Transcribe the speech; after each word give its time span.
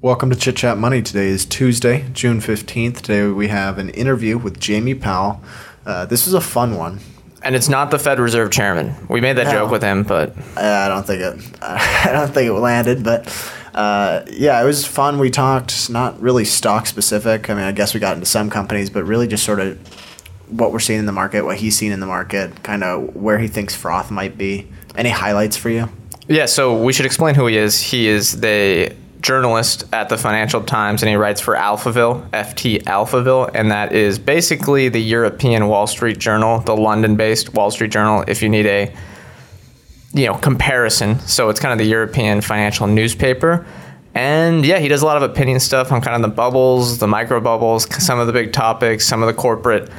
Welcome 0.00 0.30
to 0.30 0.36
Chit 0.36 0.56
Chat 0.56 0.78
Money. 0.78 1.02
Today 1.02 1.26
is 1.28 1.44
Tuesday, 1.44 2.06
June 2.12 2.40
15th. 2.40 2.96
Today 3.00 3.26
we 3.28 3.48
have 3.48 3.78
an 3.78 3.90
interview 3.90 4.38
with 4.38 4.60
Jamie 4.60 4.94
Powell. 4.94 5.40
Uh, 5.84 6.06
this 6.06 6.24
was 6.26 6.34
a 6.34 6.40
fun 6.40 6.76
one. 6.76 7.00
And 7.42 7.56
it's 7.56 7.68
not 7.68 7.90
the 7.90 7.98
Fed 7.98 8.20
Reserve 8.20 8.50
Chairman. 8.50 8.94
We 9.08 9.20
made 9.20 9.34
that 9.38 9.46
No. 9.46 9.52
joke 9.52 9.70
with 9.70 9.82
him, 9.82 10.04
but 10.04 10.36
Uh, 10.56 10.60
I 10.60 10.88
don't 10.88 11.06
think 11.06 11.20
it. 11.22 11.58
I 11.62 12.10
don't 12.12 12.32
think 12.32 12.48
it 12.48 12.52
landed, 12.52 13.02
but 13.02 13.26
uh, 13.74 14.22
yeah, 14.30 14.60
it 14.60 14.64
was 14.64 14.84
fun. 14.86 15.18
We 15.18 15.30
talked 15.30 15.90
not 15.90 16.20
really 16.20 16.44
stock 16.44 16.86
specific. 16.86 17.50
I 17.50 17.54
mean, 17.54 17.64
I 17.64 17.72
guess 17.72 17.92
we 17.94 18.00
got 18.00 18.14
into 18.14 18.26
some 18.26 18.50
companies, 18.50 18.90
but 18.90 19.04
really 19.04 19.26
just 19.26 19.44
sort 19.44 19.58
of 19.60 19.78
what 20.48 20.72
we're 20.72 20.78
seeing 20.80 21.00
in 21.00 21.06
the 21.06 21.12
market, 21.12 21.44
what 21.44 21.56
he's 21.58 21.76
seen 21.76 21.92
in 21.92 22.00
the 22.00 22.06
market, 22.06 22.62
kind 22.62 22.82
of 22.84 23.14
where 23.16 23.38
he 23.38 23.48
thinks 23.48 23.74
froth 23.74 24.10
might 24.10 24.38
be. 24.38 24.68
Any 24.96 25.10
highlights 25.10 25.56
for 25.56 25.70
you? 25.70 25.88
yeah, 26.28 26.44
so 26.46 26.80
we 26.82 26.92
should 26.92 27.06
explain 27.06 27.34
who 27.34 27.46
he 27.46 27.56
is. 27.56 27.80
He 27.80 28.06
is 28.08 28.40
the 28.40 28.92
journalist 29.20 29.84
at 29.92 30.08
the 30.08 30.16
Financial 30.16 30.62
Times 30.62 31.02
and 31.02 31.10
he 31.10 31.16
writes 31.16 31.40
for 31.40 31.54
Alphaville, 31.54 32.28
FT 32.30 32.82
Alphaville, 32.84 33.50
and 33.54 33.70
that 33.70 33.92
is 33.92 34.18
basically 34.18 34.88
the 34.88 35.00
European 35.00 35.68
Wall 35.68 35.86
Street 35.86 36.18
Journal, 36.18 36.60
the 36.60 36.76
London-based 36.76 37.54
Wall 37.54 37.70
Street 37.70 37.90
Journal 37.90 38.24
if 38.28 38.42
you 38.42 38.48
need 38.48 38.66
a 38.66 38.94
you 40.14 40.26
know, 40.26 40.34
comparison. 40.34 41.18
So 41.20 41.48
it's 41.48 41.60
kind 41.60 41.72
of 41.72 41.78
the 41.78 41.90
European 41.90 42.40
financial 42.40 42.86
newspaper. 42.86 43.66
And 44.14 44.64
yeah, 44.64 44.78
he 44.78 44.88
does 44.88 45.02
a 45.02 45.06
lot 45.06 45.16
of 45.16 45.22
opinion 45.22 45.60
stuff 45.60 45.92
on 45.92 46.00
kind 46.00 46.16
of 46.16 46.22
the 46.22 46.34
bubbles, 46.34 46.98
the 46.98 47.06
micro 47.06 47.40
bubbles, 47.40 47.86
some 48.02 48.18
of 48.18 48.26
the 48.26 48.32
big 48.32 48.52
topics, 48.52 49.06
some 49.06 49.22
of 49.22 49.26
the 49.26 49.34
corporate 49.34 49.90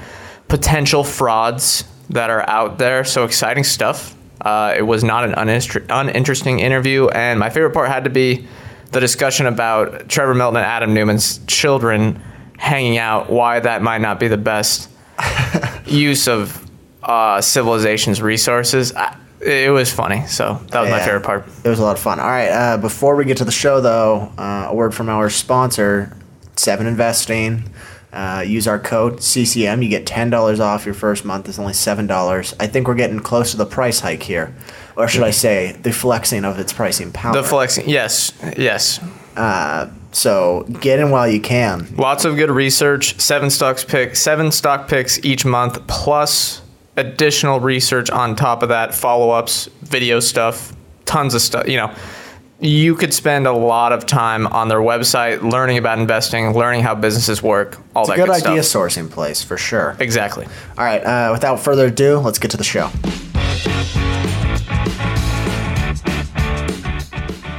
potential 0.47 1.03
frauds 1.03 1.83
that 2.09 2.29
are 2.29 2.47
out 2.49 2.79
there. 2.79 3.03
So 3.03 3.23
exciting 3.23 3.63
stuff. 3.63 4.15
Uh, 4.41 4.73
it 4.75 4.81
was 4.81 5.03
not 5.03 5.25
an 5.25 5.33
uninter- 5.33 5.85
uninteresting 5.89 6.59
interview. 6.59 7.07
And 7.09 7.39
my 7.39 7.49
favorite 7.49 7.73
part 7.73 7.89
had 7.89 8.03
to 8.05 8.09
be 8.09 8.47
the 8.91 8.99
discussion 8.99 9.45
about 9.45 10.09
Trevor 10.09 10.34
Milton 10.34 10.57
and 10.57 10.66
Adam 10.66 10.93
Neumann's 10.93 11.39
children 11.47 12.21
hanging 12.57 12.97
out, 12.97 13.30
why 13.30 13.59
that 13.59 13.81
might 13.81 14.02
not 14.02 14.19
be 14.19 14.27
the 14.27 14.38
best 14.38 14.89
use 15.86 16.27
of 16.27 16.69
uh, 17.03 17.41
civilization's 17.41 18.22
resources. 18.22 18.94
I, 18.94 19.17
it 19.41 19.72
was 19.72 19.91
funny. 19.91 20.25
So 20.28 20.59
that 20.72 20.81
was 20.81 20.89
my 20.89 21.00
favorite 21.00 21.23
part. 21.23 21.45
It 21.63 21.69
was 21.69 21.80
a 21.80 21.83
lot 21.83 21.95
of 21.95 22.02
fun. 22.02 22.19
All 22.19 22.28
right, 22.28 22.50
uh, 22.50 22.78
before 22.78 23.16
we 23.16 23.25
get 23.25 23.38
to 23.38 23.45
the 23.45 23.52
show, 23.52 23.80
though, 23.80 24.31
uh, 24.38 24.67
a 24.69 24.75
word 24.75 24.94
from 24.94 25.09
our 25.09 25.30
sponsor, 25.30 26.16
Seven 26.56 26.88
Investing. 26.88 27.69
Uh, 28.11 28.44
use 28.45 28.67
our 28.67 28.80
code 28.80 29.22
CCM. 29.22 29.83
You 29.83 29.89
get 29.89 30.08
ten 30.08 30.31
dollars 30.31 30.59
off 30.59 30.83
your 30.83 30.95
first 30.95 31.23
month. 31.23 31.47
It's 31.47 31.59
only 31.59 31.73
seven 31.73 32.08
dollars. 32.08 32.56
I 32.59 32.66
think 32.66 32.88
we're 32.88 32.95
getting 32.95 33.19
close 33.19 33.52
to 33.52 33.58
the 33.58 33.67
price 33.67 34.00
hike 34.00 34.23
here, 34.23 34.53
or 35.00 35.08
should 35.08 35.23
I 35.23 35.31
say, 35.31 35.72
the 35.81 35.92
flexing 35.94 36.44
of 36.45 36.59
its 36.59 36.73
pricing 36.73 37.11
power. 37.11 37.33
The 37.33 37.44
flexing, 37.44 37.88
yes, 37.89 38.33
yes. 38.58 39.00
uh, 39.38 39.89
so 40.11 40.66
get 40.81 41.00
in 41.00 41.09
while 41.09 41.28
you 41.28 41.39
can. 41.39 41.88
Lots 41.95 42.25
of 42.25 42.36
good 42.36 42.52
research. 42.52 43.19
Seven 43.19 43.50
stocks 43.50 43.83
pick, 43.86 44.16
seven 44.16 44.52
stock 44.52 44.88
picks 44.89 45.23
each 45.23 45.45
month, 45.45 45.86
plus 45.88 46.61
additional 46.97 47.59
research 47.59 48.09
on 48.09 48.36
top 48.36 48.61
of 48.61 48.69
that, 48.69 48.94
follow 48.94 49.30
ups, 49.30 49.69
video 49.81 50.19
stuff, 50.19 50.73
tons 51.06 51.34
of 51.34 51.41
stuff. 51.41 51.67
You 51.67 51.78
know, 51.78 51.95
you 52.59 52.94
could 52.95 53.13
spend 53.13 53.47
a 53.47 53.53
lot 53.53 53.94
of 53.94 54.06
time 54.06 54.45
on 54.47 54.67
their 54.67 54.80
website 54.81 55.50
learning 55.50 55.78
about 55.78 55.97
investing, 56.00 56.53
learning 56.53 56.81
how 56.81 56.95
businesses 56.95 57.41
work, 57.41 57.78
all 57.95 58.06
that 58.08 58.17
Good 58.17 58.25
good, 58.25 58.45
idea 58.45 58.63
stuff. 58.63 58.81
sourcing 58.81 59.09
place 59.09 59.41
for 59.41 59.58
sure. 59.58 59.95
Exactly. 60.00 60.45
All 60.78 60.84
right, 60.84 61.02
uh, 61.06 61.30
without 61.31 61.61
further 61.61 61.86
ado, 61.86 62.17
let's 62.17 62.39
get 62.39 62.52
to 62.52 62.58
the 62.58 62.63
show. 62.66 62.89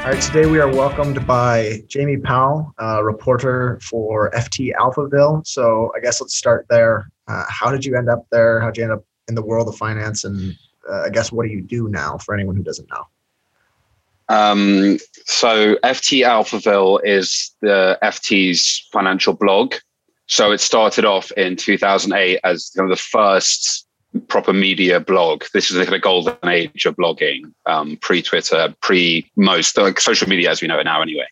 All 0.00 0.06
right, 0.06 0.22
today 0.22 0.46
we 0.46 0.58
are 0.58 0.66
welcomed 0.66 1.26
by 1.26 1.82
Jamie 1.86 2.16
Powell, 2.16 2.74
reporter 3.02 3.78
for 3.82 4.30
FT 4.30 4.72
Alphaville. 4.74 5.46
So 5.46 5.92
I 5.94 6.00
guess 6.00 6.22
let's 6.22 6.34
start 6.34 6.64
there. 6.70 7.10
Uh, 7.28 7.44
how 7.50 7.70
did 7.70 7.84
you 7.84 7.94
end 7.94 8.08
up 8.08 8.24
there? 8.32 8.60
How'd 8.60 8.78
you 8.78 8.84
end 8.84 8.94
up 8.94 9.04
in 9.28 9.34
the 9.34 9.42
world 9.42 9.68
of 9.68 9.76
finance? 9.76 10.24
And 10.24 10.56
uh, 10.90 11.02
I 11.02 11.10
guess 11.10 11.30
what 11.30 11.44
do 11.46 11.52
you 11.52 11.60
do 11.60 11.88
now 11.88 12.16
for 12.16 12.34
anyone 12.34 12.56
who 12.56 12.62
doesn't 12.62 12.88
know? 12.88 13.04
Um, 14.30 14.98
so 15.26 15.76
FT 15.84 16.24
Alphaville 16.24 17.00
is 17.04 17.54
the 17.60 17.98
FT's 18.02 18.88
financial 18.90 19.34
blog. 19.34 19.74
So 20.28 20.50
it 20.50 20.60
started 20.60 21.04
off 21.04 21.30
in 21.32 21.56
2008 21.56 22.40
as 22.42 22.72
kind 22.74 22.90
of 22.90 22.96
the 22.96 23.02
first 23.02 23.86
proper 24.28 24.52
media 24.52 25.00
blog. 25.00 25.44
This 25.54 25.70
is 25.70 25.76
the 25.76 25.84
kind 25.84 25.94
of 25.94 26.02
golden 26.02 26.48
age 26.48 26.86
of 26.86 26.96
blogging, 26.96 27.52
um, 27.66 27.96
pre-Twitter, 27.98 28.74
pre-most 28.80 29.76
like 29.76 30.00
social 30.00 30.28
media 30.28 30.50
as 30.50 30.60
we 30.60 30.68
know 30.68 30.78
it 30.78 30.84
now, 30.84 31.00
anyway. 31.02 31.26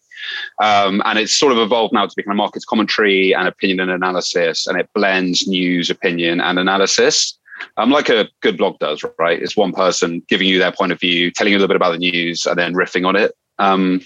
Um, 0.62 1.02
and 1.04 1.18
it's 1.18 1.34
sort 1.34 1.52
of 1.52 1.58
evolved 1.58 1.92
now 1.92 2.06
to 2.06 2.12
become 2.16 2.32
a 2.32 2.36
markets 2.36 2.64
commentary 2.64 3.34
and 3.34 3.48
opinion 3.48 3.80
and 3.80 3.90
analysis, 3.90 4.66
and 4.66 4.78
it 4.78 4.88
blends 4.94 5.46
news, 5.46 5.90
opinion, 5.90 6.40
and 6.40 6.58
analysis. 6.58 7.38
Um, 7.76 7.90
like 7.90 8.08
a 8.08 8.28
good 8.40 8.56
blog 8.56 8.78
does, 8.78 9.04
right? 9.18 9.40
It's 9.40 9.56
one 9.56 9.72
person 9.72 10.22
giving 10.28 10.46
you 10.46 10.58
their 10.58 10.72
point 10.72 10.92
of 10.92 11.00
view, 11.00 11.30
telling 11.30 11.52
you 11.52 11.58
a 11.58 11.60
little 11.60 11.68
bit 11.68 11.76
about 11.76 11.92
the 11.92 11.98
news, 11.98 12.46
and 12.46 12.56
then 12.56 12.74
riffing 12.74 13.06
on 13.06 13.16
it. 13.16 13.32
Um, 13.58 14.00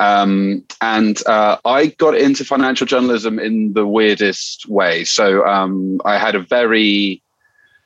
um, 0.00 0.64
and 0.80 1.24
uh, 1.26 1.58
I 1.64 1.86
got 1.86 2.16
into 2.16 2.44
financial 2.44 2.86
journalism 2.86 3.38
in 3.38 3.74
the 3.74 3.86
weirdest 3.86 4.68
way. 4.68 5.04
So 5.04 5.46
um, 5.46 6.00
I 6.04 6.18
had 6.18 6.34
a 6.34 6.40
very 6.40 7.22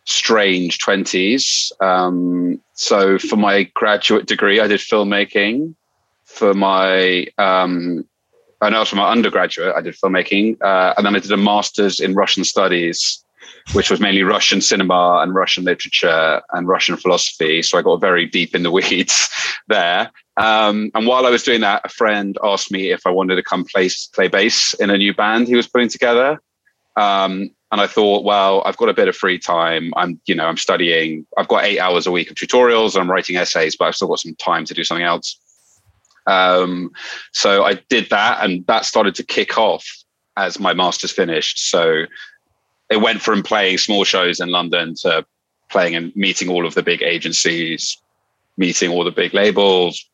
strange 0.04 0.78
20s. 0.78 1.72
Um, 1.82 2.60
so 2.75 3.19
for 3.19 3.37
my 3.37 3.65
graduate 3.75 4.26
degree, 4.26 4.60
I 4.60 4.66
did 4.66 4.81
filmmaking. 4.81 5.75
For 6.25 6.54
my, 6.54 7.26
um, 7.38 8.06
and 8.60 8.75
also 8.75 8.97
my 8.97 9.10
undergraduate, 9.10 9.75
I 9.76 9.81
did 9.81 9.94
filmmaking. 9.94 10.60
Uh, 10.62 10.94
and 10.97 11.06
then 11.06 11.15
I 11.15 11.19
did 11.20 11.32
a 11.32 11.37
master's 11.37 12.00
in 12.00 12.15
Russian 12.15 12.44
studies, 12.44 13.25
which 13.72 13.91
was 13.91 14.00
mainly 14.00 14.22
Russian 14.22 14.60
cinema 14.60 15.20
and 15.22 15.34
Russian 15.34 15.65
literature 15.65 16.42
and 16.53 16.66
Russian 16.66 16.97
philosophy. 16.97 17.62
So 17.62 17.78
I 17.78 17.82
got 17.82 18.00
very 18.00 18.26
deep 18.26 18.54
in 18.54 18.62
the 18.62 18.71
weeds 18.71 19.28
there. 19.69 20.10
Um, 20.36 20.91
and 20.94 21.06
while 21.06 21.26
I 21.26 21.31
was 21.31 21.44
doing 21.44 21.60
that, 21.60 21.82
a 21.84 21.88
friend 21.88 22.36
asked 22.42 22.72
me 22.72 22.91
if 22.91 23.06
I 23.06 23.10
wanted 23.10 23.36
to 23.36 23.42
come 23.42 23.65
play, 23.65 23.88
play 24.12 24.28
bass 24.28 24.75
in 24.75 24.91
a 24.91 24.98
new 24.98 25.15
band 25.15 25.47
he 25.47 25.54
was 25.54 25.69
putting 25.69 25.88
together. 25.88 26.41
Um, 26.97 27.50
and 27.74 27.80
I 27.80 27.88
thought, 27.88 28.22
well, 28.22 28.62
I've 28.64 28.76
got 28.76 28.88
a 28.88 28.94
bit 28.94 29.08
of 29.08 29.16
free 29.16 29.36
time. 29.36 29.92
I'm, 29.96 30.20
you 30.26 30.34
know, 30.36 30.46
I'm 30.46 30.56
studying. 30.56 31.26
I've 31.36 31.48
got 31.48 31.64
eight 31.64 31.80
hours 31.80 32.06
a 32.06 32.12
week 32.12 32.30
of 32.30 32.36
tutorials. 32.36 32.96
I'm 32.96 33.10
writing 33.10 33.34
essays, 33.34 33.74
but 33.74 33.86
I've 33.86 33.96
still 33.96 34.06
got 34.06 34.20
some 34.20 34.36
time 34.36 34.64
to 34.66 34.74
do 34.74 34.84
something 34.84 35.04
else. 35.04 35.36
Um, 36.28 36.92
so 37.32 37.64
I 37.64 37.74
did 37.88 38.10
that, 38.10 38.44
and 38.44 38.64
that 38.68 38.84
started 38.84 39.16
to 39.16 39.24
kick 39.24 39.58
off 39.58 39.84
as 40.36 40.60
my 40.60 40.72
master's 40.72 41.10
finished. 41.10 41.68
So 41.68 42.04
it 42.90 42.98
went 42.98 43.20
from 43.20 43.42
playing 43.42 43.78
small 43.78 44.04
shows 44.04 44.38
in 44.38 44.50
London 44.50 44.94
to 45.00 45.26
playing 45.68 45.96
and 45.96 46.14
meeting 46.14 46.48
all 46.48 46.66
of 46.66 46.74
the 46.74 46.82
big 46.84 47.02
agencies, 47.02 47.98
meeting 48.56 48.92
all 48.92 49.02
the 49.02 49.10
big 49.10 49.34
labels, 49.34 50.08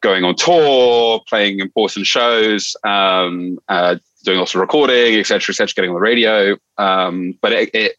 going 0.00 0.24
on 0.24 0.36
tour, 0.36 1.20
playing 1.28 1.60
important 1.60 2.06
shows, 2.06 2.74
um, 2.82 3.58
uh, 3.68 3.96
doing 4.22 4.38
lots 4.38 4.54
of 4.54 4.60
recording, 4.60 5.18
etc., 5.18 5.40
cetera, 5.40 5.52
et 5.52 5.56
cetera, 5.56 5.74
getting 5.74 5.90
on 5.90 5.94
the 5.94 6.00
radio. 6.00 6.56
Um, 6.78 7.38
but 7.42 7.52
it, 7.52 7.70
it, 7.74 7.96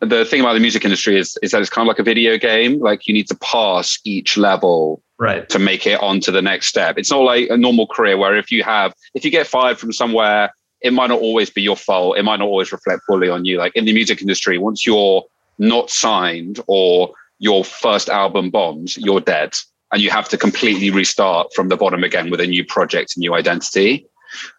the 0.00 0.24
thing 0.24 0.40
about 0.40 0.54
the 0.54 0.60
music 0.60 0.84
industry 0.84 1.18
is, 1.18 1.38
is 1.42 1.50
that 1.52 1.60
it's 1.60 1.70
kind 1.70 1.86
of 1.86 1.88
like 1.88 1.98
a 1.98 2.02
video 2.02 2.38
game. 2.38 2.80
Like 2.80 3.06
you 3.06 3.14
need 3.14 3.28
to 3.28 3.36
pass 3.36 3.98
each 4.04 4.36
level 4.36 5.02
Right. 5.18 5.48
to 5.48 5.58
make 5.58 5.86
it 5.86 5.98
on 6.02 6.20
to 6.20 6.30
the 6.30 6.42
next 6.42 6.66
step. 6.66 6.98
It's 6.98 7.10
not 7.10 7.20
like 7.22 7.48
a 7.48 7.56
normal 7.56 7.86
career 7.86 8.18
where 8.18 8.36
if 8.36 8.52
you 8.52 8.62
have, 8.64 8.92
if 9.14 9.24
you 9.24 9.30
get 9.30 9.46
fired 9.46 9.78
from 9.78 9.90
somewhere, 9.90 10.52
it 10.82 10.92
might 10.92 11.06
not 11.06 11.20
always 11.20 11.48
be 11.48 11.62
your 11.62 11.76
fault. 11.76 12.18
It 12.18 12.22
might 12.24 12.36
not 12.36 12.48
always 12.48 12.70
reflect 12.70 13.02
fully 13.06 13.30
on 13.30 13.46
you. 13.46 13.56
Like 13.56 13.74
in 13.74 13.86
the 13.86 13.94
music 13.94 14.20
industry, 14.20 14.58
once 14.58 14.86
you're 14.86 15.24
not 15.58 15.88
signed 15.88 16.60
or 16.66 17.14
your 17.38 17.64
first 17.64 18.10
album 18.10 18.50
bombs, 18.50 18.98
you're 18.98 19.20
dead. 19.20 19.54
And 19.90 20.02
you 20.02 20.10
have 20.10 20.28
to 20.28 20.36
completely 20.36 20.90
restart 20.90 21.48
from 21.54 21.68
the 21.68 21.76
bottom 21.78 22.04
again 22.04 22.28
with 22.30 22.40
a 22.40 22.46
new 22.46 22.64
project, 22.64 23.14
a 23.16 23.20
new 23.20 23.34
identity. 23.34 24.06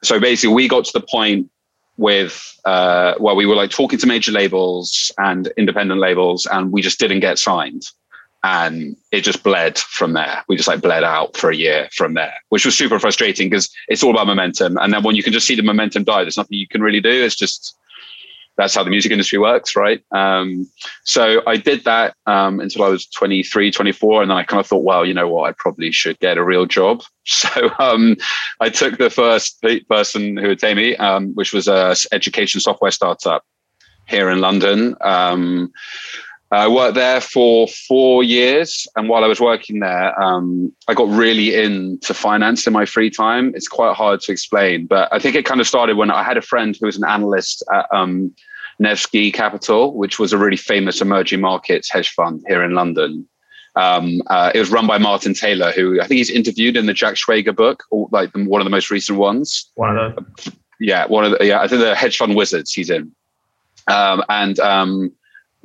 So 0.03 0.19
basically, 0.19 0.55
we 0.55 0.67
got 0.67 0.85
to 0.85 0.93
the 0.93 1.05
point 1.05 1.49
with 1.97 2.59
uh, 2.65 3.15
where 3.17 3.35
we 3.35 3.45
were 3.45 3.55
like 3.55 3.71
talking 3.71 3.99
to 3.99 4.07
major 4.07 4.31
labels 4.31 5.11
and 5.17 5.47
independent 5.57 5.99
labels, 5.99 6.45
and 6.45 6.71
we 6.71 6.81
just 6.81 6.99
didn't 6.99 7.21
get 7.21 7.39
signed. 7.39 7.85
and 8.43 8.95
it 9.11 9.21
just 9.21 9.43
bled 9.43 9.77
from 9.77 10.13
there. 10.13 10.43
We 10.47 10.55
just 10.55 10.67
like 10.67 10.81
bled 10.81 11.03
out 11.03 11.35
for 11.35 11.49
a 11.49 11.55
year 11.55 11.89
from 11.93 12.13
there, 12.13 12.33
which 12.49 12.65
was 12.65 12.77
super 12.77 12.99
frustrating 12.99 13.49
because 13.49 13.69
it's 13.87 14.03
all 14.03 14.11
about 14.11 14.27
momentum. 14.27 14.77
And 14.77 14.93
then 14.93 15.03
when 15.03 15.15
you 15.15 15.23
can 15.23 15.33
just 15.33 15.47
see 15.47 15.55
the 15.55 15.63
momentum 15.63 16.03
die, 16.03 16.23
there's 16.23 16.37
nothing 16.37 16.57
you 16.57 16.67
can 16.67 16.81
really 16.81 17.01
do. 17.01 17.09
It's 17.09 17.35
just 17.35 17.75
that's 18.57 18.75
how 18.75 18.83
the 18.83 18.89
music 18.89 19.11
industry 19.11 19.37
works, 19.37 19.75
right? 19.75 20.03
Um, 20.11 20.69
so 21.03 21.41
I 21.45 21.57
did 21.57 21.83
that 21.83 22.15
um, 22.25 22.59
until 22.59 22.83
I 22.83 22.89
was 22.89 23.05
23, 23.07 23.71
24. 23.71 24.23
And 24.23 24.31
then 24.31 24.37
I 24.37 24.43
kind 24.43 24.59
of 24.59 24.67
thought, 24.67 24.83
well, 24.83 25.05
you 25.05 25.13
know 25.13 25.27
what? 25.27 25.47
I 25.47 25.53
probably 25.53 25.91
should 25.91 26.19
get 26.19 26.37
a 26.37 26.43
real 26.43 26.65
job. 26.65 27.03
So 27.29 27.69
um, 27.77 28.15
I 28.61 28.69
took 28.69 28.97
the 28.97 29.09
first 29.09 29.61
person 29.89 30.37
who 30.37 30.47
would 30.47 30.59
take 30.59 30.77
me, 30.77 30.95
um, 30.95 31.33
which 31.35 31.51
was 31.51 31.67
a 31.67 31.93
education 32.13 32.61
software 32.61 32.89
startup 32.89 33.43
here 34.07 34.29
in 34.29 34.39
London. 34.39 34.95
Um, 36.49 36.59
I 36.59 36.67
worked 36.67 36.95
there 36.95 37.19
for 37.19 37.67
four 37.67 38.23
years, 38.23 38.87
and 38.95 39.09
while 39.09 39.23
I 39.23 39.27
was 39.27 39.41
working 39.41 39.79
there, 39.79 40.19
um, 40.21 40.71
I 40.87 40.93
got 40.93 41.09
really 41.09 41.55
into 41.55 42.13
finance 42.13 42.65
in 42.65 42.73
my 42.73 42.85
free 42.85 43.09
time. 43.09 43.51
It's 43.53 43.67
quite 43.67 43.95
hard 43.95 44.21
to 44.21 44.31
explain, 44.31 44.85
but 44.85 45.09
I 45.11 45.19
think 45.19 45.35
it 45.35 45.45
kind 45.45 45.59
of 45.59 45.67
started 45.67 45.97
when 45.97 46.09
I 46.09 46.23
had 46.23 46.37
a 46.37 46.41
friend 46.41 46.77
who 46.79 46.85
was 46.85 46.97
an 46.97 47.03
analyst 47.03 47.63
at 47.73 47.85
um, 47.93 48.33
Nevsky 48.79 49.31
Capital, 49.31 49.93
which 49.93 50.19
was 50.19 50.31
a 50.31 50.37
really 50.37 50.57
famous 50.57 51.01
emerging 51.01 51.41
markets 51.41 51.91
hedge 51.91 52.11
fund 52.11 52.43
here 52.47 52.63
in 52.63 52.73
London. 52.73 53.27
Um, 53.75 54.21
uh, 54.27 54.51
it 54.55 54.59
was 54.59 54.71
run 54.71 54.87
by 54.87 54.97
Martin 54.97 55.33
Taylor, 55.33 55.71
who 55.71 56.01
I 56.01 56.07
think 56.07 56.17
he's 56.17 56.31
interviewed 56.31 56.77
in 56.77 56.85
the 56.85 56.93
Jack 56.93 57.15
Schwager 57.15 57.55
book, 57.55 57.83
or 57.91 58.07
like 58.11 58.31
one 58.33 58.61
of 58.61 58.65
the 58.65 58.71
most 58.71 58.89
recent 58.89 59.19
ones. 59.19 59.69
One 59.75 59.97
of 59.97 60.15
the 60.15 60.53
yeah, 60.79 61.05
one 61.07 61.25
of 61.25 61.31
the 61.31 61.45
yeah, 61.45 61.61
I 61.61 61.67
think 61.67 61.81
the 61.81 61.93
hedge 61.93 62.17
fund 62.17 62.35
wizards 62.35 62.71
he's 62.71 62.89
in, 62.89 63.11
um, 63.87 64.23
and 64.29 64.59
um, 64.59 65.11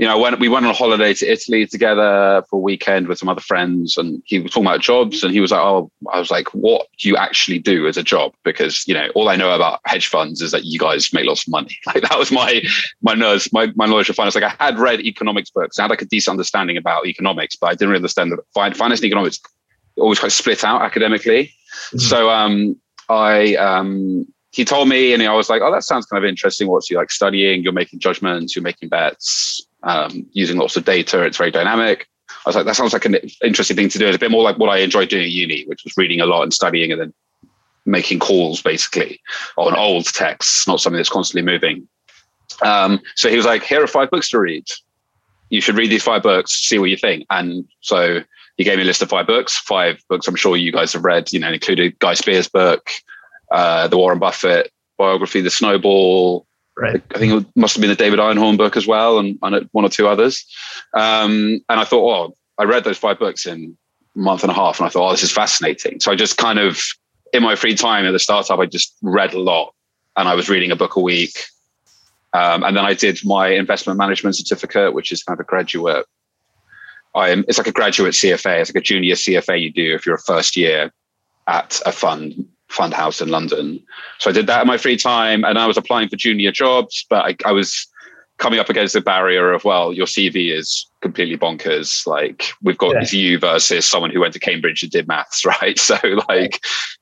you 0.02 0.08
know, 0.08 0.19
when 0.19 0.37
we 0.40 0.49
went 0.49 0.66
on 0.66 0.72
a 0.72 0.75
holiday 0.75 1.14
to 1.14 1.31
Italy 1.31 1.64
together 1.64 2.43
for 2.50 2.56
a 2.56 2.58
weekend 2.58 3.06
with 3.06 3.20
some 3.20 3.28
other 3.28 3.40
friends, 3.40 3.96
and 3.96 4.20
he 4.26 4.40
was 4.40 4.50
talking 4.50 4.66
about 4.66 4.81
jobs, 4.81 5.22
and 5.22 5.32
he 5.32 5.38
was 5.38 5.52
like, 5.52 5.60
"Oh, 5.60 5.93
I 6.12 6.19
was 6.19 6.28
like, 6.28 6.49
what 6.49 6.88
do 6.99 7.08
you 7.08 7.16
actually 7.16 7.60
do 7.60 7.87
as 7.87 7.96
a 7.96 8.02
job?" 8.02 8.32
Because 8.43 8.84
you 8.88 8.94
know, 8.94 9.10
all 9.14 9.28
I 9.28 9.37
know 9.37 9.54
about 9.54 9.78
hedge 9.84 10.08
funds 10.08 10.43
is 10.43 10.50
that 10.50 10.64
you 10.64 10.76
guys 10.76 11.12
make 11.12 11.25
lots 11.25 11.46
of 11.46 11.52
money. 11.52 11.78
Like 11.87 12.02
that 12.02 12.19
was 12.19 12.32
my 12.32 12.62
my 13.00 13.14
nerves, 13.14 13.52
my 13.52 13.70
my 13.76 13.87
knowledge 13.87 14.10
of 14.10 14.16
finance. 14.16 14.34
Like 14.34 14.43
I 14.43 14.56
had 14.58 14.76
read 14.76 14.99
economics 15.02 15.50
books, 15.50 15.78
I 15.78 15.82
had 15.82 15.90
like 15.90 16.02
a 16.02 16.06
decent 16.06 16.32
understanding 16.32 16.76
about 16.76 17.06
economics, 17.06 17.54
but 17.54 17.69
I 17.69 17.75
didn't 17.75 17.90
really 17.90 17.99
understand 17.99 18.32
that 18.32 18.40
finance 18.52 18.99
and 18.99 19.04
economics 19.04 19.38
always 19.96 20.19
quite 20.19 20.32
split 20.32 20.64
out 20.64 20.82
academically. 20.82 21.44
Mm-hmm. 21.44 21.99
So 21.99 22.28
um, 22.28 22.76
I 23.08 23.54
um, 23.54 24.26
he 24.50 24.64
told 24.64 24.88
me, 24.88 25.14
and 25.14 25.22
I 25.22 25.32
was 25.32 25.49
like, 25.49 25.62
"Oh, 25.62 25.70
that 25.70 25.84
sounds 25.84 26.06
kind 26.06 26.25
of 26.25 26.28
interesting. 26.28 26.66
What's 26.66 26.88
he 26.88 26.96
like 26.96 27.12
studying? 27.12 27.62
You're 27.62 27.72
making 27.72 28.00
judgments, 28.00 28.56
you're 28.56 28.64
making 28.64 28.88
bets." 28.88 29.64
Um, 29.84 30.26
using 30.32 30.58
lots 30.58 30.76
of 30.76 30.84
data. 30.84 31.23
It's 31.23 31.38
very 31.38 31.50
dynamic. 31.50 32.08
I 32.29 32.49
was 32.49 32.56
like, 32.56 32.67
that 32.67 32.76
sounds 32.76 32.93
like 32.93 33.05
an 33.05 33.17
interesting 33.43 33.76
thing 33.76 33.88
to 33.88 33.99
do. 33.99 34.06
It's 34.06 34.17
a 34.17 34.20
bit 34.20 34.31
more 34.31 34.43
like 34.43 34.58
what 34.58 34.70
I 34.70 34.79
enjoyed 34.79 35.08
doing 35.08 35.25
at 35.25 35.31
uni, 35.31 35.64
which 35.64 35.82
was 35.84 35.96
reading 35.96 36.20
a 36.20 36.26
lot 36.26 36.43
and 36.43 36.55
studying 36.55 36.93
and 36.93 37.00
then 37.00 37.14
making 37.84 38.20
calls 38.20 38.62
basically 38.62 39.20
on 39.56 39.76
old 39.76 40.06
texts, 40.06 40.67
not 40.67 40.81
something 40.81 40.96
that's 40.96 41.08
constantly 41.08 41.50
moving. 41.50 41.88
Um, 42.62 43.00
so 43.17 43.29
he 43.29 43.37
was 43.37 43.46
like, 43.46 43.62
here 43.62 43.82
are 43.82 43.88
five 43.88 44.11
books 44.11 44.31
to 44.31 44.38
read. 44.38 44.64
You 45.50 45.61
should 45.61 45.76
read 45.76 45.90
these 45.90 46.02
five 46.02 46.23
books, 46.23 46.52
see 46.52 46.78
what 46.78 46.90
you 46.90 46.96
think. 46.96 47.26
And 47.31 47.69
so 47.81 48.20
he 48.56 48.64
gave 48.64 48.76
me 48.76 48.85
a 48.85 48.87
list 48.87 49.02
of 49.02 49.08
five 49.08 49.26
books, 49.26 49.58
five 49.58 50.00
books 50.08 50.26
I'm 50.26 50.37
sure 50.37 50.56
you 50.56 50.73
guys 50.73 50.93
have 50.93 51.05
read, 51.05 51.32
you 51.32 51.40
know, 51.40 51.52
included 51.52 51.99
Guy 51.99 52.14
Spier's 52.14 52.49
book, 52.49 52.90
uh, 53.50 53.88
the 53.88 53.99
Warren 53.99 54.19
Buffett 54.19 54.73
biography, 54.99 55.40
The 55.40 55.50
Snowball, 55.50 56.46
Right. 56.77 57.03
I 57.15 57.19
think 57.19 57.33
it 57.43 57.47
must 57.55 57.75
have 57.75 57.83
been 57.83 57.91
the 57.91 57.97
David 57.97 58.19
Einhorn 58.19 58.57
book 58.57 58.77
as 58.77 58.87
well, 58.87 59.19
and, 59.19 59.39
and 59.43 59.69
one 59.73 59.85
or 59.85 59.91
two 59.91 60.09
others. 60.09 60.45
Um, 60.95 61.61
and 61.69 61.81
I 61.81 61.85
thought, 61.85 62.31
oh, 62.31 62.37
I 62.59 62.65
read 62.65 62.85
those 62.85 62.99
five 62.99 63.19
books 63.19 63.45
in 63.45 63.77
a 64.17 64.19
month 64.19 64.43
and 64.43 64.51
a 64.51 64.55
half, 64.55 64.79
and 64.79 64.87
I 64.87 64.89
thought, 64.89 65.09
oh, 65.09 65.13
this 65.13 65.23
is 65.23 65.33
fascinating. 65.33 66.01
So 66.01 66.11
I 66.11 66.15
just 66.15 66.39
kind 66.39 66.59
of, 66.59 66.83
in 67.33 67.43
my 67.43 67.57
free 67.57 67.75
time 67.75 68.07
at 68.07 68.13
the 68.13 68.19
startup, 68.19 68.59
I 68.59 68.67
just 68.67 68.97
read 69.03 69.35
a 69.35 69.41
lot, 69.41 69.75
and 70.17 70.29
I 70.29 70.35
was 70.35 70.49
reading 70.49 70.71
a 70.71 70.77
book 70.77 70.97
a 70.97 71.01
week. 71.01 71.45
Um, 72.33 72.63
and 72.63 72.75
then 72.75 72.87
I 72.87 72.95
did 72.95 73.21
my 73.23 73.49
investment 73.49 73.99
management 73.99 74.37
certificate, 74.37 74.95
which 74.95 75.13
is 75.13 75.23
kind 75.23 75.39
of 75.39 75.45
a 75.45 75.47
graduate. 75.47 76.07
I 77.15 77.29
am, 77.29 77.45
it's 77.47 77.59
like 77.59 77.67
a 77.67 77.73
graduate 77.73 78.15
CFA. 78.15 78.61
It's 78.61 78.71
like 78.71 78.81
a 78.81 78.85
junior 78.85 79.15
CFA 79.15 79.61
you 79.61 79.71
do 79.71 79.95
if 79.95 80.07
you're 80.07 80.15
a 80.15 80.21
first 80.21 80.57
year 80.57 80.91
at 81.47 81.83
a 81.85 81.93
fund 81.93 82.49
fund 82.73 82.95
house 82.95 83.21
in 83.21 83.29
London. 83.29 83.83
So 84.19 84.31
I 84.31 84.33
did 84.33 84.47
that 84.47 84.63
in 84.63 84.67
my 84.67 84.79
free 84.79 84.97
time 84.97 85.45
and 85.45 85.59
I 85.59 85.67
was 85.67 85.77
applying 85.77 86.09
for 86.09 86.17
junior 86.17 86.51
jobs, 86.51 87.05
but 87.09 87.25
I, 87.25 87.37
I 87.49 87.53
was 87.53 87.87
coming 88.39 88.59
up 88.59 88.69
against 88.69 88.95
the 88.95 89.01
barrier 89.01 89.53
of, 89.53 89.65
well, 89.65 89.93
your 89.93 90.07
CV 90.07 90.53
is 90.53 90.87
completely 91.01 91.37
bonkers. 91.37 92.07
Like 92.07 92.47
we've 92.63 92.79
got 92.79 93.13
yeah. 93.13 93.19
you 93.19 93.39
versus 93.39 93.87
someone 93.87 94.11
who 94.11 94.21
went 94.21 94.33
to 94.33 94.41
Cambridge 94.41 94.83
and 94.83 94.91
did 94.91 95.07
maths, 95.07 95.45
right? 95.63 95.79
So 95.79 95.97
like 96.29 96.61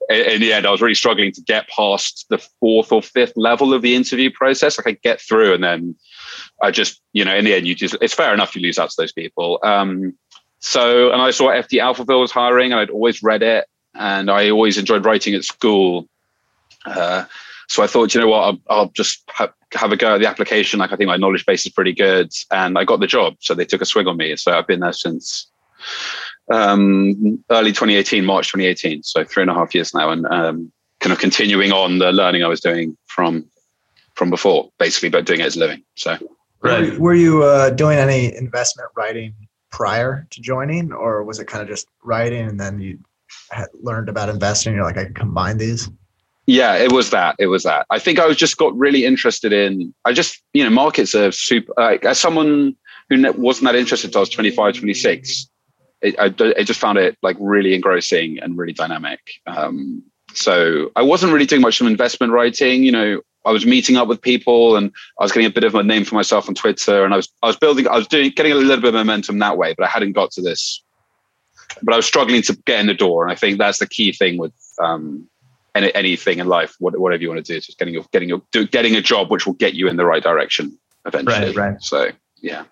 in, 0.09 0.21
in 0.21 0.41
the 0.41 0.53
end, 0.53 0.67
I 0.67 0.71
was 0.71 0.83
really 0.83 0.95
struggling 0.95 1.33
to 1.33 1.41
get 1.43 1.69
past 1.69 2.27
the 2.29 2.39
fourth 2.39 2.93
or 2.93 3.03
fifth 3.03 3.33
level 3.37 3.73
of 3.73 3.83
the 3.83 3.95
interview 3.95 4.31
process. 4.31 4.77
Like 4.77 4.89
I 4.89 4.99
get 5.03 5.21
through 5.21 5.55
and 5.55 5.65
then 5.65 5.95
I 6.63 6.71
just, 6.71 7.01
you 7.13 7.25
know, 7.25 7.35
in 7.35 7.45
the 7.45 7.55
end, 7.55 7.67
you 7.67 7.75
just, 7.75 7.97
it's 8.01 8.15
fair 8.15 8.35
enough 8.35 8.55
you 8.55 8.61
lose 8.61 8.79
out 8.79 8.91
to 8.91 8.97
those 8.99 9.13
people. 9.13 9.61
Um, 9.63 10.15
so, 10.59 11.11
and 11.11 11.23
I 11.23 11.31
saw 11.31 11.49
FT 11.49 11.81
Alphaville 11.81 12.21
was 12.21 12.33
hiring 12.33 12.73
and 12.73 12.81
I'd 12.81 12.91
always 12.91 13.23
read 13.23 13.43
it 13.43 13.67
and 14.01 14.31
I 14.31 14.49
always 14.49 14.79
enjoyed 14.79 15.05
writing 15.05 15.35
at 15.35 15.45
school. 15.45 16.09
Uh, 16.87 17.27
so 17.69 17.83
I 17.83 17.87
thought, 17.87 18.15
you 18.15 18.21
know 18.21 18.29
what, 18.29 18.41
I'll, 18.41 18.59
I'll 18.69 18.89
just 18.89 19.23
ha- 19.29 19.53
have 19.75 19.93
a 19.93 19.97
go 19.97 20.15
at 20.15 20.21
the 20.21 20.27
application. 20.27 20.81
Like 20.81 20.91
I 20.91 20.97
think 20.97 21.07
my 21.07 21.19
knowledge 21.19 21.45
base 21.45 21.67
is 21.67 21.73
pretty 21.73 21.93
good, 21.93 22.33
and 22.51 22.79
I 22.79 22.85
got 22.85 23.01
the 23.01 23.07
job. 23.07 23.35
So 23.41 23.55
they 23.55 23.67
took 23.67 23.83
a 23.83 23.85
swing 23.85 24.09
on 24.09 24.17
me. 24.17 24.35
So 24.37 24.57
I've 24.57 24.67
been 24.67 24.81
there 24.81 24.95
since 24.95 25.51
um, 26.51 27.45
early 27.51 27.71
2018, 27.71 28.25
March 28.25 28.49
2018. 28.49 29.03
So 29.03 29.23
three 29.23 29.43
and 29.43 29.51
a 29.51 29.55
half 29.55 29.75
years 29.75 29.95
now, 29.95 30.11
and 30.11 30.27
um, 30.27 30.73
kind 31.01 31.13
of 31.13 31.19
continuing 31.19 31.71
on 31.71 31.99
the 31.99 32.11
learning 32.11 32.43
I 32.43 32.49
was 32.49 32.61
doing 32.61 32.97
from 33.07 33.45
from 34.15 34.31
before, 34.31 34.71
basically, 34.79 35.11
but 35.11 35.27
doing 35.27 35.41
it 35.41 35.47
as 35.47 35.57
a 35.57 35.61
living. 35.61 35.85
So. 35.95 36.19
Right. 36.63 36.99
Were 36.99 37.15
you 37.15 37.43
uh, 37.43 37.71
doing 37.71 37.99
any 37.99 38.37
investment 38.37 38.91
writing 38.95 39.35
prior 39.71 40.27
to 40.29 40.41
joining, 40.43 40.93
or 40.93 41.25
was 41.25 41.39
it 41.39 41.47
kind 41.47 41.63
of 41.63 41.69
just 41.69 41.87
writing 42.03 42.47
and 42.47 42.61
then 42.61 42.81
you 42.81 42.99
learned 43.83 44.09
about 44.09 44.29
investing? 44.29 44.75
You're 44.75 44.85
like, 44.85 44.99
I 44.99 45.05
can 45.05 45.15
combine 45.15 45.59
these. 45.59 45.91
Yeah, 46.47 46.75
it 46.75 46.93
was 46.93 47.11
that. 47.11 47.37
It 47.39 47.47
was 47.47 47.63
that. 47.63 47.87
I 47.91 47.99
think 47.99 48.19
I 48.19 48.27
was 48.27 48.37
just 48.37 48.57
got 48.57 48.77
really 48.77 49.05
interested 49.05 49.53
in. 49.53 49.95
I 50.05 50.13
just, 50.13 50.43
you 50.53 50.65
know, 50.65 50.71
markets 50.71 51.15
are 51.15 51.31
super. 51.31 51.73
Like, 51.77 52.05
as 52.05 52.19
someone 52.19 52.77
who 53.09 53.33
wasn't 53.35 53.67
that 53.67 53.77
interested 53.77 54.09
until 54.09 54.21
I 54.21 54.23
was 54.23 54.31
25, 54.31 54.75
26, 54.75 55.49
it, 56.03 56.19
I, 56.19 56.35
I 56.59 56.63
just 56.63 56.81
found 56.81 56.99
it 56.99 57.17
like 57.23 57.37
really 57.39 57.75
engrossing 57.75 58.39
and 58.41 58.57
really 58.57 58.73
dynamic. 58.73 59.21
Um, 59.47 60.03
so 60.33 60.91
I 60.97 61.03
wasn't 61.03 61.33
really 61.33 61.47
doing 61.47 61.61
much 61.61 61.81
of 61.81 61.87
investment 61.87 62.33
writing. 62.33 62.83
You 62.83 62.93
know, 62.93 63.21
I 63.45 63.53
was 63.53 63.67
meeting 63.67 63.97
up 63.97 64.09
with 64.09 64.21
people 64.21 64.77
and 64.77 64.93
I 65.19 65.25
was 65.25 65.33
getting 65.33 65.47
a 65.47 65.53
bit 65.53 65.65
of 65.65 65.75
a 65.75 65.83
name 65.83 66.05
for 66.05 66.15
myself 66.15 66.49
on 66.49 66.55
Twitter, 66.55 67.05
and 67.05 67.13
I 67.15 67.17
was 67.17 67.29
I 67.43 67.47
was 67.47 67.57
building. 67.57 67.89
I 67.89 67.97
was 67.97 68.07
doing 68.07 68.31
getting 68.31 68.53
a 68.53 68.57
little 68.57 68.77
bit 68.77 68.89
of 68.89 68.95
momentum 68.95 69.39
that 69.39 69.57
way, 69.57 69.75
but 69.77 69.85
I 69.85 69.89
hadn't 69.89 70.13
got 70.13 70.31
to 70.33 70.43
this 70.43 70.83
but 71.83 71.95
I 71.95 71.97
was 71.97 72.07
struggling 72.07 72.43
to 72.43 72.59
get 72.67 72.81
in 72.81 72.87
the 72.87 72.95
door. 72.95 73.23
And 73.23 73.33
I 73.33 73.35
think 73.35 73.59
that's 73.59 73.79
the 73.79 73.87
key 73.87 74.13
thing 74.13 74.39
with 74.39 74.53
um, 74.83 75.29
any, 75.75 75.95
anything 75.95 76.39
in 76.39 76.47
life, 76.47 76.75
whatever 76.79 77.17
you 77.23 77.29
want 77.29 77.45
to 77.45 77.53
do, 77.53 77.57
is 77.57 77.67
just 77.67 77.79
getting 77.79 77.95
your, 77.95 78.05
getting 78.13 78.29
your, 78.29 78.43
do, 78.53 78.67
getting 78.67 78.97
a 78.97 79.01
job 79.01 79.31
which 79.31 79.47
will 79.47 79.55
get 79.55 79.75
you 79.75 79.89
in 79.89 79.97
the 79.97 80.05
right 80.05 80.23
direction 80.23 80.79
eventually. 81.07 81.55
Right, 81.55 81.73
right. 81.73 81.83
So 81.83 82.11
yeah. 82.41 82.65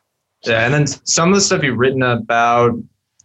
Yeah, 0.45 0.65
and 0.65 0.73
then 0.73 0.87
some 0.87 1.31
of 1.31 1.35
the 1.35 1.41
stuff 1.41 1.63
you've 1.65 1.79
written 1.79 2.03
about. 2.03 2.73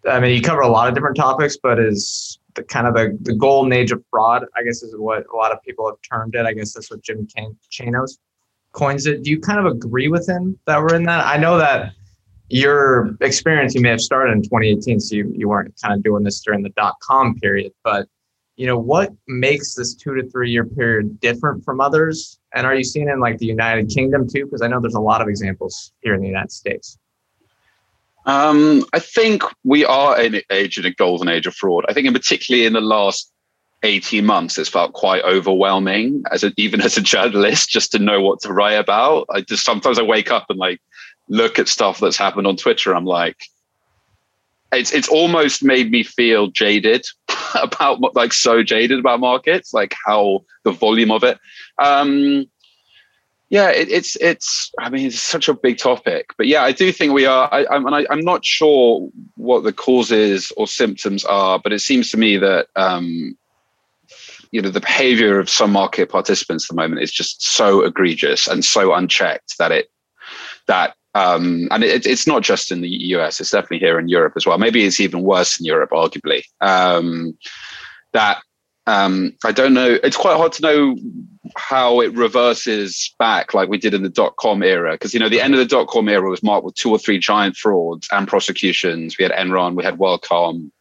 I 0.10 0.20
mean, 0.20 0.36
you 0.36 0.42
cover 0.42 0.62
a 0.62 0.68
lot 0.68 0.90
of 0.90 0.96
different 0.96 1.16
topics, 1.16 1.58
but 1.62 1.80
is 1.80 2.40
the 2.56 2.64
kind 2.64 2.88
of 2.88 2.94
the, 2.96 3.18
the 3.22 3.36
golden 3.36 3.72
age 3.72 3.92
of 3.92 4.04
fraud, 4.10 4.46
I 4.58 4.64
guess, 4.64 4.82
is 4.84 4.96
what 4.98 5.26
a 5.32 5.36
lot 5.36 5.52
of 5.52 5.62
people 5.62 5.88
have 5.88 5.98
termed 6.02 6.36
it. 6.36 6.46
I 6.46 6.54
guess 6.54 6.74
that's 6.74 6.90
what 6.90 7.02
Jim 7.02 7.28
Chanos 7.72 8.18
coins 8.74 9.06
it. 9.06 9.24
Do 9.24 9.30
you 9.30 9.40
kind 9.40 9.60
of 9.60 9.66
agree 9.68 10.08
with 10.08 10.28
him 10.28 10.60
that 10.66 10.82
we're 10.82 10.96
in 10.96 11.04
that? 11.04 11.26
I 11.26 11.38
know 11.38 11.58
that 11.58 11.94
your 12.50 13.16
experience 13.22 13.74
you 13.74 13.82
may 13.82 13.90
have 13.90 14.02
started 14.02 14.34
in 14.34 14.42
2018 14.42 15.00
so 15.00 15.16
you, 15.16 15.32
you 15.36 15.48
weren't 15.48 15.74
kind 15.82 15.94
of 15.94 16.04
doing 16.04 16.24
this 16.24 16.42
during 16.42 16.62
the 16.62 16.70
dot 16.70 16.96
com 17.02 17.36
period 17.40 17.72
but 17.84 18.08
you 18.56 18.68
know 18.68 18.78
what 18.78 19.12
makes 19.28 19.74
this 19.76 19.96
two 19.96 20.16
to 20.16 20.30
three 20.30 20.52
year 20.52 20.66
period 20.66 21.20
different 21.20 21.64
from 21.64 21.82
others? 21.82 22.40
And 22.54 22.68
are 22.68 22.76
you 22.76 22.84
seeing 22.84 23.10
in 23.10 23.20
like 23.20 23.40
the 23.40 23.46
united 23.46 23.90
kingdom 23.90 24.28
too? 24.28 24.46
Because 24.46 24.62
i 24.62 24.68
know 24.68 24.80
there's 24.80 24.94
a 24.94 25.02
lot 25.02 25.22
of 25.22 25.28
examples 25.28 25.92
here 26.02 26.14
in 26.14 26.22
the 26.22 26.28
united 26.28 26.52
states. 26.52 26.98
Um, 28.26 28.86
i 28.94 29.00
think 29.00 29.44
we 29.64 29.86
are 29.86 30.22
in 30.22 30.36
an 30.36 30.42
age 30.52 30.78
in 30.78 30.86
a 30.86 30.94
golden 30.94 31.30
age 31.30 31.48
of 31.48 31.56
fraud. 31.56 31.86
I 31.90 31.94
think 31.94 32.08
in 32.08 32.14
particularly 32.14 32.66
in 32.66 32.74
the 32.74 32.82
last 32.82 33.32
18 33.86 34.26
months 34.26 34.58
it's 34.58 34.70
felt 34.70 34.94
quite 34.94 35.24
overwhelming 35.24 36.24
as 36.32 36.44
a, 36.44 36.54
even 36.56 36.80
as 36.80 36.96
a 36.96 37.02
journalist 37.02 37.70
just 37.70 37.92
to 37.92 38.00
know 38.00 38.22
what 38.22 38.40
to 38.42 38.54
write 38.54 38.74
about. 38.74 39.26
I 39.32 39.42
just 39.42 39.66
sometimes 39.66 39.98
i 39.98 40.04
wake 40.04 40.32
up 40.32 40.46
and 40.50 40.60
like 40.60 40.80
look 41.28 41.60
at 41.60 41.68
stuff 41.68 42.00
that's 42.00 42.18
happened 42.18 42.48
on 42.48 42.58
Twitter, 42.58 42.96
I'm 42.96 43.06
like, 43.06 43.38
it's 44.72 44.92
it's 44.92 45.08
almost 45.08 45.64
made 45.64 45.92
me 45.92 46.04
feel 46.04 46.48
jaded 46.48 47.06
about 47.56 48.16
like 48.16 48.34
so 48.34 48.64
jaded 48.64 49.00
about 49.00 49.20
markets, 49.20 49.74
like 49.74 49.96
how 50.06 50.44
the 50.64 50.72
volume 50.72 51.12
of 51.12 51.24
it. 51.24 51.40
Um, 51.80 52.48
yeah, 53.50 53.70
it, 53.70 53.90
it's 53.90 54.16
it's. 54.16 54.72
I 54.80 54.90
mean, 54.90 55.08
it's 55.08 55.20
such 55.20 55.48
a 55.48 55.54
big 55.54 55.78
topic, 55.78 56.34
but 56.38 56.48
yeah, 56.48 56.64
I 56.64 56.72
do 56.72 56.92
think 56.92 57.14
we 57.14 57.28
are. 57.28 57.48
I, 57.52 57.68
I'm 57.70 57.86
I, 57.88 58.06
I'm 58.10 58.22
not 58.22 58.44
sure 58.44 59.10
what 59.36 59.64
the 59.64 59.74
causes 59.74 60.52
or 60.58 60.68
symptoms 60.68 61.24
are, 61.24 61.60
but 61.60 61.72
it 61.72 61.80
seems 61.80 62.10
to 62.10 62.18
me 62.18 62.38
that 62.38 62.68
um, 62.76 63.38
you 64.50 64.62
know 64.62 64.70
the 64.70 64.80
behavior 64.80 65.40
of 65.40 65.50
some 65.50 65.72
market 65.72 66.10
participants 66.10 66.66
at 66.66 66.76
the 66.76 66.82
moment 66.82 67.02
is 67.02 67.12
just 67.12 67.44
so 67.44 67.84
egregious 67.84 68.48
and 68.48 68.66
so 68.66 68.94
unchecked 68.94 69.58
that 69.60 69.72
it 69.72 69.92
that 70.66 70.96
um, 71.14 71.68
and 71.72 71.84
it, 71.84 72.06
it's 72.06 72.28
not 72.28 72.42
just 72.42 72.72
in 72.72 72.82
the 72.82 72.90
US; 73.16 73.40
it's 73.40 73.52
definitely 73.52 73.80
here 73.80 74.00
in 74.00 74.08
Europe 74.08 74.34
as 74.36 74.46
well. 74.46 74.58
Maybe 74.58 74.84
it's 74.84 75.00
even 75.00 75.24
worse 75.24 75.60
in 75.60 75.66
Europe, 75.66 75.92
arguably. 75.92 76.44
Um, 76.62 77.38
that 78.14 78.42
um, 78.86 79.34
I 79.46 79.52
don't 79.52 79.74
know. 79.74 79.98
It's 80.04 80.18
quite 80.18 80.38
hard 80.38 80.52
to 80.54 80.62
know 80.62 80.98
how 81.56 82.02
it 82.02 82.14
reverses 82.14 83.14
back 83.20 83.54
like 83.54 83.70
we 83.70 83.78
did 83.78 83.94
in 83.94 84.04
the 84.04 84.10
dot 84.10 84.36
com 84.38 84.64
era. 84.64 84.94
Because, 84.94 85.14
you 85.14 85.20
know, 85.20 85.30
the 85.30 85.42
end 85.42 85.54
of 85.54 85.60
the 85.60 85.66
dot 85.66 85.88
com 85.88 86.10
era 86.10 86.30
was 86.30 86.44
marked 86.44 86.66
with 86.66 86.76
two 86.76 86.92
or 86.92 87.00
three 87.00 87.20
giant 87.20 87.56
frauds 87.56 88.08
and 88.12 88.28
prosecutions. 88.28 89.18
We 89.18 89.24
had 89.24 89.32
Enron, 89.32 89.76
we 89.76 89.84
had 89.84 89.98
WorldCom, 89.98 90.72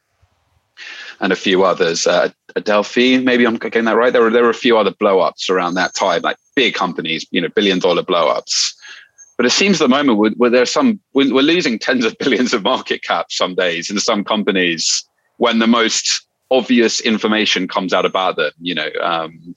and 1.21 1.33
a 1.33 1.37
few 1.37 1.65
others. 1.65 2.07
Uh, 2.07 2.31
Adelphi, 2.57 3.19
maybe 3.19 3.47
I'm 3.47 3.57
getting 3.57 3.85
that 3.85 3.97
right. 3.97 4.13
There 4.13 4.23
were, 4.23 4.31
there 4.31 4.43
were 4.43 4.51
a 4.51 4.55
few 4.55 4.77
other 4.77 4.93
blow 4.93 5.21
ups 5.21 5.49
around 5.49 5.75
that 5.75 5.95
time, 5.95 6.23
like 6.23 6.37
big 6.57 6.75
companies, 6.75 7.27
you 7.31 7.41
know, 7.41 7.49
billion 7.49 7.79
dollar 7.79 8.03
blow 8.03 8.29
ups. 8.29 8.75
But 9.43 9.49
it 9.49 9.55
seems 9.55 9.83
at 9.83 9.87
the 9.87 9.97
moment 9.97 10.19
where, 10.19 10.31
where 10.51 10.65
some, 10.65 11.01
we're, 11.15 11.35
we're 11.35 11.43
losing 11.43 11.77
tens 11.77 12.05
of 12.05 12.17
billions 12.19 12.55
of 12.55 12.63
market 12.63 13.03
cap 13.03 13.27
some 13.33 13.57
days 13.57 13.91
in 13.91 13.99
some 13.99 14.23
companies 14.23 15.05
when 15.39 15.59
the 15.59 15.67
most 15.67 16.25
obvious 16.53 17.01
information 17.01 17.67
comes 17.67 17.93
out 17.93 18.07
about 18.07 18.37
them, 18.37 18.53
you 18.61 18.73
know, 18.73 18.89
um, 19.03 19.57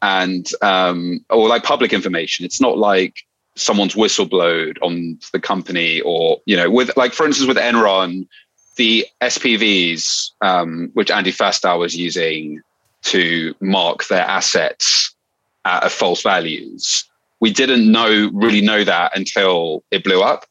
and 0.00 0.52
um, 0.62 1.24
or 1.28 1.48
like 1.48 1.64
public 1.64 1.92
information. 1.92 2.44
It's 2.44 2.60
not 2.60 2.78
like 2.78 3.26
someone's 3.56 3.96
whistleblowed 3.96 4.76
on 4.80 5.18
the 5.32 5.40
company, 5.40 6.00
or 6.02 6.40
you 6.46 6.56
know, 6.56 6.70
with 6.70 6.96
like 6.96 7.12
for 7.12 7.26
instance 7.26 7.48
with 7.48 7.56
Enron, 7.56 8.28
the 8.76 9.04
SPVs 9.22 10.30
um, 10.40 10.88
which 10.94 11.10
Andy 11.10 11.32
Fastow 11.32 11.80
was 11.80 11.96
using 11.96 12.62
to 13.06 13.56
mark 13.60 14.06
their 14.06 14.22
assets 14.22 15.16
at 15.64 15.90
false 15.90 16.22
values. 16.22 17.09
We 17.40 17.52
didn't 17.52 17.90
know 17.90 18.30
really 18.32 18.60
know 18.60 18.84
that 18.84 19.16
until 19.16 19.84
it 19.90 20.04
blew 20.04 20.22
up 20.22 20.44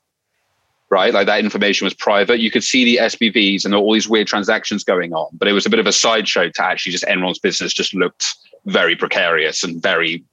right? 0.90 1.14
Like 1.14 1.28
that 1.28 1.40
information 1.40 1.86
was 1.86 1.94
private. 1.94 2.40
You 2.40 2.52
could 2.52 2.64
see 2.64 2.84
the 2.84 2.98
SPVs 3.04 3.66
and 3.66 3.76
all 3.76 3.94
these 3.94 4.10
weird 4.10 4.28
transactions 4.28 4.84
going 4.84 5.14
on, 5.14 5.30
but 5.34 5.48
it 5.48 5.54
was 5.54 5.66
a 5.66 5.70
bit 5.70 5.80
of 5.80 5.88
a 5.88 5.92
sideshow 5.92 6.50
to 6.50 6.64
actually 6.64 6.92
just 6.92 7.06
Enron's 7.06 7.40
business 7.40 7.74
just 7.74 7.94
looked 7.94 8.36
very 8.66 8.96
precarious 8.96 9.64
and 9.64 9.82
very 9.82 10.24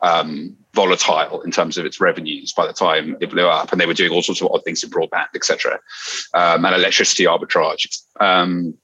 um, 0.00 0.56
volatile 0.74 1.40
in 1.42 1.50
terms 1.50 1.78
of 1.78 1.86
its 1.86 2.00
revenues 2.00 2.52
by 2.52 2.66
the 2.66 2.72
time 2.72 3.16
it 3.20 3.30
blew 3.30 3.46
up. 3.46 3.70
And 3.70 3.80
they 3.80 3.86
were 3.86 3.94
doing 3.94 4.10
all 4.10 4.22
sorts 4.22 4.40
of 4.40 4.50
odd 4.50 4.64
things 4.64 4.82
in 4.82 4.90
broadband, 4.90 5.28
etc., 5.34 5.78
um, 6.34 6.64
and 6.64 6.74
electricity 6.74 7.24
arbitrage. 7.24 8.02
Um, 8.20 8.74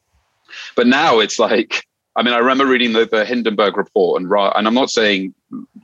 but 0.77 0.87
now 0.87 1.19
it's 1.19 1.39
like 1.39 1.85
I 2.17 2.23
mean, 2.23 2.35
I 2.35 2.39
remember 2.39 2.67
reading 2.67 2.95
the, 2.95 3.07
the 3.07 3.25
Hindenburg 3.25 3.77
report, 3.77 4.21
and 4.21 4.33
and 4.33 4.67
I'm 4.67 4.75
not 4.75 4.91
saying, 4.91 5.35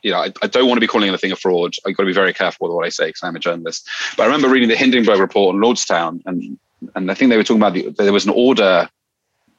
you 0.02 0.10
know, 0.10 0.18
I, 0.18 0.32
I 0.42 0.46
don't 0.46 0.66
want 0.66 0.76
to 0.76 0.80
be 0.80 0.86
calling 0.86 1.08
anything 1.08 1.32
a 1.32 1.36
fraud. 1.36 1.74
I've 1.86 1.96
got 1.96 2.02
to 2.02 2.06
be 2.06 2.12
very 2.12 2.32
careful 2.32 2.68
with 2.68 2.74
what 2.74 2.86
I 2.86 2.90
say 2.90 3.06
because 3.06 3.22
I'm 3.22 3.36
a 3.36 3.40
journalist. 3.40 3.88
But 4.16 4.24
I 4.24 4.26
remember 4.26 4.48
reading 4.48 4.68
the 4.68 4.76
Hindenburg 4.76 5.18
report 5.18 5.54
on 5.54 5.60
Lordstown, 5.60 6.22
and 6.26 6.58
and 6.94 7.10
I 7.10 7.14
think 7.14 7.30
they 7.30 7.36
were 7.36 7.44
talking 7.44 7.62
about 7.62 7.74
the, 7.74 7.88
there 7.90 8.12
was 8.12 8.26
an 8.26 8.32
order 8.34 8.88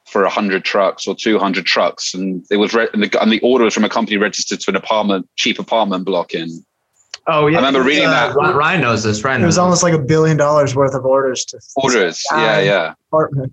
for 0.06 0.22
100 0.22 0.64
trucks 0.64 1.08
or 1.08 1.16
200 1.16 1.66
trucks, 1.66 2.14
and 2.14 2.44
it 2.50 2.56
was 2.56 2.72
re- 2.72 2.88
and, 2.92 3.02
the, 3.02 3.20
and 3.20 3.32
the 3.32 3.40
order 3.40 3.64
was 3.64 3.74
from 3.74 3.84
a 3.84 3.88
company 3.88 4.16
registered 4.16 4.60
to 4.60 4.70
an 4.70 4.76
apartment, 4.76 5.28
cheap 5.34 5.58
apartment 5.58 6.04
block 6.04 6.32
in. 6.32 6.48
Oh 7.26 7.48
yeah, 7.48 7.58
I 7.58 7.66
remember 7.66 7.82
reading 7.82 8.06
uh, 8.06 8.32
that. 8.32 8.54
Ryan 8.54 8.82
knows 8.82 9.02
this. 9.02 9.24
Ryan. 9.24 9.42
It 9.42 9.46
was 9.46 9.58
almost 9.58 9.82
like 9.82 9.94
a 9.94 9.98
billion 9.98 10.36
dollars 10.36 10.76
worth 10.76 10.94
of 10.94 11.04
orders 11.04 11.44
to 11.46 11.58
orders. 11.74 12.22
Yeah, 12.30 12.60
yeah. 12.60 12.94
Apartment. 13.08 13.52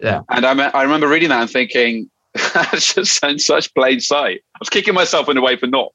Yeah. 0.00 0.20
And 0.28 0.44
I, 0.44 0.68
I 0.68 0.82
remember 0.82 1.08
reading 1.08 1.30
that 1.30 1.40
and 1.40 1.50
thinking, 1.50 2.10
that's 2.54 2.94
just 2.94 3.22
in 3.24 3.38
such 3.38 3.72
plain 3.74 4.00
sight. 4.00 4.40
I 4.54 4.58
was 4.60 4.68
kicking 4.68 4.94
myself 4.94 5.28
in 5.28 5.36
a 5.36 5.42
way 5.42 5.56
for 5.56 5.66
not 5.66 5.92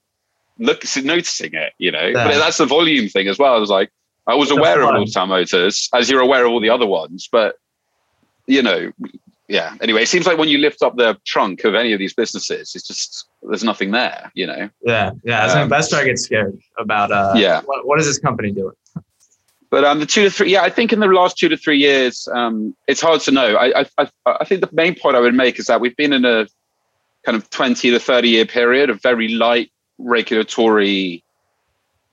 look 0.57 0.83
noticing 1.03 1.53
it, 1.53 1.73
you 1.77 1.91
know. 1.91 2.05
Yeah. 2.05 2.27
But 2.27 2.37
that's 2.37 2.57
the 2.57 2.65
volume 2.65 3.09
thing 3.09 3.27
as 3.27 3.37
well. 3.37 3.53
I 3.53 3.59
was 3.59 3.69
like, 3.69 3.91
I 4.27 4.35
was 4.35 4.51
aware 4.51 4.81
of 4.81 4.89
Lordstown 4.89 5.29
Motors, 5.29 5.89
as 5.93 6.09
you're 6.09 6.21
aware 6.21 6.45
of 6.45 6.51
all 6.51 6.61
the 6.61 6.69
other 6.69 6.85
ones, 6.85 7.27
but 7.31 7.55
you 8.47 8.61
know, 8.61 8.91
yeah. 9.47 9.75
Anyway, 9.81 10.03
it 10.03 10.07
seems 10.07 10.25
like 10.25 10.37
when 10.37 10.47
you 10.47 10.57
lift 10.59 10.81
up 10.81 10.95
the 10.95 11.17
trunk 11.25 11.63
of 11.63 11.75
any 11.75 11.91
of 11.91 11.99
these 11.99 12.13
businesses, 12.13 12.73
it's 12.75 12.87
just 12.87 13.27
there's 13.43 13.63
nothing 13.63 13.91
there, 13.91 14.31
you 14.33 14.47
know. 14.47 14.69
Yeah, 14.83 15.11
yeah. 15.23 15.43
As 15.43 15.51
um, 15.51 15.57
an 15.57 15.63
investor, 15.63 15.97
I 15.97 16.05
get 16.05 16.19
scared 16.19 16.57
about 16.77 17.11
uh, 17.11 17.33
yeah. 17.35 17.61
What, 17.65 17.85
what 17.85 17.99
is 17.99 18.05
this 18.05 18.19
company 18.19 18.51
doing? 18.51 18.75
But 19.71 19.85
um, 19.85 19.99
the 19.99 20.05
two 20.05 20.25
to 20.25 20.29
three, 20.29 20.51
yeah, 20.51 20.63
I 20.63 20.69
think 20.69 20.91
in 20.91 20.99
the 20.99 21.07
last 21.07 21.37
two 21.37 21.47
to 21.47 21.55
three 21.55 21.77
years, 21.77 22.27
um, 22.35 22.75
it's 22.87 22.99
hard 22.99 23.21
to 23.21 23.31
know. 23.31 23.55
I, 23.55 23.85
I, 23.97 24.09
I 24.25 24.43
think 24.43 24.59
the 24.59 24.69
main 24.73 24.95
point 24.95 25.15
I 25.15 25.21
would 25.21 25.33
make 25.33 25.59
is 25.59 25.67
that 25.67 25.79
we've 25.79 25.95
been 25.95 26.11
in 26.11 26.25
a 26.25 26.45
kind 27.25 27.37
of 27.37 27.49
20 27.51 27.89
to 27.91 27.99
30 27.99 28.29
year 28.29 28.45
period 28.45 28.89
of 28.89 29.01
very 29.01 29.29
light 29.29 29.71
regulatory 29.97 31.23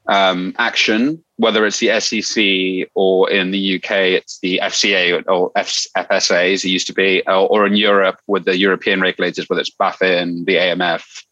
um, 0.06 0.54
action, 0.58 1.22
whether 1.36 1.66
it's 1.66 1.80
the 1.80 1.98
SEC 2.00 2.90
or 2.94 3.28
in 3.28 3.50
the 3.50 3.76
UK, 3.76 3.90
it's 3.90 4.38
the 4.38 4.60
FCA 4.62 5.24
or 5.26 5.50
FSA 5.52 6.52
as 6.54 6.64
it 6.64 6.68
used 6.68 6.86
to 6.86 6.94
be, 6.94 7.22
or, 7.26 7.48
or, 7.48 7.66
in 7.66 7.74
Europe 7.74 8.20
with 8.26 8.44
the 8.44 8.56
European 8.56 9.00
regulators, 9.00 9.48
whether 9.48 9.60
it's 9.60 9.70
BaFin, 9.70 10.46
the 10.46 10.54
AMF, 10.54 11.24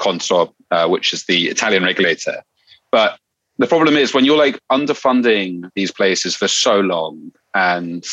Consob, 0.00 0.52
uh, 0.70 0.88
which 0.88 1.12
is 1.12 1.26
the 1.26 1.46
Italian 1.48 1.84
regulator. 1.84 2.42
But 2.90 3.18
the 3.58 3.66
problem 3.66 3.96
is 3.96 4.12
when 4.12 4.24
you're 4.24 4.36
like 4.36 4.58
underfunding 4.70 5.70
these 5.74 5.90
places 5.90 6.34
for 6.34 6.48
so 6.48 6.80
long 6.80 7.32
and 7.54 8.04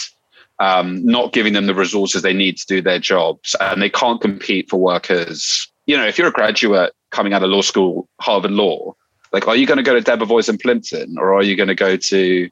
um, 0.60 1.03
not 1.03 1.33
giving 1.33 1.53
them 1.53 1.65
the 1.65 1.74
resources 1.74 2.21
they 2.21 2.33
need 2.33 2.57
to 2.57 2.67
do 2.67 2.81
their 2.81 3.00
jobs 3.00 3.55
and 3.60 3.81
they 3.81 3.89
can't 3.89 4.21
compete 4.21 4.69
for 4.69 4.79
workers 4.79 5.67
you 5.86 5.98
know 5.98 6.05
if 6.05 6.17
you're 6.17 6.27
a 6.27 6.31
graduate 6.31 6.93
coming 7.10 7.33
out 7.33 7.43
of 7.43 7.50
law 7.50 7.62
school 7.62 8.07
harvard 8.19 8.51
law 8.51 8.93
like 9.33 9.48
are 9.48 9.55
you 9.55 9.65
going 9.65 9.77
to 9.77 9.83
go 9.83 10.00
to 10.00 10.01
debevoise 10.01 10.50
and 10.50 10.60
plimpton 10.60 11.17
or 11.17 11.33
are 11.33 11.43
you 11.43 11.55
going 11.55 11.67
to 11.67 11.75
go 11.75 11.98
to 11.98 12.50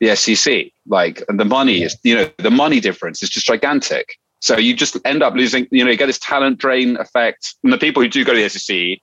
the 0.00 0.16
sec 0.16 0.66
like 0.86 1.22
and 1.28 1.38
the 1.38 1.44
money 1.44 1.82
is 1.82 1.96
you 2.02 2.14
know 2.14 2.28
the 2.38 2.50
money 2.50 2.80
difference 2.80 3.22
is 3.22 3.30
just 3.30 3.46
gigantic. 3.46 4.18
So 4.42 4.56
you 4.56 4.74
just 4.74 4.96
end 5.04 5.22
up 5.22 5.34
losing 5.34 5.68
you 5.70 5.84
know 5.84 5.90
you 5.90 5.96
get 5.96 6.06
this 6.06 6.18
talent 6.18 6.58
drain 6.58 6.96
effect 6.96 7.54
and 7.62 7.72
the 7.72 7.78
people 7.78 8.02
who 8.02 8.08
do 8.08 8.24
go 8.24 8.32
to 8.32 8.42
the 8.42 8.48
sec 8.48 8.98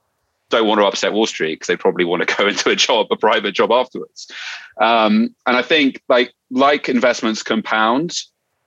don't 0.49 0.67
want 0.67 0.79
to 0.79 0.85
upset 0.85 1.13
Wall 1.13 1.25
Street 1.25 1.55
because 1.55 1.67
they 1.67 1.75
probably 1.75 2.05
want 2.05 2.27
to 2.27 2.35
go 2.37 2.47
into 2.47 2.69
a 2.69 2.75
job, 2.75 3.07
a 3.11 3.15
private 3.15 3.53
job 3.53 3.71
afterwards. 3.71 4.31
Um, 4.79 5.35
and 5.45 5.57
I 5.57 5.61
think 5.61 6.01
like 6.07 6.33
like 6.49 6.89
investments 6.89 7.43
compound, 7.43 8.13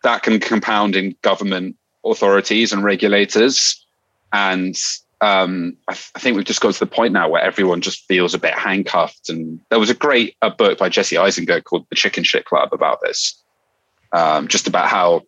that 0.03 0.23
can 0.23 0.41
compound 0.41 0.97
in 0.97 1.17
government 1.23 1.77
authorities 2.05 2.73
and 2.73 2.85
regulators. 2.85 3.85
And 4.33 4.77
um, 5.21 5.77
I, 5.89 5.93
th- 5.93 6.11
I, 6.15 6.19
think 6.19 6.37
we've 6.37 6.47
just 6.47 6.61
got 6.61 6.73
to 6.73 6.81
the 6.81 6.87
point 6.87 7.13
now 7.13 7.29
where 7.29 7.43
everyone 7.43 7.81
just 7.81 8.07
feels 8.07 8.33
a 8.33 8.39
bit 8.39 8.55
handcuffed. 8.55 9.29
And 9.29 9.61
there 9.69 9.79
was 9.79 9.91
a 9.91 9.95
great 9.95 10.37
a 10.41 10.51
book 10.51 10.79
by 10.79 10.89
Jesse 10.89 11.17
Eisinger 11.17 11.63
called 11.63 11.87
The 11.91 11.97
Chicken 11.97 12.25
Shit 12.25 12.47
Club 12.47 12.71
about 12.73 13.01
this, 13.03 13.43
um, 14.13 14.49
just 14.49 14.67
about 14.67 14.89
how 14.89 15.23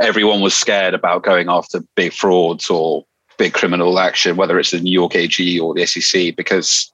everyone 0.00 0.42
was 0.42 0.54
scared 0.54 0.94
about 0.94 1.22
going 1.22 1.48
after 1.48 1.80
big 1.94 2.12
frauds 2.12 2.68
or 2.68 3.06
big 3.38 3.52
criminal 3.52 3.98
action, 3.98 4.36
whether 4.36 4.58
it's 4.58 4.70
the 4.70 4.80
New 4.80 4.92
York 4.92 5.14
AG 5.14 5.60
or 5.60 5.74
the 5.74 5.86
SEC, 5.86 6.36
because 6.36 6.92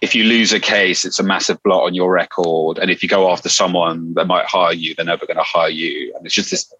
if 0.00 0.14
you 0.14 0.24
lose 0.24 0.52
a 0.52 0.60
case, 0.60 1.04
it's 1.04 1.18
a 1.18 1.22
massive 1.22 1.62
blot 1.62 1.84
on 1.84 1.94
your 1.94 2.10
record. 2.10 2.78
And 2.78 2.90
if 2.90 3.02
you 3.02 3.08
go 3.08 3.30
after 3.30 3.48
someone 3.48 4.14
that 4.14 4.26
might 4.26 4.46
hire 4.46 4.72
you, 4.72 4.94
they're 4.94 5.04
never 5.04 5.26
going 5.26 5.36
to 5.36 5.42
hire 5.42 5.68
you. 5.68 6.14
And 6.16 6.24
it's 6.24 6.34
just 6.34 6.50
this. 6.50 6.72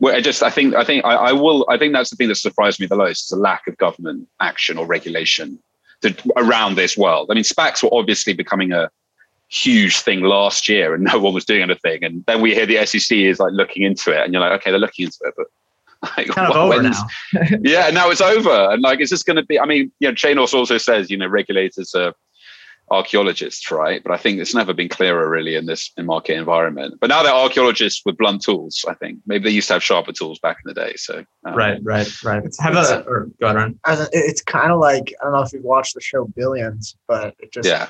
Well, 0.00 0.14
I 0.14 0.20
just, 0.20 0.42
I 0.42 0.50
think, 0.50 0.74
I 0.74 0.84
think, 0.84 1.04
I, 1.04 1.14
I, 1.14 1.32
will, 1.32 1.66
I 1.68 1.76
think 1.76 1.92
that's 1.92 2.10
the 2.10 2.16
thing 2.16 2.28
that 2.28 2.36
surprised 2.36 2.78
me 2.78 2.86
the 2.86 2.94
most 2.94 3.24
is 3.24 3.28
the 3.30 3.36
lack 3.36 3.66
of 3.66 3.76
government 3.78 4.28
action 4.38 4.78
or 4.78 4.86
regulation 4.86 5.58
to, 6.02 6.14
around 6.36 6.76
this 6.76 6.96
world. 6.96 7.28
I 7.30 7.34
mean, 7.34 7.42
SPACs 7.42 7.82
were 7.82 7.92
obviously 7.92 8.32
becoming 8.32 8.72
a 8.72 8.90
huge 9.48 10.00
thing 10.00 10.20
last 10.20 10.68
year, 10.68 10.94
and 10.94 11.02
no 11.12 11.18
one 11.18 11.34
was 11.34 11.44
doing 11.44 11.62
anything. 11.62 12.04
And 12.04 12.24
then 12.26 12.40
we 12.40 12.54
hear 12.54 12.66
the 12.66 12.84
SEC 12.86 13.16
is 13.16 13.40
like 13.40 13.52
looking 13.52 13.82
into 13.82 14.12
it, 14.12 14.22
and 14.22 14.32
you're 14.32 14.42
like, 14.42 14.60
okay, 14.60 14.70
they're 14.70 14.78
looking 14.78 15.06
into 15.06 15.18
it, 15.22 15.34
but 15.36 15.46
Like, 16.16 16.28
kind 16.28 16.50
of 16.50 16.56
over 16.56 16.80
now. 16.82 17.06
yeah, 17.62 17.90
now 17.90 18.08
it's 18.10 18.20
over. 18.20 18.70
And 18.70 18.82
like, 18.82 19.00
is 19.00 19.10
this 19.10 19.24
going 19.24 19.36
to 19.36 19.44
be? 19.44 19.58
I 19.58 19.66
mean, 19.66 19.90
you 19.98 20.08
know, 20.08 20.14
Chanos 20.14 20.54
also 20.54 20.78
says, 20.78 21.10
you 21.10 21.16
know, 21.16 21.26
regulators 21.26 21.92
are 21.94 22.14
archaeologists, 22.90 23.70
right? 23.70 24.02
But 24.02 24.12
I 24.12 24.16
think 24.16 24.38
it's 24.38 24.54
never 24.54 24.72
been 24.72 24.88
clearer, 24.88 25.28
really, 25.28 25.56
in 25.56 25.66
this 25.66 25.90
in 25.96 26.06
market 26.06 26.36
environment. 26.36 26.94
But 27.00 27.08
now 27.10 27.22
they're 27.22 27.32
archaeologists 27.32 28.02
with 28.04 28.16
blunt 28.16 28.42
tools. 28.42 28.84
I 28.88 28.94
think 28.94 29.18
maybe 29.26 29.44
they 29.44 29.50
used 29.50 29.68
to 29.68 29.74
have 29.74 29.82
sharper 29.82 30.12
tools 30.12 30.38
back 30.38 30.58
in 30.64 30.68
the 30.68 30.74
day. 30.74 30.94
So 30.96 31.24
um, 31.44 31.54
right, 31.54 31.80
right, 31.82 32.24
right. 32.24 32.44
It's, 32.44 32.60
have 32.60 32.76
it's, 32.76 32.90
a 32.90 33.02
or, 33.02 33.28
go 33.40 33.48
on. 33.48 33.78
It's 34.12 34.42
kind 34.42 34.70
of 34.70 34.78
like 34.78 35.12
I 35.20 35.24
don't 35.24 35.32
know 35.32 35.42
if 35.42 35.52
you've 35.52 35.64
watched 35.64 35.94
the 35.94 36.00
show 36.00 36.26
Billions, 36.26 36.96
but 37.06 37.34
it 37.40 37.52
just 37.52 37.68
yeah. 37.68 37.88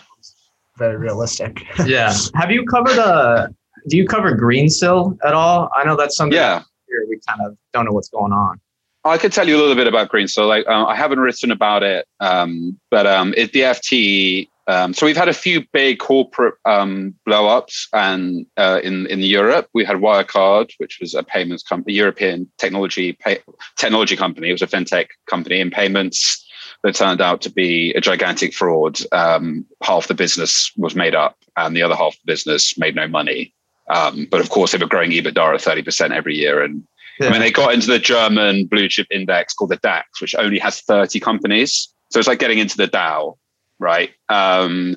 very 0.78 0.96
realistic. 0.96 1.62
yeah. 1.84 2.16
Have 2.34 2.50
you 2.50 2.64
covered 2.64 2.98
a? 2.98 3.04
Uh, 3.04 3.48
do 3.88 3.96
you 3.96 4.06
cover 4.06 4.36
Greensill 4.36 5.16
at 5.24 5.34
all? 5.34 5.70
I 5.74 5.84
know 5.84 5.96
that's 5.96 6.16
something. 6.16 6.36
Yeah 6.36 6.62
we 7.08 7.18
kind 7.26 7.40
of 7.44 7.56
don't 7.72 7.84
know 7.84 7.92
what's 7.92 8.08
going 8.08 8.32
on. 8.32 8.60
I 9.04 9.18
could 9.18 9.32
tell 9.32 9.48
you 9.48 9.56
a 9.56 9.60
little 9.60 9.74
bit 9.74 9.86
about 9.86 10.08
Green. 10.08 10.28
So, 10.28 10.46
like, 10.46 10.66
um, 10.66 10.86
I 10.86 10.94
haven't 10.94 11.20
written 11.20 11.50
about 11.50 11.82
it, 11.82 12.06
um, 12.20 12.78
but 12.90 13.06
um, 13.06 13.34
it, 13.36 13.52
the 13.52 13.60
FT. 13.60 14.48
Um, 14.66 14.92
so 14.92 15.06
we've 15.06 15.16
had 15.16 15.30
a 15.30 15.34
few 15.34 15.64
big 15.72 15.98
corporate 15.98 16.54
um, 16.66 17.14
blowups, 17.26 17.86
and 17.92 18.44
uh, 18.56 18.80
in 18.82 19.06
in 19.06 19.20
Europe 19.20 19.68
we 19.72 19.84
had 19.84 19.96
Wirecard, 19.96 20.72
which 20.76 20.98
was 21.00 21.14
a 21.14 21.22
payments 21.22 21.62
company, 21.62 21.94
European 21.94 22.50
technology 22.58 23.14
pay, 23.14 23.38
technology 23.76 24.16
company. 24.16 24.50
It 24.50 24.52
was 24.52 24.62
a 24.62 24.66
fintech 24.66 25.06
company 25.26 25.60
in 25.60 25.70
payments 25.70 26.44
that 26.82 26.94
turned 26.94 27.20
out 27.20 27.40
to 27.42 27.50
be 27.50 27.92
a 27.94 28.00
gigantic 28.00 28.52
fraud. 28.52 28.98
Um, 29.10 29.64
half 29.82 30.08
the 30.08 30.14
business 30.14 30.70
was 30.76 30.94
made 30.94 31.14
up, 31.14 31.38
and 31.56 31.74
the 31.74 31.82
other 31.82 31.96
half 31.96 32.14
of 32.14 32.20
the 32.26 32.32
business 32.32 32.76
made 32.76 32.94
no 32.94 33.08
money. 33.08 33.54
Um, 33.90 34.26
but 34.30 34.40
of 34.40 34.50
course, 34.50 34.72
they 34.72 34.78
were 34.78 34.86
growing 34.86 35.10
EBITDA 35.10 35.54
at 35.54 35.60
thirty 35.60 35.82
percent 35.82 36.12
every 36.12 36.36
year, 36.36 36.62
and 36.62 36.86
yeah. 37.18 37.28
I 37.28 37.30
mean, 37.32 37.40
they 37.40 37.50
got 37.50 37.74
into 37.74 37.88
the 37.88 37.98
German 37.98 38.66
blue 38.66 38.88
chip 38.88 39.06
index 39.10 39.54
called 39.54 39.70
the 39.70 39.76
DAX, 39.76 40.20
which 40.20 40.34
only 40.36 40.58
has 40.58 40.80
30 40.82 41.18
companies. 41.20 41.92
So 42.10 42.18
it's 42.18 42.28
like 42.28 42.38
getting 42.38 42.58
into 42.58 42.76
the 42.76 42.86
Dow, 42.86 43.36
right? 43.78 44.10
Um, 44.28 44.96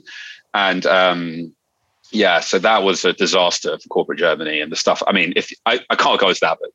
and 0.54 0.86
um, 0.86 1.54
yeah, 2.12 2.40
so 2.40 2.60
that 2.60 2.84
was 2.84 3.04
a 3.06 3.14
disaster 3.14 3.78
for 3.80 3.90
corporate 3.90 4.20
Germany 4.20 4.62
and 4.62 4.72
the 4.72 4.76
stuff. 4.76 5.02
I 5.08 5.14
mean, 5.14 5.34
if 5.36 5.52
I, 5.66 5.80
I 5.90 5.96
can't 5.96 6.20
go 6.20 6.30
into 6.30 6.42
that, 6.42 6.60
but 6.62 6.72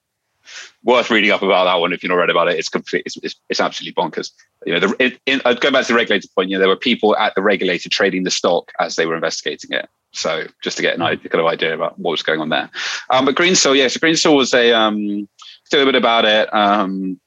worth 0.84 1.10
reading 1.10 1.30
up 1.30 1.42
about 1.42 1.64
that 1.64 1.74
one 1.80 1.92
if 1.92 2.02
you're 2.02 2.10
not 2.10 2.20
read 2.20 2.30
about 2.30 2.48
it. 2.48 2.58
It's 2.58 2.68
complete. 2.68 3.02
It's, 3.06 3.16
it's, 3.18 3.34
it's 3.48 3.60
absolutely 3.60 4.00
bonkers. 4.00 4.30
You 4.64 4.74
know, 4.74 4.80
the, 4.80 4.96
it, 4.98 5.20
in, 5.26 5.40
I'd 5.44 5.60
go 5.60 5.70
back 5.70 5.86
to 5.86 5.92
the 5.92 5.96
regulator 5.96 6.28
point. 6.34 6.50
You 6.50 6.56
know, 6.56 6.60
there 6.60 6.68
were 6.68 6.76
people 6.76 7.16
at 7.16 7.34
the 7.34 7.42
regulator 7.42 7.88
trading 7.88 8.24
the 8.24 8.30
stock 8.30 8.72
as 8.80 8.96
they 8.96 9.06
were 9.06 9.14
investigating 9.14 9.72
it. 9.72 9.88
So 10.16 10.46
just 10.62 10.76
to 10.78 10.82
get 10.82 10.94
an 10.94 11.02
idea, 11.02 11.28
kind 11.28 11.40
of 11.40 11.46
idea 11.46 11.74
about 11.74 11.98
what 11.98 12.12
was 12.12 12.22
going 12.22 12.40
on 12.40 12.48
there. 12.48 12.70
Um, 13.10 13.24
but 13.26 13.34
Greensill, 13.34 13.76
yeah, 13.76 13.88
so 13.88 14.00
Greensill 14.00 14.36
was 14.36 14.54
a 14.54 14.72
um, 14.72 15.28
a 15.72 15.84
bit 15.84 15.94
about 15.94 16.24
it. 16.24 16.52
Um, 16.54 17.20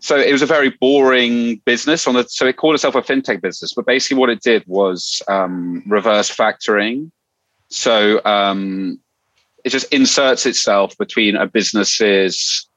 so 0.00 0.16
it 0.18 0.32
was 0.32 0.42
a 0.42 0.46
very 0.46 0.70
boring 0.70 1.56
business 1.64 2.06
on 2.08 2.14
the 2.14 2.24
so 2.24 2.46
it 2.46 2.56
called 2.56 2.74
itself 2.74 2.96
a 2.96 3.02
fintech 3.02 3.40
business, 3.40 3.72
but 3.72 3.86
basically 3.86 4.18
what 4.18 4.30
it 4.30 4.42
did 4.42 4.64
was 4.66 5.22
um, 5.28 5.82
reverse 5.86 6.34
factoring. 6.34 7.10
So 7.68 8.20
um, 8.24 8.98
it 9.64 9.70
just 9.70 9.92
inserts 9.92 10.44
itself 10.44 10.98
between 10.98 11.36
a 11.36 11.46
business's 11.46 12.68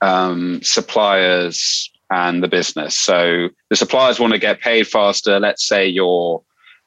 um, 0.00 0.60
suppliers 0.62 1.90
and 2.10 2.42
the 2.42 2.48
business. 2.48 2.98
So 2.98 3.48
the 3.68 3.76
suppliers 3.76 4.18
want 4.18 4.32
to 4.32 4.38
get 4.38 4.60
paid 4.60 4.86
faster. 4.86 5.38
Let's 5.38 5.66
say 5.66 5.86
your 5.86 6.42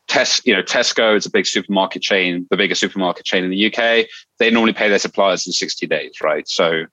Tes, 0.07 0.45
you 0.45 0.53
know, 0.53 0.62
Tesco 0.62 1.15
is 1.15 1.25
a 1.25 1.31
big 1.31 1.45
supermarket 1.45 2.01
chain, 2.01 2.45
the 2.50 2.57
biggest 2.57 2.81
supermarket 2.81 3.25
chain 3.25 3.43
in 3.43 3.50
the 3.50 3.67
UK. 3.67 4.05
They 4.38 4.51
normally 4.51 4.74
pay 4.74 4.89
their 4.89 5.00
suppliers 5.00 5.48
in 5.48 5.53
60 5.53 5.88
days, 5.88 6.22
right? 6.22 6.48
So 6.48 6.86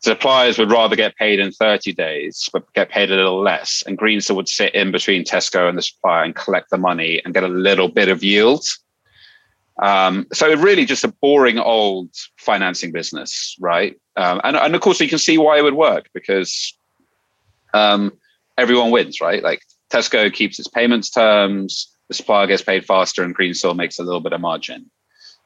suppliers 0.00 0.58
would 0.58 0.70
rather 0.70 0.96
get 0.96 1.16
paid 1.16 1.38
in 1.38 1.52
30 1.52 1.92
days, 1.92 2.48
but 2.52 2.70
get 2.74 2.90
paid 2.90 3.10
a 3.10 3.16
little 3.16 3.40
less. 3.40 3.82
And 3.86 3.98
Greensill 3.98 4.36
would 4.36 4.48
sit 4.48 4.74
in 4.74 4.90
between 4.90 5.24
Tesco 5.24 5.68
and 5.68 5.78
the 5.78 5.82
supplier 5.82 6.24
and 6.24 6.34
collect 6.34 6.70
the 6.70 6.78
money 6.78 7.22
and 7.24 7.34
get 7.34 7.44
a 7.44 7.48
little 7.48 7.88
bit 7.88 8.08
of 8.08 8.22
yield. 8.22 8.64
Um, 9.80 10.26
so 10.32 10.52
really 10.56 10.84
just 10.84 11.04
a 11.04 11.08
boring 11.08 11.58
old 11.58 12.10
financing 12.36 12.90
business, 12.90 13.56
right? 13.60 13.96
Um, 14.16 14.40
and, 14.42 14.56
and 14.56 14.74
of 14.74 14.80
course, 14.80 15.00
you 15.00 15.08
can 15.08 15.18
see 15.18 15.38
why 15.38 15.58
it 15.58 15.62
would 15.62 15.74
work 15.74 16.10
because 16.12 16.76
um, 17.74 18.12
everyone 18.56 18.90
wins, 18.90 19.20
right? 19.20 19.42
Like 19.42 19.62
Tesco 19.90 20.32
keeps 20.32 20.58
its 20.58 20.68
payments 20.68 21.10
terms 21.10 21.94
the 22.08 22.14
supplier 22.14 22.46
gets 22.46 22.62
paid 22.62 22.84
faster 22.84 23.22
and 23.22 23.36
Greensill 23.36 23.76
makes 23.76 23.98
a 23.98 24.02
little 24.02 24.20
bit 24.20 24.32
of 24.32 24.40
margin. 24.40 24.90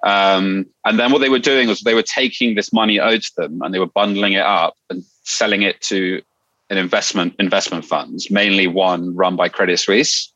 Um, 0.05 0.67
and 0.85 0.99
then 0.99 1.13
what 1.13 1.21
they 1.21 1.29
were 1.29 1.39
doing 1.39 1.69
was 1.69 1.81
they 1.81 1.95
were 1.95 2.03
taking 2.03 2.55
this 2.55 2.73
money 2.73 2.99
owed 2.99 3.23
to 3.23 3.33
them 3.37 3.63
and 3.63 3.73
they 3.73 3.79
were 3.79 3.87
bundling 3.87 4.33
it 4.33 4.45
up 4.45 4.75
and 4.91 5.05
selling 5.23 5.63
it 5.63 5.81
to 5.83 6.23
an 6.71 6.79
investment 6.79 7.35
investment 7.39 7.85
funds, 7.85 8.31
mainly 8.31 8.67
one 8.67 9.15
run 9.15 9.37
by 9.37 9.49
Credit 9.49 9.79
Suisse. 9.79 10.33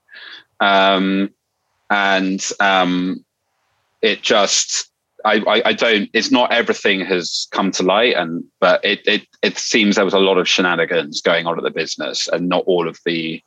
Um, 0.61 1.31
and 1.91 2.45
um, 2.61 3.25
it 4.03 4.23
just 4.23 4.91
I, 5.25 5.43
I, 5.47 5.63
I, 5.67 5.73
don't 5.73 6.09
it's 6.13 6.31
not 6.31 6.53
everything 6.53 7.01
has 7.01 7.49
come 7.51 7.73
to 7.73 7.83
light 7.83 8.17
and 8.17 8.45
but 8.61 8.85
it, 8.85 9.01
it 9.07 9.27
it 9.43 9.59
seems 9.59 9.97
there 9.97 10.05
was 10.05 10.15
a 10.15 10.19
lot 10.19 10.39
of 10.39 10.49
shenanigans 10.49 11.21
going 11.21 11.47
on 11.47 11.59
at 11.59 11.65
the 11.65 11.71
business 11.71 12.29
and 12.29 12.49
not 12.49 12.65
all 12.67 12.87
of 12.87 12.99
the 13.05 13.43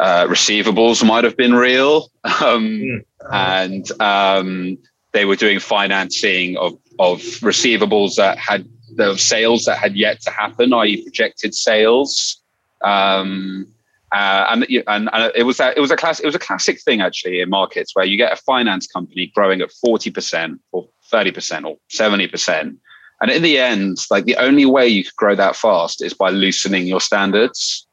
uh, 0.00 0.26
receivables 0.26 1.04
might 1.04 1.24
have 1.24 1.36
been 1.36 1.54
real, 1.54 2.10
um, 2.24 2.68
mm. 2.68 3.04
and 3.32 4.00
um, 4.00 4.78
they 5.12 5.24
were 5.24 5.36
doing 5.36 5.58
financing 5.58 6.56
of 6.56 6.78
of 6.98 7.18
receivables 7.40 8.14
that 8.16 8.38
had 8.38 8.68
the 8.94 9.16
sales 9.16 9.64
that 9.64 9.78
had 9.78 9.96
yet 9.96 10.20
to 10.20 10.30
happen, 10.30 10.72
i.e., 10.72 11.02
projected 11.02 11.54
sales. 11.54 12.40
Um, 12.82 13.66
uh, 14.10 14.46
and, 14.50 14.66
and, 14.86 15.10
and 15.12 15.32
it 15.34 15.42
was 15.42 15.60
a, 15.60 15.76
it 15.76 15.80
was 15.80 15.90
a 15.90 15.96
class 15.96 16.18
it 16.20 16.26
was 16.26 16.34
a 16.34 16.38
classic 16.38 16.80
thing 16.80 17.00
actually 17.00 17.40
in 17.40 17.50
markets 17.50 17.94
where 17.94 18.06
you 18.06 18.16
get 18.16 18.32
a 18.32 18.36
finance 18.36 18.86
company 18.86 19.30
growing 19.34 19.60
at 19.60 19.72
forty 19.72 20.10
percent 20.10 20.60
or 20.72 20.88
thirty 21.10 21.32
percent 21.32 21.66
or 21.66 21.76
seventy 21.88 22.28
percent, 22.28 22.78
and 23.20 23.30
in 23.30 23.42
the 23.42 23.58
end, 23.58 23.98
like 24.10 24.24
the 24.24 24.36
only 24.36 24.64
way 24.64 24.86
you 24.86 25.04
could 25.04 25.16
grow 25.16 25.34
that 25.34 25.56
fast 25.56 26.02
is 26.02 26.14
by 26.14 26.30
loosening 26.30 26.86
your 26.86 27.00
standards 27.00 27.87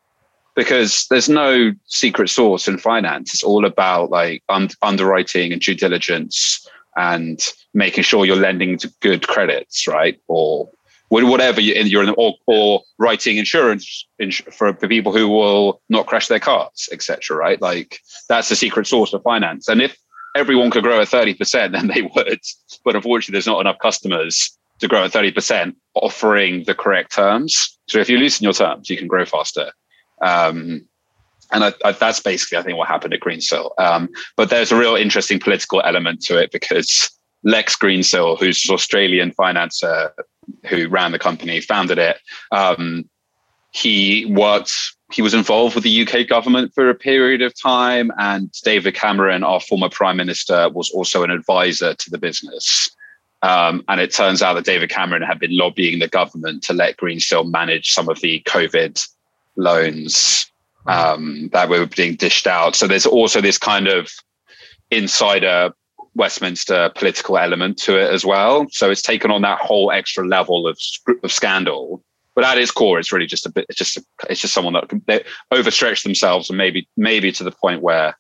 because 0.56 1.06
there's 1.10 1.30
no 1.30 1.74
secret 1.86 2.30
sauce 2.30 2.68
in 2.68 2.78
finance. 2.78 3.34
It's 3.34 3.44
all 3.44 3.66
about 3.66 4.10
like 4.10 4.44
un- 4.50 4.70
underwriting 4.82 5.52
and 5.52 5.62
due 5.62 5.76
diligence 5.76 6.68
and 6.96 7.46
making 7.74 8.04
sure 8.04 8.26
you're 8.26 8.38
lending 8.38 8.78
to 8.80 8.94
good 9.02 9.28
credits, 9.28 9.88
right? 9.88 10.20
Or 10.28 10.70
whatever 11.10 11.62
you're 11.62 12.04
in, 12.04 12.16
or, 12.18 12.36
or 12.48 12.82
writing 12.98 13.38
insurance 13.38 14.08
for, 14.52 14.74
for 14.74 14.88
people 14.88 15.12
who 15.12 15.28
will 15.28 15.82
not 15.90 16.08
crash 16.08 16.28
their 16.28 16.40
cars, 16.40 16.90
etc. 16.92 17.38
Right? 17.38 17.62
Like 17.62 18.00
that's 18.30 18.50
the 18.50 18.56
secret 18.56 18.88
sauce 18.88 19.14
of 19.14 19.24
finance. 19.24 19.68
And 19.68 19.82
if 19.82 19.98
everyone 20.36 20.72
could 20.72 20.84
grow 20.84 21.02
at 21.02 21.08
30%, 21.08 21.72
then 21.72 21.88
they 21.88 22.02
would. 22.16 22.40
But 22.84 22.96
unfortunately, 22.96 23.34
there's 23.34 23.48
not 23.48 23.62
enough 23.62 23.80
customers 23.80 24.58
to 24.80 24.88
grow 24.88 25.06
at 25.06 25.12
30% 25.12 25.74
offering 25.96 26.64
the 26.66 26.76
correct 26.76 27.14
terms. 27.14 27.78
So 27.88 28.00
if 28.00 28.10
you 28.10 28.18
loosen 28.18 28.44
your 28.44 28.54
terms, 28.54 28.90
you 28.90 28.98
can 28.98 29.08
grow 29.08 29.26
faster. 29.26 29.72
Um, 30.22 30.88
and 31.52 31.64
I, 31.64 31.74
I, 31.84 31.92
that's 31.92 32.20
basically, 32.20 32.58
I 32.58 32.64
think, 32.64 32.78
what 32.78 32.88
happened 32.88 33.14
at 33.14 33.20
Greensill. 33.20 33.72
Um, 33.78 34.10
but 34.36 34.50
there's 34.50 34.72
a 34.72 34.78
real 34.78 34.96
interesting 34.96 35.40
political 35.40 35.82
element 35.82 36.22
to 36.24 36.38
it 36.38 36.52
because 36.52 37.10
Lex 37.44 37.76
Greensill, 37.76 38.40
who's 38.40 38.68
an 38.68 38.74
Australian 38.74 39.32
financier 39.32 40.14
who 40.66 40.88
ran 40.88 41.12
the 41.12 41.20
company, 41.20 41.62
founded 41.62 41.98
it. 41.98 42.18
Um, 42.52 43.08
he 43.72 44.26
worked, 44.26 44.74
he 45.12 45.22
was 45.22 45.34
involved 45.34 45.76
with 45.76 45.84
the 45.84 46.08
UK 46.08 46.28
government 46.28 46.72
for 46.74 46.90
a 46.90 46.96
period 46.96 47.42
of 47.42 47.54
time. 47.60 48.12
And 48.18 48.52
David 48.64 48.96
Cameron, 48.96 49.44
our 49.44 49.60
former 49.60 49.90
prime 49.90 50.18
minister, 50.18 50.70
was 50.70 50.90
also 50.90 51.24
an 51.24 51.32
advisor 51.32 51.94
to 51.94 52.10
the 52.10 52.18
business. 52.18 52.90
Um, 53.42 53.84
and 53.88 54.02
it 54.02 54.14
turns 54.14 54.42
out 54.42 54.54
that 54.54 54.66
David 54.66 54.90
Cameron 54.90 55.22
had 55.22 55.40
been 55.40 55.56
lobbying 55.56 56.00
the 56.00 56.08
government 56.08 56.64
to 56.64 56.74
let 56.74 56.98
Greensill 56.98 57.52
manage 57.52 57.92
some 57.92 58.10
of 58.10 58.22
the 58.22 58.42
COVID 58.48 59.08
loans 59.56 60.52
um, 60.88 61.50
that 61.52 61.70
were 61.70 61.86
being 61.86 62.16
dished 62.16 62.48
out. 62.48 62.76
So 62.76 62.88
there's 62.88 63.06
also 63.06 63.42
this 63.42 63.58
kind 63.58 63.88
of 63.88 64.10
insider 64.92 65.72
Westminster 66.16 66.90
political 66.96 67.38
element 67.38 67.78
to 67.80 68.00
it 68.00 68.12
as 68.12 68.26
well. 68.26 68.68
So 68.72 68.90
it's 68.90 69.02
taken 69.02 69.32
on 69.32 69.42
that 69.42 69.60
whole 69.60 69.92
extra 69.92 70.26
level 70.26 70.66
of, 70.66 70.80
of 71.24 71.32
scandal. 71.32 72.02
But 72.36 72.46
at 72.46 72.58
its 72.58 72.72
core, 72.72 73.00
it's 73.00 73.12
really 73.12 73.26
just 73.26 73.46
a 73.46 73.52
bit. 73.52 73.66
It's 73.70 73.78
just 73.78 73.98
a, 73.98 74.04
it's 74.30 74.42
just 74.42 74.54
someone 74.54 74.74
that 74.74 74.90
they 75.08 75.24
overstretched 75.52 76.04
themselves 76.04 76.50
and 76.50 76.58
maybe 76.58 76.88
maybe 76.98 77.32
to 77.34 77.44
the 77.44 77.52
point 77.52 77.82
where 77.82 78.18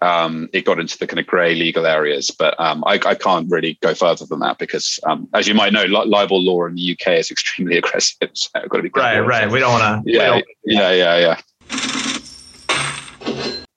um, 0.00 0.48
it 0.52 0.64
got 0.64 0.78
into 0.78 0.98
the 0.98 1.06
kind 1.06 1.18
of 1.18 1.26
grey 1.26 1.54
legal 1.54 1.86
areas. 1.86 2.30
But 2.30 2.58
um, 2.60 2.84
I, 2.86 2.94
I, 3.06 3.14
can't 3.14 3.50
really 3.50 3.78
go 3.80 3.94
further 3.94 4.26
than 4.26 4.40
that 4.40 4.58
because, 4.58 5.00
um, 5.06 5.28
as 5.32 5.48
you 5.48 5.54
might 5.54 5.72
know, 5.72 5.84
li- 5.84 6.06
libel 6.06 6.42
law 6.42 6.66
in 6.66 6.74
the 6.74 6.92
UK 6.92 7.18
is 7.18 7.30
extremely 7.30 7.78
aggressive. 7.78 8.30
So 8.34 8.50
I've 8.54 8.68
got 8.68 8.78
to 8.78 8.82
be 8.82 8.90
right, 8.94 9.20
right. 9.20 9.50
We 9.50 9.60
don't 9.60 9.72
want 9.72 10.04
to. 10.04 10.12
Yeah, 10.12 10.40
yeah, 10.64 10.92
yeah, 10.92 11.18
yeah. 11.18 11.40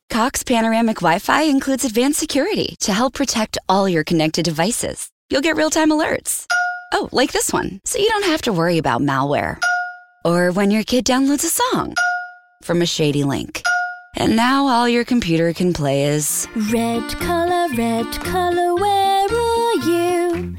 Cox 0.09 0.43
Panoramic 0.43 0.97
Wi-Fi 0.97 1.43
includes 1.43 1.85
advanced 1.85 2.19
security 2.19 2.75
to 2.79 2.91
help 2.91 3.13
protect 3.13 3.57
all 3.69 3.87
your 3.87 4.03
connected 4.03 4.43
devices. 4.43 5.09
You'll 5.29 5.41
get 5.41 5.55
real-time 5.55 5.91
alerts. 5.91 6.47
Oh, 6.93 7.07
like 7.11 7.33
this 7.33 7.53
one, 7.53 7.81
so 7.85 7.99
you 7.99 8.09
don't 8.09 8.25
have 8.25 8.41
to 8.43 8.53
worry 8.53 8.77
about 8.77 9.01
malware 9.01 9.59
or 10.27 10.51
when 10.51 10.71
your 10.71 10.83
kid 10.83 11.05
downloads 11.05 11.45
a 11.45 11.49
song 11.49 11.93
from 12.61 12.81
a 12.81 12.85
shady 12.85 13.23
link. 13.23 13.61
And 14.15 14.35
now 14.35 14.67
all 14.67 14.87
your 14.89 15.05
computer 15.05 15.53
can 15.53 15.73
play 15.73 16.03
is 16.03 16.47
Red 16.71 17.07
color, 17.19 17.67
red 17.75 18.11
color, 18.21 18.75
where 18.75 19.27
are 19.27 19.75
you? 19.75 20.57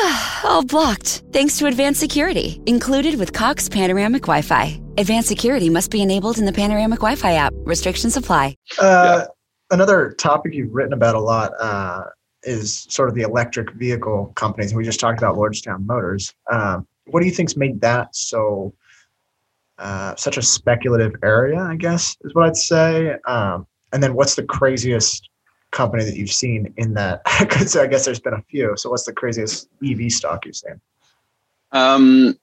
all 0.44 0.64
blocked, 0.64 1.22
thanks 1.32 1.58
to 1.58 1.66
advanced 1.66 2.00
security, 2.00 2.60
included 2.66 3.18
with 3.18 3.32
Cox 3.32 3.68
Panoramic 3.68 4.22
Wi 4.22 4.42
Fi. 4.42 4.80
Advanced 4.98 5.28
security 5.28 5.70
must 5.70 5.90
be 5.90 6.02
enabled 6.02 6.38
in 6.38 6.44
the 6.44 6.52
Panoramic 6.52 6.98
Wi 7.00 7.16
Fi 7.16 7.32
app. 7.34 7.52
Restrictions 7.58 8.16
apply. 8.16 8.56
Uh, 8.80 9.22
yeah. 9.22 9.26
Another 9.70 10.12
topic 10.12 10.52
you've 10.52 10.74
written 10.74 10.92
about 10.92 11.14
a 11.14 11.20
lot 11.20 11.52
uh, 11.58 12.04
is 12.42 12.86
sort 12.90 13.08
of 13.08 13.14
the 13.14 13.22
electric 13.22 13.72
vehicle 13.72 14.32
companies. 14.36 14.74
We 14.74 14.84
just 14.84 15.00
talked 15.00 15.18
about 15.18 15.36
Lordstown 15.36 15.86
Motors. 15.86 16.34
Um, 16.50 16.86
what 17.06 17.20
do 17.20 17.26
you 17.26 17.32
think's 17.32 17.56
made 17.56 17.80
that 17.80 18.14
so 18.14 18.74
uh, 19.78 20.14
such 20.16 20.36
a 20.36 20.42
speculative 20.42 21.14
area, 21.22 21.60
I 21.60 21.76
guess 21.76 22.16
is 22.22 22.34
what 22.34 22.46
I'd 22.46 22.56
say. 22.56 23.16
Um, 23.26 23.66
and 23.92 24.02
then 24.02 24.14
what's 24.14 24.34
the 24.34 24.44
craziest 24.44 25.28
company 25.70 26.04
that 26.04 26.16
you've 26.16 26.32
seen 26.32 26.72
in 26.76 26.94
that? 26.94 27.22
Because 27.40 27.76
I 27.76 27.86
guess 27.86 28.04
there's 28.04 28.20
been 28.20 28.34
a 28.34 28.42
few. 28.42 28.74
So 28.76 28.90
what's 28.90 29.04
the 29.04 29.12
craziest 29.12 29.68
EV 29.84 30.12
stock 30.12 30.46
you've 30.46 30.56
seen? 30.56 30.80
Um, 31.72 32.38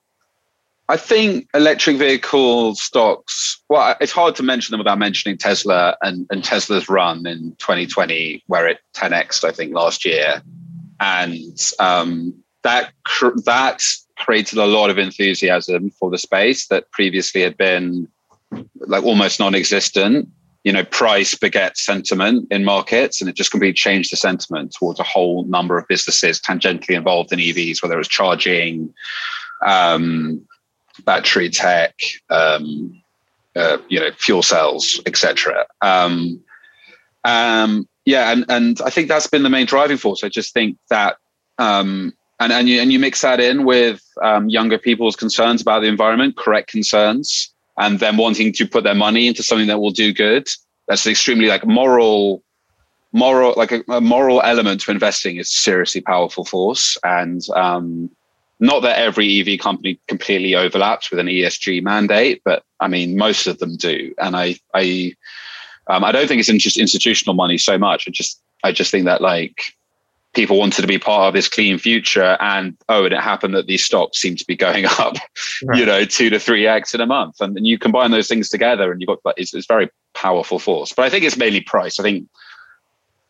I 0.90 0.98
think 0.98 1.48
electric 1.54 1.98
vehicle 1.98 2.74
stocks. 2.74 3.62
Well, 3.70 3.96
it's 4.02 4.12
hard 4.12 4.36
to 4.38 4.44
mention 4.44 4.74
them 4.74 4.80
without 4.80 4.98
mentioning 4.98 5.38
Tesla 5.38 5.96
and, 6.02 6.26
and 6.32 6.44
Tesla's 6.44 6.90
run 6.90 7.28
in 7.28 7.56
2020, 7.60 8.44
where 8.48 8.68
it 8.68 8.80
10x 8.96 9.44
I 9.44 9.52
think 9.52 9.74
last 9.74 10.04
year, 10.04 10.42
and 11.00 11.72
um, 11.80 12.34
that 12.64 12.92
that 13.46 13.84
created 14.20 14.60
a 14.60 14.66
lot 14.66 14.90
of 14.90 14.98
enthusiasm 14.98 15.90
for 15.92 16.10
the 16.10 16.18
space 16.18 16.68
that 16.68 16.92
previously 16.92 17.42
had 17.42 17.58
been 17.58 18.08
like 18.76 19.04
almost 19.04 19.40
non-existent. 19.40 20.28
You 20.64 20.74
know, 20.74 20.84
price 20.84 21.36
begets 21.36 21.86
sentiment 21.86 22.48
in 22.52 22.66
markets, 22.66 23.22
and 23.22 23.30
it 23.30 23.36
just 23.36 23.50
completely 23.50 23.74
changed 23.74 24.12
the 24.12 24.18
sentiment 24.18 24.76
towards 24.78 25.00
a 25.00 25.04
whole 25.04 25.46
number 25.46 25.78
of 25.78 25.88
businesses 25.88 26.40
tangentially 26.40 26.96
involved 26.96 27.32
in 27.32 27.40
EVs, 27.40 27.82
whether 27.82 27.96
it 27.96 27.98
was 27.98 28.10
charging, 28.10 28.94
um, 29.66 30.46
battery 31.06 31.50
tech, 31.50 31.96
um, 32.30 33.02
uh, 33.56 33.78
you 33.88 34.00
know, 34.00 34.12
fuel 34.18 34.44
cells, 34.44 35.02
etc. 35.06 35.66
Um, 35.82 36.42
um, 37.24 37.88
yeah, 38.06 38.32
and 38.32 38.46
and 38.50 38.82
I 38.82 38.90
think 38.90 39.08
that's 39.08 39.28
been 39.28 39.44
the 39.44 39.50
main 39.50 39.66
driving 39.66 39.98
force. 39.98 40.24
I 40.24 40.30
just 40.30 40.54
think 40.54 40.78
that, 40.90 41.18
um, 41.58 42.14
and 42.40 42.52
and 42.52 42.70
you 42.70 42.80
and 42.80 42.92
you 42.92 43.00
mix 43.00 43.22
that 43.22 43.40
in 43.40 43.66
with 43.66 44.02
um, 44.22 44.50
younger 44.50 44.78
people's 44.78 45.16
concerns 45.16 45.62
about 45.62 45.82
the 45.82 45.88
environment, 45.88 46.38
correct 46.38 46.70
concerns, 46.70 47.54
and 47.78 48.00
then 48.00 48.18
wanting 48.18 48.54
to 48.54 48.66
put 48.66 48.84
their 48.84 48.96
money 48.96 49.28
into 49.28 49.44
something 49.44 49.68
that 49.68 49.80
will 49.80 49.92
do 49.92 50.14
good. 50.14 50.48
That's 50.88 51.06
extremely 51.06 51.48
like 51.48 51.66
moral 51.66 52.44
moral 53.12 53.54
like 53.58 53.72
a, 53.72 53.84
a, 53.90 54.02
moral 54.02 54.42
element 54.44 54.82
to 54.82 54.92
investing 54.92 55.38
is 55.38 55.50
seriously 55.50 56.00
powerful 56.00 56.46
force 56.46 56.96
and 57.04 57.42
um, 57.56 58.10
not 58.60 58.82
that 58.82 59.00
every 59.00 59.40
EV 59.40 59.60
company 59.60 60.00
completely 60.08 60.54
overlaps 60.54 61.10
with 61.10 61.20
an 61.20 61.28
ESG 61.28 61.82
mandate, 61.82 62.42
but 62.44 62.64
I 62.80 62.88
mean 62.88 63.18
most 63.18 63.48
of 63.48 63.58
them 63.60 63.76
do. 63.78 64.14
And 64.18 64.36
I 64.36 64.56
I 64.74 65.16
um, 65.88 66.04
I 66.04 66.12
don't 66.12 66.28
think 66.28 66.40
it's 66.40 66.64
just 66.64 66.78
institutional 66.78 67.34
money 67.34 67.58
so 67.58 67.78
much. 67.78 68.08
I 68.08 68.12
just 68.12 68.42
I 68.64 68.72
just 68.72 68.92
think 68.92 69.06
that 69.06 69.22
like 69.22 69.74
people 70.40 70.58
wanted 70.58 70.82
to 70.82 70.88
be 70.88 70.98
part 70.98 71.28
of 71.28 71.34
this 71.34 71.50
clean 71.50 71.78
future 71.78 72.38
and 72.40 72.78
oh 72.88 73.04
and 73.04 73.14
it 73.14 73.20
happened 73.20 73.54
that 73.54 73.68
these 73.68 73.84
stocks 73.84 74.18
seem 74.20 74.38
to 74.38 74.46
be 74.46 74.56
going 74.56 74.86
up 74.98 75.16
right. 75.66 75.78
you 75.78 75.86
know 75.86 76.06
two 76.06 76.30
to 76.30 76.40
three 76.40 76.66
x 76.66 76.94
in 76.94 77.02
a 77.02 77.06
month 77.06 77.42
and 77.42 77.58
then 77.58 77.66
you 77.66 77.78
combine 77.78 78.12
those 78.12 78.30
things 78.30 78.48
together 78.48 78.90
and 78.90 79.02
you've 79.02 79.22
got 79.22 79.34
it's, 79.36 79.54
it's 79.54 79.68
very 79.68 79.90
powerful 80.14 80.58
force 80.58 80.94
but 80.94 81.04
i 81.04 81.10
think 81.10 81.26
it's 81.26 81.36
mainly 81.36 81.60
price 81.60 82.00
i 82.00 82.04
think 82.04 82.26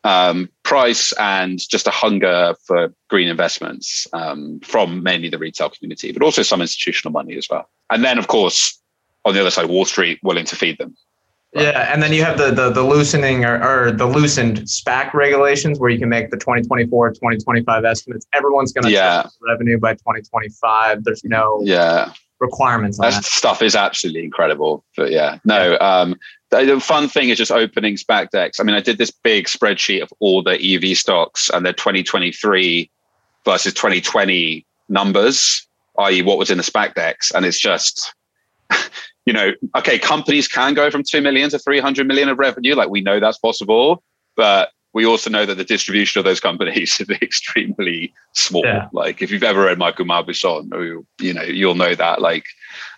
um, 0.06 0.50
price 0.64 1.12
and 1.20 1.60
just 1.60 1.88
a 1.88 1.92
hunger 1.92 2.54
for 2.64 2.94
green 3.10 3.28
investments 3.28 4.08
um, 4.14 4.60
from 4.62 5.04
mainly 5.04 5.28
the 5.28 5.38
retail 5.38 5.70
community, 5.70 6.14
but 6.14 6.24
also 6.24 6.42
some 6.42 6.62
institutional 6.62 7.12
money 7.12 7.36
as 7.36 7.50
well. 7.50 7.68
And 7.90 8.02
then, 8.02 8.18
of 8.18 8.28
course, 8.28 8.80
on 9.26 9.34
the 9.34 9.42
other 9.42 9.52
side, 9.52 9.66
Wall 9.66 9.84
Street 9.84 10.18
willing 10.24 10.46
to 10.46 10.56
feed 10.56 10.78
them. 10.78 10.96
Yeah, 11.54 11.92
and 11.92 12.04
then 12.04 12.14
you 12.14 12.24
have 12.24 12.38
the 12.38 12.52
the, 12.52 12.70
the 12.70 12.84
loosening 12.84 13.44
or, 13.44 13.62
or, 13.64 13.92
the 13.92 14.06
loosened 14.06 14.60
SPAC 14.60 15.14
regulations 15.16 15.80
where 15.80 15.90
you 15.90 15.98
can 15.98 16.10
make 16.10 16.30
the 16.30 16.38
2024, 16.38 17.10
2025 17.10 17.86
estimates. 17.86 18.28
Everyone's 18.34 18.72
going 18.72 18.84
to 18.84 18.92
yeah. 18.92 19.26
revenue 19.42 19.80
by 19.80 19.94
2025. 19.94 21.04
There's 21.04 21.24
no 21.24 21.62
yeah 21.64 22.14
requirements 22.40 23.00
on 23.00 23.10
that, 23.10 23.16
that. 23.16 23.26
stuff 23.26 23.62
is 23.62 23.76
absolutely 23.76 24.24
incredible. 24.24 24.86
But 24.96 25.12
yeah, 25.12 25.40
no, 25.44 25.78
um, 25.80 26.16
the 26.52 26.80
fun 26.80 27.08
thing 27.08 27.30
is 27.30 27.38
just 27.38 27.52
opening 27.52 27.96
SPAC 27.96 28.30
decks. 28.32 28.60
I 28.60 28.64
mean, 28.64 28.76
I 28.76 28.82
did 28.82 28.98
this 28.98 29.12
big 29.12 29.46
spreadsheet 29.46 30.02
of 30.02 30.12
all 30.20 30.42
the 30.42 30.60
EV 30.60 30.98
stocks 30.98 31.50
and 31.50 31.66
their 31.66 31.74
2023 31.74 32.90
versus 33.46 33.74
2020 33.74 34.66
numbers, 34.88 35.68
i.e., 36.00 36.22
what 36.22 36.38
was 36.38 36.50
in 36.50 36.58
the 36.58 36.64
SPAC 36.64 36.96
decks, 36.96 37.32
and 37.32 37.46
it's 37.46 37.60
just, 37.60 38.14
you 39.30 39.34
know, 39.34 39.52
okay, 39.78 40.00
companies 40.00 40.48
can 40.48 40.74
go 40.74 40.90
from 40.90 41.04
two 41.04 41.22
million 41.22 41.52
to 41.52 41.60
300 41.60 42.08
million 42.08 42.30
of 42.30 42.40
revenue, 42.40 42.74
like 42.74 42.90
we 42.90 43.00
know 43.00 43.20
that's 43.20 43.38
possible, 43.38 44.02
but 44.36 44.72
we 44.92 45.06
also 45.06 45.30
know 45.30 45.46
that 45.46 45.54
the 45.54 45.64
distribution 45.64 46.18
of 46.18 46.26
those 46.26 46.40
companies 46.40 47.00
is 47.00 47.08
extremely 47.22 48.12
small. 48.34 48.66
Yeah. 48.66 48.88
Like 48.92 49.22
if 49.22 49.30
you've 49.30 49.44
ever 49.44 49.66
read 49.66 49.78
Michael 49.78 50.06
Mauboussin, 50.06 51.06
you 51.22 51.34
know, 51.36 51.44
you'll 51.44 51.76
know 51.76 51.94
that. 51.94 52.22
Like, 52.22 52.46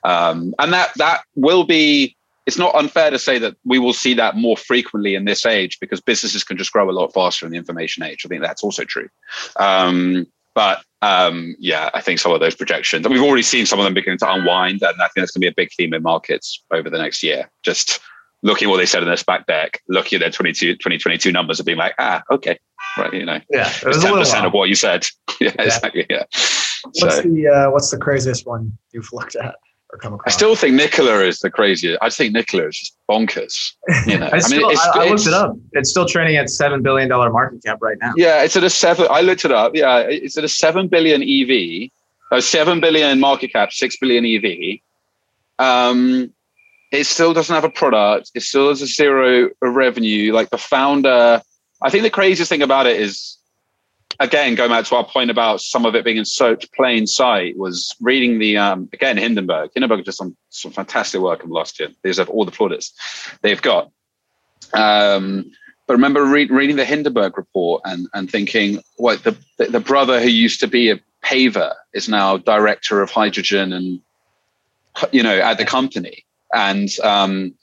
um, 0.06 0.56
and 0.58 0.72
that 0.72 0.92
that 0.96 1.24
will 1.36 1.66
be 1.66 2.16
it's 2.46 2.58
not 2.58 2.76
unfair 2.76 3.12
to 3.12 3.20
say 3.20 3.38
that 3.38 3.58
we 3.66 3.78
will 3.78 3.92
see 3.92 4.14
that 4.14 4.38
more 4.38 4.56
frequently 4.56 5.16
in 5.16 5.26
this 5.26 5.46
age 5.46 5.80
because 5.82 6.00
businesses 6.00 6.46
can 6.46 6.56
just 6.56 6.72
grow 6.72 6.90
a 6.90 6.92
lot 6.92 7.14
faster 7.14 7.46
in 7.46 7.52
the 7.52 7.58
information 7.58 8.04
age. 8.04 8.22
I 8.24 8.30
think 8.30 8.42
that's 8.42 8.64
also 8.64 8.86
true. 8.86 9.10
Um, 9.58 10.28
but 10.54 10.84
um, 11.02 11.56
yeah, 11.60 11.90
I 11.94 12.02
think 12.02 12.20
some 12.20 12.32
of 12.32 12.40
those 12.40 12.56
projections, 12.56 13.06
and 13.06 13.14
we've 13.14 13.24
already 13.24 13.42
seen 13.42 13.66
some 13.66 13.80
of 13.80 13.86
them 13.86 13.94
beginning 13.94 14.20
to 14.20 14.32
unwind, 14.32 14.82
and 14.82 15.02
I 15.02 15.06
think 15.06 15.16
that's 15.18 15.32
going 15.32 15.42
to 15.42 15.46
be 15.46 15.48
a 15.48 15.54
big 15.56 15.72
theme 15.76 15.94
in 15.94 16.04
markets 16.04 16.64
over 16.72 16.90
the 16.90 16.98
next 16.98 17.24
year. 17.24 17.50
Just 17.64 18.00
looking 18.44 18.68
at 18.68 18.72
what 18.72 18.78
they 18.78 18.86
said 18.86 19.02
in 19.02 19.08
their 19.08 19.18
SPAC 19.18 19.46
deck, 19.46 19.82
looking 19.88 20.18
at 20.18 20.22
their 20.22 20.32
22, 20.32 20.74
2022 20.74 21.32
numbers 21.32 21.60
and 21.60 21.66
being 21.66 21.78
like, 21.78 21.94
ah, 22.00 22.22
okay, 22.32 22.58
right, 22.98 23.14
you 23.14 23.26
know, 23.26 23.40
yeah, 23.50 23.68
it 23.68 23.84
it's 23.86 24.04
10% 24.04 24.46
of 24.46 24.54
what 24.54 24.70
you 24.70 24.76
said. 24.76 25.06
yeah, 25.42 25.52
yeah, 25.56 25.64
exactly. 25.64 26.06
Yeah. 26.10 26.24
What's 26.84 27.16
so, 27.16 27.22
the 27.22 27.48
uh, 27.48 27.72
what's 27.72 27.92
the 27.92 27.98
craziest 27.98 28.46
one 28.46 28.78
you've 28.92 29.12
looked 29.14 29.36
at? 29.36 29.56
Or 29.92 29.98
come 29.98 30.14
across. 30.14 30.34
I 30.34 30.36
still 30.36 30.56
think 30.56 30.76
Nikola 30.76 31.24
is 31.24 31.40
the 31.40 31.50
craziest. 31.50 32.00
I 32.02 32.10
think 32.10 32.34
Nikola 32.34 32.68
is 32.68 32.78
just 32.78 32.98
bonkers. 33.10 33.74
You 34.08 34.20
know, 34.20 34.26
I, 34.34 34.40
I, 34.44 34.50
mean, 34.50 34.62
it's, 34.72 34.88
I, 34.88 35.06
I 35.06 35.10
looked 35.10 35.28
it 35.28 35.34
up. 35.34 35.56
It's 35.74 35.90
still 35.90 36.06
trading 36.06 36.38
at 36.38 36.50
seven 36.50 36.82
billion 36.82 37.10
dollar 37.10 37.30
market 37.32 37.64
cap 37.64 37.80
right 37.82 37.98
now. 38.02 38.14
Yeah, 38.16 38.44
it's 38.44 38.56
at 38.56 38.64
a 38.64 38.70
seven. 38.70 39.08
I 39.10 39.22
looked 39.22 39.46
it 39.46 39.52
up. 39.52 39.76
Yeah, 39.76 40.00
it's 40.00 40.38
at 40.38 40.44
a 40.44 40.50
seven 40.50 40.88
billion 40.88 41.22
EV, 41.22 41.90
a 42.32 42.42
seven 42.42 42.80
billion 42.80 43.20
market 43.20 43.54
cap, 43.54 43.72
six 43.72 43.98
billion 43.98 44.26
EV. 44.26 44.80
Um, 45.60 46.34
it 46.92 47.06
still 47.06 47.34
doesn't 47.34 47.54
have 47.54 47.64
a 47.64 47.70
product. 47.70 48.32
It 48.36 48.42
still 48.42 48.70
has 48.70 48.82
a 48.82 48.88
zero 48.88 49.50
revenue. 49.62 50.34
Like 50.34 50.50
the 50.50 50.58
founder, 50.58 51.42
I 51.82 51.90
think 51.90 52.04
the 52.04 52.10
craziest 52.10 52.50
thing 52.50 52.62
about 52.62 52.86
it 52.86 53.00
is 53.00 53.38
again, 54.22 54.56
going 54.56 54.70
back 54.70 54.86
to 54.86 54.96
our 54.96 55.04
point 55.04 55.32
about 55.32 55.62
some 55.62 55.86
of 55.86 55.96
it 55.96 56.06
being 56.06 56.18
in 56.18 56.26
such 56.26 56.72
plain 56.72 57.08
sight, 57.08 57.58
was 57.58 57.96
reading 58.00 58.40
the 58.40 58.58
um, 58.58 58.88
again 58.94 59.18
Hindenburg. 59.18 59.72
Hindenburg 59.74 60.06
did 60.06 60.14
some 60.14 60.38
some 60.50 60.72
fantastic 60.72 61.20
work 61.22 61.44
in 61.44 61.50
the 61.50 61.56
last 61.56 61.80
year. 61.80 61.90
These 62.04 62.18
have 62.18 62.30
all 62.30 62.46
the 62.46 62.52
plaudits 62.52 62.94
they've 63.42 63.62
got. 63.62 63.92
Um, 64.74 65.52
but 65.88 65.94
remember 65.94 66.24
read, 66.24 66.52
reading 66.52 66.78
the 66.78 66.86
Hindenburg 66.86 67.38
report 67.38 67.82
and 67.86 68.08
and 68.14 68.32
thinking, 68.32 68.82
what 68.98 69.24
the 69.24 69.36
the 69.58 69.80
brother 69.80 70.22
who 70.22 70.30
used 70.30 70.60
to 70.62 70.68
be 70.68 70.92
a 70.92 71.00
paver 71.24 71.74
is 71.94 72.08
now 72.08 72.38
director 72.38 73.02
of 73.02 73.12
hydrogen 73.12 73.74
and 73.74 74.02
you 75.12 75.24
know 75.24 75.38
at 75.40 75.58
the 75.58 75.66
company 75.66 76.26
and 76.54 76.90
um, 77.04 77.54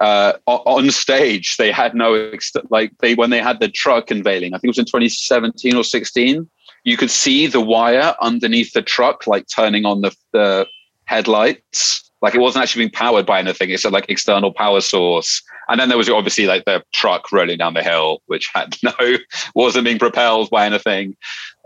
uh, 0.00 0.34
on 0.46 0.90
stage 0.90 1.56
they 1.56 1.72
had 1.72 1.94
no 1.94 2.14
ex- 2.14 2.52
like 2.70 2.92
they 2.98 3.14
when 3.14 3.30
they 3.30 3.40
had 3.40 3.60
the 3.60 3.68
truck 3.68 4.10
unveiling 4.10 4.52
i 4.52 4.58
think 4.58 4.64
it 4.64 4.76
was 4.76 4.78
in 4.78 4.84
2017 4.84 5.74
or 5.74 5.84
16 5.84 6.48
you 6.86 6.96
could 6.96 7.10
see 7.10 7.48
the 7.48 7.60
wire 7.60 8.14
underneath 8.20 8.72
the 8.72 8.80
truck 8.80 9.26
like 9.26 9.46
turning 9.48 9.84
on 9.84 10.02
the, 10.02 10.16
the 10.32 10.66
headlights. 11.04 12.10
Like 12.22 12.34
it 12.34 12.40
wasn't 12.40 12.62
actually 12.62 12.82
being 12.82 12.92
powered 12.92 13.26
by 13.26 13.40
anything 13.40 13.70
it's 13.70 13.84
a 13.84 13.90
like 13.90 14.08
external 14.08 14.52
power 14.52 14.80
source. 14.80 15.42
And 15.68 15.80
then 15.80 15.88
there 15.88 15.98
was 15.98 16.08
obviously 16.08 16.46
like 16.46 16.64
the 16.64 16.82
truck 16.92 17.32
rolling 17.32 17.58
down 17.58 17.74
the 17.74 17.82
hill 17.82 18.22
which 18.26 18.50
had 18.54 18.76
no 18.82 19.16
wasn't 19.54 19.84
being 19.84 19.98
propelled 19.98 20.48
by 20.50 20.64
anything. 20.64 21.16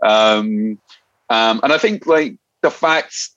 Um, 0.02 0.78
um, 1.28 1.60
and 1.62 1.72
i 1.72 1.78
think 1.78 2.06
like 2.06 2.36
the 2.62 2.70
fact 2.70 3.30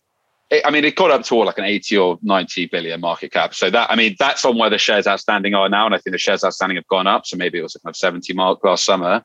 I 0.64 0.72
mean, 0.72 0.84
it 0.84 0.96
got 0.96 1.12
up 1.12 1.24
to 1.24 1.36
like 1.36 1.58
an 1.58 1.64
80 1.64 1.98
or 1.98 2.20
90 2.22 2.68
billion 2.68 3.00
market 3.02 3.32
cap. 3.32 3.54
So 3.54 3.70
that, 3.70 3.90
I 3.90 3.96
mean, 3.96 4.16
that's 4.20 4.44
on 4.46 4.58
where 4.58 4.70
the 4.70 4.78
shares 4.78 5.08
outstanding 5.08 5.54
are 5.54 5.70
now. 5.70 5.86
And 5.86 5.96
I 5.96 5.98
think 5.98 6.14
the 6.14 6.18
shares 6.18 6.44
outstanding 6.44 6.76
have 6.76 6.88
gone 6.88 7.08
up. 7.08 7.26
So 7.26 7.38
maybe 7.38 7.60
it 7.60 7.62
was 7.62 7.74
kind 7.74 7.92
of 7.92 7.96
70 7.96 8.34
mark 8.34 8.64
last 8.64 8.86
summer. 8.86 9.24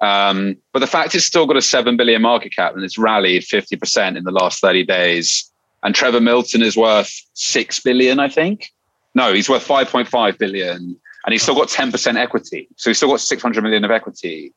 Um, 0.00 0.56
but 0.72 0.80
the 0.80 0.86
fact 0.86 1.14
it's 1.14 1.24
still 1.24 1.46
got 1.46 1.56
a 1.56 1.62
7 1.62 1.96
billion 1.96 2.20
market 2.20 2.54
cap 2.54 2.74
and 2.74 2.84
it's 2.84 2.98
rallied 2.98 3.42
50% 3.42 4.16
in 4.16 4.24
the 4.24 4.30
last 4.30 4.60
30 4.60 4.84
days. 4.84 5.50
And 5.82 5.94
Trevor 5.94 6.20
Milton 6.20 6.62
is 6.62 6.76
worth 6.76 7.12
6 7.34 7.80
billion, 7.80 8.18
I 8.18 8.28
think. 8.28 8.70
No, 9.14 9.32
he's 9.32 9.48
worth 9.48 9.66
5.5 9.66 10.38
billion 10.38 10.96
and 11.24 11.32
he's 11.32 11.42
still 11.42 11.54
got 11.54 11.68
10% 11.68 12.16
equity. 12.16 12.68
So 12.76 12.90
he's 12.90 12.98
still 12.98 13.08
got 13.08 13.20
600 13.20 13.62
million 13.62 13.84
of 13.84 13.90
equity 13.90 14.52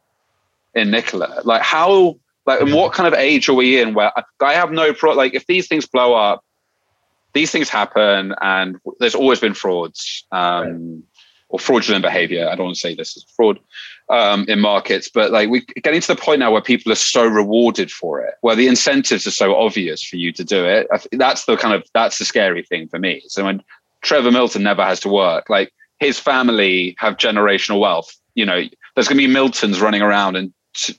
in 0.75 0.91
Nikola. 0.91 1.41
Like, 1.43 1.61
how 1.61 2.17
like, 2.49 2.61
and 2.61 2.73
what 2.73 2.93
kind 2.93 3.07
of 3.07 3.13
age 3.13 3.47
are 3.47 3.53
we 3.53 3.79
in 3.79 3.93
where 3.93 4.11
I 4.41 4.53
have 4.53 4.71
no 4.71 4.93
pro? 4.93 5.13
Like, 5.13 5.33
if 5.33 5.45
these 5.47 5.67
things 5.67 5.85
blow 5.85 6.13
up, 6.13 6.43
these 7.33 7.51
things 7.51 7.69
happen, 7.69 8.33
and 8.41 8.77
there's 8.99 9.15
always 9.15 9.39
been 9.39 9.53
frauds. 9.53 10.25
Um, 10.31 11.03
or 11.49 11.59
fraudulent 11.59 12.03
behavior. 12.03 12.47
I 12.47 12.55
don't 12.55 12.65
want 12.65 12.75
to 12.75 12.79
say 12.79 12.93
this 12.93 13.17
is 13.17 13.25
fraud 13.35 13.59
um, 14.09 14.45
in 14.47 14.59
markets, 14.59 15.09
but 15.11 15.31
like 15.31 15.49
we're 15.49 15.63
getting 15.81 15.99
to 15.99 16.07
the 16.07 16.15
point 16.15 16.39
now 16.39 16.51
where 16.51 16.61
people 16.61 16.91
are 16.91 16.95
so 16.95 17.25
rewarded 17.25 17.91
for 17.91 18.21
it, 18.21 18.35
where 18.41 18.55
the 18.55 18.67
incentives 18.67 19.25
are 19.25 19.31
so 19.31 19.55
obvious 19.55 20.03
for 20.03 20.15
you 20.15 20.31
to 20.33 20.43
do 20.43 20.63
it. 20.63 20.87
that's 21.13 21.45
the 21.45 21.57
kind 21.57 21.73
of 21.73 21.83
that's 21.93 22.19
the 22.19 22.25
scary 22.25 22.63
thing 22.63 22.87
for 22.87 22.99
me. 22.99 23.23
So 23.27 23.45
when 23.45 23.63
Trevor 24.01 24.31
Milton 24.31 24.63
never 24.63 24.85
has 24.85 24.99
to 25.01 25.09
work, 25.09 25.49
like 25.49 25.73
his 25.99 26.19
family 26.19 26.95
have 26.99 27.17
generational 27.17 27.79
wealth. 27.79 28.15
You 28.35 28.45
know, 28.45 28.63
there's 28.95 29.07
going 29.07 29.19
to 29.19 29.27
be 29.27 29.33
Miltons 29.33 29.81
running 29.81 30.01
around 30.01 30.35
and 30.35 30.53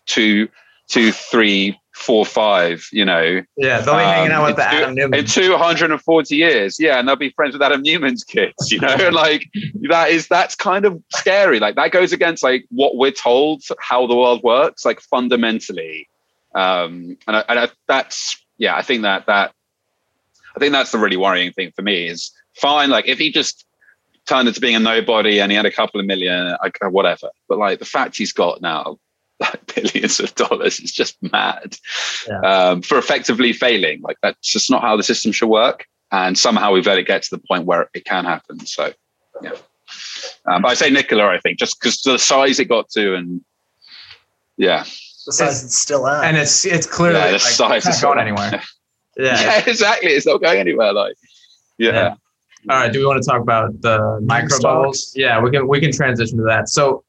two, 0.06 0.48
two, 0.90 1.12
three, 1.12 1.78
four, 1.94 2.26
five, 2.26 2.86
you 2.92 3.04
know. 3.04 3.42
Yeah, 3.56 3.80
they'll 3.80 3.94
be 3.94 4.02
um, 4.02 4.14
hanging 4.14 4.32
out 4.32 4.46
with 4.46 4.56
the 4.56 4.62
two, 4.62 4.76
Adam 4.76 4.94
Neumann. 4.94 5.20
In 5.20 5.26
240 5.26 6.36
years, 6.36 6.80
yeah, 6.80 6.98
and 6.98 7.08
they'll 7.08 7.16
be 7.16 7.30
friends 7.30 7.52
with 7.52 7.62
Adam 7.62 7.82
Neumann's 7.82 8.24
kids, 8.24 8.70
you 8.70 8.80
know, 8.80 9.08
like 9.12 9.48
that 9.88 10.10
is, 10.10 10.26
that's 10.28 10.54
kind 10.56 10.84
of 10.84 11.00
scary. 11.14 11.60
Like 11.60 11.76
that 11.76 11.92
goes 11.92 12.12
against 12.12 12.42
like 12.42 12.66
what 12.70 12.96
we're 12.96 13.12
told 13.12 13.62
how 13.78 14.06
the 14.06 14.16
world 14.16 14.42
works, 14.42 14.84
like 14.84 15.00
fundamentally. 15.00 16.08
Um, 16.54 17.16
and, 17.26 17.36
I, 17.36 17.44
and 17.48 17.58
I, 17.60 17.68
that's, 17.86 18.44
yeah, 18.58 18.74
I 18.74 18.82
think 18.82 19.02
that, 19.02 19.26
that, 19.26 19.52
I 20.56 20.58
think 20.58 20.72
that's 20.72 20.90
the 20.90 20.98
really 20.98 21.16
worrying 21.16 21.52
thing 21.52 21.70
for 21.76 21.82
me 21.82 22.08
is 22.08 22.32
fine. 22.54 22.90
Like 22.90 23.06
if 23.06 23.18
he 23.18 23.30
just 23.30 23.64
turned 24.26 24.48
into 24.48 24.60
being 24.60 24.74
a 24.74 24.80
nobody 24.80 25.40
and 25.40 25.52
he 25.52 25.56
had 25.56 25.66
a 25.66 25.70
couple 25.70 26.00
of 26.00 26.06
million, 26.06 26.56
whatever. 26.82 27.30
But 27.48 27.58
like 27.58 27.78
the 27.78 27.84
fact 27.84 28.16
he's 28.16 28.32
got 28.32 28.60
now 28.60 28.98
like 29.40 29.74
billions 29.74 30.20
of 30.20 30.34
dollars. 30.34 30.78
It's 30.78 30.92
just 30.92 31.16
mad 31.32 31.76
yeah. 32.28 32.40
um, 32.40 32.82
for 32.82 32.98
effectively 32.98 33.52
failing. 33.52 34.00
Like 34.02 34.18
that's 34.22 34.48
just 34.48 34.70
not 34.70 34.82
how 34.82 34.96
the 34.96 35.02
system 35.02 35.32
should 35.32 35.48
work. 35.48 35.86
And 36.12 36.36
somehow 36.36 36.72
we've 36.72 36.86
let 36.86 36.98
it 36.98 37.06
get 37.06 37.22
to 37.22 37.36
the 37.36 37.42
point 37.46 37.66
where 37.66 37.88
it 37.94 38.04
can 38.04 38.24
happen. 38.24 38.66
So, 38.66 38.92
yeah. 39.42 39.52
Um, 40.46 40.62
but 40.62 40.68
I 40.68 40.74
say 40.74 40.90
Nikola, 40.90 41.26
I 41.26 41.38
think, 41.40 41.58
just 41.58 41.80
because 41.80 42.02
the 42.02 42.18
size 42.18 42.58
it 42.58 42.66
got 42.66 42.88
to, 42.90 43.14
and 43.14 43.40
yeah, 44.56 44.84
the 45.26 45.32
size 45.32 45.64
it's 45.64 45.78
still 45.78 46.06
at, 46.06 46.24
and 46.24 46.36
it's 46.36 46.64
it's 46.64 46.86
clearly 46.86 47.18
yeah, 47.18 47.26
the 47.26 47.32
like, 47.32 47.40
size 47.40 47.86
is 47.86 48.00
going 48.00 48.18
anywhere. 48.18 48.50
yeah. 49.16 49.40
yeah, 49.40 49.62
exactly. 49.66 50.10
It's 50.10 50.26
not 50.26 50.40
going 50.40 50.58
anywhere. 50.58 50.92
Like, 50.92 51.14
yeah. 51.78 51.92
yeah. 51.92 52.14
All 52.68 52.80
right. 52.80 52.92
Do 52.92 52.98
we 53.00 53.06
want 53.06 53.22
to 53.22 53.28
talk 53.28 53.40
about 53.40 53.80
the 53.80 54.20
micro 54.22 54.60
bubbles? 54.60 55.12
Yeah, 55.14 55.40
we 55.40 55.50
can 55.50 55.68
we 55.68 55.80
can 55.80 55.92
transition 55.92 56.38
to 56.38 56.44
that. 56.44 56.68
So 56.68 57.04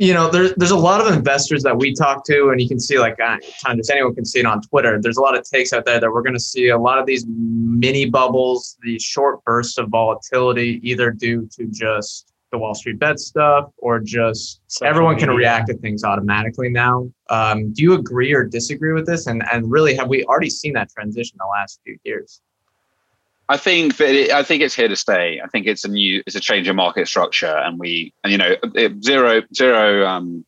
you 0.00 0.14
know, 0.14 0.30
there's 0.30 0.54
there's 0.54 0.70
a 0.70 0.78
lot 0.78 1.06
of 1.06 1.12
investors 1.12 1.62
that 1.62 1.76
we 1.76 1.94
talk 1.94 2.24
to, 2.24 2.48
and 2.48 2.60
you 2.60 2.66
can 2.66 2.80
see 2.80 2.98
like 2.98 3.20
uh, 3.20 3.36
just 3.76 3.90
anyone 3.90 4.14
can 4.14 4.24
see 4.24 4.40
it 4.40 4.46
on 4.46 4.62
Twitter. 4.62 4.98
There's 4.98 5.18
a 5.18 5.20
lot 5.20 5.36
of 5.36 5.44
takes 5.44 5.74
out 5.74 5.84
there 5.84 6.00
that 6.00 6.10
we're 6.10 6.22
going 6.22 6.34
to 6.34 6.40
see 6.40 6.68
a 6.68 6.78
lot 6.78 6.98
of 6.98 7.04
these 7.04 7.26
mini 7.28 8.08
bubbles, 8.08 8.78
these 8.82 9.02
short 9.02 9.44
bursts 9.44 9.76
of 9.76 9.90
volatility, 9.90 10.80
either 10.82 11.10
due 11.10 11.46
to 11.52 11.66
just 11.66 12.32
the 12.50 12.56
Wall 12.56 12.74
Street 12.74 12.98
bet 12.98 13.20
stuff 13.20 13.70
or 13.76 14.00
just 14.00 14.62
Social 14.68 14.88
everyone 14.88 15.16
media. 15.16 15.26
can 15.26 15.36
react 15.36 15.66
to 15.68 15.74
things 15.76 16.02
automatically 16.02 16.70
now. 16.70 17.06
Um, 17.28 17.70
do 17.74 17.82
you 17.82 17.92
agree 17.92 18.32
or 18.32 18.44
disagree 18.44 18.94
with 18.94 19.04
this? 19.06 19.26
And 19.26 19.44
and 19.52 19.70
really, 19.70 19.94
have 19.96 20.08
we 20.08 20.24
already 20.24 20.50
seen 20.50 20.72
that 20.72 20.88
transition 20.90 21.36
the 21.38 21.46
last 21.46 21.78
few 21.84 21.98
years? 22.04 22.40
I 23.50 23.56
think 23.56 23.96
that 23.96 24.14
it, 24.14 24.30
I 24.30 24.44
think 24.44 24.62
it's 24.62 24.76
here 24.76 24.86
to 24.86 24.94
stay. 24.94 25.40
I 25.42 25.48
think 25.48 25.66
it's 25.66 25.84
a 25.84 25.88
new, 25.88 26.22
it's 26.24 26.36
a 26.36 26.40
change 26.40 26.68
in 26.68 26.76
market 26.76 27.08
structure, 27.08 27.56
and 27.56 27.80
we, 27.80 28.14
and 28.22 28.30
you 28.30 28.38
know, 28.38 28.54
zero 29.02 29.42
zero 29.52 30.06
um, 30.06 30.46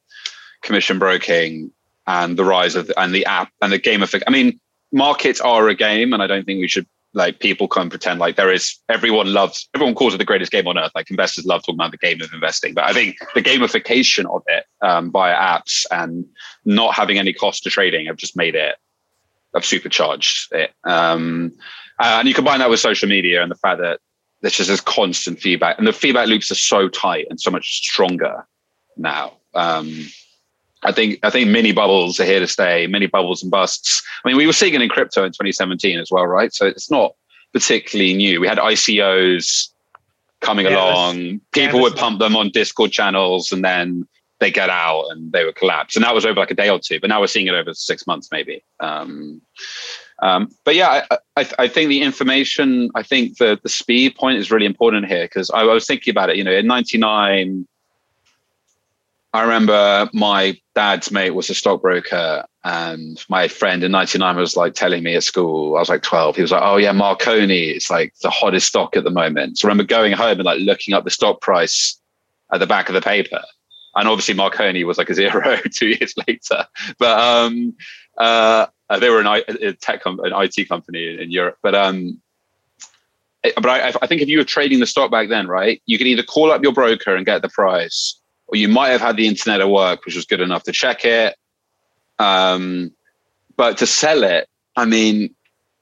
commission 0.63 1.01
broking 1.01 1.73
and 2.07 2.39
the 2.39 2.45
rise 2.45 2.77
of 2.77 2.93
and 2.97 3.13
the 3.13 3.27
app 3.27 3.51
and 3.61 3.73
the 3.73 4.03
of. 4.03 4.15
I 4.25 4.31
mean, 4.31 4.61
markets 4.93 5.41
are 5.41 5.69
a 5.69 5.75
game, 5.75 6.13
and 6.13 6.23
I 6.23 6.29
don't 6.29 6.47
think 6.47 6.61
we 6.61 6.69
should 6.69 6.87
like 7.13 7.41
people 7.41 7.67
come 7.67 7.91
pretend 7.91 8.21
like 8.21 8.37
there 8.37 8.53
is. 8.53 8.79
Everyone 8.89 9.33
loves, 9.33 9.69
everyone 9.75 9.97
calls 9.97 10.15
it 10.15 10.19
the 10.19 10.25
greatest 10.25 10.53
game 10.53 10.69
on 10.69 10.79
earth. 10.79 10.93
Like 10.95 11.11
investors 11.11 11.45
love 11.45 11.63
talking 11.63 11.75
about 11.75 11.91
the 11.91 11.99
game 11.99 12.23
of 12.23 12.33
investing, 12.33 12.73
but 12.73 12.85
I 12.85 12.93
think 12.93 13.17
the 13.35 13.43
gamification 13.43 14.33
of 14.33 14.45
it 14.47 14.65
um, 14.81 15.11
via 15.11 15.35
apps 15.35 15.87
and 15.91 16.25
not 16.65 16.95
having 16.95 17.19
any 17.19 17.33
cost 17.33 17.65
to 17.65 17.71
trading 17.71 18.07
have 18.07 18.17
just 18.17 18.37
made 18.37 18.55
it, 18.55 18.77
I've 19.57 19.67
supercharged 19.67 20.53
it. 20.53 20.71
Um, 20.85 21.53
uh, 22.03 22.19
and 22.19 22.29
you 22.29 22.35
combine 22.35 22.59
that 22.59 22.69
with 22.69 22.81
social 22.81 23.09
media 23.09 23.43
and 23.43 23.51
the 23.51 23.57
fact 23.57 23.81
that 23.81 24.01
there's 24.41 24.57
just 24.57 24.69
this 24.69 24.81
constant 24.81 25.39
feedback, 25.39 25.79
and 25.79 25.87
the 25.87 25.93
feedback 25.93 26.27
loops 26.27 26.51
are 26.51 26.57
so 26.57 26.89
tight 26.89 27.29
and 27.31 27.41
so 27.41 27.49
much 27.51 27.79
stronger 27.79 28.45
now. 28.97 29.35
Um, 29.55 30.09
I 30.83 30.91
think 30.91 31.21
I 31.23 31.31
think 31.31 31.49
mini 31.49 31.71
bubbles 31.71 32.19
are 32.19 32.25
here 32.25 32.41
to 32.41 32.49
stay. 32.49 32.89
Mini 32.89 33.07
bubbles 33.07 33.41
and 33.41 33.53
busts. 33.53 34.03
I 34.25 34.29
mean, 34.29 34.37
we 34.37 34.49
were 34.49 34.53
seeing 34.53 34.75
it 34.75 34.83
in 34.83 34.89
crypto 34.89 35.23
in 35.25 35.31
2017 35.31 35.97
as 36.01 36.11
well, 36.11 36.27
right? 36.27 36.53
So 36.53 36.67
it's 36.67 36.91
not 36.91 37.15
particularly 37.53 38.15
new. 38.15 38.41
We 38.41 38.49
had 38.49 38.59
ICOs 38.59 39.69
coming 40.41 40.67
yeah, 40.67 40.85
along. 40.85 41.41
People 41.53 41.77
yeah, 41.77 41.83
would 41.83 41.97
pump 41.97 42.19
them 42.19 42.35
on 42.35 42.51
Discord 42.51 42.91
channels, 42.91 43.53
and 43.53 43.65
then 43.65 44.09
they 44.41 44.51
get 44.51 44.71
out 44.71 45.07
and 45.11 45.31
they 45.31 45.45
would 45.45 45.55
collapse. 45.55 45.95
And 45.95 46.05
that 46.05 46.17
was 46.17 46.27
over 46.27 46.41
like 46.41 46.51
a 46.51 46.55
day 46.55 46.69
or 46.69 46.81
two. 46.81 46.99
But 46.99 47.11
now 47.11 47.21
we're 47.21 47.29
seeing 47.29 47.47
it 47.47 47.55
over 47.55 47.73
six 47.75 48.09
months, 48.09 48.29
maybe. 48.33 48.65
Um, 48.81 49.41
um, 50.23 50.49
but 50.65 50.77
yeah, 50.77 51.05
I, 51.11 51.19
I, 51.37 51.51
I, 51.59 51.69
think 51.69 51.89
the 51.89 52.01
information, 52.01 52.91
I 52.95 53.03
think 53.03 53.39
the, 53.39 53.59
the 53.61 53.69
speed 53.69 54.15
point 54.15 54.39
is 54.39 54.53
really 54.53 54.67
important 54.67 55.07
here 55.07 55.25
because 55.25 55.51
I, 55.51 55.63
I, 55.63 55.75
was 55.75 55.85
thinking 55.85 56.13
about 56.13 56.31
it. 56.31 56.37
You 56.37 56.45
know, 56.45 56.53
in 56.53 56.69
'99, 56.69 57.67
I 59.33 59.43
remember 59.43 60.09
my 60.13 60.57
dad's 60.77 61.11
mate 61.11 61.31
was 61.31 61.51
a 61.51 61.55
stockbroker, 61.55 62.45
and 62.63 63.21
my 63.29 63.49
friend 63.49 63.83
in 63.83 63.91
'99 63.91 64.37
was 64.37 64.57
like 64.57 64.75
telling 64.75 65.03
me 65.03 65.17
at 65.17 65.25
school. 65.25 65.75
I 65.75 65.81
was 65.81 65.89
like 65.89 66.03
12. 66.03 66.37
He 66.37 66.43
was 66.43 66.53
like, 66.53 66.63
"Oh 66.65 66.77
yeah, 66.77 66.93
Marconi, 66.93 67.71
it's 67.71 67.91
like 67.91 68.15
the 68.23 68.31
hottest 68.31 68.69
stock 68.69 68.97
at 68.97 69.03
the 69.03 69.11
moment." 69.11 69.59
So 69.59 69.67
I 69.67 69.71
remember 69.71 69.89
going 69.89 70.13
home 70.13 70.39
and 70.39 70.45
like 70.45 70.61
looking 70.61 70.95
up 70.95 71.03
the 71.03 71.11
stock 71.11 71.41
price 71.41 72.01
at 72.53 72.61
the 72.61 72.67
back 72.69 72.89
of 72.89 72.95
the 72.95 73.01
paper, 73.01 73.43
and 73.97 74.07
obviously 74.07 74.35
Marconi 74.35 74.85
was 74.85 74.99
like 74.99 75.11
a 75.11 75.15
zero 75.17 75.59
two 75.75 75.89
years 75.89 76.15
later. 76.29 76.65
But 77.01 77.19
um, 77.19 77.75
uh, 78.19 78.67
they 79.01 79.11
were 79.11 79.21
an, 79.21 79.27
a 79.27 79.73
tech 79.75 80.03
com- 80.03 80.21
an 80.21 80.33
IT 80.35 80.69
company 80.69 81.21
in 81.21 81.31
Europe, 81.31 81.59
but 81.63 81.75
um, 81.75 82.21
but 83.43 83.67
I, 83.67 83.93
I, 84.01 84.07
think 84.07 84.23
if 84.23 84.29
you 84.29 84.39
were 84.39 84.45
trading 84.45 84.79
the 84.81 84.87
stock 84.87 85.11
back 85.11 85.29
then, 85.29 85.49
right, 85.49 85.83
you 85.87 85.99
could 85.99 86.07
either 86.07 86.23
call 86.23 86.53
up 86.53 86.63
your 86.63 86.73
broker 86.73 87.17
and 87.17 87.27
get 87.27 87.43
the 87.43 87.49
price, 87.49 88.21
or 88.47 88.57
you 88.57 88.69
might 88.69 88.91
have 88.91 89.01
had 89.01 89.17
the 89.17 89.27
internet 89.27 89.61
at 89.61 89.69
work, 89.69 90.05
which 90.05 90.15
was 90.15 90.25
good 90.25 90.41
enough 90.41 90.63
to 90.65 90.73
check 90.73 91.05
it. 91.05 91.35
Um, 92.19 92.93
but 93.57 93.79
to 93.79 93.87
sell 93.87 94.23
it, 94.23 94.49
I 94.77 94.85
mean, 94.85 95.35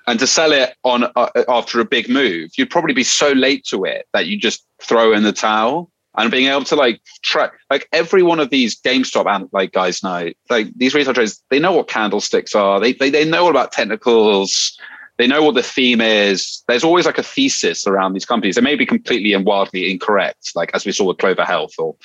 and 0.06 0.18
to 0.18 0.26
sell 0.26 0.52
it 0.52 0.74
on 0.84 1.04
uh, 1.16 1.28
after 1.48 1.80
a 1.80 1.84
big 1.84 2.08
move, 2.08 2.50
you'd 2.56 2.70
probably 2.70 2.94
be 2.94 3.04
so 3.04 3.32
late 3.32 3.64
to 3.66 3.84
it 3.84 4.06
that 4.12 4.26
you 4.26 4.38
just 4.38 4.64
throw 4.82 5.12
in 5.12 5.22
the 5.22 5.32
towel 5.32 5.90
and 6.20 6.30
being 6.30 6.48
able 6.48 6.64
to 6.64 6.76
like 6.76 7.00
track 7.22 7.52
like 7.70 7.88
every 7.92 8.22
one 8.22 8.40
of 8.40 8.50
these 8.50 8.78
GameStop 8.80 9.26
and 9.26 9.48
like 9.52 9.72
guys 9.72 10.02
know 10.02 10.30
like 10.50 10.68
these 10.76 10.94
retail 10.94 11.14
traders 11.14 11.42
they 11.50 11.59
know 11.59 11.72
what 11.72 11.88
candlesticks 11.88 12.54
are. 12.54 12.78
They, 12.78 12.92
they 12.92 13.11
they 13.11 13.24
know 13.24 13.44
all 13.44 13.50
about 13.50 13.72
technicals. 13.72 14.78
They 15.16 15.26
know 15.26 15.42
what 15.42 15.54
the 15.54 15.62
theme 15.62 16.00
is. 16.00 16.62
There's 16.66 16.85
always 16.85 17.06
like 17.06 17.18
a 17.18 17.22
thesis 17.22 17.87
around 17.87 18.14
these 18.14 18.24
companies. 18.24 18.54
They 18.54 18.62
may 18.62 18.76
be 18.76 18.87
completely 18.87 19.33
and 19.33 19.44
wildly 19.44 19.90
incorrect 19.90 20.52
like 20.54 20.70
as 20.74 20.85
we 20.85 20.92
saw 20.92 21.04
with 21.04 21.18
Clover 21.18 21.44
Health 21.44 21.72
or 21.78 21.96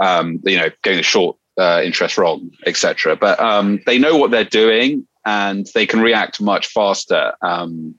um, 0.00 0.40
you 0.44 0.56
know 0.56 0.70
getting 0.82 0.98
the 0.98 1.02
short 1.02 1.36
uh, 1.58 1.82
interest 1.84 2.16
wrong 2.16 2.50
etc 2.66 3.16
but 3.16 3.38
um, 3.40 3.80
they 3.84 3.98
know 3.98 4.16
what 4.16 4.30
they're 4.30 4.44
doing 4.44 5.06
and 5.26 5.66
they 5.74 5.86
can 5.86 6.00
react 6.00 6.40
much 6.40 6.68
faster 6.68 7.34
um, 7.42 7.94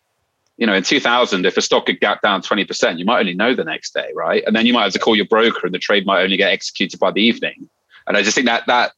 you 0.59 0.67
know, 0.67 0.73
in 0.73 0.83
2000, 0.83 1.45
if 1.45 1.55
a 1.55 1.61
stock 1.61 1.87
had 1.87 2.01
gapped 2.01 2.21
down 2.21 2.41
20%, 2.41 2.99
you 2.99 3.05
might 3.05 3.21
only 3.21 3.33
know 3.33 3.55
the 3.55 3.63
next 3.63 3.93
day, 3.93 4.09
right? 4.13 4.43
And 4.45 4.53
then 4.53 4.65
you 4.65 4.73
might 4.73 4.83
have 4.83 4.93
to 4.93 4.99
call 4.99 5.15
your 5.15 5.25
broker 5.25 5.65
and 5.65 5.73
the 5.73 5.79
trade 5.79 6.05
might 6.05 6.21
only 6.21 6.35
get 6.35 6.51
executed 6.51 6.99
by 6.99 7.11
the 7.11 7.21
evening. 7.21 7.69
And 8.05 8.17
I 8.17 8.21
just 8.21 8.35
think 8.35 8.45
that 8.47 8.67
that 8.67 8.91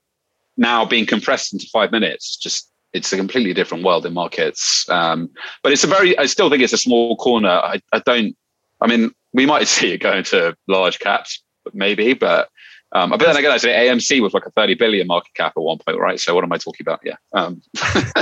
now 0.57 0.85
being 0.85 1.05
compressed 1.05 1.53
into 1.53 1.67
five 1.71 1.91
minutes, 1.91 2.35
just 2.35 2.67
it's 2.93 3.13
a 3.13 3.17
completely 3.17 3.53
different 3.53 3.83
world 3.83 4.07
in 4.07 4.13
markets. 4.13 4.89
Um, 4.89 5.29
but 5.61 5.71
it's 5.71 5.83
a 5.83 5.87
very, 5.87 6.17
I 6.17 6.25
still 6.25 6.49
think 6.49 6.63
it's 6.63 6.73
a 6.73 6.79
small 6.79 7.15
corner. 7.15 7.49
I, 7.49 7.79
I 7.93 7.99
don't, 7.99 8.35
I 8.81 8.87
mean, 8.87 9.11
we 9.31 9.45
might 9.45 9.67
see 9.67 9.91
it 9.91 9.99
going 9.99 10.23
to 10.25 10.57
large 10.67 10.97
caps, 10.97 11.43
maybe, 11.73 12.15
but 12.15 12.49
um, 12.93 13.11
but 13.11 13.19
then 13.19 13.37
again, 13.37 13.51
I 13.51 13.57
say 13.57 13.87
AMC 13.87 14.21
was 14.21 14.33
like 14.33 14.45
a 14.45 14.51
30 14.51 14.75
billion 14.75 15.07
market 15.07 15.33
cap 15.33 15.53
at 15.55 15.61
one 15.61 15.77
point, 15.77 15.97
right? 15.97 16.19
So 16.19 16.35
what 16.35 16.43
am 16.43 16.51
I 16.51 16.57
talking 16.57 16.83
about? 16.83 16.99
Yeah. 17.03 17.15
Um, 17.33 17.61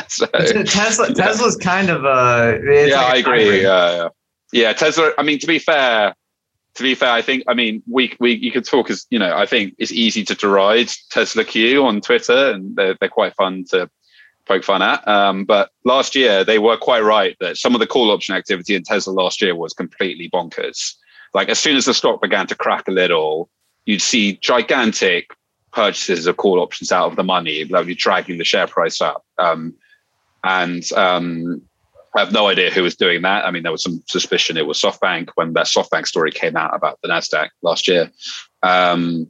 so, 0.08 0.28
Tesla, 0.28 1.14
Tesla's 1.14 1.56
kind 1.56 1.90
of 1.90 2.06
a. 2.06 2.60
yeah, 2.88 3.02
like 3.02 3.14
I 3.14 3.18
agree. 3.18 3.64
Yeah, 3.64 3.96
yeah, 3.96 4.08
yeah. 4.54 4.74
Tesla. 4.74 5.12
I 5.18 5.24
mean, 5.24 5.40
to 5.40 5.48
be 5.48 5.58
fair, 5.58 6.14
to 6.76 6.84
be 6.84 6.94
fair, 6.94 7.12
I 7.12 7.24
think. 7.24 7.44
I 7.48 7.56
mean, 7.56 7.82
we 7.90 8.16
we 8.20 8.34
you 8.36 8.52
could 8.52 8.66
talk 8.66 8.92
as 8.92 9.08
you 9.10 9.18
know. 9.18 9.36
I 9.36 9.48
think 9.48 9.74
it's 9.80 9.92
easy 9.92 10.24
to 10.26 10.36
deride 10.36 10.88
TSLAQ 11.12 11.84
on 11.84 12.02
Twitter, 12.02 12.52
and 12.52 12.76
they're 12.76 12.96
they're 13.00 13.10
quite 13.10 13.34
fun 13.36 13.66
to 13.72 13.90
poke 14.46 14.64
fun 14.64 14.84
at. 14.84 15.08
Um, 15.08 15.46
but 15.46 15.72
last 15.84 16.16
year, 16.16 16.44
they 16.44 16.60
were 16.60 16.78
quite 16.78 17.02
right 17.02 17.36
that 17.40 17.58
some 17.58 17.74
of 17.74 17.80
the 17.80 17.88
call 17.88 18.12
option 18.12 18.36
activity 18.36 18.76
in 18.76 18.84
Tesla 18.84 19.14
last 19.14 19.42
year 19.42 19.56
was 19.56 19.74
completely 19.74 20.30
bonkers. 20.30 20.94
Like 21.34 21.50
as 21.50 21.58
soon 21.58 21.76
as 21.76 21.86
the 21.86 21.94
stock 21.94 22.22
began 22.22 22.46
to 22.48 22.56
crack 22.56 22.88
a 22.88 22.92
little 22.92 23.50
you'd 23.90 24.04
see 24.04 24.34
gigantic 24.34 25.36
purchases 25.72 26.28
of 26.28 26.38
call 26.38 26.60
options 26.60 26.92
out 26.92 27.10
of 27.10 27.16
the 27.16 27.24
money, 27.24 27.66
like 27.66 27.88
you're 27.88 27.96
dragging 27.96 28.38
the 28.38 28.44
share 28.44 28.68
price 28.68 29.02
up. 29.02 29.26
Um, 29.40 29.74
and 30.44 30.84
um, 30.94 31.64
I 32.16 32.20
have 32.20 32.32
no 32.32 32.48
idea 32.48 32.70
who 32.70 32.84
was 32.84 32.96
doing 32.96 33.24
that. 33.24 33.48
I 33.48 33.52
mean, 33.52 33.64
there 33.64 33.72
was 33.72 33.82
some 33.82 34.04
suspicion 34.08 34.58
it 34.58 34.68
was 34.68 34.80
SoftBank 34.80 35.30
when 35.34 35.54
that 35.54 35.66
SoftBank 35.66 36.06
story 36.06 36.32
came 36.32 36.56
out 36.56 36.76
about 36.76 37.00
the 37.02 37.10
Nasdaq 37.10 37.50
last 37.64 37.88
year. 37.88 38.12
Um, 38.62 39.28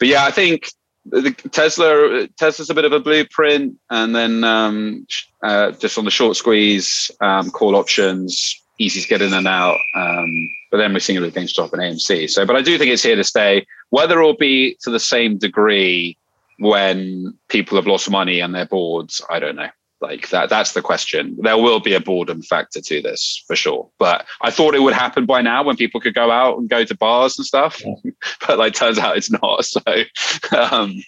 but 0.00 0.08
yeah, 0.08 0.24
I 0.24 0.32
think 0.32 0.72
the 1.04 1.30
Tesla 1.52 2.26
Tesla's 2.36 2.70
a 2.70 2.74
bit 2.74 2.84
of 2.84 2.92
a 2.92 2.98
blueprint, 2.98 3.76
and 3.90 4.16
then 4.16 4.42
um, 4.42 5.06
uh, 5.40 5.70
just 5.70 5.98
on 5.98 6.04
the 6.04 6.10
short 6.10 6.36
squeeze, 6.36 7.12
um, 7.20 7.48
call 7.52 7.76
options, 7.76 8.60
easy 8.80 9.02
to 9.02 9.08
get 9.08 9.22
in 9.22 9.32
and 9.32 9.46
out. 9.46 9.78
Um, 9.94 10.48
but 10.74 10.78
then 10.78 10.92
we're 10.92 10.98
seeing 10.98 11.16
it 11.16 11.22
with 11.22 11.36
GameStop 11.36 11.72
and 11.72 11.80
AMC. 11.80 12.28
So, 12.28 12.44
but 12.44 12.56
I 12.56 12.60
do 12.60 12.76
think 12.76 12.90
it's 12.90 13.04
here 13.04 13.14
to 13.14 13.22
stay. 13.22 13.64
Whether 13.90 14.18
it'll 14.18 14.36
be 14.36 14.76
to 14.80 14.90
the 14.90 14.98
same 14.98 15.38
degree 15.38 16.18
when 16.58 17.32
people 17.48 17.76
have 17.76 17.86
lost 17.86 18.10
money 18.10 18.40
and 18.40 18.52
they're 18.52 18.66
bored, 18.66 19.12
I 19.30 19.38
don't 19.38 19.54
know. 19.54 19.68
Like 20.00 20.30
that, 20.30 20.48
that's 20.48 20.72
the 20.72 20.82
question. 20.82 21.36
There 21.40 21.58
will 21.58 21.78
be 21.78 21.94
a 21.94 22.00
boredom 22.00 22.42
factor 22.42 22.80
to 22.80 23.00
this 23.00 23.44
for 23.46 23.54
sure. 23.54 23.88
But 24.00 24.26
I 24.42 24.50
thought 24.50 24.74
it 24.74 24.82
would 24.82 24.94
happen 24.94 25.26
by 25.26 25.42
now 25.42 25.62
when 25.62 25.76
people 25.76 26.00
could 26.00 26.16
go 26.16 26.32
out 26.32 26.58
and 26.58 26.68
go 26.68 26.82
to 26.82 26.96
bars 26.96 27.38
and 27.38 27.46
stuff. 27.46 27.80
Yeah. 27.80 28.10
but 28.48 28.58
like, 28.58 28.74
turns 28.74 28.98
out 28.98 29.16
it's 29.16 29.30
not. 29.30 29.64
So, 29.64 29.80
um, 30.58 31.00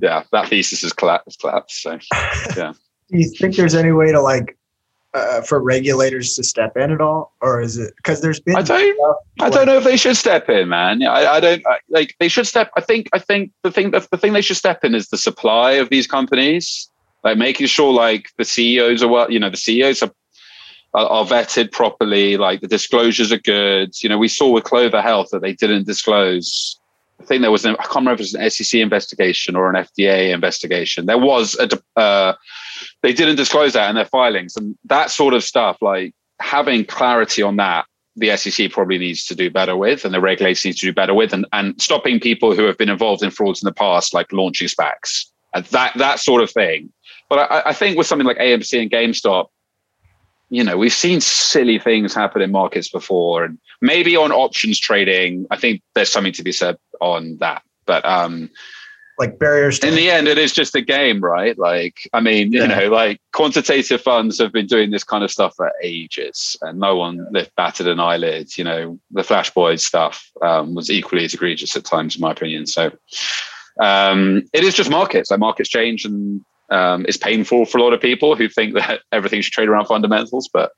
yeah, 0.00 0.22
that 0.30 0.48
thesis 0.48 0.82
has 0.82 0.92
collapsed. 0.92 1.40
collapsed 1.40 1.82
so, 1.82 1.98
yeah. 2.56 2.72
Do 3.10 3.18
you 3.18 3.34
think 3.36 3.56
there's 3.56 3.74
any 3.74 3.90
way 3.90 4.12
to 4.12 4.20
like 4.20 4.56
uh, 5.16 5.42
for 5.42 5.60
regulators 5.60 6.34
to 6.34 6.44
step 6.44 6.76
in 6.76 6.92
at 6.92 7.00
all, 7.00 7.32
or 7.40 7.60
is 7.60 7.78
it 7.78 7.94
because 7.96 8.20
there's 8.20 8.40
been? 8.40 8.56
I 8.56 8.62
don't. 8.62 8.96
I 9.40 9.50
don't 9.50 9.66
know 9.66 9.78
if 9.78 9.84
they 9.84 9.96
should 9.96 10.16
step 10.16 10.48
in, 10.48 10.68
man. 10.68 11.02
I, 11.02 11.26
I 11.26 11.40
don't 11.40 11.66
I, 11.66 11.78
like. 11.88 12.14
They 12.20 12.28
should 12.28 12.46
step. 12.46 12.70
I 12.76 12.80
think. 12.80 13.08
I 13.12 13.18
think 13.18 13.52
the 13.62 13.70
thing. 13.70 13.90
The 13.90 14.00
thing 14.00 14.32
they 14.32 14.42
should 14.42 14.56
step 14.56 14.84
in 14.84 14.94
is 14.94 15.08
the 15.08 15.18
supply 15.18 15.72
of 15.72 15.88
these 15.90 16.06
companies 16.06 16.90
like 17.26 17.38
making 17.38 17.66
sure 17.66 17.92
like 17.92 18.30
the 18.38 18.44
CEOs 18.44 19.02
are 19.02 19.08
well, 19.08 19.30
you 19.30 19.40
know, 19.40 19.50
the 19.50 19.56
CEOs 19.56 20.00
are, 20.00 20.12
are 20.94 21.24
vetted 21.24 21.72
properly, 21.72 22.36
like 22.36 22.60
the 22.60 22.68
disclosures 22.68 23.32
are 23.32 23.38
good. 23.38 24.00
You 24.00 24.08
know, 24.08 24.16
we 24.16 24.28
saw 24.28 24.48
with 24.48 24.62
Clover 24.62 25.02
Health 25.02 25.30
that 25.32 25.42
they 25.42 25.52
didn't 25.52 25.88
disclose. 25.88 26.78
I 27.20 27.24
think 27.24 27.42
there 27.42 27.50
was 27.50 27.64
an, 27.64 27.76
I 27.78 27.82
can't 27.82 27.96
remember 27.96 28.14
if 28.14 28.20
it 28.20 28.34
was 28.34 28.34
an 28.34 28.50
SEC 28.50 28.80
investigation 28.80 29.56
or 29.56 29.70
an 29.70 29.82
FDA 29.82 30.32
investigation. 30.34 31.06
There 31.06 31.18
was 31.18 31.56
a, 31.58 31.98
uh, 31.98 32.34
they 33.02 33.12
didn't 33.12 33.36
disclose 33.36 33.72
that 33.72 33.88
in 33.88 33.96
their 33.96 34.04
filings 34.04 34.56
and 34.56 34.76
that 34.84 35.10
sort 35.10 35.34
of 35.34 35.42
stuff, 35.42 35.78
like 35.80 36.14
having 36.40 36.84
clarity 36.84 37.42
on 37.42 37.56
that 37.56 37.86
the 38.16 38.34
SEC 38.36 38.70
probably 38.70 38.98
needs 38.98 39.24
to 39.26 39.34
do 39.34 39.50
better 39.50 39.76
with, 39.76 40.04
and 40.04 40.14
the 40.14 40.20
regulators 40.20 40.64
need 40.64 40.76
to 40.76 40.86
do 40.86 40.92
better 40.92 41.14
with, 41.14 41.32
and, 41.32 41.46
and 41.52 41.80
stopping 41.80 42.18
people 42.18 42.54
who 42.54 42.64
have 42.64 42.78
been 42.78 42.88
involved 42.88 43.22
in 43.22 43.30
frauds 43.30 43.62
in 43.62 43.66
the 43.66 43.74
past, 43.74 44.14
like 44.14 44.32
launching 44.32 44.68
SPACs, 44.68 45.26
and 45.54 45.64
that 45.66 45.92
that 45.98 46.18
sort 46.18 46.42
of 46.42 46.50
thing. 46.50 46.90
But 47.28 47.50
I, 47.50 47.62
I 47.66 47.72
think 47.72 47.98
with 47.98 48.06
something 48.06 48.26
like 48.26 48.38
AMC 48.38 48.80
and 48.80 48.90
GameStop, 48.90 49.48
you 50.48 50.62
know, 50.62 50.76
we've 50.76 50.92
seen 50.92 51.20
silly 51.20 51.78
things 51.78 52.14
happen 52.14 52.42
in 52.42 52.52
markets 52.52 52.88
before, 52.88 53.44
and 53.44 53.58
maybe 53.80 54.16
on 54.16 54.32
options 54.32 54.78
trading, 54.78 55.46
I 55.50 55.56
think 55.56 55.82
there's 55.94 56.10
something 56.10 56.32
to 56.34 56.42
be 56.42 56.52
said 56.52 56.76
on 57.00 57.38
that. 57.38 57.62
But 57.84 58.04
um, 58.04 58.50
like 59.18 59.38
barriers. 59.38 59.78
in 59.80 59.94
the 59.94 60.10
end, 60.10 60.28
it 60.28 60.38
is 60.38 60.52
just 60.52 60.74
a 60.74 60.80
game, 60.80 61.20
right? 61.20 61.58
Like, 61.58 62.08
I 62.12 62.20
mean, 62.20 62.52
yeah. 62.52 62.62
you 62.62 62.68
know, 62.68 62.88
like 62.94 63.20
quantitative 63.32 64.00
funds 64.00 64.38
have 64.38 64.52
been 64.52 64.66
doing 64.66 64.90
this 64.90 65.04
kind 65.04 65.24
of 65.24 65.30
stuff 65.30 65.54
for 65.56 65.72
ages, 65.82 66.56
and 66.62 66.78
no 66.78 66.96
one 66.96 67.26
lift 67.32 67.54
batted 67.56 67.88
an 67.88 68.00
eyelid. 68.00 68.56
You 68.56 68.64
know, 68.64 69.00
the 69.10 69.24
Flash 69.24 69.50
Boys 69.50 69.84
stuff 69.84 70.30
um, 70.42 70.74
was 70.74 70.90
equally 70.90 71.24
as 71.24 71.34
egregious 71.34 71.76
at 71.76 71.84
times, 71.84 72.16
in 72.16 72.20
my 72.20 72.32
opinion. 72.32 72.66
So, 72.66 72.92
um, 73.80 74.44
it 74.52 74.64
is 74.64 74.74
just 74.74 74.90
markets. 74.90 75.30
Like 75.30 75.40
markets 75.40 75.70
change, 75.70 76.04
and 76.04 76.44
um, 76.70 77.04
it's 77.06 77.16
painful 77.16 77.66
for 77.66 77.78
a 77.78 77.82
lot 77.82 77.92
of 77.92 78.00
people 78.00 78.36
who 78.36 78.48
think 78.48 78.74
that 78.74 79.00
everything 79.12 79.40
should 79.40 79.52
trade 79.52 79.68
around 79.68 79.86
fundamentals, 79.86 80.48
but 80.52 80.72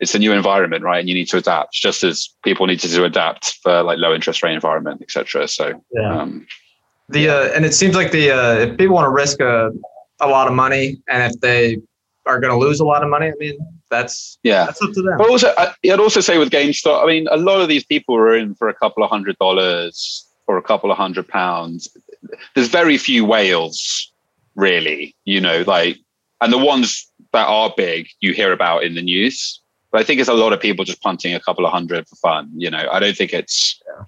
it's 0.00 0.14
a 0.14 0.18
new 0.18 0.32
environment, 0.32 0.82
right? 0.82 0.98
And 0.98 1.08
you 1.08 1.14
need 1.14 1.28
to 1.28 1.36
adapt, 1.36 1.74
just 1.74 2.02
as 2.02 2.28
people 2.42 2.66
need 2.66 2.80
to 2.80 3.04
adapt 3.04 3.58
for 3.62 3.82
like 3.82 3.98
low 3.98 4.14
interest 4.14 4.42
rate 4.42 4.54
environment, 4.54 5.02
etc. 5.02 5.46
So, 5.46 5.82
yeah. 5.92 6.20
Um, 6.20 6.46
the 7.10 7.28
uh, 7.28 7.48
and 7.54 7.64
it 7.64 7.74
seems 7.74 7.96
like 7.96 8.12
the 8.12 8.30
uh, 8.30 8.54
if 8.54 8.78
people 8.78 8.94
want 8.94 9.06
to 9.06 9.10
risk 9.10 9.40
a, 9.40 9.72
a 10.20 10.28
lot 10.28 10.46
of 10.46 10.54
money, 10.54 11.02
and 11.08 11.32
if 11.32 11.40
they 11.40 11.78
are 12.24 12.38
going 12.38 12.52
to 12.52 12.58
lose 12.58 12.78
a 12.78 12.84
lot 12.84 13.02
of 13.02 13.10
money, 13.10 13.26
I 13.26 13.32
mean 13.38 13.58
that's 13.90 14.38
yeah, 14.44 14.66
that's 14.66 14.80
up 14.80 14.92
to 14.92 15.02
them. 15.02 15.18
But 15.18 15.28
also, 15.28 15.52
I'd 15.58 15.98
also 15.98 16.20
say 16.20 16.38
with 16.38 16.50
GameStop, 16.50 17.02
I 17.02 17.06
mean, 17.06 17.26
a 17.28 17.36
lot 17.36 17.60
of 17.60 17.68
these 17.68 17.84
people 17.84 18.14
are 18.14 18.36
in 18.36 18.54
for 18.54 18.68
a 18.68 18.74
couple 18.74 19.02
of 19.02 19.10
hundred 19.10 19.36
dollars 19.38 20.24
or 20.46 20.56
a 20.56 20.62
couple 20.62 20.90
of 20.90 20.96
hundred 20.96 21.26
pounds. 21.26 21.88
There's 22.54 22.68
very 22.68 22.96
few 22.96 23.24
whales 23.24 24.09
really, 24.54 25.14
you 25.24 25.40
know, 25.40 25.64
like, 25.66 25.98
and 26.40 26.52
the 26.52 26.58
ones 26.58 27.10
that 27.32 27.46
are 27.46 27.72
big 27.76 28.08
you 28.20 28.32
hear 28.32 28.52
about 28.52 28.84
in 28.84 28.94
the 28.94 29.02
news. 29.02 29.60
But 29.90 30.00
I 30.00 30.04
think 30.04 30.20
it's 30.20 30.28
a 30.28 30.34
lot 30.34 30.52
of 30.52 30.60
people 30.60 30.84
just 30.84 31.02
punting 31.02 31.34
a 31.34 31.40
couple 31.40 31.66
of 31.66 31.72
hundred 31.72 32.08
for 32.08 32.16
fun. 32.16 32.50
You 32.54 32.70
know, 32.70 32.88
I 32.90 33.00
don't 33.00 33.16
think 33.16 33.32
it's, 33.32 33.80
yeah. 33.86 34.04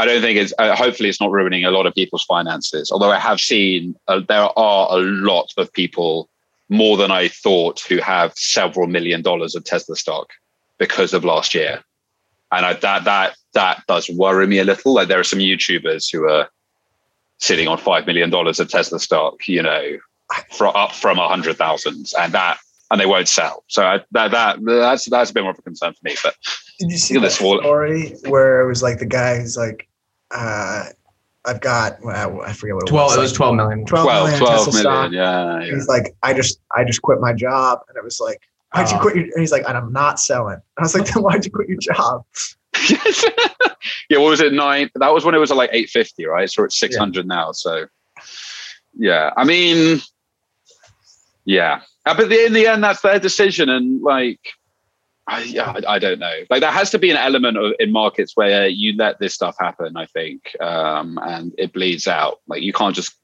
I 0.00 0.04
don't 0.04 0.20
think 0.20 0.38
it's, 0.38 0.52
uh, 0.58 0.76
hopefully 0.76 1.08
it's 1.08 1.20
not 1.20 1.30
ruining 1.30 1.64
a 1.64 1.70
lot 1.70 1.86
of 1.86 1.94
people's 1.94 2.24
finances. 2.24 2.92
Although 2.92 3.10
I 3.10 3.18
have 3.18 3.40
seen 3.40 3.96
uh, 4.06 4.20
there 4.28 4.48
are 4.58 4.88
a 4.90 4.98
lot 4.98 5.50
of 5.56 5.72
people 5.72 6.28
more 6.68 6.98
than 6.98 7.10
I 7.10 7.28
thought 7.28 7.80
who 7.80 7.96
have 7.98 8.34
several 8.36 8.86
million 8.86 9.22
dollars 9.22 9.54
of 9.54 9.64
Tesla 9.64 9.96
stock 9.96 10.28
because 10.76 11.14
of 11.14 11.24
last 11.24 11.54
year. 11.54 11.82
And 12.52 12.66
I, 12.66 12.74
that, 12.74 13.04
that, 13.04 13.36
that 13.54 13.82
does 13.88 14.10
worry 14.10 14.46
me 14.46 14.58
a 14.58 14.64
little. 14.64 14.92
Like 14.92 15.08
there 15.08 15.20
are 15.20 15.24
some 15.24 15.38
YouTubers 15.38 16.12
who 16.12 16.28
are 16.28 16.50
sitting 17.38 17.68
on 17.68 17.78
five 17.78 18.06
million 18.06 18.30
dollars 18.30 18.60
of 18.60 18.68
Tesla 18.68 18.98
stock, 19.00 19.46
you 19.48 19.62
know, 19.62 19.98
for, 20.52 20.76
up 20.76 20.92
from 20.92 21.18
a 21.18 21.28
hundred 21.28 21.56
thousands, 21.56 22.12
and 22.14 22.32
that 22.32 22.58
and 22.90 23.00
they 23.00 23.06
won't 23.06 23.28
sell. 23.28 23.64
So 23.68 23.84
I, 23.84 24.00
that 24.12 24.30
that 24.30 24.58
that's 24.64 25.06
that's 25.06 25.30
a 25.30 25.34
bit 25.34 25.42
more 25.42 25.52
of 25.52 25.58
a 25.58 25.62
concern 25.62 25.92
for 25.92 26.00
me. 26.02 26.16
But 26.22 26.34
did 26.78 26.90
you 26.90 26.98
see 26.98 27.18
the 27.18 27.30
story 27.30 28.14
where 28.28 28.60
it 28.62 28.66
was 28.68 28.82
like 28.82 28.98
the 28.98 29.06
guy 29.06 29.38
who's 29.38 29.56
like, 29.56 29.88
uh, 30.30 30.84
I've 31.44 31.60
got 31.60 32.02
well, 32.02 32.40
I 32.42 32.52
forget 32.52 32.74
what 32.74 32.84
it 32.84 32.90
12, 32.90 33.08
was. 33.10 33.16
It 33.16 33.20
was 33.20 33.32
12 33.32 33.56
million. 33.56 33.84
12, 33.86 34.04
12 34.04 34.22
million, 34.24 34.38
12 34.38 34.64
Tesla 34.64 34.72
million 34.72 34.82
stock. 34.82 35.12
yeah, 35.12 35.60
yeah. 35.60 35.74
He's 35.74 35.88
like, 35.88 36.14
I 36.22 36.34
just 36.34 36.60
I 36.74 36.84
just 36.84 37.02
quit 37.02 37.20
my 37.20 37.32
job, 37.32 37.80
and 37.88 37.96
it 37.96 38.04
was 38.04 38.20
like, 38.20 38.40
why'd 38.74 38.90
you 38.90 38.96
Oh. 38.96 39.00
quit? 39.00 39.16
Your, 39.16 39.24
and 39.24 39.40
he's 39.40 39.52
like, 39.52 39.64
and 39.68 39.76
I'm 39.76 39.92
not 39.92 40.18
selling. 40.20 40.54
And 40.54 40.62
I 40.78 40.82
was 40.82 40.94
like, 40.94 41.06
then 41.12 41.22
why'd 41.22 41.44
you 41.44 41.50
quit 41.50 41.68
your 41.68 41.78
job? 41.78 42.24
yeah, 44.10 44.18
what 44.18 44.30
was 44.30 44.40
it? 44.40 44.52
Nine. 44.52 44.90
That 44.96 45.12
was 45.12 45.24
when 45.24 45.34
it 45.34 45.38
was 45.38 45.50
like 45.50 45.70
eight 45.72 45.90
fifty, 45.90 46.26
right? 46.26 46.50
So 46.50 46.64
it's 46.64 46.78
six 46.78 46.96
hundred 46.96 47.26
now. 47.26 47.52
So 47.52 47.86
yeah, 48.94 49.30
I 49.36 49.44
mean, 49.44 50.00
yeah, 51.44 51.82
Uh, 52.08 52.14
but 52.14 52.32
in 52.32 52.54
the 52.54 52.66
end, 52.66 52.82
that's 52.82 53.02
their 53.02 53.18
decision, 53.18 53.68
and 53.68 54.00
like, 54.00 54.40
I, 55.26 55.42
yeah, 55.42 55.72
I, 55.72 55.96
I 55.96 55.98
don't 55.98 56.18
know. 56.18 56.38
Like, 56.48 56.62
there 56.62 56.70
has 56.70 56.90
to 56.92 56.98
be 56.98 57.10
an 57.10 57.18
element 57.18 57.58
of 57.58 57.74
in 57.78 57.92
markets 57.92 58.32
where 58.34 58.66
you 58.66 58.96
let 58.96 59.18
this 59.18 59.34
stuff 59.34 59.56
happen. 59.60 59.94
I 59.94 60.06
think, 60.06 60.56
um, 60.58 61.18
and 61.22 61.54
it 61.58 61.74
bleeds 61.74 62.06
out. 62.08 62.38
Like, 62.46 62.62
you 62.62 62.72
can't 62.72 62.96
just, 62.96 63.14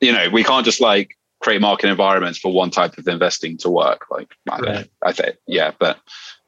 you 0.00 0.10
know, 0.10 0.30
we 0.30 0.42
can't 0.42 0.64
just 0.64 0.80
like 0.80 1.18
create 1.40 1.60
market 1.60 1.90
environments 1.90 2.38
for 2.38 2.50
one 2.50 2.70
type 2.70 2.96
of 2.96 3.06
investing 3.06 3.58
to 3.58 3.68
work. 3.68 4.06
Like, 4.10 4.32
I. 4.50 4.58
Right. 4.60 4.90
I 5.02 5.12
think, 5.12 5.36
yeah, 5.46 5.72
but 5.78 5.98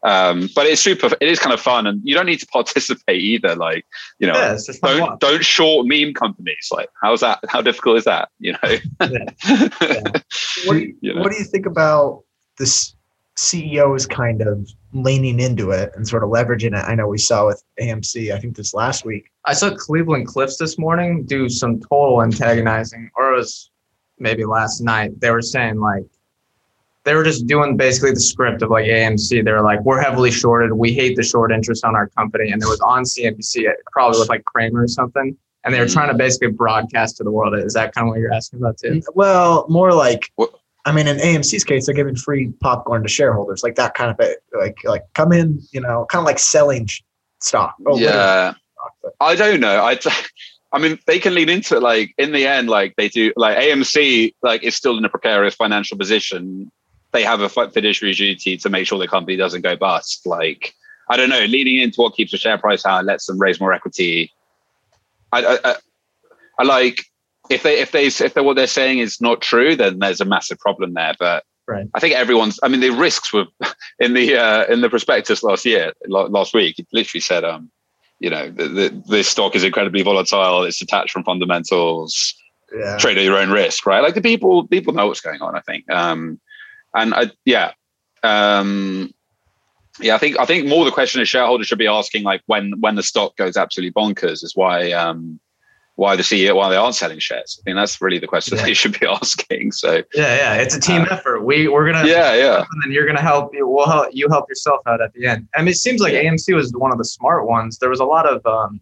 um, 0.05 0.49
but 0.55 0.67
it's 0.67 0.81
super. 0.81 1.07
It 1.21 1.29
is 1.29 1.39
kind 1.39 1.53
of 1.55 1.61
fun, 1.61 1.87
and 1.87 2.01
you 2.05 2.15
don't 2.15 2.27
need 2.27 2.41
to 2.41 2.47
participate 2.53 3.21
either. 3.21 3.55
Like, 3.55 3.85
you 4.19 4.27
know, 4.27 4.35
Yeah, 4.35 4.55
it's 4.55 4.67
just 4.67 4.81
fun 4.81 4.97
don't 4.99 5.11
watch. 5.11 5.21
don't 5.21 5.45
short 5.45 5.87
meme 5.87 6.13
companies. 6.15 6.69
Like, 6.73 6.89
how's 7.03 7.21
that? 7.21 7.39
How 7.49 7.61
difficult 7.63 7.99
is 7.99 8.05
that? 8.05 8.29
You 8.39 8.55
know. 8.63 8.79
What 10.67 10.75
do 10.75 10.79
you, 10.81 10.97
You 11.01 11.15
know. 11.15 11.21
what 11.23 11.33
do 11.33 11.39
you 11.39 11.45
think 11.45 11.67
about 11.67 12.23
this 12.59 12.95
CEO 13.39 13.97
is 13.97 14.07
kind 14.07 14.43
of 14.43 14.69
leaning 14.93 15.41
into 15.41 15.71
it 15.71 15.91
and 15.97 16.07
sort 16.07 16.23
of 16.23 16.31
leveraging 16.31 16.77
it? 16.79 16.85
I 16.87 16.95
know 16.95 17.09
we 17.09 17.19
saw 17.19 17.47
with 17.47 17.63
AMC. 17.81 18.33
I 18.35 18.39
think 18.39 18.57
this 18.57 18.75
last 18.75 19.05
week. 19.05 19.31
I 19.47 19.55
saw 19.55 19.75
Cleveland 19.75 20.27
Cliffs 20.27 20.59
this 20.59 20.79
morning 20.79 21.25
do 21.25 21.49
some 21.49 21.81
total 21.81 22.23
antagonizing, 22.23 23.11
or 23.17 23.33
it 23.33 23.37
was 23.37 23.71
maybe 24.19 24.45
last 24.45 24.81
night. 24.81 25.19
They 25.21 25.31
were 25.31 25.43
saying 25.43 25.81
like 25.81 26.05
they 27.05 27.15
were 27.15 27.25
just 27.25 27.47
doing 27.47 27.77
basically 27.77 28.13
the 28.13 28.21
script 28.21 28.63
of 28.63 28.71
like 28.71 28.85
AMC. 28.85 29.45
They 29.45 29.53
were 29.53 29.63
like, 29.63 29.85
"We're 29.85 30.01
heavily 30.01 30.31
shorted. 30.31 30.73
We 30.73 30.93
hate 30.93 31.17
the 31.17 31.23
short 31.23 31.53
interest 31.53 31.85
on 31.85 31.97
our 31.97 32.09
company," 32.09 32.51
and 32.51 32.63
it 32.63 32.67
was 32.67 32.81
on 32.81 33.05
CNBC, 33.05 33.69
uh, 33.69 33.73
probably 33.91 34.21
with 34.21 34.29
like 34.29 34.45
Cramer 34.45 34.83
or 34.83 34.89
something. 34.89 35.37
And 35.65 35.75
they 35.75 35.81
were 35.81 35.87
mm. 35.87 35.93
trying 35.93 36.09
to 36.09 36.15
basically 36.15 36.49
broadcast 36.49 37.17
to 37.19 37.25
the 37.25 37.31
world. 37.31 37.55
Is 37.57 37.75
that 37.75 37.95
kind 37.95 38.07
of 38.07 38.13
what 38.13 38.21
you're 38.21 38.33
asking 38.33 38.61
about 38.61 38.79
too? 38.79 38.89
Mm, 38.89 39.05
well, 39.15 39.67
more 39.69 39.93
like. 39.93 40.33
I 40.85 40.91
mean, 40.91 41.07
in 41.07 41.19
AMC's 41.19 41.63
case, 41.63 41.87
they're 41.87 41.95
giving 41.95 42.17
free 42.17 42.53
popcorn 42.61 43.05
to 43.05 43.09
shareholders, 43.09 43.63
like 43.63 43.77
that 43.77 43.95
kind 43.95 44.11
of 44.11 44.19
a, 44.19 44.35
like 44.59 44.79
like 44.83 45.03
come 45.15 45.31
in, 45.31 45.61
you 45.73 45.81
know, 45.81 46.07
kind 46.11 46.21
of 46.21 46.27
like 46.27 46.41
selling 46.41 46.89
stock. 47.41 47.77
Oh, 47.87 47.97
yeah. 47.97 48.55
stock, 48.55 48.57
I 49.21 49.37
don't 49.37 49.61
know. 49.61 49.81
I, 49.85 49.97
I 50.73 50.79
mean, 50.79 50.99
they 51.07 51.19
can 51.19 51.35
lean 51.35 51.49
into 51.49 51.77
it. 51.77 51.83
Like 51.83 52.15
in 52.19 52.33
the 52.33 52.47
end, 52.47 52.69
like 52.69 52.95
they 52.97 53.09
do. 53.09 53.33
Like 53.37 53.59
AMC, 53.59 54.35
like 54.43 54.65
is 54.65 54.75
still 54.75 54.99
in 54.99 55.05
a 55.05 55.09
precarious 55.09 55.55
financial 55.55 55.97
position. 55.99 56.73
They 57.13 57.23
have 57.25 57.41
a 57.41 57.49
fiduciary 57.49 58.15
duty 58.15 58.57
to 58.57 58.69
make 58.69 58.87
sure 58.87 58.99
the 58.99 59.09
company 59.09 59.37
doesn't 59.37 59.63
go 59.63 59.77
bust. 59.77 60.27
Like 60.27 60.75
I 61.09 61.17
don't 61.17 61.29
know, 61.29 61.45
leaning 61.45 61.79
into 61.79 62.01
what 62.01 62.15
keeps 62.15 62.33
the 62.33 62.39
share 62.39 62.59
price 62.59 62.83
high 62.83 62.99
and 62.99 63.07
lets 63.07 63.27
them 63.27 63.39
raise 63.39 63.61
more 63.61 63.73
equity. 63.73 64.33
I, 65.31 65.45
I, 65.45 65.59
I, 65.65 65.75
I 66.59 66.63
like 66.65 67.05
if 67.51 67.63
they 67.63 67.81
if 67.81 67.93
they 67.93 68.07
if 68.07 68.35
they, 68.35 68.41
what 68.41 68.57
they're 68.57 68.67
saying 68.67 68.99
is 68.99 69.21
not 69.21 69.41
true, 69.41 69.77
then 69.77 69.99
there's 69.99 70.21
a 70.21 70.25
massive 70.25 70.59
problem 70.59 70.95
there. 70.95 71.15
But 71.19 71.45
Right. 71.69 71.87
I 71.95 72.01
think 72.01 72.15
everyone's. 72.15 72.59
I 72.63 72.69
mean, 72.69 72.81
the 72.81 72.91
risks 72.91 73.33
were 73.33 73.47
in 74.01 74.15
the 74.15 74.37
uh, 74.37 74.65
in 74.67 74.81
the 74.81 74.91
prospectus 74.91 75.43
last 75.43 75.65
year, 75.65 75.93
last 76.09 76.55
week. 76.55 76.79
It 76.79 76.89
literally 76.93 77.21
said, 77.21 77.45
um, 77.45 77.71
you 78.19 78.31
know, 78.31 78.51
the, 78.51 78.69
the, 78.69 79.03
this 79.09 79.29
stock 79.29 79.55
is 79.55 79.65
incredibly 79.65 80.03
volatile. 80.03 80.65
It's 80.65 80.79
detached 80.79 81.13
from 81.13 81.25
fundamentals. 81.25 82.35
Yeah. 82.77 82.97
Trade 82.97 83.19
at 83.19 83.25
your 83.25 83.37
own 83.37 83.51
risk, 83.51 83.85
right? 83.85 84.03
Like 84.03 84.15
the 84.15 84.23
people, 84.23 84.67
people 84.67 84.95
know 84.95 85.07
what's 85.07 85.21
going 85.21 85.43
on. 85.43 85.55
I 85.55 85.61
think, 85.61 85.91
um, 85.91 86.41
and 86.95 87.15
I, 87.15 87.31
yeah, 87.45 87.73
um, 88.23 89.13
yeah. 90.01 90.15
I 90.15 90.19
think 90.19 90.39
I 90.39 90.45
think 90.45 90.67
more 90.67 90.85
the 90.85 90.91
question 90.91 91.21
is 91.21 91.29
shareholders 91.29 91.67
should 91.67 91.79
be 91.79 91.87
asking 91.87 92.23
like 92.25 92.43
when 92.47 92.73
when 92.81 92.95
the 92.97 93.03
stock 93.03 93.37
goes 93.37 93.57
absolutely 93.57 93.93
bonkers 93.93 94.43
is 94.45 94.53
why 94.55 94.93
um, 94.93 95.39
why 95.97 96.17
the 96.17 96.23
CEO 96.23 96.55
why 96.57 96.69
they 96.71 96.77
aren't 96.77 96.95
selling 96.95 97.19
shares. 97.19 97.59
I 97.61 97.63
think 97.65 97.77
that's 97.77 98.01
really 98.01 98.19
the 98.19 98.27
question 98.27 98.57
Yeah. 98.57 98.65
they 98.65 98.75
should 98.75 98.99
be 98.99 99.07
asking. 99.21 99.73
So 99.73 100.03
Yeah, 100.15 100.37
yeah, 100.37 100.55
it's 100.55 100.75
a 100.75 100.81
team 100.81 101.03
Uh, 101.03 101.07
effort. 101.17 101.43
We 101.45 101.69
we're 101.69 101.91
gonna 101.91 102.07
yeah, 102.09 102.35
yeah. 102.35 102.59
and 102.59 102.83
then 102.85 102.93
you're 102.93 103.07
gonna 103.07 103.21
help 103.21 103.55
you. 103.55 103.69
We'll 103.69 103.87
help 103.87 104.09
you 104.13 104.29
help 104.31 104.49
yourself 104.49 104.81
out 104.87 105.01
at 105.03 105.13
the 105.13 105.27
end. 105.27 105.49
I 105.55 105.61
mean, 105.61 105.69
it 105.69 105.77
seems 105.77 106.01
like 106.01 106.15
AMC 106.15 106.55
was 106.55 106.73
one 106.73 106.93
of 106.93 106.99
the 106.99 107.05
smart 107.05 107.47
ones. 107.47 107.79
There 107.79 107.91
was 107.91 108.01
a 108.01 108.05
lot 108.05 108.27
of 108.27 108.45
um, 108.47 108.81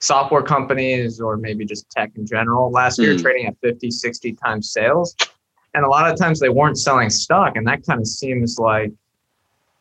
software 0.00 0.42
companies 0.42 1.20
or 1.20 1.36
maybe 1.36 1.64
just 1.64 1.90
tech 1.90 2.10
in 2.16 2.24
general 2.24 2.70
last 2.70 2.98
year 3.00 3.14
Mm. 3.14 3.20
trading 3.22 3.46
at 3.46 3.56
50, 3.62 3.90
60 3.90 4.32
times 4.34 4.70
sales, 4.72 5.14
and 5.74 5.84
a 5.84 5.88
lot 5.88 6.10
of 6.10 6.18
times 6.18 6.40
they 6.40 6.48
weren't 6.48 6.78
selling 6.78 7.10
stock, 7.10 7.56
and 7.56 7.66
that 7.66 7.84
kind 7.86 8.00
of 8.00 8.06
seems 8.06 8.58
like 8.58 8.92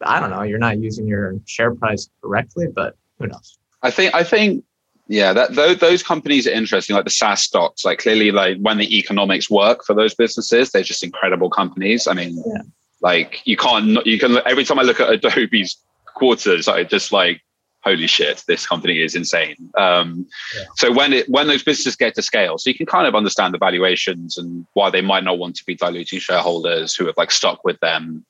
I 0.02 0.20
don't 0.20 0.30
know. 0.30 0.44
You're 0.44 0.60
not 0.60 0.80
using 0.80 1.08
your 1.08 1.36
share 1.46 1.74
price 1.74 2.10
correctly, 2.22 2.68
but 2.74 2.96
who 3.20 3.28
knows? 3.28 3.58
I 3.82 3.92
think 3.92 4.14
I 4.14 4.24
think 4.24 4.64
yeah, 5.10 5.32
that 5.34 5.56
those, 5.56 5.78
those 5.78 6.04
companies 6.04 6.48
are 6.48 6.52
interesting, 6.52 6.96
like 6.96 7.06
the 7.06 7.12
SaaS 7.12 7.42
stocks. 7.42 7.86
Like 7.86 8.00
clearly, 8.00 8.32
like 8.32 8.58
when 8.60 8.78
the 8.78 8.98
economics 8.98 9.50
work 9.50 9.86
for 9.86 9.94
those 9.96 10.14
businesses, 10.14 10.72
they're 10.72 10.84
just 10.84 11.04
incredible 11.04 11.50
companies. 11.50 12.08
I 12.08 12.14
mean, 12.14 12.44
Yeah. 12.46 12.62
like 13.02 13.42
you 13.46 13.58
can't 13.58 14.06
you 14.06 14.20
can 14.20 14.38
every 14.46 14.66
time 14.66 14.80
I 14.80 14.84
look 14.84 15.00
at 15.00 15.10
Adobe's 15.10 15.78
quarters, 16.06 16.68
I 16.68 16.84
just 16.84 17.12
like 17.12 17.42
holy 17.88 18.08
shit, 18.08 18.44
this 18.48 18.68
company 18.68 19.02
is 19.02 19.16
insane. 19.16 19.58
Um, 19.78 20.28
Yeah. 20.56 20.64
So 20.76 20.92
when 20.92 21.14
it 21.14 21.26
when 21.30 21.48
those 21.48 21.64
businesses 21.64 21.96
get 21.96 22.16
to 22.16 22.22
scale, 22.22 22.58
so 22.58 22.70
you 22.70 22.78
can 22.82 22.86
kind 22.86 23.08
of 23.08 23.16
understand 23.16 23.54
the 23.54 23.58
valuations 23.68 24.38
and 24.38 24.66
why 24.74 24.90
they 24.90 25.02
might 25.02 25.24
not 25.24 25.38
want 25.38 25.56
to 25.58 25.66
be 25.66 25.76
diluting 25.76 26.20
shareholders 26.20 26.96
who 26.96 27.06
have 27.08 27.18
like 27.18 27.32
stuck 27.32 27.64
with 27.64 27.80
them 27.80 28.26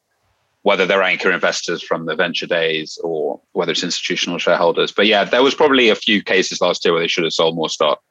whether 0.67 0.85
they're 0.85 1.01
anchor 1.13 1.31
investors 1.31 1.81
from 1.81 2.05
the 2.07 2.15
venture 2.15 2.45
days 2.45 2.99
or 3.01 3.39
whether 3.53 3.71
it's 3.71 3.83
institutional 3.83 4.37
shareholders. 4.37 4.91
But 4.91 5.07
yeah, 5.07 5.23
there 5.23 5.41
was 5.41 5.55
probably 5.55 5.87
a 5.87 5.95
few 5.95 6.21
cases 6.21 6.59
last 6.59 6.83
year 6.83 6.93
where 6.93 7.01
they 7.01 7.07
should 7.07 7.23
have 7.23 7.31
sold 7.31 7.55
more 7.55 7.69
stock. 7.69 8.01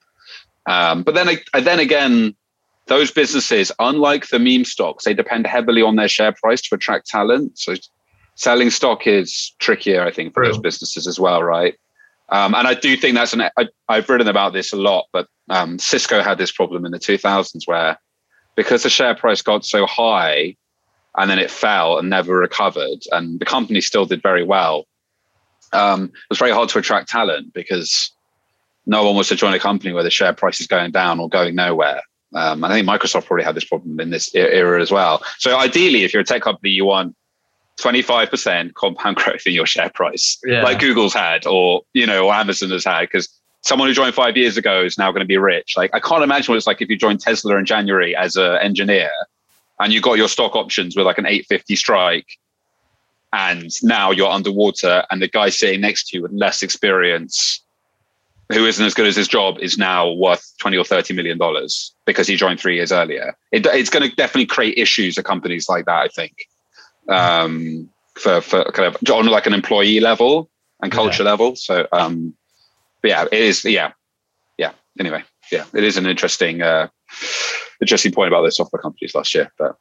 Um, 0.66 1.02
but 1.02 1.14
then, 1.14 1.28
then 1.52 1.80
again, 1.80 2.34
those 2.86 3.10
businesses, 3.10 3.70
unlike 3.78 4.28
the 4.28 4.38
meme 4.38 4.64
stocks, 4.64 5.04
they 5.04 5.12
depend 5.12 5.46
heavily 5.46 5.82
on 5.82 5.96
their 5.96 6.08
share 6.08 6.32
price 6.32 6.62
to 6.62 6.74
attract 6.74 7.08
talent. 7.08 7.58
So 7.58 7.74
selling 8.36 8.70
stock 8.70 9.06
is 9.06 9.54
trickier, 9.58 10.02
I 10.02 10.12
think, 10.12 10.32
for 10.32 10.42
True. 10.42 10.52
those 10.52 10.60
businesses 10.60 11.06
as 11.06 11.18
well, 11.18 11.42
right? 11.42 11.74
Um, 12.28 12.54
and 12.54 12.66
I 12.66 12.74
do 12.74 12.96
think 12.96 13.14
that's 13.16 13.32
an. 13.32 13.42
I, 13.42 13.68
I've 13.88 14.08
written 14.08 14.28
about 14.28 14.52
this 14.52 14.72
a 14.72 14.76
lot, 14.76 15.06
but 15.12 15.28
um, 15.48 15.78
Cisco 15.78 16.22
had 16.22 16.38
this 16.38 16.52
problem 16.52 16.84
in 16.84 16.92
the 16.92 16.98
2000s 16.98 17.66
where, 17.66 17.98
because 18.56 18.82
the 18.82 18.90
share 18.90 19.14
price 19.14 19.42
got 19.42 19.64
so 19.64 19.86
high, 19.86 20.56
and 21.16 21.30
then 21.30 21.38
it 21.38 21.50
fell 21.50 21.98
and 21.98 22.10
never 22.10 22.36
recovered, 22.36 23.00
and 23.12 23.40
the 23.40 23.44
company 23.44 23.80
still 23.80 24.06
did 24.06 24.22
very 24.22 24.44
well. 24.44 24.86
Um, 25.72 26.04
it 26.04 26.30
was 26.30 26.38
very 26.38 26.52
hard 26.52 26.68
to 26.70 26.78
attract 26.78 27.08
talent 27.08 27.52
because 27.52 28.12
no 28.86 29.04
one 29.04 29.14
wants 29.14 29.28
to 29.30 29.36
join 29.36 29.54
a 29.54 29.58
company 29.58 29.92
where 29.92 30.04
the 30.04 30.10
share 30.10 30.32
price 30.32 30.60
is 30.60 30.66
going 30.66 30.92
down 30.92 31.20
or 31.20 31.28
going 31.28 31.54
nowhere. 31.54 32.00
Um, 32.34 32.64
I 32.64 32.68
think 32.70 32.88
Microsoft 32.88 33.26
probably 33.26 33.44
had 33.44 33.54
this 33.54 33.64
problem 33.64 33.98
in 34.00 34.10
this 34.10 34.34
era 34.34 34.80
as 34.80 34.90
well. 34.90 35.22
So 35.38 35.56
ideally, 35.56 36.04
if 36.04 36.12
you're 36.12 36.22
a 36.22 36.24
tech 36.24 36.42
company, 36.42 36.70
you 36.70 36.84
want 36.84 37.16
25% 37.78 38.74
compound 38.74 39.16
growth 39.18 39.46
in 39.46 39.52
your 39.52 39.66
share 39.66 39.90
price, 39.90 40.38
Yeah. 40.44 40.62
like 40.62 40.78
Google's 40.80 41.14
had, 41.14 41.46
or 41.46 41.82
you 41.92 42.06
know, 42.06 42.26
or 42.26 42.34
Amazon 42.34 42.70
has 42.70 42.84
had, 42.84 43.02
because 43.02 43.28
someone 43.62 43.88
who 43.88 43.94
joined 43.94 44.14
five 44.14 44.36
years 44.36 44.56
ago 44.56 44.84
is 44.84 44.96
now 44.98 45.10
going 45.10 45.20
to 45.20 45.26
be 45.26 45.36
rich. 45.38 45.74
Like 45.76 45.90
I 45.94 46.00
can't 46.00 46.22
imagine 46.22 46.52
what 46.52 46.56
it's 46.56 46.66
like 46.66 46.80
if 46.80 46.88
you 46.88 46.96
joined 46.96 47.20
Tesla 47.20 47.56
in 47.56 47.66
January 47.66 48.14
as 48.16 48.36
an 48.36 48.56
engineer, 48.58 49.10
and 49.80 49.92
you 49.92 50.00
got 50.00 50.14
your 50.14 50.28
stock 50.28 50.54
options 50.56 50.96
with 50.96 51.04
like 51.06 51.18
an 51.18 51.26
850 51.26 51.76
strike, 51.76 52.26
and 53.32 53.70
now 53.82 54.10
you're 54.10 54.30
underwater, 54.30 55.04
and 55.10 55.20
the 55.20 55.28
guy 55.28 55.50
sitting 55.50 55.80
next 55.80 56.08
to 56.08 56.16
you 56.16 56.22
with 56.22 56.32
less 56.32 56.62
experience, 56.62 57.60
who 58.52 58.64
isn't 58.64 58.84
as 58.86 58.94
good 58.94 59.06
as 59.06 59.16
his 59.16 59.28
job, 59.28 59.58
is 59.58 59.76
now 59.76 60.10
worth 60.12 60.50
20 60.60 60.76
or 60.78 60.84
30 60.84 61.12
million 61.14 61.36
dollars 61.36 61.92
because 62.06 62.26
he 62.26 62.36
joined 62.36 62.60
three 62.60 62.76
years 62.76 62.92
earlier. 62.92 63.36
It, 63.52 63.66
it's 63.66 63.90
going 63.90 64.08
to 64.08 64.14
definitely 64.16 64.46
create 64.46 64.78
issues 64.78 65.18
at 65.18 65.24
companies 65.24 65.68
like 65.68 65.84
that. 65.86 65.96
I 65.98 66.08
think 66.08 66.46
um, 67.08 67.88
for 68.14 68.40
for 68.40 68.64
kind 68.72 68.94
of 68.94 69.10
on 69.10 69.26
like 69.26 69.46
an 69.46 69.54
employee 69.54 70.00
level 70.00 70.50
and 70.82 70.92
culture 70.92 71.24
level. 71.24 71.56
So, 71.56 71.86
um, 71.92 72.34
but 73.02 73.10
yeah, 73.10 73.24
it 73.24 73.32
is. 73.32 73.64
Yeah, 73.64 73.92
yeah. 74.58 74.72
Anyway, 74.98 75.22
yeah, 75.50 75.64
it 75.74 75.84
is 75.84 75.96
an 75.96 76.06
interesting, 76.06 76.62
uh, 76.62 76.88
interesting 77.80 78.12
point 78.12 78.28
about 78.28 78.42
those 78.42 78.56
software 78.56 78.82
companies 78.82 79.14
last 79.14 79.34
year. 79.34 79.52
But 79.58 79.76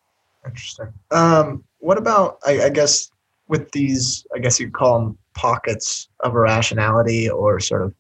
Interesting. 0.45 0.93
Um, 1.11 1.63
what 1.79 1.97
about, 1.97 2.37
I, 2.45 2.63
I 2.63 2.69
guess, 2.69 3.09
with 3.47 3.71
these, 3.71 4.25
I 4.35 4.39
guess 4.39 4.59
you 4.59 4.69
call 4.69 4.99
them 4.99 5.17
pockets 5.33 6.07
of 6.21 6.33
irrationality 6.33 7.29
or 7.29 7.59
sort 7.59 7.81
of 7.81 7.93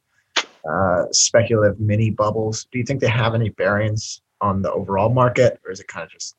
uh, 0.69 1.05
speculative 1.11 1.79
mini 1.79 2.09
bubbles? 2.09 2.67
Do 2.71 2.77
you 2.77 2.85
think 2.85 3.01
they 3.01 3.07
have 3.07 3.35
any 3.35 3.49
bearings 3.49 4.21
on 4.41 4.61
the 4.61 4.71
overall 4.71 5.09
market, 5.09 5.59
or 5.65 5.71
is 5.71 5.79
it 5.79 5.87
kind 5.87 6.03
of 6.03 6.11
just 6.11 6.35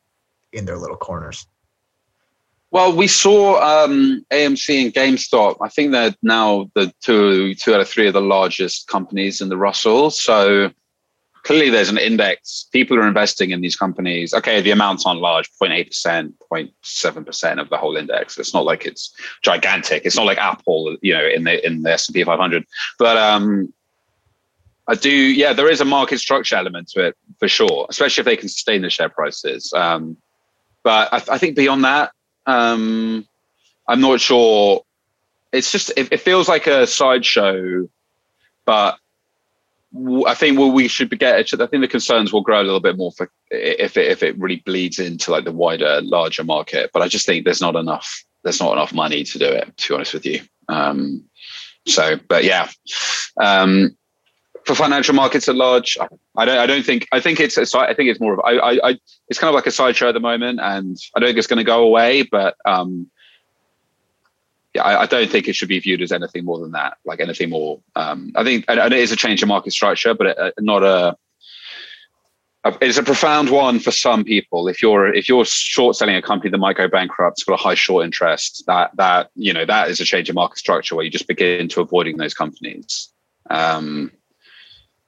in 0.52 0.64
their 0.64 0.78
little 0.78 0.96
corners? 0.96 1.46
Well, 2.70 2.94
we 2.94 3.06
saw 3.06 3.60
um, 3.62 4.24
AMC 4.30 4.84
and 4.84 4.92
GameStop. 4.92 5.56
I 5.62 5.68
think 5.68 5.92
they're 5.92 6.14
now 6.22 6.70
the 6.74 6.92
two 7.00 7.54
two 7.54 7.74
out 7.74 7.80
of 7.80 7.88
three 7.88 8.08
of 8.08 8.12
the 8.12 8.20
largest 8.20 8.88
companies 8.88 9.40
in 9.40 9.48
the 9.48 9.56
Russell. 9.56 10.10
So 10.10 10.70
clearly, 11.44 11.70
there's 11.70 11.88
an 11.88 11.98
index. 11.98 12.68
People 12.72 12.98
are 12.98 13.06
investing 13.06 13.50
in 13.52 13.60
these 13.60 13.76
companies. 13.76 14.34
Okay, 14.34 14.60
the 14.60 14.72
amounts 14.72 15.06
aren't 15.06 15.20
large 15.20 15.48
0.8 15.62 15.86
percent, 15.86 16.34
0.7 16.52 17.24
percent 17.24 17.60
of 17.60 17.70
the 17.70 17.78
whole 17.78 17.96
index. 17.96 18.36
It's 18.36 18.52
not 18.52 18.64
like 18.64 18.84
it's 18.84 19.14
gigantic. 19.42 20.04
It's 20.04 20.16
not 20.16 20.26
like 20.26 20.38
Apple, 20.38 20.96
you 21.02 21.14
know, 21.14 21.24
in 21.24 21.44
the 21.44 21.64
in 21.64 21.82
the 21.82 21.92
S 21.92 22.08
and 22.08 22.14
P 22.14 22.24
500. 22.24 22.64
But 22.98 23.16
um, 23.16 23.72
I 24.88 24.96
do, 24.96 25.10
yeah, 25.10 25.52
there 25.52 25.70
is 25.70 25.80
a 25.80 25.84
market 25.84 26.18
structure 26.18 26.56
element 26.56 26.88
to 26.90 27.06
it 27.06 27.16
for 27.38 27.48
sure, 27.48 27.86
especially 27.90 28.22
if 28.22 28.26
they 28.26 28.36
can 28.36 28.48
sustain 28.48 28.82
the 28.82 28.90
share 28.90 29.08
prices. 29.08 29.72
Um, 29.72 30.16
but 30.82 31.12
I, 31.12 31.34
I 31.34 31.38
think 31.38 31.56
beyond 31.56 31.84
that, 31.84 32.12
um, 32.46 33.26
I'm 33.88 34.00
not 34.00 34.20
sure. 34.20 34.82
It's 35.52 35.70
just 35.70 35.92
it, 35.96 36.12
it 36.12 36.20
feels 36.20 36.48
like 36.48 36.66
a 36.66 36.86
sideshow, 36.86 37.88
but 38.64 38.98
I 40.26 40.34
think 40.34 40.58
what 40.58 40.74
we 40.74 40.88
should 40.88 41.16
get. 41.18 41.36
I 41.36 41.66
think 41.66 41.82
the 41.82 41.88
concerns 41.88 42.32
will 42.32 42.42
grow 42.42 42.60
a 42.60 42.64
little 42.64 42.80
bit 42.80 42.96
more 42.96 43.12
for 43.12 43.30
if 43.50 43.96
it 43.96 44.10
if 44.10 44.22
it 44.22 44.38
really 44.38 44.62
bleeds 44.66 44.98
into 44.98 45.30
like 45.30 45.44
the 45.44 45.52
wider, 45.52 46.00
larger 46.02 46.44
market. 46.44 46.90
But 46.92 47.02
I 47.02 47.08
just 47.08 47.26
think 47.26 47.44
there's 47.44 47.60
not 47.60 47.76
enough. 47.76 48.24
There's 48.42 48.60
not 48.60 48.72
enough 48.72 48.92
money 48.92 49.24
to 49.24 49.38
do 49.38 49.46
it. 49.46 49.76
To 49.76 49.88
be 49.88 49.94
honest 49.94 50.14
with 50.14 50.26
you. 50.26 50.42
Um, 50.68 51.24
so, 51.86 52.18
but 52.28 52.44
yeah. 52.44 52.68
Um, 53.40 53.96
for 54.66 54.74
financial 54.74 55.14
markets 55.14 55.48
at 55.48 55.54
large, 55.54 55.96
I 56.36 56.44
don't. 56.44 56.58
I 56.58 56.66
don't 56.66 56.84
think. 56.84 57.06
I 57.12 57.20
think 57.20 57.40
it's. 57.40 57.56
A, 57.56 57.78
I 57.78 57.94
think 57.94 58.10
it's 58.10 58.20
more 58.20 58.34
of. 58.34 58.40
I, 58.44 58.56
I. 58.56 58.90
I. 58.90 58.98
It's 59.28 59.38
kind 59.38 59.48
of 59.48 59.54
like 59.54 59.66
a 59.66 59.70
sideshow 59.70 60.08
at 60.08 60.12
the 60.12 60.20
moment, 60.20 60.60
and 60.60 60.96
I 61.14 61.20
don't 61.20 61.28
think 61.28 61.38
it's 61.38 61.46
going 61.46 61.58
to 61.58 61.64
go 61.64 61.84
away. 61.84 62.22
But 62.22 62.56
um, 62.66 63.08
yeah, 64.74 64.82
I, 64.82 65.02
I 65.02 65.06
don't 65.06 65.30
think 65.30 65.48
it 65.48 65.54
should 65.54 65.68
be 65.68 65.78
viewed 65.78 66.02
as 66.02 66.12
anything 66.12 66.44
more 66.44 66.58
than 66.58 66.72
that. 66.72 66.98
Like 67.04 67.20
anything 67.20 67.50
more. 67.50 67.80
Um, 67.94 68.32
I 68.34 68.42
think, 68.44 68.64
and, 68.68 68.80
and 68.80 68.92
it 68.92 68.98
is 69.00 69.12
a 69.12 69.16
change 69.16 69.40
in 69.42 69.48
market 69.48 69.72
structure, 69.72 70.14
but 70.14 70.26
it, 70.26 70.38
uh, 70.38 70.50
not 70.58 70.82
a. 70.82 71.16
a- 72.64 72.78
It's 72.80 72.98
a 72.98 73.04
profound 73.04 73.50
one 73.50 73.78
for 73.78 73.92
some 73.92 74.24
people. 74.24 74.66
If 74.66 74.82
you're 74.82 75.14
if 75.14 75.28
you're 75.28 75.44
short 75.44 75.94
selling 75.94 76.16
a 76.16 76.22
company 76.22 76.50
that 76.50 76.58
might 76.58 76.76
go 76.76 76.88
bankrupt, 76.88 77.38
it's 77.38 77.44
got 77.44 77.60
a 77.60 77.62
high 77.62 77.76
short 77.76 78.04
interest. 78.04 78.64
That 78.66 78.90
that 78.96 79.30
you 79.36 79.52
know 79.52 79.64
that 79.64 79.90
is 79.90 80.00
a 80.00 80.04
change 80.04 80.28
in 80.28 80.34
market 80.34 80.58
structure 80.58 80.96
where 80.96 81.04
you 81.04 81.10
just 81.10 81.28
begin 81.28 81.68
to 81.68 81.80
avoiding 81.80 82.16
those 82.16 82.34
companies. 82.34 83.12
Um, 83.48 84.10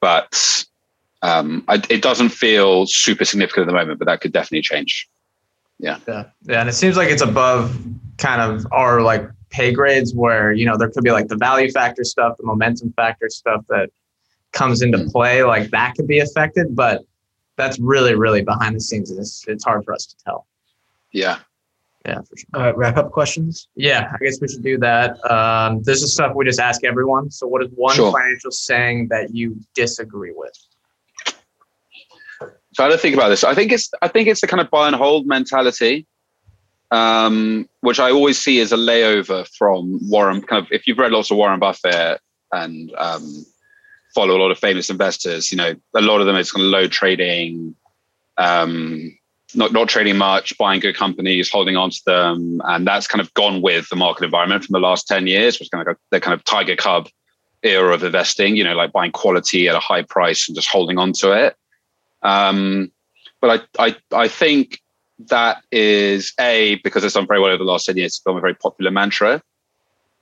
but 0.01 0.65
um, 1.23 1.65
I, 1.69 1.83
it 1.91 2.03
doesn't 2.03 2.29
feel 2.31 2.87
super 2.87 3.25
significant 3.25 3.63
at 3.63 3.67
the 3.67 3.73
moment, 3.79 3.99
but 3.99 4.07
that 4.07 4.21
could 4.21 4.33
definitely 4.33 4.63
change. 4.63 5.09
Yeah, 5.79 5.99
yeah, 6.09 6.25
Yeah. 6.45 6.61
and 6.61 6.69
it 6.69 6.73
seems 6.75 6.97
like 6.97 7.09
it's 7.09 7.23
above 7.23 7.77
kind 8.19 8.41
of 8.41 8.67
our 8.73 9.01
like 9.03 9.29
pay 9.51 9.73
grades 9.73 10.15
where 10.15 10.53
you 10.53 10.67
know 10.67 10.77
there 10.77 10.91
could 10.91 11.05
be 11.05 11.11
like 11.13 11.29
the 11.29 11.37
value 11.37 11.71
factor 11.71 12.05
stuff, 12.05 12.37
the 12.37 12.45
momentum 12.45 12.93
factor 12.93 13.29
stuff 13.29 13.65
that 13.69 13.91
comes 14.53 14.83
into 14.83 14.99
Mm. 14.99 15.13
play, 15.13 15.43
like 15.45 15.71
that 15.71 15.95
could 15.95 16.07
be 16.09 16.19
affected, 16.21 16.75
but 16.75 17.05
that's 17.57 17.79
really, 17.79 18.15
really 18.15 18.43
behind 18.43 18.75
the 18.77 18.81
scenes. 18.81 19.11
and 19.11 19.19
It's 19.21 19.45
it's 19.49 19.65
hard 19.65 19.85
for 19.85 19.93
us 19.93 20.07
to 20.07 20.17
tell. 20.25 20.47
Yeah. 21.13 21.39
Yeah, 22.09 22.21
for 22.23 22.37
sure. 22.37 22.47
All 22.55 22.63
right, 22.63 22.77
wrap 22.77 22.97
up 22.97 23.11
questions. 23.13 23.69
Yeah, 23.77 24.11
I 24.15 24.25
guess 24.25 24.41
we 24.41 24.49
should 24.49 24.63
do 24.63 24.79
that. 24.79 25.11
Um, 25.31 25.83
this 25.83 26.03
is 26.03 26.15
stuff 26.15 26.35
we 26.35 26.45
just 26.45 26.61
ask 26.61 26.83
everyone. 26.85 27.31
So, 27.31 27.47
what 27.47 27.63
is 27.63 27.69
one 27.75 27.95
Sure. 27.95 28.11
financial 28.13 28.51
saying 28.51 29.09
that 29.09 29.35
you 29.35 29.57
disagree 29.75 30.33
with? 30.35 30.53
So 32.75 32.85
I 32.85 32.89
don't 32.89 33.01
think 33.01 33.15
about 33.15 33.29
this. 33.31 33.45
I 33.45 33.55
think 33.55 33.73
it's 33.73 33.91
I 34.03 34.09
think 34.09 34.29
it's 34.29 34.41
the 34.41 34.47
kind 34.47 34.61
of 34.61 34.71
buy 34.71 34.87
and 34.87 34.97
hold 34.97 35.27
mentality. 35.27 36.07
um, 36.91 37.69
which 37.83 38.01
I 38.01 38.11
always 38.11 38.39
see 38.39 38.61
as 38.61 38.73
a 38.73 38.77
layover 38.77 39.47
from 39.59 39.99
Warren. 40.09 40.41
Kind 40.41 40.65
of, 40.65 40.73
if 40.73 40.87
you've 40.87 40.97
read 40.97 41.13
lots 41.13 41.31
of 41.31 41.37
Warren 41.37 41.61
Buffett 41.61 42.19
and 42.51 42.91
um, 42.97 43.45
follow 44.15 44.35
a 44.39 44.41
lot 44.41 44.51
of 44.51 44.59
famous 44.59 44.89
investors, 44.89 45.51
you 45.53 45.59
know, 45.59 45.75
a 45.95 46.01
lot 46.01 46.21
of 46.23 46.27
them 46.27 46.37
is 46.37 46.51
kind 46.51 46.65
of 46.65 46.71
low 46.71 46.87
trading, 46.89 47.75
um, 48.39 49.15
not 49.55 49.73
not 49.73 49.89
trading 49.89 50.17
much, 50.17 50.57
buying 50.59 50.81
good 50.81 50.97
companies, 50.97 51.51
holding 51.51 51.77
on 51.77 51.91
to 51.91 52.05
them, 52.05 52.61
and 52.65 52.87
that's 52.87 53.07
kind 53.07 53.21
of 53.21 53.33
gone 53.35 53.63
with 53.63 53.89
the 53.89 53.97
market 53.97 54.25
environment 54.25 54.65
from 54.65 54.75
the 54.75 54.81
last 54.87 55.07
ten 55.07 55.27
years, 55.27 55.59
which 55.59 55.71
kind 55.71 55.87
of 55.87 55.97
the 56.11 56.21
kind 56.21 56.35
of 56.35 56.45
tiger 56.45 56.77
cub 56.77 57.09
era 57.63 57.95
of 57.95 58.05
investing. 58.05 58.57
You 58.57 58.65
know, 58.65 58.75
like 58.75 58.93
buying 58.93 59.13
quality 59.13 59.69
at 59.69 59.75
a 59.75 59.81
high 59.81 60.03
price 60.03 60.49
and 60.49 60.57
just 60.57 60.69
holding 60.69 60.99
on 60.99 61.13
to 61.15 61.33
it. 61.33 61.57
Um, 62.23 62.93
but 63.41 63.69
I, 63.79 63.89
I 63.89 63.97
I 64.13 64.29
think 64.29 64.81
that 65.31 65.63
is 65.73 66.33
a 66.39 66.77
because 66.85 67.05
it's 67.05 67.15
done 67.15 67.27
very 67.27 67.41
well 67.41 67.51
over 67.51 67.65
the 67.65 67.71
last 67.71 67.87
ten 67.87 67.97
years. 67.97 68.09
It's 68.09 68.19
become 68.19 68.37
a 68.37 68.43
very 68.43 68.55
popular 68.55 68.91
mantra, 68.91 69.43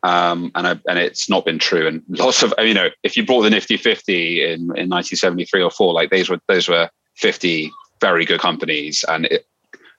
um, 0.03 0.53
and 0.55 0.69
I, 0.69 0.71
and 0.89 0.99
it's 0.99 1.29
not 1.29 1.45
been 1.45 1.59
true. 1.59 1.89
And 1.89 2.03
lots 2.09 2.45
of 2.45 2.55
you 2.61 2.75
know, 2.75 2.91
if 3.03 3.17
you 3.17 3.27
bought 3.27 3.43
the 3.43 3.51
Nifty 3.51 3.77
50 3.77 4.45
in 4.45 4.51
in 4.51 4.89
1973 4.89 5.63
or 5.63 5.71
four, 5.71 5.93
like 5.93 6.11
those 6.11 6.29
were 6.29 6.39
those 6.47 6.69
were 6.69 6.89
50 7.15 7.73
very 8.01 8.25
good 8.25 8.41
companies, 8.41 9.05
and 9.09 9.27
it 9.27 9.47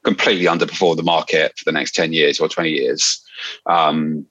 completely 0.03 0.45
underperformed 0.45 0.97
the 0.97 1.03
market 1.03 1.57
for 1.57 1.65
the 1.65 1.71
next 1.71 1.93
10 1.95 2.13
years 2.13 2.39
or 2.39 2.47
20 2.47 2.69
years. 2.69 3.21
Um, 3.65 4.25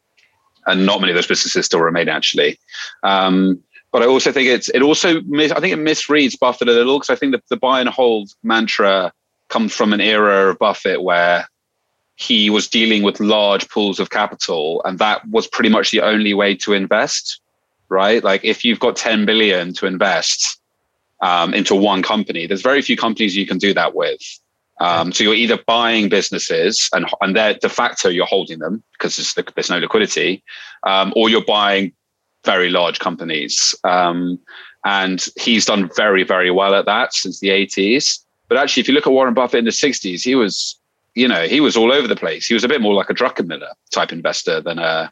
and 0.67 0.85
not 0.85 1.01
many 1.01 1.12
of 1.12 1.17
those 1.17 1.27
businesses 1.27 1.67
still 1.67 1.81
remain 1.81 2.09
actually. 2.09 2.59
Um, 3.03 3.62
but 3.93 4.03
I 4.03 4.07
also 4.07 4.33
think 4.33 4.49
it's 4.49 4.69
it 4.71 4.83
also 4.83 5.21
mis- 5.23 5.53
I 5.53 5.61
think 5.61 5.73
it 5.73 5.79
misreads 5.79 6.39
Buffett 6.39 6.69
a 6.69 6.73
little 6.73 6.99
because 6.99 7.11
I 7.11 7.17
think 7.17 7.33
that 7.33 7.49
the 7.49 7.57
buy 7.57 7.81
and 7.81 7.89
hold 7.89 8.31
mantra 8.43 9.12
comes 9.49 9.73
from 9.73 9.93
an 9.93 10.01
era 10.01 10.51
of 10.51 10.59
Buffett 10.59 11.03
where 11.03 11.49
he 12.17 12.51
was 12.51 12.69
dealing 12.69 13.03
with 13.03 13.21
large 13.21 13.69
pools 13.69 14.01
of 14.01 14.11
capital, 14.11 14.83
and 14.85 14.99
that 14.99 15.27
was 15.29 15.47
pretty 15.47 15.69
much 15.69 15.91
the 15.91 16.01
only 16.01 16.35
way 16.35 16.55
to 16.57 16.73
invest. 16.73 17.41
Right, 17.89 18.25
like 18.25 18.45
if 18.45 18.64
you've 18.64 18.81
got 18.81 18.97
10 18.97 19.27
billion 19.27 19.73
to 19.75 19.87
invest 19.87 20.61
um, 21.21 21.55
into 21.55 21.75
one 21.75 22.03
company, 22.03 22.47
there's 22.47 22.62
very 22.62 22.83
few 22.83 22.97
companies 22.97 23.37
you 23.37 23.47
can 23.47 23.59
do 23.59 23.73
that 23.75 23.95
with. 23.95 24.21
Um, 24.79 25.12
so 25.12 25.25
you're 25.25 25.35
either 25.35 25.59
buying 25.67 26.09
businesses 26.09 26.91
and 26.93 27.07
and 27.23 27.35
they're 27.35 27.55
de 27.55 27.69
facto 27.69 28.09
you're 28.09 28.27
holding 28.27 28.59
them 28.59 28.83
because 28.93 29.17
there's, 29.35 29.71
no 29.71 29.79
liquidity, 29.79 30.43
um, 30.83 31.12
or 31.17 31.31
you're 31.31 31.45
buying 31.45 31.93
very 32.45 32.69
large 32.69 32.99
companies. 32.99 33.75
Um, 33.85 34.39
and 34.85 35.27
he's 35.37 35.64
done 35.64 35.91
very 35.97 36.25
very 36.25 36.51
well 36.51 36.75
at 36.75 36.85
that 36.85 37.14
since 37.14 37.41
the 37.41 37.49
80s. 37.49 38.21
But 38.49 38.59
actually, 38.59 38.83
if 38.83 38.89
you 38.89 38.95
look 38.95 39.07
at 39.07 39.12
Warren 39.12 39.35
Buffett 39.35 39.59
in 39.61 39.64
the 39.64 39.71
60s, 39.71 40.23
he 40.23 40.35
was 40.35 40.79
you 41.14 41.27
know 41.27 41.47
he 41.47 41.61
was 41.61 41.77
all 41.77 41.91
over 41.91 42.07
the 42.07 42.17
place. 42.17 42.47
He 42.47 42.55
was 42.55 42.64
a 42.64 42.69
bit 42.69 42.83
more 42.83 42.95
like 42.95 43.09
a 43.09 43.14
Druckenmiller 43.14 43.73
type 43.91 44.12
investor 44.12 44.61
than 44.61 44.79
a 44.79 45.11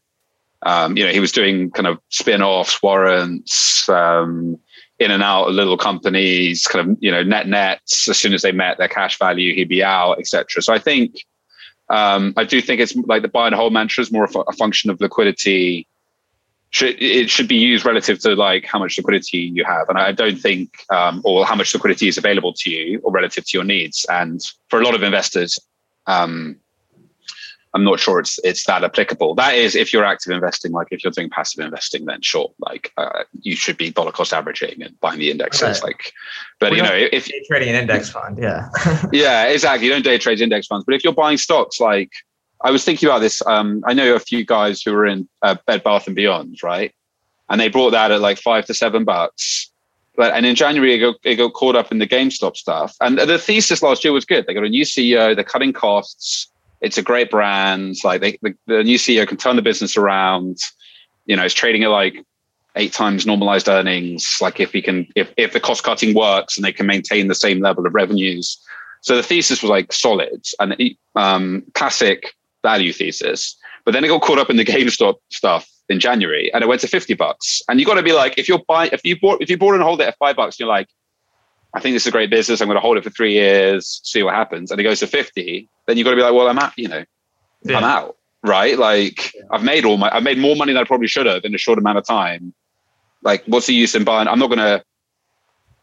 um, 0.62 0.96
you 0.98 1.04
know 1.04 1.10
he 1.10 1.20
was 1.20 1.32
doing 1.32 1.70
kind 1.70 1.86
of 1.86 1.98
spin-offs, 2.10 2.82
warrants. 2.82 3.88
Um, 3.88 4.58
in 4.98 5.10
and 5.10 5.22
out 5.22 5.48
of 5.48 5.54
little 5.54 5.76
companies, 5.76 6.66
kind 6.66 6.88
of 6.88 6.96
you 7.00 7.10
know 7.10 7.22
net 7.22 7.48
nets. 7.48 8.08
As 8.08 8.18
soon 8.18 8.34
as 8.34 8.42
they 8.42 8.52
met 8.52 8.78
their 8.78 8.88
cash 8.88 9.18
value, 9.18 9.54
he'd 9.54 9.68
be 9.68 9.82
out, 9.82 10.18
etc. 10.18 10.62
So 10.62 10.72
I 10.72 10.78
think 10.78 11.24
um, 11.90 12.34
I 12.36 12.44
do 12.44 12.60
think 12.60 12.80
it's 12.80 12.94
like 12.96 13.22
the 13.22 13.28
buy 13.28 13.46
and 13.46 13.54
hold 13.54 13.72
mantra 13.72 14.02
is 14.02 14.12
more 14.12 14.24
a 14.24 14.52
function 14.52 14.90
of 14.90 15.00
liquidity. 15.00 15.86
Should, 16.70 17.00
it 17.00 17.30
should 17.30 17.46
be 17.46 17.54
used 17.54 17.84
relative 17.84 18.18
to 18.20 18.34
like 18.34 18.64
how 18.64 18.80
much 18.80 18.96
liquidity 18.96 19.38
you 19.38 19.64
have, 19.64 19.88
and 19.88 19.98
I 19.98 20.10
don't 20.10 20.36
think, 20.36 20.84
um, 20.90 21.22
or 21.24 21.46
how 21.46 21.54
much 21.54 21.72
liquidity 21.72 22.08
is 22.08 22.18
available 22.18 22.52
to 22.52 22.70
you, 22.70 23.00
or 23.04 23.12
relative 23.12 23.46
to 23.46 23.56
your 23.56 23.64
needs. 23.64 24.04
And 24.08 24.42
for 24.68 24.80
a 24.80 24.84
lot 24.84 24.94
of 24.96 25.02
investors, 25.02 25.58
um, 26.06 26.56
I'm 27.74 27.82
not 27.82 27.98
sure 27.98 28.20
it's 28.20 28.38
it's 28.44 28.64
that 28.66 28.84
applicable. 28.84 29.34
That 29.34 29.54
is, 29.54 29.74
if 29.74 29.92
you're 29.92 30.04
active 30.04 30.32
investing, 30.32 30.70
like 30.70 30.88
if 30.92 31.02
you're 31.02 31.10
doing 31.10 31.28
passive 31.28 31.64
investing, 31.64 32.04
then 32.04 32.22
sure, 32.22 32.52
like 32.60 32.92
uh, 32.96 33.24
you 33.40 33.56
should 33.56 33.76
be 33.76 33.90
dollar 33.90 34.12
cost 34.12 34.32
averaging 34.32 34.80
and 34.80 34.98
buying 35.00 35.18
the 35.18 35.32
indexes. 35.32 35.62
Right. 35.62 35.82
Like, 35.82 36.12
but 36.60 36.76
you 36.76 36.82
know, 36.82 36.94
if 36.94 37.26
day 37.26 37.42
trading 37.48 37.70
an 37.70 37.74
index 37.74 38.10
fund, 38.10 38.38
yeah, 38.40 38.68
yeah, 39.12 39.46
exactly. 39.46 39.88
You 39.88 39.92
don't 39.92 40.04
day 40.04 40.18
trade 40.18 40.40
index 40.40 40.68
funds, 40.68 40.84
but 40.84 40.94
if 40.94 41.02
you're 41.02 41.12
buying 41.12 41.36
stocks, 41.36 41.80
like 41.80 42.12
I 42.62 42.70
was 42.70 42.84
thinking 42.84 43.08
about 43.08 43.18
this. 43.18 43.44
Um, 43.44 43.82
I 43.86 43.92
know 43.92 44.14
a 44.14 44.20
few 44.20 44.44
guys 44.44 44.80
who 44.80 44.92
were 44.92 45.06
in 45.06 45.28
uh, 45.42 45.56
Bed 45.66 45.82
Bath 45.82 46.06
and 46.06 46.14
Beyond, 46.14 46.62
right, 46.62 46.94
and 47.50 47.60
they 47.60 47.68
bought 47.68 47.90
that 47.90 48.12
at 48.12 48.20
like 48.20 48.38
five 48.38 48.66
to 48.66 48.74
seven 48.74 49.04
bucks. 49.04 49.68
But 50.16 50.32
and 50.32 50.46
in 50.46 50.54
January, 50.54 50.94
it 50.94 50.98
got, 51.00 51.16
it 51.24 51.34
got 51.34 51.54
caught 51.54 51.74
up 51.74 51.90
in 51.90 51.98
the 51.98 52.06
GameStop 52.06 52.56
stuff. 52.56 52.94
And 53.00 53.18
the 53.18 53.36
thesis 53.36 53.82
last 53.82 54.04
year 54.04 54.12
was 54.12 54.24
good. 54.24 54.46
They 54.46 54.54
got 54.54 54.62
a 54.62 54.68
new 54.68 54.84
CEO. 54.84 55.34
They're 55.34 55.42
cutting 55.42 55.72
costs 55.72 56.52
it's 56.84 56.98
a 56.98 57.02
great 57.02 57.30
brand. 57.30 57.96
Like 58.04 58.20
they, 58.20 58.38
the, 58.42 58.54
the 58.66 58.84
new 58.84 58.98
CEO 58.98 59.26
can 59.26 59.36
turn 59.36 59.56
the 59.56 59.62
business 59.62 59.96
around. 59.96 60.58
You 61.26 61.36
know, 61.36 61.44
it's 61.44 61.54
trading 61.54 61.82
at 61.82 61.90
like 61.90 62.24
eight 62.76 62.92
times 62.92 63.26
normalized 63.26 63.68
earnings. 63.68 64.38
Like 64.40 64.60
if 64.60 64.72
he 64.72 64.82
can, 64.82 65.06
if 65.16 65.32
if 65.36 65.52
the 65.52 65.60
cost 65.60 65.82
cutting 65.82 66.14
works 66.14 66.56
and 66.56 66.64
they 66.64 66.72
can 66.72 66.86
maintain 66.86 67.28
the 67.28 67.34
same 67.34 67.60
level 67.60 67.86
of 67.86 67.94
revenues. 67.94 68.58
So 69.00 69.16
the 69.16 69.22
thesis 69.22 69.62
was 69.62 69.70
like 69.70 69.92
solid 69.92 70.44
and 70.60 70.76
um, 71.14 71.64
classic 71.74 72.34
value 72.62 72.92
thesis. 72.92 73.56
But 73.84 73.92
then 73.92 74.02
it 74.04 74.08
got 74.08 74.22
caught 74.22 74.38
up 74.38 74.50
in 74.50 74.56
the 74.56 74.64
GameStop 74.74 75.16
stuff 75.30 75.68
in 75.90 76.00
January, 76.00 76.52
and 76.52 76.62
it 76.62 76.66
went 76.66 76.80
to 76.82 76.88
fifty 76.88 77.14
bucks. 77.14 77.62
And 77.68 77.80
you 77.80 77.86
got 77.86 77.94
to 77.94 78.02
be 78.02 78.12
like, 78.12 78.38
if 78.38 78.48
you're 78.48 78.62
buying, 78.68 78.90
if 78.92 79.04
you 79.04 79.18
bought, 79.18 79.42
if 79.42 79.50
you 79.50 79.58
bought 79.58 79.74
and 79.74 79.82
hold 79.82 80.00
it 80.00 80.08
at 80.08 80.18
five 80.18 80.36
bucks, 80.36 80.58
you're 80.58 80.68
like, 80.68 80.88
I 81.74 81.80
think 81.80 81.94
this 81.94 82.04
is 82.04 82.08
a 82.08 82.12
great 82.12 82.30
business. 82.30 82.60
I'm 82.60 82.68
going 82.68 82.76
to 82.76 82.80
hold 82.80 82.96
it 82.96 83.04
for 83.04 83.10
three 83.10 83.32
years, 83.32 84.00
see 84.04 84.22
what 84.22 84.34
happens. 84.34 84.70
And 84.70 84.80
it 84.80 84.84
goes 84.84 85.00
to 85.00 85.06
50. 85.06 85.68
Then 85.86 85.96
you've 85.96 86.04
got 86.04 86.10
to 86.10 86.16
be 86.16 86.22
like, 86.22 86.34
well, 86.34 86.48
I'm 86.48 86.58
out, 86.58 86.72
you 86.76 86.88
know, 86.88 87.04
yeah. 87.62 87.78
I'm 87.78 87.84
out. 87.84 88.16
Right. 88.42 88.78
Like 88.78 89.34
yeah. 89.34 89.42
I've 89.50 89.64
made 89.64 89.84
all 89.84 89.96
my, 89.96 90.14
I've 90.14 90.22
made 90.22 90.38
more 90.38 90.54
money 90.54 90.72
than 90.72 90.82
I 90.82 90.84
probably 90.84 91.08
should 91.08 91.26
have 91.26 91.44
in 91.44 91.54
a 91.54 91.58
short 91.58 91.78
amount 91.78 91.98
of 91.98 92.06
time. 92.06 92.52
Like 93.22 93.42
what's 93.46 93.66
the 93.66 93.74
use 93.74 93.94
in 93.94 94.04
buying? 94.04 94.28
I'm 94.28 94.38
not 94.38 94.48
going 94.48 94.58
to, 94.58 94.84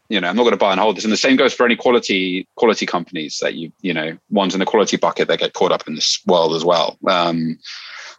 you 0.08 0.20
know, 0.20 0.28
I'm 0.28 0.36
not 0.36 0.42
going 0.42 0.52
to 0.52 0.58
buy 0.58 0.70
and 0.70 0.80
hold 0.80 0.96
this. 0.96 1.04
And 1.04 1.12
the 1.12 1.16
same 1.16 1.36
goes 1.36 1.54
for 1.54 1.66
any 1.66 1.74
quality, 1.74 2.46
quality 2.56 2.86
companies 2.86 3.38
that 3.42 3.54
you, 3.54 3.72
you 3.80 3.92
know, 3.92 4.16
ones 4.30 4.54
in 4.54 4.60
the 4.60 4.66
quality 4.66 4.96
bucket 4.96 5.26
that 5.28 5.40
get 5.40 5.54
caught 5.54 5.72
up 5.72 5.88
in 5.88 5.96
this 5.96 6.20
world 6.26 6.54
as 6.54 6.64
well. 6.64 6.96
Um, 7.08 7.58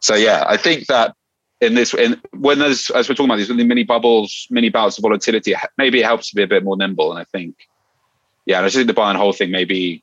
so 0.01 0.15
yeah, 0.15 0.43
I 0.47 0.57
think 0.57 0.88
that 0.88 1.15
in 1.63 1.75
this 1.75 1.93
in 1.93 2.21
when 2.34 2.59
there's 2.59 2.89
as 2.91 3.07
we're 3.07 3.15
talking 3.15 3.29
about 3.29 3.38
these 3.38 3.49
mini 3.49 3.84
bubbles 3.84 4.47
mini 4.49 4.69
bouts 4.69 4.97
of 4.97 5.01
volatility 5.01 5.55
maybe 5.77 6.01
it 6.01 6.05
helps 6.05 6.29
to 6.29 6.36
be 6.36 6.43
a 6.43 6.47
bit 6.47 6.63
more 6.63 6.75
nimble 6.75 7.11
and 7.11 7.19
i 7.19 7.23
think 7.23 7.55
yeah 8.45 8.59
i 8.59 8.63
just 8.63 8.75
think 8.75 8.88
the 8.88 8.93
buy 8.93 9.09
and 9.09 9.17
hold 9.17 9.38
thing 9.38 9.49
maybe 9.49 10.03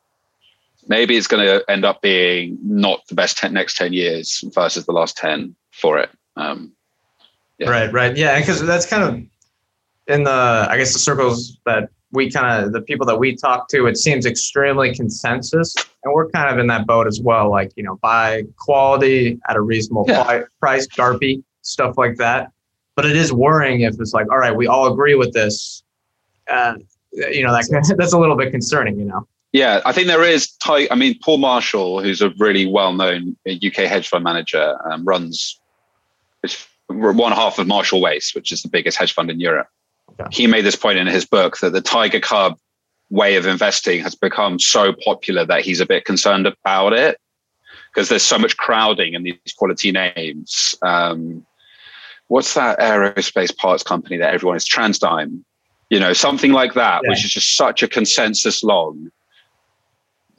maybe 0.91 1.16
it's 1.16 1.26
going 1.26 1.45
to 1.45 1.64
end 1.70 1.86
up 1.86 2.03
being 2.03 2.59
not 2.62 3.01
the 3.09 3.14
best 3.14 3.38
10, 3.38 3.55
next 3.55 3.76
10 3.78 3.95
years 3.95 4.45
versus 4.55 4.84
the 4.84 4.93
last 4.93 5.16
10 5.16 5.57
for 5.70 5.99
it 5.99 6.11
um, 6.36 6.72
yeah. 7.59 7.70
right 7.70 7.93
right 7.93 8.16
yeah 8.16 8.38
because 8.38 8.64
that's 8.66 8.86
kind 8.86 9.03
of 9.03 9.14
in 10.14 10.24
the 10.24 10.66
i 10.68 10.76
guess 10.76 10.93
the 10.93 10.99
circles 10.99 11.57
that 11.64 11.88
we 12.12 12.30
kind 12.30 12.64
of 12.64 12.72
the 12.72 12.82
people 12.82 13.07
that 13.07 13.18
we 13.18 13.34
talk 13.34 13.68
to 13.68 13.86
it 13.86 13.97
seems 13.97 14.26
extremely 14.26 14.95
consensus 14.95 15.74
and 16.05 16.12
we're 16.12 16.28
kind 16.30 16.53
of 16.53 16.59
in 16.59 16.66
that 16.66 16.86
boat 16.86 17.07
as 17.07 17.20
well 17.20 17.49
like 17.49 17.72
you 17.76 17.82
know 17.82 17.97
buy 18.03 18.43
quality 18.57 19.38
at 19.49 19.57
a 19.57 19.61
reasonable 19.61 20.05
yeah. 20.09 20.43
price 20.61 20.86
garpy 20.88 21.43
stuff 21.62 21.99
like 21.99 22.16
that. 22.16 22.53
But 22.97 23.07
it 23.07 23.16
is 23.16 23.32
worrying 23.32 23.82
if 23.82 23.99
it's 23.99 24.12
like, 24.12 24.30
all 24.30 24.38
right, 24.38 24.55
we 24.55 24.66
all 24.66 24.93
agree 24.93 25.14
with 25.14 25.32
this. 25.32 25.82
Uh, 26.49 26.74
you 27.12 27.43
know, 27.43 27.53
that 27.53 27.95
that's 27.99 28.12
a 28.12 28.18
little 28.18 28.36
bit 28.36 28.51
concerning. 28.51 28.99
You 28.99 29.07
know. 29.07 29.28
Yeah, 29.53 29.81
I 29.85 29.93
think 29.93 30.07
there 30.07 30.23
is. 30.23 30.53
Tight, 30.57 30.89
I 30.91 30.95
mean, 30.95 31.19
Paul 31.23 31.39
Marshall, 31.39 32.01
who's 32.03 32.23
a 32.23 32.31
really 32.39 32.67
well-known 32.67 33.37
UK 33.49 33.87
hedge 33.87 34.09
fund 34.09 34.23
manager, 34.23 34.79
um, 34.91 35.05
runs 35.05 35.61
one 36.89 37.33
half 37.33 37.59
of 37.59 37.67
Marshall 37.67 38.01
Wace, 38.01 38.35
which 38.35 38.53
is 38.53 38.63
the 38.63 38.69
biggest 38.69 38.97
hedge 38.97 39.13
fund 39.13 39.31
in 39.31 39.41
Europe. 39.41 39.69
Okay. 40.21 40.29
He 40.33 40.47
made 40.47 40.65
this 40.65 40.77
point 40.77 40.99
in 40.99 41.07
his 41.07 41.25
book 41.25 41.59
that 41.59 41.73
the 41.73 41.81
Tiger 41.81 42.21
Cub 42.21 42.59
way 43.11 43.37
of 43.37 43.47
investing 43.47 44.01
has 44.03 44.15
become 44.15 44.59
so 44.59 44.93
popular 44.93 45.45
that 45.45 45.63
he's 45.63 45.81
a 45.81 45.87
bit 45.87 46.05
concerned 46.05 46.47
about 46.47 46.93
it 46.93 47.19
because 47.93 48.09
there's 48.09 48.23
so 48.23 48.39
much 48.39 48.57
crowding 48.57 49.15
in 49.15 49.25
these 49.25 49.55
quality 49.57 49.91
names. 49.91 50.75
Um, 50.83 51.45
what's 52.29 52.55
that 52.55 52.79
aerospace 52.79 53.57
parts 53.57 53.83
company 53.83 54.17
that 54.19 54.33
everyone 54.33 54.57
is 54.57 54.69
TransDigm? 54.69 55.43
You 55.91 55.99
know, 55.99 56.13
something 56.13 56.53
like 56.53 56.75
that, 56.75 57.01
yeah. 57.03 57.11
which 57.11 57.25
is 57.25 57.33
just 57.33 57.57
such 57.57 57.83
a 57.83 57.89
consensus 57.89 58.63
long. 58.63 59.11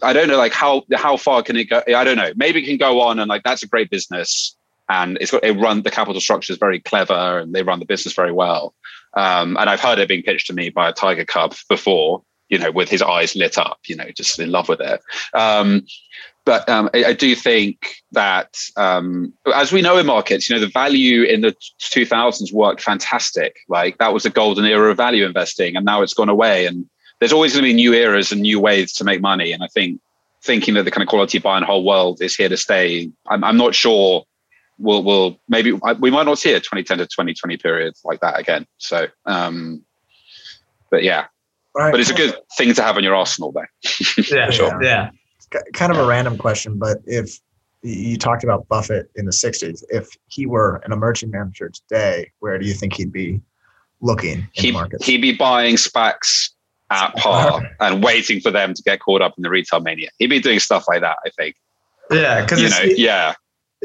I 0.01 0.13
don't 0.13 0.27
know, 0.27 0.37
like 0.37 0.53
how 0.53 0.83
how 0.93 1.17
far 1.17 1.43
can 1.43 1.55
it 1.55 1.65
go? 1.65 1.81
I 1.87 2.03
don't 2.03 2.17
know. 2.17 2.31
Maybe 2.35 2.61
it 2.61 2.65
can 2.65 2.77
go 2.77 3.01
on 3.01 3.19
and 3.19 3.29
like 3.29 3.43
that's 3.43 3.63
a 3.63 3.67
great 3.67 3.89
business, 3.89 4.55
and 4.89 5.17
it's 5.21 5.31
got 5.31 5.43
it 5.43 5.53
run 5.53 5.81
the 5.83 5.91
capital 5.91 6.21
structure 6.21 6.53
is 6.53 6.59
very 6.59 6.79
clever, 6.79 7.39
and 7.39 7.53
they 7.53 7.63
run 7.63 7.79
the 7.79 7.85
business 7.85 8.13
very 8.13 8.31
well. 8.31 8.73
Um, 9.13 9.57
and 9.57 9.69
I've 9.69 9.81
heard 9.81 9.99
it 9.99 10.07
being 10.07 10.23
pitched 10.23 10.47
to 10.47 10.53
me 10.53 10.69
by 10.69 10.89
a 10.89 10.93
Tiger 10.93 11.25
Cub 11.25 11.53
before, 11.69 12.23
you 12.49 12.57
know, 12.57 12.71
with 12.71 12.89
his 12.89 13.01
eyes 13.01 13.35
lit 13.35 13.57
up, 13.57 13.79
you 13.87 13.95
know, 13.95 14.09
just 14.15 14.39
in 14.39 14.51
love 14.51 14.69
with 14.69 14.79
it. 14.79 15.01
Um, 15.33 15.85
but 16.45 16.67
um, 16.69 16.89
I, 16.93 17.05
I, 17.05 17.13
do 17.13 17.35
think 17.35 17.95
that, 18.13 18.57
um, 18.75 19.33
as 19.53 19.71
we 19.71 19.81
know 19.81 19.97
in 19.97 20.07
markets, 20.07 20.49
you 20.49 20.55
know, 20.55 20.59
the 20.59 20.71
value 20.71 21.23
in 21.23 21.41
the 21.41 21.55
2000s 21.81 22.51
worked 22.51 22.81
fantastic. 22.81 23.57
Like 23.69 23.99
that 23.99 24.13
was 24.13 24.25
a 24.25 24.31
golden 24.31 24.65
era 24.65 24.89
of 24.89 24.97
value 24.97 25.25
investing, 25.25 25.75
and 25.75 25.85
now 25.85 26.01
it's 26.01 26.15
gone 26.15 26.29
away. 26.29 26.65
And 26.65 26.89
there's 27.22 27.32
always 27.32 27.53
going 27.53 27.63
to 27.63 27.69
be 27.69 27.74
new 27.74 27.93
eras 27.93 28.32
and 28.34 28.41
new 28.41 28.59
ways 28.59 28.91
to 28.93 29.03
make 29.05 29.22
money. 29.22 29.53
And 29.53 29.63
I 29.63 29.67
think 29.67 30.01
thinking 30.43 30.74
that 30.74 30.84
the 30.84 30.91
kind 30.91 31.03
of 31.03 31.07
quality 31.07 31.38
buy 31.38 31.55
and 31.55 31.65
whole 31.65 31.86
world 31.86 32.19
is 32.22 32.36
here 32.36 32.49
to 32.49 32.57
stay. 32.57 33.09
I'm, 33.30 33.43
I'm 33.43 33.57
not 33.57 33.76
sure. 33.76 34.26
We'll, 34.80 35.03
we'll 35.03 35.39
maybe 35.47 35.72
we 35.99 36.09
might 36.09 36.26
not 36.26 36.39
see 36.39 36.51
a 36.53 36.59
2010 36.59 36.97
to 36.97 37.05
2020 37.05 37.57
period 37.57 37.93
like 38.03 38.19
that 38.22 38.39
again. 38.39 38.65
So, 38.80 39.05
um, 39.28 39.86
but 40.89 41.03
yeah, 41.03 41.26
All 41.76 41.84
right, 41.84 41.91
but 41.91 41.99
it's 41.99 42.09
a 42.09 42.15
good 42.15 42.36
thing 42.57 42.74
to 42.74 42.82
have 42.82 42.97
on 42.97 43.03
your 43.03 43.15
arsenal, 43.15 43.51
though. 43.51 43.65
Yeah, 44.32 44.49
Sure. 44.49 44.84
yeah. 44.84 45.11
K- 45.51 45.59
kind 45.74 45.91
of 45.91 45.99
a 45.99 46.05
random 46.07 46.38
question, 46.39 46.80
but 46.80 46.97
if 47.05 47.39
you 47.84 48.17
talked 48.17 48.43
about 48.43 48.67
Buffett 48.67 49.11
in 49.15 49.26
the 49.26 49.32
60s, 49.32 49.84
if 49.89 50.09
he 50.28 50.47
were 50.47 50.82
an 50.86 50.91
emerging 50.91 51.30
manager 51.30 51.69
today, 51.69 52.32
where 52.39 52.57
do 52.57 52.65
you 52.65 52.74
think 52.74 52.93
he'd 52.95 53.11
be 53.11 53.39
looking 54.01 54.39
in 54.39 54.47
the 54.55 54.61
He, 54.61 54.72
markets? 54.72 55.05
he'd 55.05 55.22
be 55.22 55.34
buying 55.36 55.76
SPACs 55.76 56.50
at 56.91 57.15
par 57.15 57.61
and 57.79 58.03
waiting 58.03 58.39
for 58.41 58.51
them 58.51 58.73
to 58.73 58.83
get 58.83 58.99
caught 58.99 59.21
up 59.21 59.33
in 59.37 59.41
the 59.43 59.49
retail 59.49 59.79
mania. 59.79 60.09
He'd 60.19 60.27
be 60.27 60.39
doing 60.39 60.59
stuff 60.59 60.85
like 60.87 61.01
that, 61.01 61.17
I 61.25 61.29
think. 61.31 61.55
Yeah, 62.11 62.41
because 62.41 62.61
You 62.61 62.69
know, 62.69 62.81
yeah. 62.97 63.33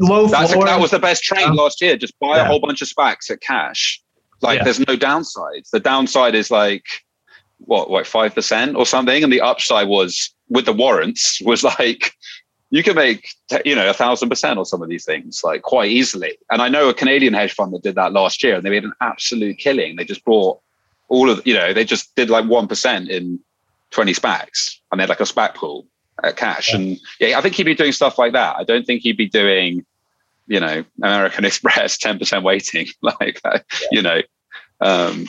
low 0.01 0.27
That's 0.27 0.53
floor. 0.53 0.67
that 0.67 0.81
was 0.81 0.91
the 0.91 0.99
best 0.99 1.23
trade 1.23 1.51
last 1.51 1.81
year. 1.81 1.97
Just 1.97 2.19
buy 2.19 2.37
Yeah. 2.37 2.43
a 2.43 2.45
whole 2.47 2.59
bunch 2.61 2.83
of 2.83 2.89
SPACs 2.89 3.31
at 3.31 3.41
cash. 3.41 4.01
Like 4.43 4.59
Yeah. 4.59 4.65
there's 4.65 4.81
no 4.81 4.97
downsides. 4.97 5.71
The 5.71 5.81
downside 5.81 6.35
is 6.35 6.51
like 6.51 6.85
what, 7.59 7.91
like 7.91 8.05
five 8.07 8.35
percent 8.35 8.77
or 8.77 8.85
something, 8.85 9.23
and 9.23 9.33
the 9.33 9.41
upside 9.41 9.89
was 9.89 10.35
with 10.49 10.67
the 10.67 10.73
warrants 10.73 11.41
was 11.43 11.63
like 11.65 12.13
you 12.71 12.83
can 12.83 12.97
make 12.97 13.29
you 13.65 13.75
know 13.77 13.89
a 13.89 13.95
thousand 13.95 14.29
percent 14.29 14.59
on 14.59 14.65
some 14.65 14.83
of 14.83 14.89
these 14.89 15.05
things 15.05 15.41
like 15.45 15.63
quite 15.63 15.91
easily. 15.91 16.37
And 16.51 16.61
I 16.61 16.69
know 16.69 16.89
a 16.89 16.95
Canadian 16.95 17.33
hedge 17.33 17.53
fund 17.55 17.73
that 17.73 17.83
did 17.85 17.95
that 17.95 18.13
last 18.13 18.43
year, 18.43 18.57
and 18.57 18.65
they 18.65 18.71
made 18.71 18.85
an 18.85 18.93
absolute 19.01 19.57
killing. 19.59 19.95
They 19.97 20.05
just 20.05 20.25
bought 20.25 20.61
all 21.09 21.31
of 21.31 21.47
you 21.47 21.55
know 21.55 21.73
they 21.73 21.85
just 21.85 22.15
did 22.15 22.31
like 22.31 22.47
one 22.47 22.69
percent 22.69 23.09
in 23.09 23.41
twenty 23.91 24.13
SPACs, 24.13 24.79
and 24.91 24.99
they 24.99 25.03
had 25.03 25.09
like 25.09 25.21
a 25.21 25.25
SPAC 25.25 25.55
pool 25.55 25.87
at 26.23 26.37
cash. 26.37 26.73
And 26.73 26.99
yeah, 27.21 27.39
I 27.39 27.43
think 27.43 27.55
he'd 27.55 27.65
be 27.65 27.75
doing 27.75 27.93
stuff 27.93 28.19
like 28.19 28.33
that. 28.33 28.57
I 28.57 28.65
don't 28.65 28.87
think 28.87 29.03
he'd 29.03 29.17
be 29.17 29.29
doing 29.29 29.85
you 30.47 30.61
know, 30.61 30.85
American 31.03 31.45
Express, 31.45 31.99
10% 31.99 32.43
waiting. 32.43 32.87
like, 33.03 33.41
uh, 33.45 33.59
you 33.91 34.03
know, 34.03 34.23
um, 34.81 35.29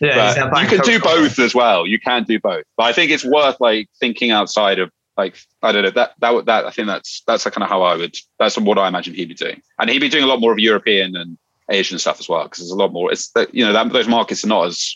yeah, 0.00 0.34
you 0.62 0.68
can 0.68 0.80
do 0.84 1.00
both 1.00 1.38
as 1.38 1.54
well. 1.54 1.86
You 1.86 1.98
can 1.98 2.24
do 2.24 2.38
both, 2.38 2.64
but 2.76 2.84
I 2.84 2.92
think 2.92 3.10
it's 3.10 3.24
worth 3.24 3.56
like 3.60 3.88
thinking 3.98 4.30
outside 4.30 4.78
of 4.78 4.90
like, 5.16 5.36
I 5.62 5.72
don't 5.72 5.82
know 5.82 5.90
that, 5.90 6.12
that, 6.20 6.34
would- 6.34 6.46
that, 6.46 6.66
I 6.66 6.70
think 6.70 6.88
that's, 6.88 7.22
that's 7.26 7.44
kind 7.44 7.62
of 7.62 7.68
how 7.68 7.82
I 7.82 7.96
would, 7.96 8.16
that's 8.38 8.58
what 8.58 8.78
I 8.78 8.88
imagine 8.88 9.14
he'd 9.14 9.28
be 9.28 9.34
doing. 9.34 9.62
And 9.78 9.88
he'd 9.88 9.98
be 9.98 10.08
doing 10.08 10.24
a 10.24 10.26
lot 10.26 10.40
more 10.40 10.52
of 10.52 10.58
European 10.58 11.16
and 11.16 11.38
Asian 11.70 11.98
stuff 11.98 12.20
as 12.20 12.28
well. 12.28 12.46
Cause 12.48 12.58
there's 12.58 12.70
a 12.70 12.76
lot 12.76 12.92
more, 12.92 13.10
it's 13.10 13.30
that, 13.30 13.54
you 13.54 13.64
know, 13.64 13.72
that, 13.72 13.92
those 13.92 14.08
markets 14.08 14.44
are 14.44 14.48
not 14.48 14.66
as 14.66 14.94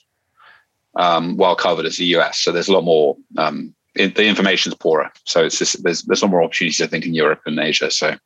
um, 0.97 1.37
well 1.37 1.57
covered 1.57 1.87
as 1.87 1.97
the 1.97 2.07
US. 2.17 2.41
So 2.41 2.53
there's 2.53 2.69
a 2.69 2.73
lot 2.73 2.85
more, 2.85 3.17
um, 3.37 3.75
it, 3.95 4.15
the 4.15 4.27
information's 4.27 4.75
poorer. 4.75 5.11
So 5.25 5.45
it's 5.45 5.59
just, 5.59 5.83
there's, 5.83 6.03
there's 6.03 6.23
a 6.23 6.27
lot 6.27 6.33
more 6.33 6.43
opportunities, 6.43 6.81
I 6.81 6.87
think, 6.87 7.07
in 7.07 7.15
Europe 7.15 7.41
and 7.47 7.59
Asia. 7.59 7.91
So 7.91 8.17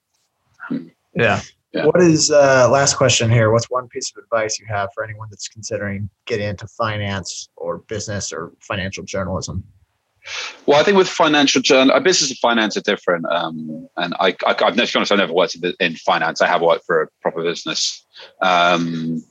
Yeah. 1.14 1.40
Yeah. 1.72 1.86
What 1.86 2.00
is 2.00 2.32
uh, 2.32 2.68
last 2.68 2.96
question 2.96 3.30
here? 3.30 3.52
What's 3.52 3.70
one 3.70 3.86
piece 3.88 4.10
of 4.10 4.24
advice 4.24 4.58
you 4.58 4.66
have 4.66 4.88
for 4.92 5.04
anyone 5.04 5.28
that's 5.30 5.46
considering 5.46 6.10
getting 6.26 6.48
into 6.48 6.66
finance 6.66 7.48
or 7.54 7.78
business 7.78 8.32
or 8.32 8.52
financial 8.60 9.04
journalism? 9.04 9.62
Well, 10.66 10.80
I 10.80 10.82
think 10.82 10.96
with 10.96 11.08
financial 11.08 11.62
journal, 11.62 11.98
business 12.00 12.30
and 12.30 12.38
finance 12.38 12.76
are 12.76 12.82
different. 12.82 13.26
Um, 13.26 13.88
and 13.96 14.14
I, 14.20 14.36
I, 14.46 14.54
I've 14.64 14.76
never, 14.76 14.86
to 14.86 14.92
be 14.92 14.96
honest, 14.98 15.12
I've 15.12 15.18
never 15.18 15.32
worked 15.32 15.56
in, 15.56 15.74
in 15.80 15.96
finance. 15.96 16.40
I 16.40 16.46
have 16.46 16.62
worked 16.62 16.86
for 16.86 17.02
a 17.02 17.08
proper 17.22 17.42
business. 17.42 18.04
Um, 18.42 19.24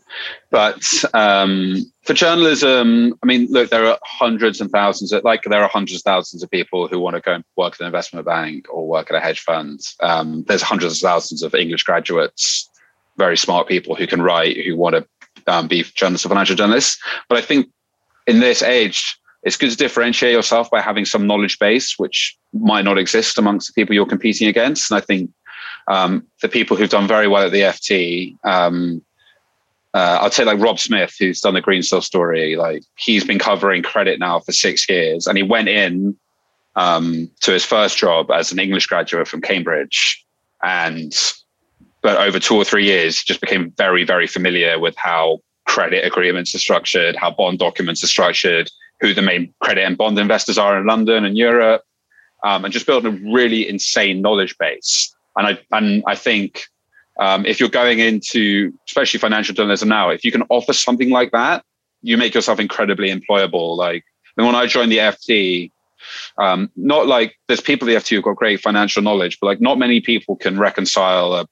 but 0.49 1.03
um, 1.13 1.91
for 2.03 2.13
journalism, 2.13 3.13
I 3.21 3.25
mean, 3.25 3.47
look, 3.51 3.69
there 3.69 3.85
are 3.85 3.99
hundreds 4.03 4.59
and 4.61 4.71
thousands, 4.71 5.11
of, 5.11 5.23
like 5.23 5.43
there 5.43 5.63
are 5.63 5.69
hundreds 5.69 5.99
of 5.99 6.03
thousands 6.03 6.41
of 6.43 6.49
people 6.49 6.87
who 6.87 6.99
want 6.99 7.15
to 7.15 7.21
go 7.21 7.33
and 7.33 7.43
work 7.55 7.73
at 7.73 7.81
an 7.81 7.85
investment 7.85 8.25
bank 8.25 8.65
or 8.69 8.87
work 8.87 9.09
at 9.11 9.15
a 9.15 9.19
hedge 9.19 9.41
fund. 9.41 9.81
Um, 10.01 10.43
there's 10.47 10.61
hundreds 10.61 10.95
of 10.95 11.07
thousands 11.07 11.43
of 11.43 11.53
English 11.53 11.83
graduates, 11.83 12.69
very 13.17 13.37
smart 13.37 13.67
people 13.67 13.95
who 13.95 14.07
can 14.07 14.21
write, 14.21 14.57
who 14.65 14.75
want 14.75 14.95
to 14.95 15.07
um, 15.47 15.67
be 15.67 15.83
journalists 15.83 16.25
or 16.25 16.29
financial 16.29 16.55
journalists. 16.55 16.99
But 17.27 17.37
I 17.37 17.41
think 17.41 17.69
in 18.27 18.39
this 18.39 18.61
age, 18.61 19.18
it's 19.43 19.57
good 19.57 19.71
to 19.71 19.77
differentiate 19.77 20.33
yourself 20.33 20.69
by 20.69 20.81
having 20.81 21.05
some 21.05 21.25
knowledge 21.25 21.59
base, 21.59 21.97
which 21.97 22.37
might 22.53 22.83
not 22.85 22.97
exist 22.97 23.37
amongst 23.37 23.67
the 23.67 23.73
people 23.73 23.95
you're 23.95 24.05
competing 24.05 24.47
against. 24.47 24.91
And 24.91 24.97
I 24.97 25.01
think 25.01 25.31
um, 25.87 26.25
the 26.41 26.49
people 26.49 26.75
who've 26.75 26.89
done 26.89 27.07
very 27.07 27.27
well 27.27 27.45
at 27.45 27.51
the 27.51 27.61
FT, 27.61 28.35
um, 28.43 29.03
uh, 29.93 30.19
I'd 30.21 30.33
say 30.33 30.43
like 30.43 30.59
Rob 30.59 30.79
Smith, 30.79 31.15
who's 31.17 31.41
done 31.41 31.53
the 31.53 31.61
Greensill 31.61 32.03
story, 32.03 32.55
like 32.55 32.83
he's 32.97 33.23
been 33.23 33.39
covering 33.39 33.81
credit 33.81 34.19
now 34.19 34.39
for 34.39 34.51
six 34.51 34.87
years, 34.89 35.25
and 35.25 35.37
he 35.37 35.43
went 35.43 35.69
in 35.69 36.17
um, 36.75 37.31
to 37.41 37.51
his 37.51 37.65
first 37.65 37.97
job 37.97 38.29
as 38.29 38.51
an 38.51 38.59
English 38.59 38.87
graduate 38.87 39.27
from 39.27 39.41
Cambridge, 39.41 40.23
and 40.61 41.15
but 42.01 42.17
over 42.17 42.39
two 42.39 42.55
or 42.55 42.63
three 42.63 42.85
years, 42.85 43.21
just 43.23 43.41
became 43.41 43.71
very, 43.77 44.03
very 44.03 44.27
familiar 44.27 44.79
with 44.79 44.95
how 44.95 45.39
credit 45.65 46.05
agreements 46.05 46.55
are 46.55 46.59
structured, 46.59 47.15
how 47.15 47.31
bond 47.31 47.59
documents 47.59 48.03
are 48.03 48.07
structured, 48.07 48.69
who 49.01 49.13
the 49.13 49.21
main 49.21 49.53
credit 49.61 49.83
and 49.83 49.97
bond 49.97 50.17
investors 50.19 50.57
are 50.57 50.77
in 50.77 50.85
London 50.85 51.25
and 51.25 51.37
Europe, 51.37 51.83
um, 52.43 52.65
and 52.65 52.73
just 52.73 52.85
build 52.85 53.05
a 53.05 53.11
really 53.11 53.67
insane 53.67 54.21
knowledge 54.21 54.57
base. 54.57 55.13
And 55.37 55.47
I 55.47 55.59
and 55.71 56.03
I 56.07 56.15
think 56.15 56.65
um, 57.19 57.45
if 57.45 57.59
you're 57.59 57.69
going 57.69 57.99
into 57.99 58.73
especially 58.87 59.19
financial 59.19 59.55
journalism 59.55 59.89
now, 59.89 60.09
if 60.09 60.23
you 60.23 60.31
can 60.31 60.43
offer 60.49 60.73
something 60.73 61.09
like 61.09 61.31
that, 61.31 61.63
you 62.01 62.17
make 62.17 62.33
yourself 62.33 62.59
incredibly 62.59 63.09
employable. 63.09 63.77
Like 63.77 64.03
and 64.37 64.45
when 64.45 64.55
I 64.55 64.67
joined 64.67 64.91
the 64.91 64.97
FT, 64.97 65.71
um, 66.37 66.69
not 66.75 67.07
like 67.07 67.35
there's 67.47 67.61
people 67.61 67.89
at 67.89 67.91
the 67.91 67.99
FT 67.99 68.15
who've 68.15 68.23
got 68.23 68.35
great 68.37 68.61
financial 68.61 69.01
knowledge, 69.01 69.37
but 69.39 69.47
like 69.47 69.61
not 69.61 69.77
many 69.77 70.01
people 70.01 70.35
can 70.35 70.57
reconcile 70.57 71.33
a 71.33 71.47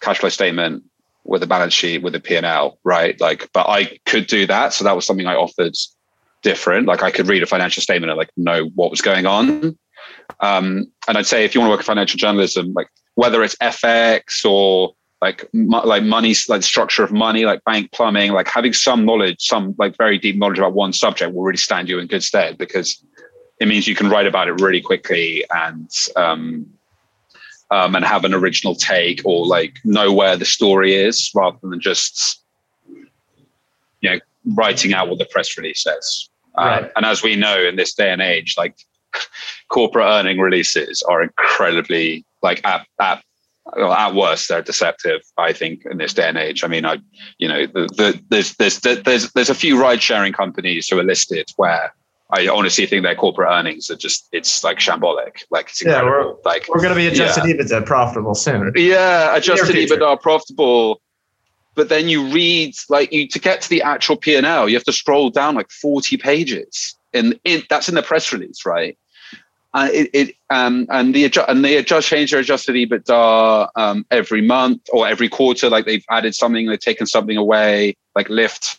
cash 0.00 0.18
flow 0.18 0.28
statement 0.28 0.84
with 1.24 1.42
a 1.42 1.46
balance 1.46 1.74
sheet 1.74 2.02
with 2.02 2.14
a 2.14 2.20
P&L, 2.20 2.78
right? 2.84 3.20
Like, 3.20 3.50
but 3.52 3.68
I 3.68 3.98
could 4.06 4.26
do 4.26 4.46
that. 4.46 4.72
So 4.72 4.84
that 4.84 4.94
was 4.94 5.06
something 5.06 5.26
I 5.26 5.34
offered 5.34 5.74
different. 6.42 6.86
Like 6.86 7.02
I 7.02 7.10
could 7.10 7.28
read 7.28 7.42
a 7.42 7.46
financial 7.46 7.82
statement 7.82 8.10
and 8.10 8.18
like 8.18 8.30
know 8.36 8.66
what 8.74 8.90
was 8.90 9.00
going 9.00 9.26
on. 9.26 9.76
Um, 10.40 10.92
and 11.08 11.18
I'd 11.18 11.26
say 11.26 11.44
if 11.44 11.54
you 11.54 11.60
want 11.60 11.68
to 11.68 11.72
work 11.72 11.80
in 11.80 11.86
financial 11.86 12.18
journalism, 12.18 12.72
like 12.74 12.88
whether 13.14 13.42
it's 13.42 13.56
FX 13.56 14.44
or 14.44 14.94
like 15.22 15.48
mo- 15.52 15.84
like 15.84 16.02
money, 16.02 16.34
like 16.48 16.62
structure 16.62 17.02
of 17.02 17.12
money, 17.12 17.46
like 17.46 17.64
bank 17.64 17.90
plumbing, 17.92 18.32
like 18.32 18.48
having 18.48 18.72
some 18.72 19.04
knowledge, 19.04 19.40
some 19.40 19.74
like 19.78 19.96
very 19.96 20.18
deep 20.18 20.36
knowledge 20.36 20.58
about 20.58 20.74
one 20.74 20.92
subject 20.92 21.34
will 21.34 21.42
really 21.42 21.56
stand 21.56 21.88
you 21.88 21.98
in 21.98 22.06
good 22.06 22.22
stead 22.22 22.58
because 22.58 23.02
it 23.58 23.68
means 23.68 23.88
you 23.88 23.94
can 23.94 24.10
write 24.10 24.26
about 24.26 24.48
it 24.48 24.60
really 24.60 24.80
quickly 24.80 25.44
and 25.50 25.90
um, 26.16 26.66
um, 27.70 27.94
and 27.96 28.04
have 28.04 28.24
an 28.24 28.34
original 28.34 28.74
take 28.74 29.22
or 29.24 29.46
like 29.46 29.78
know 29.84 30.12
where 30.12 30.36
the 30.36 30.44
story 30.44 30.94
is 30.94 31.30
rather 31.34 31.58
than 31.62 31.80
just 31.80 32.42
you 34.00 34.10
know 34.10 34.18
writing 34.54 34.94
out 34.94 35.08
what 35.08 35.18
the 35.18 35.26
press 35.26 35.56
release 35.58 35.82
says. 35.82 36.28
Um, 36.56 36.66
Right. 36.68 36.90
and 36.96 37.04
as 37.04 37.22
we 37.22 37.36
know 37.36 37.58
in 37.60 37.76
this 37.76 37.94
day 37.94 38.10
and 38.10 38.22
age, 38.22 38.54
like 38.56 38.76
corporate 39.68 40.06
earning 40.06 40.38
releases 40.38 41.02
are 41.02 41.22
incredibly 41.22 42.24
like 42.42 42.64
at 42.66 42.86
at 43.00 43.22
well, 43.76 43.92
at 43.92 44.14
worst 44.14 44.48
they're 44.48 44.62
deceptive. 44.62 45.20
I 45.36 45.52
think 45.52 45.82
in 45.90 45.98
this 45.98 46.14
day 46.14 46.28
and 46.28 46.38
age. 46.38 46.62
I 46.64 46.68
mean, 46.68 46.84
I 46.86 46.98
you 47.38 47.48
know 47.48 47.66
the, 47.66 47.88
the, 47.96 48.20
there's 48.30 48.54
there's 48.56 48.78
there's 48.80 49.32
there's 49.32 49.50
a 49.50 49.54
few 49.54 49.80
ride 49.80 50.00
sharing 50.02 50.32
companies 50.32 50.88
who 50.88 50.98
are 50.98 51.04
listed 51.04 51.48
where. 51.56 51.92
I 52.28 52.48
honestly 52.48 52.86
think 52.86 53.04
their 53.04 53.14
corporate 53.14 53.48
earnings 53.52 53.88
are 53.88 53.94
just, 53.94 54.26
it's 54.32 54.64
like 54.64 54.78
shambolic. 54.78 55.44
Like 55.52 55.68
it's 55.68 55.84
Yeah, 55.84 56.02
we're- 56.02 56.34
like 56.44 56.66
We're 56.68 56.80
going 56.82 56.88
to 56.88 56.96
be 56.96 57.06
adjusted 57.06 57.44
EBITDA 57.44 57.86
profitable 57.86 58.34
soon. 58.34 58.72
yeah, 58.74 59.36
adjusted. 59.36 59.76
EBITDA 59.76 60.20
profitable. 60.20 61.00
But 61.76 61.90
then 61.90 62.08
you 62.08 62.26
read 62.28 62.74
like 62.88 63.12
you 63.12 63.28
to 63.28 63.38
get 63.38 63.60
to 63.60 63.68
the 63.68 63.82
actual 63.82 64.16
P 64.16 64.34
and 64.34 64.46
L, 64.46 64.68
you 64.68 64.74
have 64.74 64.84
to 64.84 64.92
scroll 64.92 65.30
down 65.30 65.54
like 65.54 65.70
forty 65.70 66.16
pages, 66.16 66.96
and 67.12 67.38
that's 67.70 67.88
in 67.88 67.94
the 67.94 68.02
press 68.02 68.32
release, 68.32 68.66
right? 68.66 68.98
Uh, 69.74 69.90
it, 69.92 70.10
it 70.14 70.36
um, 70.48 70.86
and 70.88 71.14
the 71.14 71.30
and 71.48 71.62
they 71.62 71.76
adjust 71.76 72.08
change 72.08 72.30
their 72.30 72.40
adjusted 72.40 72.74
EBITDA 72.74 73.68
um, 73.76 74.06
every 74.10 74.40
month 74.40 74.80
or 74.90 75.06
every 75.06 75.28
quarter. 75.28 75.68
Like 75.68 75.84
they've 75.84 76.04
added 76.08 76.34
something, 76.34 76.66
they've 76.66 76.80
taken 76.80 77.06
something 77.06 77.36
away, 77.36 77.94
like 78.14 78.28
Lyft 78.28 78.78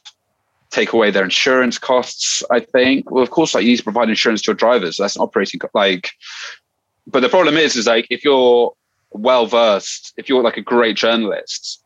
take 0.72 0.94
away 0.94 1.12
their 1.12 1.24
insurance 1.24 1.78
costs. 1.78 2.42
I 2.50 2.62
think. 2.62 3.12
Well, 3.12 3.22
of 3.22 3.30
course, 3.30 3.54
like 3.54 3.64
you 3.64 3.70
need 3.70 3.78
to 3.78 3.84
provide 3.84 4.10
insurance 4.10 4.42
to 4.42 4.48
your 4.48 4.56
drivers. 4.56 4.98
That's 4.98 5.16
an 5.16 5.22
operating 5.22 5.60
co- 5.60 5.70
like. 5.76 6.10
But 7.06 7.20
the 7.20 7.30
problem 7.30 7.58
is, 7.58 7.76
is 7.76 7.86
like 7.86 8.08
if 8.10 8.26
you're 8.26 8.74
well 9.12 9.46
versed, 9.46 10.14
if 10.18 10.28
you're 10.28 10.42
like 10.42 10.58
a 10.58 10.62
great 10.62 10.98
journalist, 10.98 11.84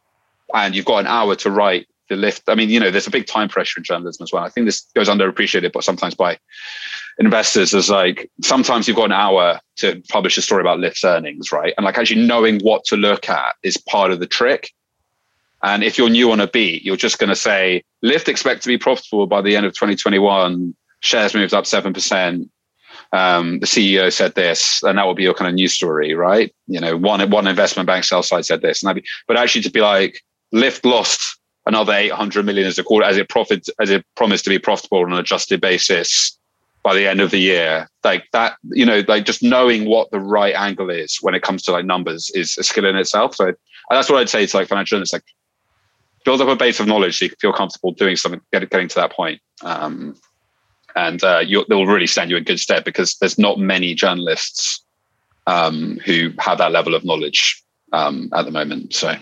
and 0.53 0.75
you've 0.75 0.85
got 0.85 0.99
an 0.99 1.07
hour 1.07 1.35
to 1.35 1.51
write 1.51 1.87
the 2.09 2.15
Lyft. 2.15 2.43
I 2.47 2.55
mean, 2.55 2.69
you 2.69 2.79
know, 2.79 2.91
there's 2.91 3.07
a 3.07 3.11
big 3.11 3.27
time 3.27 3.47
pressure 3.49 3.79
in 3.79 3.83
journalism 3.83 4.23
as 4.23 4.33
well. 4.33 4.43
I 4.43 4.49
think 4.49 4.67
this 4.67 4.81
goes 4.95 5.09
underappreciated, 5.09 5.71
but 5.71 5.83
sometimes 5.83 6.13
by 6.15 6.37
investors 7.19 7.73
is 7.73 7.89
like 7.89 8.29
sometimes 8.43 8.87
you've 8.87 8.97
got 8.97 9.05
an 9.05 9.11
hour 9.13 9.59
to 9.77 10.01
publish 10.09 10.37
a 10.37 10.41
story 10.41 10.61
about 10.61 10.79
Lyft's 10.79 11.03
earnings, 11.03 11.51
right? 11.51 11.73
And 11.77 11.85
like 11.85 11.97
actually 11.97 12.25
knowing 12.25 12.59
what 12.61 12.83
to 12.85 12.97
look 12.97 13.29
at 13.29 13.55
is 13.63 13.77
part 13.77 14.11
of 14.11 14.19
the 14.19 14.27
trick. 14.27 14.71
And 15.63 15.83
if 15.83 15.97
you're 15.97 16.09
new 16.09 16.31
on 16.31 16.39
a 16.39 16.47
beat, 16.47 16.83
you're 16.83 16.95
just 16.95 17.19
going 17.19 17.29
to 17.29 17.35
say 17.35 17.83
Lyft 18.03 18.27
expect 18.27 18.63
to 18.63 18.67
be 18.67 18.77
profitable 18.77 19.27
by 19.27 19.41
the 19.41 19.55
end 19.55 19.65
of 19.65 19.73
2021. 19.73 20.75
Shares 21.01 21.33
moved 21.33 21.53
up 21.53 21.65
seven 21.65 21.93
percent. 21.93 22.49
um, 23.13 23.59
the 23.59 23.67
CEO 23.67 24.11
said 24.11 24.35
this, 24.35 24.81
and 24.83 24.97
that 24.97 25.05
will 25.05 25.13
be 25.13 25.23
your 25.23 25.33
kind 25.33 25.47
of 25.49 25.55
news 25.55 25.73
story, 25.73 26.13
right? 26.13 26.53
You 26.67 26.79
know, 26.79 26.97
one 26.97 27.29
one 27.29 27.47
investment 27.47 27.87
bank 27.87 28.03
sell 28.03 28.23
side 28.23 28.45
said 28.45 28.61
this, 28.61 28.81
and 28.81 28.89
that'd 28.89 29.03
be, 29.03 29.09
but 29.27 29.37
actually 29.37 29.61
to 29.63 29.71
be 29.71 29.81
like, 29.81 30.21
Lyft 30.53 30.85
lost 30.85 31.39
another 31.65 31.93
800 31.93 32.45
million 32.45 32.67
as 32.67 32.79
a 32.79 32.83
quarter 32.83 33.05
as 33.05 33.17
it 33.17 33.29
profit 33.29 33.67
as 33.79 33.89
it 33.89 34.05
promised 34.15 34.43
to 34.45 34.49
be 34.49 34.59
profitable 34.59 34.99
on 34.99 35.13
an 35.13 35.19
adjusted 35.19 35.61
basis 35.61 36.37
by 36.83 36.95
the 36.95 37.07
end 37.07 37.21
of 37.21 37.31
the 37.31 37.39
year. 37.39 37.87
Like 38.03 38.25
that 38.33 38.57
you 38.63 38.85
know 38.85 39.03
like 39.07 39.25
just 39.25 39.43
knowing 39.43 39.85
what 39.85 40.11
the 40.11 40.19
right 40.19 40.55
angle 40.55 40.89
is 40.89 41.17
when 41.21 41.35
it 41.35 41.43
comes 41.43 41.61
to 41.63 41.71
like 41.71 41.85
numbers 41.85 42.31
is 42.33 42.57
a 42.57 42.63
skill 42.63 42.85
in 42.85 42.95
itself. 42.95 43.35
So 43.35 43.53
that's 43.89 44.09
what 44.09 44.19
i'd 44.19 44.29
say 44.29 44.45
to 44.45 44.57
like 44.57 44.69
financial 44.69 44.95
analysts 44.95 45.11
like 45.11 45.23
build 46.23 46.41
up 46.41 46.47
a 46.47 46.55
base 46.55 46.79
of 46.79 46.87
knowledge 46.87 47.17
so 47.17 47.25
you 47.25 47.29
can 47.29 47.37
feel 47.39 47.53
comfortable 47.53 47.91
doing 47.91 48.15
something 48.15 48.41
get, 48.51 48.69
getting 48.69 48.87
to 48.87 48.95
that 48.95 49.11
point. 49.11 49.41
Um, 49.63 50.15
and 50.95 51.23
uh, 51.23 51.43
they'll 51.69 51.85
really 51.85 52.07
stand 52.07 52.29
you 52.29 52.37
in 52.37 52.43
good 52.43 52.59
stead 52.59 52.83
because 52.83 53.15
there's 53.15 53.37
not 53.37 53.57
many 53.57 53.93
journalists 53.93 54.83
um, 55.47 55.99
who 56.05 56.31
have 56.39 56.57
that 56.57 56.71
level 56.71 56.95
of 56.95 57.05
knowledge 57.05 57.63
um, 57.93 58.29
at 58.33 58.45
the 58.45 58.51
moment. 58.51 58.93
So 58.93 59.15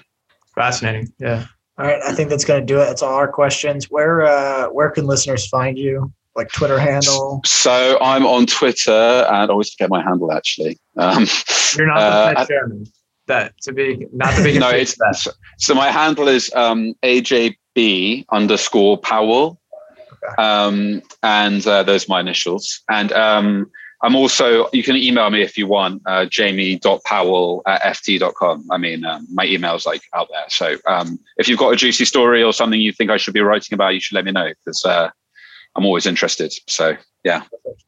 fascinating 0.60 1.07
yeah 1.20 1.45
all 1.80 1.86
right, 1.86 2.01
I 2.05 2.14
think 2.14 2.30
that's 2.30 2.43
going 2.43 2.60
to 2.60 2.66
do 2.66 2.82
it. 2.82 2.86
That's 2.88 3.01
all 3.01 3.14
our 3.14 3.32
questions. 3.32 3.86
Where 3.86 4.24
uh, 4.24 4.68
where 4.68 4.89
can 4.89 5.07
listeners 5.07 5.47
find 5.47 5.78
you? 5.78 6.12
Like 6.36 6.51
Twitter 6.51 6.78
handle? 6.78 7.39
So 7.45 7.97
I'm 8.01 8.26
on 8.26 8.47
Twitter, 8.47 8.91
and 8.91 9.36
I 9.36 9.47
always 9.47 9.72
forget 9.72 9.89
my 9.89 10.03
handle 10.03 10.32
actually. 10.34 10.78
Um, 10.97 11.26
You're 11.78 11.88
not 11.88 11.99
the 11.99 12.39
uh, 12.39 12.45
chairman. 12.45 12.86
That 13.28 13.53
to 13.62 13.72
be 13.72 14.07
not 14.12 14.36
the 14.36 14.43
biggest. 14.43 14.60
no, 14.70 14.70
it's 14.72 14.95
that. 14.97 15.34
So 15.57 15.74
my 15.74 15.89
handle 15.89 16.28
is 16.28 16.51
um, 16.53 16.95
AJB 17.01 18.26
underscore 18.30 18.97
Powell, 18.97 19.62
okay. 20.12 20.36
um, 20.38 21.01
and 21.24 21.66
uh, 21.66 21.84
those 21.84 22.10
are 22.10 22.12
my 22.12 22.20
initials. 22.20 22.82
And 22.89 23.14
um, 23.14 23.72
I'm 24.02 24.16
also, 24.16 24.70
you 24.72 24.82
can 24.82 24.95
email 24.95 25.30
me 25.30 25.41
if 25.41 25.58
you 25.58 25.68
want, 25.68 26.02
uh, 26.06 26.26
jamie.powell 26.26 27.62
at 27.68 27.82
ft.com. 27.82 28.68
I 28.72 28.78
mean, 28.78 29.04
um, 29.04 29.28
my 29.32 29.45
email's 29.45 29.86
like 29.86 30.02
out 30.14 30.28
there. 30.32 30.45
So 30.47 30.78
um, 30.88 31.20
if 31.38 31.50
you've 31.50 31.60
got 31.60 31.74
a 31.74 31.76
juicy 31.76 32.06
story 32.06 32.41
or 32.41 32.54
something 32.54 32.80
you 32.80 32.93
think 32.93 33.12
I 33.12 33.18
should 33.18 33.34
be 33.34 33.41
writing 33.41 33.74
about, 33.74 33.93
you 33.93 34.00
should 34.00 34.16
let 34.16 34.26
me 34.26 34.32
know 34.32 34.47
because 34.47 34.86
uh, 34.86 35.10
I'm 35.76 35.86
always 35.86 36.06
interested. 36.06 36.54
So 36.68 36.95
yeah. 37.24 37.43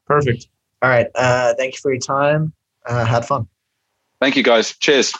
Perfect. 0.06 0.48
All 0.82 0.90
right. 0.90 1.06
Uh, 1.14 1.54
thank 1.54 1.74
you 1.74 1.80
for 1.80 1.92
your 1.92 2.00
time. 2.00 2.52
Uh, 2.84 3.04
had 3.04 3.24
fun. 3.24 3.48
Thank 4.20 4.36
you 4.36 4.42
guys. 4.42 4.76
Cheers. 4.78 5.14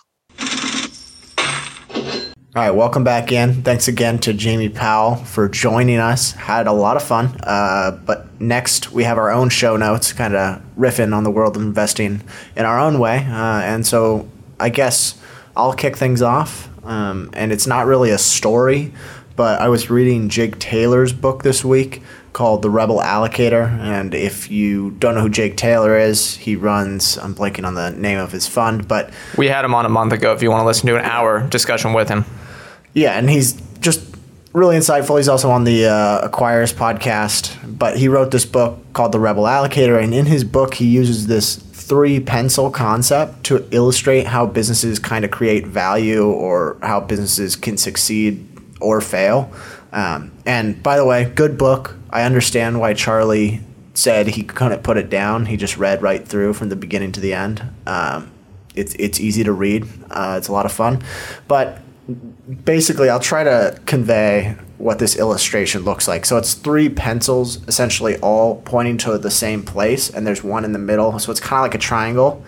All 2.54 2.62
right, 2.62 2.70
welcome 2.70 3.02
back 3.02 3.32
in. 3.32 3.62
Thanks 3.62 3.88
again 3.88 4.18
to 4.18 4.34
Jamie 4.34 4.68
Powell 4.68 5.16
for 5.16 5.48
joining 5.48 5.96
us. 5.96 6.32
Had 6.32 6.66
a 6.66 6.72
lot 6.72 6.98
of 6.98 7.02
fun. 7.02 7.34
Uh, 7.42 7.92
but 8.04 8.38
next, 8.42 8.92
we 8.92 9.04
have 9.04 9.16
our 9.16 9.30
own 9.30 9.48
show 9.48 9.78
notes, 9.78 10.12
kind 10.12 10.34
of 10.36 10.62
riffing 10.76 11.16
on 11.16 11.24
the 11.24 11.30
world 11.30 11.56
of 11.56 11.62
investing 11.62 12.20
in 12.54 12.66
our 12.66 12.78
own 12.78 12.98
way. 12.98 13.26
Uh, 13.26 13.62
and 13.62 13.86
so 13.86 14.28
I 14.60 14.68
guess 14.68 15.18
I'll 15.56 15.72
kick 15.72 15.96
things 15.96 16.20
off. 16.20 16.68
Um, 16.84 17.30
and 17.32 17.52
it's 17.52 17.66
not 17.66 17.86
really 17.86 18.10
a 18.10 18.18
story, 18.18 18.92
but 19.34 19.58
I 19.62 19.70
was 19.70 19.88
reading 19.88 20.28
Jake 20.28 20.58
Taylor's 20.58 21.14
book 21.14 21.44
this 21.44 21.64
week 21.64 22.02
called 22.34 22.60
The 22.60 22.68
Rebel 22.68 22.98
Allocator. 22.98 23.66
And 23.80 24.12
if 24.12 24.50
you 24.50 24.90
don't 24.90 25.14
know 25.14 25.22
who 25.22 25.30
Jake 25.30 25.56
Taylor 25.56 25.96
is, 25.96 26.36
he 26.36 26.56
runs, 26.56 27.16
I'm 27.16 27.34
blanking 27.34 27.64
on 27.64 27.76
the 27.76 27.92
name 27.92 28.18
of 28.18 28.30
his 28.30 28.46
fund, 28.46 28.86
but. 28.86 29.10
We 29.38 29.48
had 29.48 29.64
him 29.64 29.74
on 29.74 29.86
a 29.86 29.88
month 29.88 30.12
ago 30.12 30.34
if 30.34 30.42
you 30.42 30.50
want 30.50 30.60
to 30.60 30.66
listen 30.66 30.86
to 30.88 30.96
an 30.96 31.04
hour 31.06 31.48
discussion 31.48 31.94
with 31.94 32.10
him. 32.10 32.26
Yeah, 32.94 33.18
and 33.18 33.28
he's 33.28 33.60
just 33.80 34.00
really 34.52 34.76
insightful. 34.76 35.16
He's 35.16 35.28
also 35.28 35.50
on 35.50 35.64
the 35.64 35.86
uh, 35.86 36.28
Acquirers 36.28 36.74
podcast, 36.74 37.56
but 37.78 37.96
he 37.96 38.08
wrote 38.08 38.30
this 38.30 38.44
book 38.44 38.78
called 38.92 39.12
The 39.12 39.20
Rebel 39.20 39.44
Allocator, 39.44 40.02
and 40.02 40.12
in 40.12 40.26
his 40.26 40.44
book, 40.44 40.74
he 40.74 40.86
uses 40.86 41.26
this 41.26 41.56
three 41.56 42.20
pencil 42.20 42.70
concept 42.70 43.44
to 43.44 43.66
illustrate 43.70 44.26
how 44.26 44.46
businesses 44.46 44.98
kind 44.98 45.24
of 45.24 45.30
create 45.30 45.66
value 45.66 46.24
or 46.24 46.78
how 46.82 47.00
businesses 47.00 47.56
can 47.56 47.76
succeed 47.76 48.46
or 48.80 49.00
fail. 49.00 49.52
Um, 49.92 50.32
and 50.46 50.82
by 50.82 50.96
the 50.96 51.04
way, 51.04 51.30
good 51.34 51.58
book. 51.58 51.96
I 52.10 52.22
understand 52.22 52.80
why 52.80 52.94
Charlie 52.94 53.60
said 53.94 54.28
he 54.28 54.42
couldn't 54.42 54.82
put 54.82 54.96
it 54.96 55.10
down. 55.10 55.46
He 55.46 55.56
just 55.56 55.76
read 55.76 56.02
right 56.02 56.26
through 56.26 56.54
from 56.54 56.68
the 56.68 56.76
beginning 56.76 57.12
to 57.12 57.20
the 57.20 57.34
end. 57.34 57.62
Um, 57.86 58.30
it's 58.74 58.94
it's 58.94 59.20
easy 59.20 59.44
to 59.44 59.52
read. 59.52 59.86
Uh, 60.10 60.36
it's 60.38 60.48
a 60.48 60.52
lot 60.52 60.64
of 60.64 60.72
fun, 60.72 61.02
but 61.46 61.78
basically, 62.64 63.08
I'll 63.08 63.20
try 63.20 63.44
to 63.44 63.78
convey 63.86 64.56
what 64.78 64.98
this 64.98 65.16
illustration 65.16 65.82
looks 65.82 66.08
like. 66.08 66.24
So 66.26 66.36
it's 66.36 66.54
three 66.54 66.88
pencils, 66.88 67.66
essentially 67.68 68.18
all 68.18 68.62
pointing 68.62 68.98
to 68.98 69.16
the 69.18 69.30
same 69.30 69.62
place, 69.62 70.10
and 70.10 70.26
there's 70.26 70.42
one 70.42 70.64
in 70.64 70.72
the 70.72 70.78
middle. 70.78 71.18
So 71.18 71.30
it's 71.30 71.40
kind 71.40 71.60
of 71.60 71.62
like 71.62 71.74
a 71.74 71.78
triangle, 71.78 72.44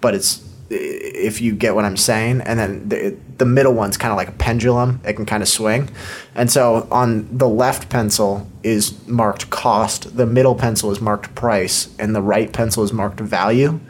but 0.00 0.14
it's 0.14 0.44
if 0.70 1.40
you 1.40 1.54
get 1.54 1.74
what 1.74 1.86
I'm 1.86 1.96
saying. 1.96 2.42
And 2.42 2.58
then 2.58 2.88
the, 2.90 3.16
the 3.38 3.46
middle 3.46 3.72
one's 3.72 3.96
kind 3.96 4.12
of 4.12 4.18
like 4.18 4.28
a 4.28 4.32
pendulum; 4.32 5.00
it 5.04 5.14
can 5.14 5.24
kind 5.24 5.42
of 5.42 5.48
swing. 5.48 5.88
And 6.34 6.50
so 6.50 6.86
on 6.90 7.36
the 7.36 7.48
left 7.48 7.88
pencil 7.88 8.46
is 8.62 9.06
marked 9.08 9.48
cost, 9.48 10.14
the 10.16 10.26
middle 10.26 10.54
pencil 10.54 10.90
is 10.90 11.00
marked 11.00 11.34
price, 11.34 11.88
and 11.98 12.14
the 12.14 12.22
right 12.22 12.52
pencil 12.52 12.84
is 12.84 12.92
marked 12.92 13.20
value. 13.20 13.80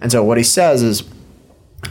And 0.00 0.10
so 0.10 0.24
what 0.24 0.38
he 0.38 0.44
says 0.44 0.82
is 0.82 1.02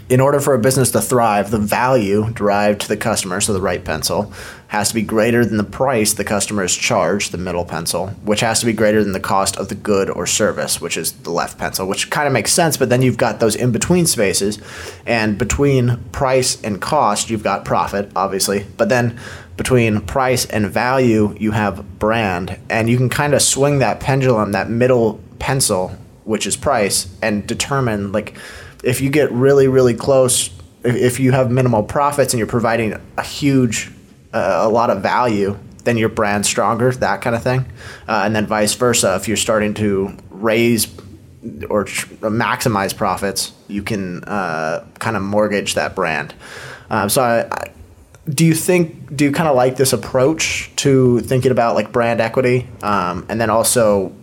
in 0.09 0.19
order 0.19 0.39
for 0.39 0.53
a 0.53 0.59
business 0.59 0.91
to 0.91 1.01
thrive, 1.01 1.51
the 1.51 1.57
value 1.57 2.31
derived 2.33 2.81
to 2.81 2.87
the 2.87 2.97
customer, 2.97 3.41
so 3.41 3.53
the 3.53 3.61
right 3.61 3.83
pencil, 3.83 4.31
has 4.67 4.89
to 4.89 4.95
be 4.95 5.01
greater 5.01 5.45
than 5.45 5.57
the 5.57 5.63
price 5.63 6.13
the 6.13 6.23
customer 6.23 6.63
is 6.63 6.75
charged, 6.75 7.31
the 7.31 7.37
middle 7.37 7.63
pencil, 7.63 8.07
which 8.23 8.39
has 8.39 8.59
to 8.59 8.65
be 8.65 8.73
greater 8.73 9.03
than 9.03 9.13
the 9.13 9.19
cost 9.19 9.55
of 9.57 9.69
the 9.69 9.75
good 9.75 10.09
or 10.09 10.25
service, 10.25 10.81
which 10.81 10.97
is 10.97 11.11
the 11.11 11.29
left 11.29 11.57
pencil, 11.57 11.87
which 11.87 12.09
kind 12.09 12.25
of 12.25 12.33
makes 12.33 12.51
sense. 12.51 12.75
But 12.75 12.89
then 12.89 13.01
you've 13.01 13.17
got 13.17 13.39
those 13.39 13.55
in 13.55 13.71
between 13.71 14.07
spaces, 14.07 14.59
and 15.05 15.37
between 15.37 15.97
price 16.11 16.61
and 16.63 16.81
cost, 16.81 17.29
you've 17.29 17.43
got 17.43 17.65
profit, 17.65 18.11
obviously. 18.15 18.65
But 18.77 18.89
then 18.89 19.19
between 19.57 20.01
price 20.01 20.45
and 20.45 20.67
value, 20.67 21.35
you 21.39 21.51
have 21.51 21.99
brand, 21.99 22.57
and 22.69 22.89
you 22.89 22.97
can 22.97 23.09
kind 23.09 23.35
of 23.35 23.41
swing 23.41 23.79
that 23.79 23.99
pendulum, 23.99 24.53
that 24.53 24.69
middle 24.69 25.21
pencil, 25.37 25.89
which 26.23 26.47
is 26.47 26.57
price, 26.57 27.15
and 27.21 27.45
determine 27.45 28.11
like 28.11 28.35
if 28.83 29.01
you 29.01 29.09
get 29.09 29.31
really 29.31 29.67
really 29.67 29.93
close 29.93 30.49
if, 30.83 30.95
if 30.95 31.19
you 31.19 31.31
have 31.31 31.49
minimal 31.49 31.83
profits 31.83 32.33
and 32.33 32.39
you're 32.39 32.47
providing 32.47 32.99
a 33.17 33.23
huge 33.23 33.91
uh, 34.33 34.59
a 34.61 34.69
lot 34.69 34.89
of 34.89 35.01
value 35.01 35.57
then 35.83 35.97
your 35.97 36.09
brand's 36.09 36.47
stronger 36.47 36.91
that 36.91 37.21
kind 37.21 37.35
of 37.35 37.43
thing. 37.43 37.65
Uh, 38.07 38.21
and 38.25 38.35
then 38.35 38.45
vice 38.45 38.73
versa 38.73 39.15
if 39.15 39.27
you're 39.27 39.37
starting 39.37 39.73
to 39.73 40.15
raise 40.29 40.87
or 41.69 41.83
tr- 41.83 42.13
maximize 42.15 42.95
profits 42.95 43.51
you 43.67 43.83
can 43.83 44.23
uh, 44.25 44.85
kind 44.99 45.17
of 45.17 45.23
mortgage 45.23 45.73
that 45.73 45.95
brand. 45.95 46.33
Um, 46.89 47.09
so 47.09 47.21
I, 47.21 47.47
I, 47.51 47.71
do 48.29 48.45
you 48.45 48.53
think 48.53 49.15
do 49.15 49.25
you 49.25 49.31
kind 49.31 49.49
of 49.49 49.55
like 49.55 49.75
this 49.75 49.91
approach 49.91 50.71
to 50.77 51.19
thinking 51.21 51.51
about 51.51 51.75
like 51.75 51.91
brand 51.91 52.21
equity? 52.21 52.67
Um, 52.81 53.25
and 53.27 53.41
then 53.41 53.49
also 53.49 54.13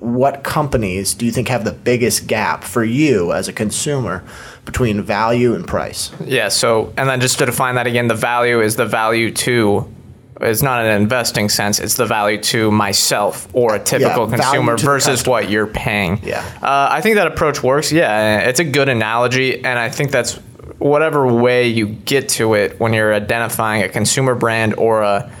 what 0.00 0.44
companies 0.44 1.14
do 1.14 1.26
you 1.26 1.32
think 1.32 1.48
have 1.48 1.64
the 1.64 1.72
biggest 1.72 2.26
gap 2.26 2.64
for 2.64 2.84
you 2.84 3.32
as 3.32 3.48
a 3.48 3.52
consumer 3.52 4.24
between 4.64 5.02
value 5.02 5.54
and 5.54 5.66
price? 5.66 6.10
Yeah. 6.24 6.48
So, 6.48 6.92
and 6.96 7.08
then 7.08 7.20
just 7.20 7.38
to 7.38 7.46
define 7.46 7.74
that 7.76 7.86
again, 7.86 8.08
the 8.08 8.14
value 8.14 8.60
is 8.60 8.76
the 8.76 8.86
value 8.86 9.32
to. 9.32 9.92
It's 10.38 10.60
not 10.60 10.84
an 10.84 11.00
investing 11.00 11.48
sense. 11.48 11.80
It's 11.80 11.94
the 11.94 12.04
value 12.04 12.38
to 12.42 12.70
myself 12.70 13.48
or 13.54 13.74
a 13.74 13.82
typical 13.82 14.28
yeah, 14.28 14.36
consumer 14.36 14.76
versus 14.76 15.26
what 15.26 15.48
you're 15.48 15.66
paying. 15.66 16.20
Yeah. 16.22 16.44
Uh, 16.60 16.88
I 16.90 17.00
think 17.00 17.16
that 17.16 17.26
approach 17.26 17.62
works. 17.62 17.90
Yeah, 17.90 18.40
it's 18.40 18.60
a 18.60 18.64
good 18.64 18.90
analogy, 18.90 19.64
and 19.64 19.78
I 19.78 19.88
think 19.88 20.10
that's 20.10 20.34
whatever 20.78 21.26
way 21.26 21.68
you 21.68 21.86
get 21.86 22.28
to 22.28 22.52
it 22.52 22.78
when 22.78 22.92
you're 22.92 23.14
identifying 23.14 23.82
a 23.82 23.88
consumer 23.88 24.34
brand 24.34 24.74
or 24.74 25.00
a 25.00 25.32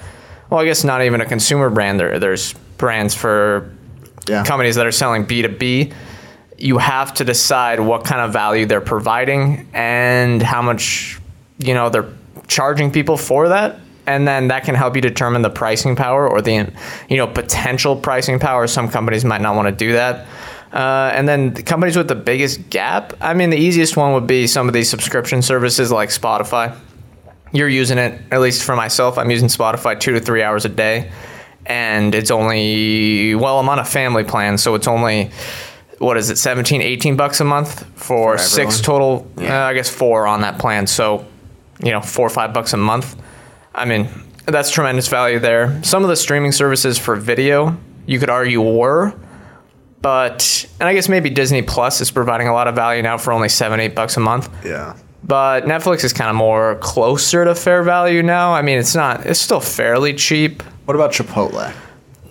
well, 0.48 0.60
I 0.60 0.64
guess 0.64 0.84
not 0.84 1.02
even 1.02 1.20
a 1.20 1.26
consumer 1.26 1.70
brand. 1.70 2.00
There, 2.00 2.18
there's 2.18 2.52
brands 2.78 3.14
for 3.14 3.74
yeah. 4.28 4.44
companies 4.44 4.76
that 4.76 4.86
are 4.86 4.92
selling 4.92 5.26
B2B, 5.26 5.92
you 6.58 6.78
have 6.78 7.12
to 7.14 7.24
decide 7.24 7.80
what 7.80 8.04
kind 8.04 8.20
of 8.20 8.32
value 8.32 8.66
they're 8.66 8.80
providing 8.80 9.68
and 9.72 10.42
how 10.42 10.62
much, 10.62 11.20
you 11.58 11.74
know, 11.74 11.90
they're 11.90 12.10
charging 12.48 12.90
people 12.90 13.16
for 13.16 13.48
that. 13.48 13.78
And 14.06 14.26
then 14.26 14.48
that 14.48 14.64
can 14.64 14.74
help 14.74 14.94
you 14.94 15.02
determine 15.02 15.42
the 15.42 15.50
pricing 15.50 15.96
power 15.96 16.28
or 16.28 16.40
the, 16.40 16.72
you 17.08 17.16
know, 17.16 17.26
potential 17.26 17.96
pricing 17.96 18.38
power. 18.38 18.66
Some 18.66 18.88
companies 18.88 19.24
might 19.24 19.40
not 19.40 19.56
want 19.56 19.66
to 19.66 19.74
do 19.74 19.92
that. 19.92 20.26
Uh, 20.72 21.10
and 21.14 21.28
then 21.28 21.54
the 21.54 21.62
companies 21.62 21.96
with 21.96 22.08
the 22.08 22.14
biggest 22.14 22.70
gap, 22.70 23.14
I 23.20 23.34
mean, 23.34 23.50
the 23.50 23.56
easiest 23.56 23.96
one 23.96 24.12
would 24.14 24.26
be 24.26 24.46
some 24.46 24.68
of 24.68 24.74
these 24.74 24.88
subscription 24.88 25.42
services 25.42 25.90
like 25.90 26.10
Spotify. 26.10 26.76
You're 27.52 27.68
using 27.68 27.98
it, 27.98 28.20
at 28.30 28.40
least 28.40 28.62
for 28.62 28.76
myself, 28.76 29.18
I'm 29.18 29.30
using 29.30 29.48
Spotify 29.48 29.98
two 29.98 30.12
to 30.12 30.20
three 30.20 30.42
hours 30.42 30.64
a 30.64 30.68
day 30.68 31.10
and 31.68 32.14
it's 32.14 32.30
only 32.30 33.34
well 33.34 33.58
i'm 33.58 33.68
on 33.68 33.78
a 33.78 33.84
family 33.84 34.24
plan 34.24 34.58
so 34.58 34.74
it's 34.74 34.86
only 34.86 35.30
what 35.98 36.16
is 36.16 36.30
it 36.30 36.36
17 36.36 36.82
18 36.82 37.16
bucks 37.16 37.40
a 37.40 37.44
month 37.44 37.84
for, 37.94 38.36
for 38.36 38.38
six 38.38 38.80
total 38.80 39.26
yeah. 39.38 39.64
uh, 39.64 39.68
i 39.68 39.74
guess 39.74 39.88
four 39.88 40.26
on 40.26 40.40
that 40.42 40.58
plan 40.58 40.86
so 40.86 41.24
you 41.82 41.90
know 41.90 42.00
four 42.00 42.26
or 42.26 42.30
five 42.30 42.52
bucks 42.52 42.72
a 42.72 42.76
month 42.76 43.16
i 43.74 43.84
mean 43.84 44.08
that's 44.46 44.70
tremendous 44.70 45.08
value 45.08 45.38
there 45.38 45.82
some 45.82 46.02
of 46.02 46.08
the 46.08 46.16
streaming 46.16 46.52
services 46.52 46.98
for 46.98 47.16
video 47.16 47.76
you 48.06 48.18
could 48.18 48.30
argue 48.30 48.60
were 48.60 49.14
but 50.06 50.64
and 50.78 50.88
I 50.88 50.94
guess 50.94 51.08
maybe 51.08 51.30
Disney 51.30 51.62
Plus 51.62 52.00
is 52.00 52.12
providing 52.12 52.46
a 52.46 52.52
lot 52.52 52.68
of 52.68 52.76
value 52.76 53.02
now 53.02 53.18
for 53.18 53.32
only 53.32 53.48
seven 53.48 53.80
eight 53.80 53.96
bucks 53.96 54.16
a 54.16 54.20
month. 54.20 54.48
Yeah. 54.64 54.96
But 55.24 55.64
Netflix 55.64 56.04
is 56.04 56.12
kind 56.12 56.30
of 56.30 56.36
more 56.36 56.76
closer 56.76 57.44
to 57.44 57.56
fair 57.56 57.82
value 57.82 58.22
now. 58.22 58.52
I 58.52 58.62
mean, 58.62 58.78
it's 58.78 58.94
not. 58.94 59.26
It's 59.26 59.40
still 59.40 59.58
fairly 59.58 60.14
cheap. 60.14 60.62
What 60.86 60.94
about 60.94 61.12
Chipotle? 61.12 61.72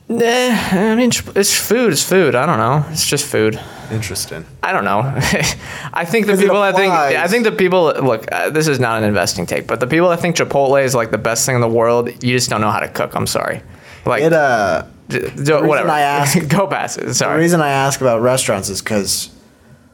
Eh, 0.07 0.69
I 0.71 0.95
mean, 0.95 1.11
it's 1.35 1.57
food. 1.57 1.91
It's 1.93 2.03
food. 2.07 2.35
I 2.35 2.45
don't 2.45 2.59
know. 2.59 2.85
It's 2.91 3.07
just 3.07 3.25
food. 3.25 3.59
Interesting. 3.91 4.45
I 4.61 4.71
don't 4.71 4.85
know. 4.85 4.99
I 5.93 6.05
think 6.05 6.27
the 6.27 6.37
people 6.37 6.61
that 6.61 6.75
think. 6.75 6.93
I 6.93 7.27
think 7.27 7.43
the 7.43 7.51
people 7.51 7.85
look. 8.01 8.31
Uh, 8.31 8.49
this 8.51 8.67
is 8.67 8.79
not 8.79 8.99
an 8.99 9.03
investing 9.03 9.45
take, 9.45 9.65
but 9.67 9.79
the 9.79 9.87
people 9.87 10.09
that 10.09 10.19
think 10.19 10.35
Chipotle 10.35 10.83
is 10.83 10.93
like 10.93 11.09
the 11.11 11.17
best 11.17 11.45
thing 11.45 11.55
in 11.55 11.61
the 11.61 11.67
world, 11.67 12.09
you 12.23 12.33
just 12.33 12.49
don't 12.49 12.61
know 12.61 12.71
how 12.71 12.79
to 12.79 12.87
cook. 12.87 13.15
I'm 13.15 13.27
sorry. 13.27 13.61
Like 14.05 14.21
It 14.21 14.33
uh 14.33 14.85
d- 15.09 15.19
d- 15.43 15.53
whatever. 15.53 15.89
I 15.89 16.01
ask- 16.01 16.47
go 16.47 16.67
past 16.67 16.99
it. 16.99 17.13
Sorry. 17.15 17.33
the 17.33 17.39
reason 17.39 17.61
I 17.61 17.69
ask 17.69 17.99
about 17.99 18.21
restaurants 18.21 18.69
is 18.69 18.81
because 18.83 19.31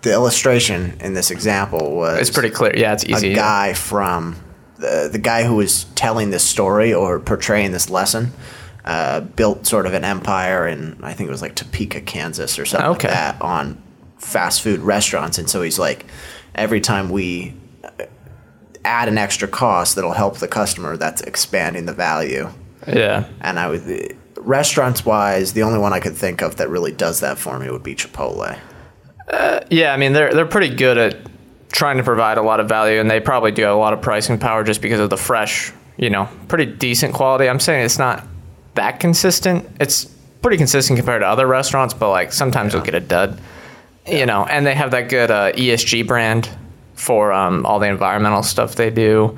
the 0.01 0.11
illustration 0.11 0.97
in 0.99 1.13
this 1.13 1.31
example 1.31 1.95
was 1.95 2.19
it's 2.19 2.29
pretty 2.29 2.49
clear. 2.49 2.73
Yeah, 2.75 2.93
it's 2.93 3.05
a 3.05 3.11
easy. 3.11 3.33
guy 3.33 3.71
from 3.73 4.35
the 4.81 5.09
the 5.11 5.19
guy 5.19 5.43
who 5.43 5.55
was 5.55 5.85
telling 5.95 6.31
this 6.31 6.43
story 6.43 6.93
or 6.93 7.19
portraying 7.19 7.71
this 7.71 7.89
lesson. 7.89 8.33
Uh, 8.83 9.19
built 9.21 9.67
sort 9.67 9.85
of 9.85 9.93
an 9.93 10.03
empire 10.03 10.67
in 10.67 10.97
I 11.03 11.13
think 11.13 11.27
it 11.29 11.31
was 11.31 11.43
like 11.43 11.53
Topeka, 11.53 12.01
Kansas, 12.01 12.57
or 12.57 12.65
something 12.65 12.89
Okay. 12.89 13.07
like 13.09 13.15
that 13.15 13.39
on 13.39 13.79
fast 14.17 14.63
food 14.63 14.79
restaurants. 14.79 15.37
And 15.37 15.47
so 15.47 15.61
he's 15.61 15.77
like, 15.77 16.07
every 16.55 16.81
time 16.81 17.11
we 17.11 17.53
uh, 17.83 18.05
add 18.83 19.07
an 19.07 19.19
extra 19.19 19.47
cost 19.47 19.93
that'll 19.93 20.13
help 20.13 20.39
the 20.39 20.47
customer, 20.47 20.97
that's 20.97 21.21
expanding 21.21 21.85
the 21.85 21.93
value. 21.93 22.49
Yeah. 22.87 23.25
And 23.41 23.59
I 23.59 23.69
would, 23.69 24.17
restaurants 24.37 25.05
wise, 25.05 25.53
the 25.53 25.61
only 25.61 25.77
one 25.77 25.93
I 25.93 25.99
could 25.99 26.15
think 26.17 26.41
of 26.41 26.55
that 26.55 26.67
really 26.67 26.91
does 26.91 27.19
that 27.19 27.37
for 27.37 27.59
me 27.59 27.69
would 27.69 27.83
be 27.83 27.93
Chipotle. 27.93 28.57
Yeah, 29.69 29.93
I 29.93 29.97
mean 29.97 30.13
they're 30.13 30.33
they're 30.33 30.47
pretty 30.47 30.75
good 30.75 30.97
at 30.97 31.30
trying 31.71 31.97
to 31.97 32.03
provide 32.03 32.37
a 32.37 32.41
lot 32.41 32.59
of 32.59 32.69
value, 32.69 32.99
and 32.99 33.09
they 33.09 33.19
probably 33.19 33.51
do 33.51 33.63
have 33.63 33.73
a 33.73 33.79
lot 33.79 33.93
of 33.93 34.01
pricing 34.01 34.37
power 34.37 34.63
just 34.63 34.81
because 34.81 34.99
of 34.99 35.09
the 35.09 35.17
fresh, 35.17 35.71
you 35.97 36.09
know, 36.09 36.27
pretty 36.47 36.65
decent 36.65 37.13
quality. 37.13 37.49
I'm 37.49 37.59
saying 37.59 37.85
it's 37.85 37.97
not 37.97 38.25
that 38.75 38.99
consistent. 38.99 39.67
It's 39.79 40.05
pretty 40.41 40.57
consistent 40.57 40.97
compared 40.97 41.21
to 41.21 41.27
other 41.27 41.47
restaurants, 41.47 41.93
but 41.93 42.09
like 42.09 42.33
sometimes 42.33 42.73
you'll 42.73 42.83
get 42.83 42.95
a 42.95 42.99
dud, 42.99 43.39
you 44.07 44.25
know. 44.25 44.45
And 44.45 44.65
they 44.65 44.75
have 44.75 44.91
that 44.91 45.09
good 45.09 45.31
uh, 45.31 45.51
ESG 45.53 46.07
brand 46.07 46.49
for 46.95 47.31
um, 47.31 47.65
all 47.65 47.79
the 47.79 47.87
environmental 47.87 48.43
stuff 48.43 48.75
they 48.75 48.89
do. 48.89 49.37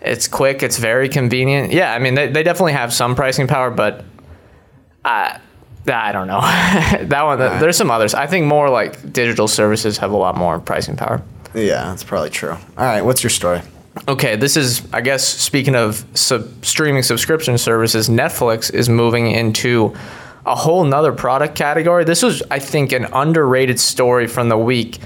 It's 0.00 0.28
quick. 0.28 0.62
It's 0.62 0.78
very 0.78 1.08
convenient. 1.08 1.72
Yeah, 1.72 1.92
I 1.92 1.98
mean 1.98 2.14
they 2.14 2.28
they 2.28 2.42
definitely 2.42 2.74
have 2.74 2.92
some 2.92 3.14
pricing 3.14 3.46
power, 3.46 3.70
but 3.70 4.04
I 5.04 5.40
I 5.88 6.12
don't 6.12 6.26
know 6.26 6.40
that 7.08 7.22
one. 7.22 7.38
There's 7.38 7.76
some 7.76 7.90
others. 7.90 8.14
I 8.14 8.26
think 8.26 8.46
more 8.46 8.68
like 8.70 9.12
digital 9.12 9.48
services 9.48 9.98
have 9.98 10.12
a 10.12 10.16
lot 10.16 10.36
more 10.36 10.58
pricing 10.60 10.96
power. 10.96 11.22
Yeah, 11.56 11.84
that's 11.84 12.04
probably 12.04 12.30
true. 12.30 12.52
All 12.52 12.60
right, 12.76 13.02
what's 13.02 13.22
your 13.22 13.30
story? 13.30 13.62
Okay, 14.08 14.36
this 14.36 14.58
is, 14.58 14.86
I 14.92 15.00
guess, 15.00 15.26
speaking 15.26 15.74
of 15.74 16.04
sub- 16.12 16.64
streaming 16.64 17.02
subscription 17.02 17.56
services, 17.56 18.10
Netflix 18.10 18.72
is 18.72 18.90
moving 18.90 19.30
into 19.30 19.96
a 20.44 20.54
whole 20.54 20.84
nother 20.84 21.12
product 21.12 21.54
category. 21.54 22.04
This 22.04 22.22
was, 22.22 22.42
I 22.50 22.58
think, 22.58 22.92
an 22.92 23.06
underrated 23.06 23.80
story 23.80 24.26
from 24.26 24.50
the 24.50 24.58
week 24.58 24.98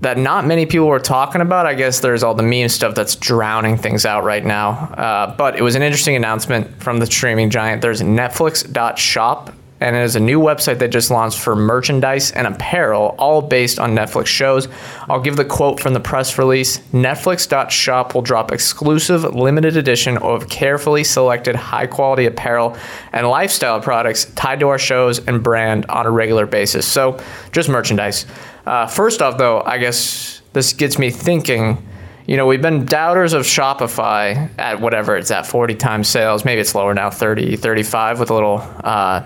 that 0.00 0.16
not 0.16 0.46
many 0.46 0.66
people 0.66 0.86
were 0.86 1.00
talking 1.00 1.40
about. 1.40 1.66
I 1.66 1.74
guess 1.74 1.98
there's 1.98 2.22
all 2.22 2.34
the 2.34 2.44
meme 2.44 2.68
stuff 2.68 2.94
that's 2.94 3.16
drowning 3.16 3.76
things 3.76 4.06
out 4.06 4.22
right 4.22 4.44
now. 4.44 4.70
Uh, 4.70 5.36
but 5.36 5.56
it 5.56 5.62
was 5.62 5.74
an 5.74 5.82
interesting 5.82 6.14
announcement 6.14 6.80
from 6.80 6.98
the 7.00 7.06
streaming 7.06 7.50
giant. 7.50 7.82
There's 7.82 8.00
Netflix.shop, 8.00 9.52
and 9.80 9.96
it 9.96 10.02
is 10.02 10.16
a 10.16 10.20
new 10.20 10.38
website 10.38 10.78
that 10.78 10.88
just 10.88 11.10
launched 11.10 11.38
for 11.38 11.56
merchandise 11.56 12.30
and 12.32 12.46
apparel, 12.46 13.14
all 13.18 13.40
based 13.40 13.78
on 13.78 13.94
Netflix 13.94 14.26
shows. 14.26 14.68
I'll 15.08 15.20
give 15.20 15.36
the 15.36 15.44
quote 15.44 15.80
from 15.80 15.94
the 15.94 16.00
press 16.00 16.38
release 16.38 16.78
Netflix.shop 16.92 18.14
will 18.14 18.22
drop 18.22 18.52
exclusive 18.52 19.34
limited 19.34 19.76
edition 19.76 20.18
of 20.18 20.48
carefully 20.48 21.04
selected 21.04 21.56
high 21.56 21.86
quality 21.86 22.26
apparel 22.26 22.76
and 23.12 23.28
lifestyle 23.28 23.80
products 23.80 24.26
tied 24.34 24.60
to 24.60 24.68
our 24.68 24.78
shows 24.78 25.18
and 25.26 25.42
brand 25.42 25.86
on 25.86 26.06
a 26.06 26.10
regular 26.10 26.46
basis. 26.46 26.86
So, 26.86 27.18
just 27.52 27.68
merchandise. 27.68 28.26
Uh, 28.66 28.86
first 28.86 29.22
off, 29.22 29.38
though, 29.38 29.62
I 29.62 29.78
guess 29.78 30.42
this 30.52 30.72
gets 30.72 30.98
me 30.98 31.10
thinking. 31.10 31.86
You 32.26 32.36
know, 32.36 32.46
we've 32.46 32.62
been 32.62 32.84
doubters 32.84 33.32
of 33.32 33.42
Shopify 33.42 34.50
at 34.58 34.80
whatever 34.80 35.16
it's 35.16 35.30
at 35.30 35.46
40 35.46 35.74
times 35.74 36.08
sales. 36.08 36.44
Maybe 36.44 36.60
it's 36.60 36.74
lower 36.74 36.94
now, 36.94 37.10
30, 37.10 37.56
35 37.56 38.20
with 38.20 38.30
a 38.30 38.34
little, 38.34 38.58
uh, 38.84 39.24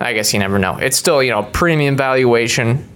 I 0.00 0.12
guess 0.12 0.32
you 0.32 0.40
never 0.40 0.58
know. 0.58 0.76
It's 0.76 0.96
still, 0.96 1.22
you 1.22 1.30
know, 1.30 1.42
premium 1.42 1.96
valuation. 1.96 2.88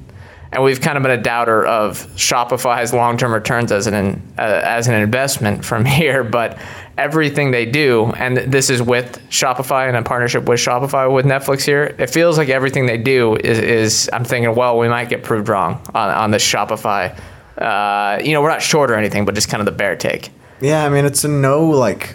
And 0.51 0.65
we've 0.65 0.81
kind 0.81 0.97
of 0.97 1.03
been 1.03 1.13
a 1.13 1.23
doubter 1.23 1.65
of 1.67 2.07
Shopify's 2.17 2.95
long-term 2.95 3.35
returns 3.35 3.71
as 3.71 3.87
an 3.87 4.23
uh, 4.39 4.63
as 4.65 4.89
an 4.89 4.95
investment 4.95 5.65
from 5.65 5.85
here, 6.01 6.25
but 6.25 6.59
everything 6.97 7.51
they 7.51 7.67
do, 7.67 8.07
and 8.17 8.39
this 8.39 8.71
is 8.71 8.83
with 8.83 9.21
Shopify 9.29 9.89
and 9.89 9.97
a 9.97 10.03
partnership 10.03 10.49
with 10.49 10.59
Shopify 10.59 11.13
with 11.13 11.27
Netflix 11.27 11.65
here. 11.65 11.95
It 11.99 12.09
feels 12.09 12.39
like 12.39 12.49
everything 12.49 12.87
they 12.87 12.97
do 12.99 13.37
is, 13.37 13.59
is 13.59 14.11
I'm 14.13 14.25
thinking, 14.25 14.55
well, 14.55 14.79
we 14.79 14.89
might 14.89 15.09
get 15.09 15.23
proved 15.23 15.49
wrong 15.49 15.81
on, 15.95 16.11
on 16.11 16.31
this 16.31 16.43
Shopify. 16.43 17.17
Uh, 17.59 18.21
you 18.23 18.33
know, 18.33 18.41
we're 18.41 18.49
not 18.51 18.63
short 18.63 18.91
or 18.91 18.95
anything, 18.95 19.25
but 19.25 19.35
just 19.35 19.49
kind 19.49 19.61
of 19.61 19.67
the 19.67 19.73
bear 19.73 19.97
take. 19.97 20.31
Yeah, 20.61 20.85
I 20.85 20.89
mean 20.89 21.05
it's 21.05 21.25
a 21.25 21.29
no 21.29 21.69
like 21.69 22.15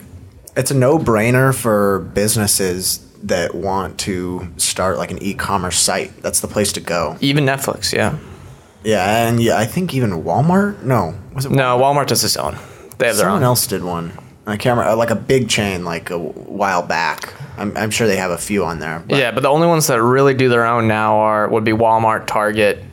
it's 0.55 0.71
a 0.71 0.75
no 0.75 0.99
brainer 0.99 1.55
for 1.55 1.99
businesses 2.13 2.97
that 3.23 3.55
want 3.55 3.97
to 3.99 4.47
start 4.57 4.97
like 4.97 5.11
an 5.11 5.21
e-commerce 5.23 5.79
site. 5.79 6.21
That's 6.21 6.41
the 6.41 6.47
place 6.47 6.71
to 6.73 6.79
go. 6.81 7.17
Even 7.21 7.45
Netflix, 7.45 7.93
yeah. 7.93 8.17
Yeah, 8.83 9.27
and 9.27 9.41
yeah, 9.41 9.57
I 9.57 9.65
think 9.65 9.93
even 9.93 10.23
Walmart. 10.23 10.83
No, 10.83 11.15
was 11.33 11.45
it 11.45 11.51
No, 11.51 11.77
Walmart 11.79 12.07
does 12.07 12.23
its 12.23 12.35
own. 12.37 12.57
They 12.97 13.07
have 13.07 13.15
their 13.15 13.25
Someone 13.25 13.37
own. 13.37 13.43
else 13.43 13.65
did 13.65 13.83
one. 13.83 14.11
I 14.45 14.57
can't 14.57 14.77
remember. 14.77 14.91
Uh, 14.91 14.95
like 14.97 15.09
a 15.09 15.15
big 15.15 15.47
chain, 15.49 15.85
like 15.85 16.09
a 16.09 16.19
while 16.19 16.81
back. 16.81 17.33
I'm, 17.57 17.75
I'm 17.77 17.91
sure 17.91 18.07
they 18.07 18.17
have 18.17 18.31
a 18.31 18.37
few 18.37 18.65
on 18.65 18.79
there. 18.79 19.01
But 19.07 19.17
Yeah, 19.19 19.31
but 19.31 19.41
the 19.41 19.47
only 19.49 19.67
ones 19.67 19.87
that 19.87 20.01
really 20.01 20.33
do 20.33 20.49
their 20.49 20.65
own 20.65 20.87
now 20.89 21.15
are 21.19 21.47
would 21.47 21.63
be 21.63 21.71
Walmart, 21.71 22.27
Target, 22.27 22.83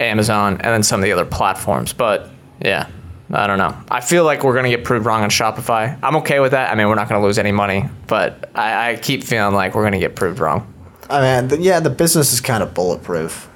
Amazon, 0.00 0.54
and 0.54 0.60
then 0.72 0.82
some 0.82 1.00
of 1.00 1.04
the 1.04 1.12
other 1.12 1.26
platforms. 1.26 1.92
But 1.92 2.30
yeah, 2.62 2.88
I 3.34 3.46
don't 3.46 3.58
know. 3.58 3.76
I 3.90 4.00
feel 4.00 4.24
like 4.24 4.44
we're 4.44 4.54
gonna 4.54 4.68
get 4.70 4.84
proved 4.84 5.06
wrong 5.06 5.22
on 5.22 5.30
Shopify. 5.30 5.98
I'm 6.02 6.16
okay 6.16 6.40
with 6.40 6.52
that. 6.52 6.70
I 6.70 6.74
mean, 6.74 6.88
we're 6.88 6.94
not 6.94 7.08
gonna 7.08 7.22
lose 7.24 7.38
any 7.38 7.52
money, 7.52 7.84
but 8.06 8.50
I, 8.54 8.90
I 8.92 8.96
keep 8.96 9.24
feeling 9.24 9.54
like 9.54 9.74
we're 9.74 9.84
gonna 9.84 9.98
get 9.98 10.14
proved 10.16 10.38
wrong. 10.38 10.72
I 11.10 11.42
mean, 11.42 11.60
yeah, 11.62 11.80
the 11.80 11.90
business 11.90 12.32
is 12.32 12.40
kind 12.40 12.62
of 12.62 12.72
bulletproof, 12.74 13.48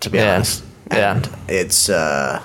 to 0.00 0.10
be 0.10 0.18
Yeah. 0.18 0.34
honest. 0.36 0.64
Yeah. 0.90 1.16
And 1.16 1.28
it's 1.48 1.88
uh, 1.88 2.42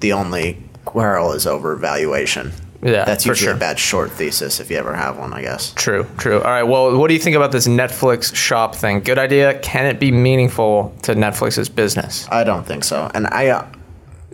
the 0.00 0.12
only 0.12 0.62
quarrel 0.84 1.32
is 1.32 1.46
over 1.46 1.76
valuation. 1.76 2.52
Yeah, 2.80 3.04
that's 3.04 3.24
for 3.24 3.30
usually 3.30 3.46
sure. 3.48 3.54
a 3.56 3.58
bad 3.58 3.76
short 3.78 4.12
thesis 4.12 4.60
if 4.60 4.70
you 4.70 4.76
ever 4.76 4.94
have 4.94 5.18
one, 5.18 5.32
I 5.32 5.42
guess. 5.42 5.72
True, 5.74 6.06
true. 6.16 6.36
All 6.36 6.50
right. 6.50 6.62
Well, 6.62 6.96
what 6.96 7.08
do 7.08 7.14
you 7.14 7.18
think 7.20 7.34
about 7.34 7.50
this 7.50 7.66
Netflix 7.66 8.32
shop 8.34 8.76
thing? 8.76 9.00
Good 9.00 9.18
idea. 9.18 9.58
Can 9.58 9.84
it 9.86 9.98
be 9.98 10.12
meaningful 10.12 10.94
to 11.02 11.14
Netflix's 11.16 11.68
business? 11.68 12.28
I 12.30 12.44
don't 12.44 12.64
think 12.64 12.84
so, 12.84 13.10
and 13.14 13.26
I. 13.26 13.48
Uh, 13.48 13.66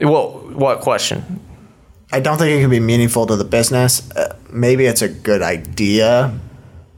Well, 0.02 0.42
what 0.52 0.80
question? 0.80 1.40
I 2.14 2.20
don't 2.20 2.38
think 2.38 2.56
it 2.56 2.60
can 2.60 2.70
be 2.70 2.78
meaningful 2.78 3.26
to 3.26 3.34
the 3.34 3.44
business. 3.44 4.08
Uh, 4.12 4.36
maybe 4.48 4.86
it's 4.86 5.02
a 5.02 5.08
good 5.08 5.42
idea 5.42 6.38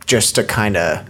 just 0.05 0.35
to 0.35 0.45
kind 0.45 0.77
of 0.77 1.09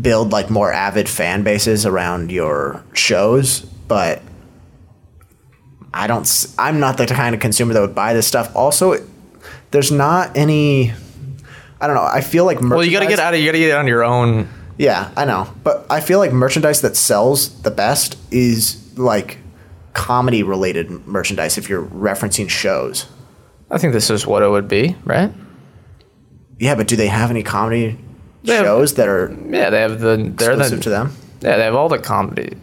build 0.00 0.32
like 0.32 0.50
more 0.50 0.72
avid 0.72 1.08
fan 1.08 1.44
bases 1.44 1.86
around 1.86 2.32
your 2.32 2.82
shows, 2.94 3.60
but 3.60 4.22
I 5.94 6.08
don't 6.08 6.28
I'm 6.58 6.80
not 6.80 6.96
the 6.98 7.06
kind 7.06 7.32
of 7.32 7.40
consumer 7.40 7.72
that 7.74 7.80
would 7.80 7.94
buy 7.94 8.12
this 8.12 8.26
stuff. 8.26 8.50
Also, 8.56 8.96
there's 9.70 9.92
not 9.92 10.36
any 10.36 10.92
I 11.80 11.86
don't 11.86 11.94
know. 11.94 12.02
I 12.02 12.22
feel 12.22 12.44
like 12.44 12.60
Well, 12.60 12.82
you 12.82 12.90
got 12.90 13.04
to 13.04 13.06
get 13.06 13.20
out 13.20 13.34
of 13.34 13.38
you 13.38 13.46
got 13.46 13.52
to 13.52 13.58
get 13.58 13.78
on 13.78 13.86
your 13.86 14.02
own. 14.02 14.48
Yeah, 14.78 15.12
I 15.16 15.26
know. 15.26 15.48
But 15.62 15.86
I 15.88 16.00
feel 16.00 16.18
like 16.18 16.32
merchandise 16.32 16.80
that 16.80 16.96
sells 16.96 17.62
the 17.62 17.70
best 17.70 18.18
is 18.32 18.98
like 18.98 19.38
comedy 19.94 20.42
related 20.42 20.90
merchandise 21.06 21.58
if 21.58 21.68
you're 21.68 21.84
referencing 21.84 22.48
shows. 22.48 23.06
I 23.70 23.78
think 23.78 23.92
this 23.92 24.10
is 24.10 24.26
what 24.26 24.42
it 24.42 24.48
would 24.48 24.68
be, 24.68 24.96
right? 25.04 25.30
Yeah, 26.58 26.74
but 26.74 26.86
do 26.88 26.96
they 26.96 27.08
have 27.08 27.30
any 27.30 27.42
comedy 27.42 27.98
They 28.44 28.54
have- 28.56 28.64
shows 28.64 28.94
that 28.94 29.08
are 29.08 29.34
Yeah, 29.48 29.70
they 29.70 29.80
have 29.80 30.00
the 30.00 30.16
they're 30.36 30.52
exclusive 30.52 30.78
the 30.78 30.82
to 30.84 30.90
them? 30.90 31.16
Yeah, 31.40 31.56
they 31.56 31.64
have 31.64 31.74
all 31.74 31.88
the 31.88 31.98
comedy. 31.98 32.56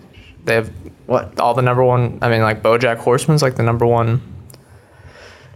They 0.45 0.55
have 0.55 0.69
What? 1.05 1.39
all 1.39 1.53
the 1.53 1.61
number 1.61 1.84
one. 1.84 2.17
I 2.21 2.30
mean, 2.30 2.41
like 2.41 2.61
BoJack 2.63 2.97
Horseman's 2.97 3.41
like 3.41 3.55
the 3.55 3.63
number 3.63 3.86
one 3.86 4.21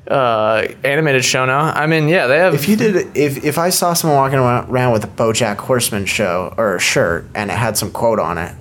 uh, 0.08 0.68
animated 0.84 1.24
show 1.24 1.46
now. 1.46 1.72
I 1.74 1.88
mean, 1.88 2.10
yeah, 2.10 2.28
they 2.28 2.38
have. 2.38 2.54
If 2.54 2.68
you 2.68 2.76
did, 2.76 3.16
if 3.16 3.44
if 3.46 3.58
I 3.58 3.70
saw 3.70 3.94
someone 3.94 4.18
walking 4.18 4.38
around 4.40 4.92
with 4.92 5.06
a 5.06 5.08
BoJack 5.08 5.58
Horseman 5.58 6.06
show 6.06 6.54
or 6.58 6.76
a 6.76 6.80
shirt 6.80 7.26
and 7.34 7.50
it 7.50 7.54
had 7.58 7.78
some 7.78 7.90
quote 7.92 8.20
on 8.20 8.38
it, 8.38 8.54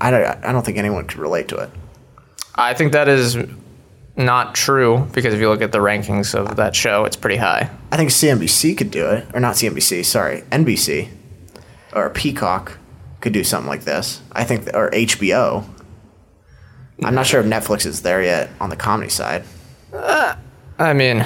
I 0.00 0.10
don't, 0.10 0.44
I 0.44 0.52
don't 0.52 0.64
think 0.64 0.76
anyone 0.76 1.06
could 1.06 1.18
relate 1.18 1.48
to 1.48 1.56
it. 1.56 1.70
I 2.54 2.74
think 2.74 2.92
that 2.92 3.08
is 3.08 3.36
not 4.16 4.54
true 4.54 5.08
because 5.12 5.32
if 5.32 5.40
you 5.40 5.48
look 5.48 5.62
at 5.62 5.72
the 5.72 5.78
rankings 5.78 6.34
of 6.34 6.56
that 6.56 6.76
show, 6.76 7.04
it's 7.04 7.16
pretty 7.16 7.36
high. 7.36 7.70
I 7.90 7.96
think 7.96 8.10
CNBC 8.10 8.76
could 8.76 8.90
do 8.90 9.06
it, 9.06 9.26
or 9.34 9.40
not 9.40 9.54
CNBC, 9.54 10.04
sorry, 10.04 10.42
NBC, 10.50 11.08
or 11.92 12.10
Peacock. 12.10 12.78
could 13.20 13.32
do 13.32 13.44
something 13.44 13.68
like 13.68 13.84
this. 13.84 14.20
I 14.32 14.44
think, 14.44 14.68
or 14.74 14.90
HBO. 14.90 15.64
I'm 17.02 17.14
not 17.14 17.26
sure 17.26 17.40
if 17.40 17.46
Netflix 17.46 17.86
is 17.86 18.02
there 18.02 18.22
yet 18.22 18.50
on 18.60 18.68
the 18.70 18.76
comedy 18.76 19.10
side. 19.10 19.44
Uh, 19.92 20.36
I 20.78 20.92
mean, 20.92 21.20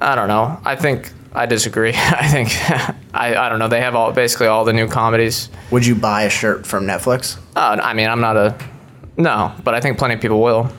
I 0.00 0.14
don't 0.14 0.28
know. 0.28 0.60
I 0.64 0.76
think 0.76 1.10
I 1.32 1.46
disagree. 1.46 1.92
I 1.94 2.28
think 2.28 2.48
I, 3.14 3.34
I 3.34 3.48
don't 3.48 3.58
know. 3.58 3.68
They 3.68 3.80
have 3.80 3.94
all 3.94 4.12
basically 4.12 4.46
all 4.46 4.64
the 4.64 4.72
new 4.72 4.88
comedies. 4.88 5.48
Would 5.70 5.86
you 5.86 5.94
buy 5.94 6.22
a 6.24 6.30
shirt 6.30 6.66
from 6.66 6.84
Netflix? 6.84 7.38
Oh, 7.56 7.60
I 7.60 7.94
mean, 7.94 8.08
I'm 8.08 8.20
not 8.20 8.36
a 8.36 8.54
no, 9.16 9.52
but 9.64 9.74
I 9.74 9.80
think 9.80 9.98
plenty 9.98 10.14
of 10.14 10.20
people 10.20 10.40
will. 10.40 10.70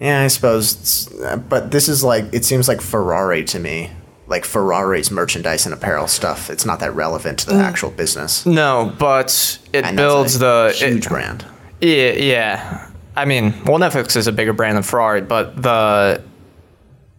Yeah, 0.00 0.22
I 0.22 0.26
suppose. 0.28 0.72
it's- 0.74 1.38
But 1.48 1.70
this 1.70 1.88
is 1.88 2.02
like 2.04 2.26
it 2.32 2.44
seems 2.44 2.68
like 2.68 2.80
Ferrari 2.80 3.44
to 3.44 3.58
me. 3.58 3.90
Like 4.26 4.44
Ferrari's 4.44 5.10
merchandise 5.10 5.66
and 5.66 5.74
apparel 5.74 6.08
stuff. 6.08 6.48
It's 6.50 6.64
not 6.64 6.80
that 6.80 6.94
relevant 6.94 7.40
to 7.40 7.46
the 7.46 7.52
mm. 7.54 7.62
actual 7.62 7.90
business. 7.90 8.46
No, 8.46 8.92
but 8.98 9.58
it 9.72 9.84
And 9.84 9.96
builds 9.96 10.36
a 10.36 10.38
the 10.38 10.72
huge 10.76 11.06
it- 11.06 11.08
brand. 11.08 11.44
Yeah, 11.80 12.12
yeah. 12.12 12.90
I 13.16 13.26
mean, 13.26 13.54
well, 13.66 13.78
Netflix 13.78 14.16
is 14.16 14.26
a 14.26 14.32
bigger 14.32 14.52
brand 14.52 14.76
than 14.76 14.82
Ferrari, 14.82 15.20
but 15.20 15.60
the 15.62 16.22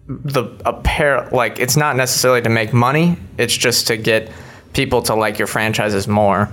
the 0.07 0.43
apparel, 0.65 1.27
like, 1.31 1.59
it's 1.59 1.75
not 1.75 1.95
necessarily 1.95 2.41
to 2.41 2.49
make 2.49 2.73
money. 2.73 3.17
It's 3.37 3.55
just 3.55 3.87
to 3.87 3.97
get 3.97 4.31
people 4.73 5.01
to 5.03 5.15
like 5.15 5.39
your 5.39 5.47
franchises 5.47 6.07
more. 6.07 6.49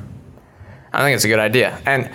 I 0.92 1.02
think 1.02 1.14
it's 1.16 1.24
a 1.24 1.28
good 1.28 1.38
idea. 1.38 1.78
And 1.84 2.10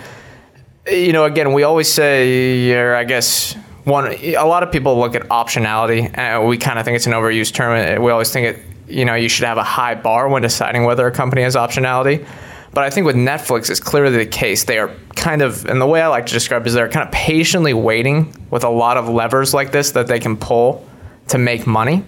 you 0.90 1.12
know, 1.12 1.24
again, 1.24 1.52
we 1.52 1.62
always 1.62 1.90
say, 1.90 2.72
or 2.72 2.94
I 2.94 3.04
guess 3.04 3.54
one, 3.84 4.12
a 4.12 4.44
lot 4.44 4.62
of 4.62 4.70
people 4.70 4.98
look 4.98 5.14
at 5.14 5.22
optionality, 5.28 6.10
and 6.14 6.46
we 6.46 6.58
kind 6.58 6.78
of 6.78 6.84
think 6.84 6.96
it's 6.96 7.06
an 7.06 7.12
overused 7.12 7.54
term. 7.54 8.02
We 8.02 8.10
always 8.10 8.32
think 8.32 8.56
it, 8.56 8.62
you 8.86 9.04
know, 9.04 9.14
you 9.14 9.28
should 9.28 9.46
have 9.46 9.58
a 9.58 9.62
high 9.62 9.94
bar 9.94 10.28
when 10.28 10.42
deciding 10.42 10.84
whether 10.84 11.06
a 11.06 11.12
company 11.12 11.42
has 11.42 11.56
optionality. 11.56 12.26
But 12.72 12.84
I 12.84 12.90
think 12.90 13.06
with 13.06 13.16
Netflix, 13.16 13.70
it's 13.70 13.80
clearly 13.80 14.18
the 14.18 14.26
case. 14.26 14.64
They 14.64 14.78
are 14.78 14.94
kind 15.16 15.40
of, 15.40 15.64
and 15.64 15.80
the 15.80 15.86
way 15.86 16.02
I 16.02 16.08
like 16.08 16.26
to 16.26 16.32
describe 16.32 16.62
it 16.62 16.68
is 16.68 16.74
they're 16.74 16.88
kind 16.88 17.06
of 17.06 17.12
patiently 17.12 17.72
waiting 17.72 18.34
with 18.50 18.62
a 18.62 18.68
lot 18.68 18.96
of 18.98 19.08
levers 19.08 19.54
like 19.54 19.72
this 19.72 19.92
that 19.92 20.06
they 20.06 20.20
can 20.20 20.36
pull 20.36 20.86
to 21.28 21.38
make 21.38 21.66
money. 21.66 22.04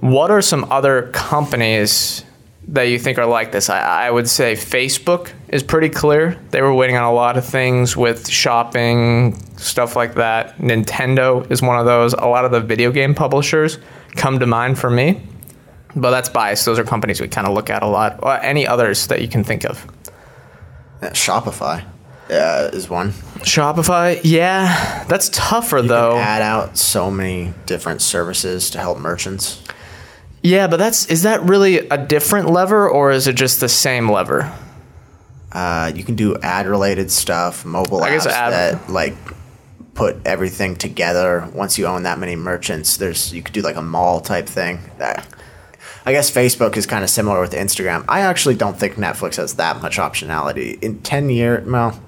What 0.00 0.30
are 0.30 0.42
some 0.42 0.64
other 0.70 1.10
companies 1.12 2.24
that 2.68 2.84
you 2.84 2.98
think 2.98 3.18
are 3.18 3.26
like 3.26 3.52
this? 3.52 3.70
I, 3.70 4.06
I 4.06 4.10
would 4.10 4.28
say 4.28 4.54
Facebook 4.54 5.30
is 5.50 5.62
pretty 5.62 5.88
clear. 5.88 6.38
They 6.50 6.62
were 6.62 6.72
waiting 6.72 6.96
on 6.96 7.04
a 7.04 7.12
lot 7.12 7.36
of 7.36 7.44
things 7.44 7.96
with 7.96 8.28
shopping, 8.28 9.34
stuff 9.56 9.96
like 9.96 10.14
that. 10.14 10.56
Nintendo 10.58 11.48
is 11.50 11.60
one 11.60 11.78
of 11.78 11.86
those. 11.86 12.14
A 12.14 12.26
lot 12.26 12.44
of 12.44 12.52
the 12.52 12.60
video 12.60 12.90
game 12.90 13.14
publishers 13.14 13.78
come 14.16 14.38
to 14.38 14.46
mind 14.46 14.78
for 14.78 14.88
me. 14.90 15.20
But 15.96 16.10
that's 16.12 16.28
biased. 16.28 16.64
Those 16.66 16.78
are 16.78 16.84
companies 16.84 17.20
we 17.20 17.26
kind 17.26 17.48
of 17.48 17.52
look 17.52 17.68
at 17.68 17.82
a 17.82 17.86
lot. 17.86 18.20
Or 18.22 18.34
any 18.36 18.66
others 18.66 19.08
that 19.08 19.20
you 19.20 19.28
can 19.28 19.42
think 19.42 19.64
of? 19.64 19.84
Yeah, 21.02 21.10
Shopify 21.10 21.84
uh, 22.30 22.70
is 22.72 22.88
one. 22.88 23.10
Shopify, 23.40 24.20
yeah, 24.22 25.04
that's 25.08 25.30
tougher 25.30 25.78
You 25.78 25.88
though. 25.88 26.16
add 26.16 26.42
out 26.42 26.76
so 26.76 27.10
many 27.10 27.52
different 27.66 28.02
services 28.02 28.70
to 28.70 28.78
help 28.78 28.98
merchants. 28.98 29.62
Yeah, 30.42 30.68
but 30.68 30.76
that's 30.78 31.06
is 31.06 31.22
that 31.22 31.42
really 31.42 31.78
a 31.88 31.98
different 31.98 32.50
lever 32.50 32.88
or 32.88 33.10
is 33.10 33.26
it 33.26 33.34
just 33.34 33.60
the 33.60 33.68
same 33.68 34.10
lever? 34.10 34.52
Uh, 35.52 35.90
you 35.94 36.04
can 36.04 36.14
do 36.14 36.36
ad 36.42 36.66
related 36.66 37.10
stuff, 37.10 37.64
mobile 37.64 38.02
I 38.02 38.10
apps 38.10 38.24
that 38.24 38.88
like 38.88 39.14
put 39.94 40.16
everything 40.24 40.76
together. 40.76 41.48
Once 41.52 41.76
you 41.76 41.86
own 41.86 42.04
that 42.04 42.18
many 42.18 42.36
merchants, 42.36 42.96
there's 42.96 43.32
you 43.34 43.42
could 43.42 43.52
do 43.52 43.62
like 43.62 43.76
a 43.76 43.82
mall 43.82 44.20
type 44.20 44.46
thing. 44.46 44.78
That 44.98 45.26
I 46.06 46.12
guess 46.12 46.30
Facebook 46.30 46.76
is 46.76 46.86
kind 46.86 47.04
of 47.04 47.10
similar 47.10 47.40
with 47.40 47.52
Instagram. 47.52 48.04
I 48.08 48.20
actually 48.20 48.54
don't 48.54 48.78
think 48.78 48.94
Netflix 48.94 49.36
has 49.36 49.54
that 49.54 49.82
much 49.82 49.98
optionality. 49.98 50.80
In 50.82 51.00
ten 51.00 51.30
years, 51.30 51.66
well, 51.66 52.00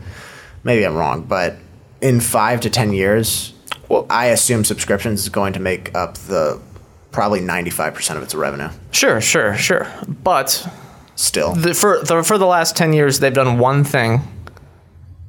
maybe 0.62 0.86
I'm 0.86 0.94
wrong, 0.94 1.24
but 1.24 1.56
in 2.00 2.20
five 2.20 2.60
to 2.60 2.70
ten 2.70 2.92
years, 2.92 3.52
well, 3.88 4.06
I 4.08 4.26
assume 4.26 4.64
subscriptions 4.64 5.20
is 5.20 5.28
going 5.28 5.52
to 5.54 5.60
make 5.60 5.94
up 5.96 6.16
the 6.16 6.60
probably 7.10 7.40
ninety 7.40 7.70
five 7.70 7.92
percent 7.94 8.18
of 8.18 8.22
its 8.22 8.34
revenue. 8.34 8.70
Sure, 8.92 9.20
sure, 9.20 9.56
sure. 9.56 9.92
But 10.06 10.66
Still, 11.14 11.52
the, 11.54 11.74
for 11.74 12.02
the, 12.02 12.22
for 12.22 12.38
the 12.38 12.46
last 12.46 12.76
10 12.76 12.92
years 12.92 13.18
they've 13.18 13.32
done 13.32 13.58
one 13.58 13.84
thing 13.84 14.22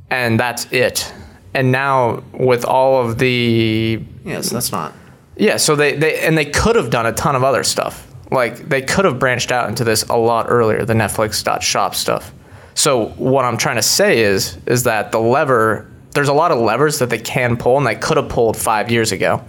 and 0.10 0.40
that's 0.40 0.72
it. 0.72 1.12
And 1.54 1.72
now 1.72 2.24
with 2.32 2.66
all 2.66 3.06
of 3.06 3.18
the 3.18 4.02
yes, 4.24 4.50
that's 4.50 4.72
not. 4.72 4.94
yeah 5.36 5.58
so 5.58 5.76
they, 5.76 5.96
they 5.96 6.20
and 6.20 6.38
they 6.38 6.46
could 6.46 6.76
have 6.76 6.90
done 6.90 7.06
a 7.06 7.12
ton 7.12 7.36
of 7.36 7.44
other 7.44 7.64
stuff. 7.64 8.08
Like 8.32 8.70
they 8.70 8.82
could 8.82 9.06
have 9.06 9.20
branched 9.20 9.52
out 9.52 9.70
into 9.70 9.84
this 9.84 10.04
a 10.04 10.18
lot 10.18 10.46
earlier 10.50 10.86
the 10.86 10.94
netflix.shop 10.94 11.96
stuff. 11.96 12.32
So 12.76 13.08
what 13.18 13.46
i'm 13.46 13.58
trying 13.58 13.76
to 13.76 13.84
say 13.84 14.22
is 14.22 14.58
is 14.66 14.84
that 14.84 15.12
the 15.12 15.20
lever 15.20 15.92
there's 16.12 16.30
a 16.30 16.34
lot 16.34 16.52
of 16.52 16.60
levers 16.60 17.00
that 17.00 17.10
they 17.10 17.20
can 17.20 17.58
pull 17.58 17.78
and 17.78 17.86
they 17.86 17.96
could 17.96 18.18
have 18.18 18.30
pulled 18.30 18.56
five 18.56 18.90
years 18.90 19.12
ago 19.12 19.44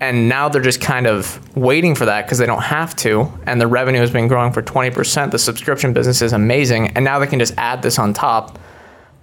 and 0.00 0.28
now 0.28 0.48
they're 0.48 0.62
just 0.62 0.80
kind 0.80 1.06
of 1.06 1.56
waiting 1.56 1.94
for 1.94 2.06
that 2.06 2.24
because 2.24 2.38
they 2.38 2.46
don't 2.46 2.62
have 2.62 2.96
to. 2.96 3.30
And 3.46 3.60
the 3.60 3.66
revenue 3.66 4.00
has 4.00 4.10
been 4.10 4.28
growing 4.28 4.52
for 4.52 4.62
20% 4.62 5.30
the 5.30 5.38
subscription 5.38 5.92
business 5.92 6.22
is 6.22 6.32
amazing. 6.32 6.88
And 6.88 7.04
now 7.04 7.18
they 7.18 7.26
can 7.26 7.38
just 7.38 7.54
add 7.58 7.82
this 7.82 7.98
on 7.98 8.14
top. 8.14 8.58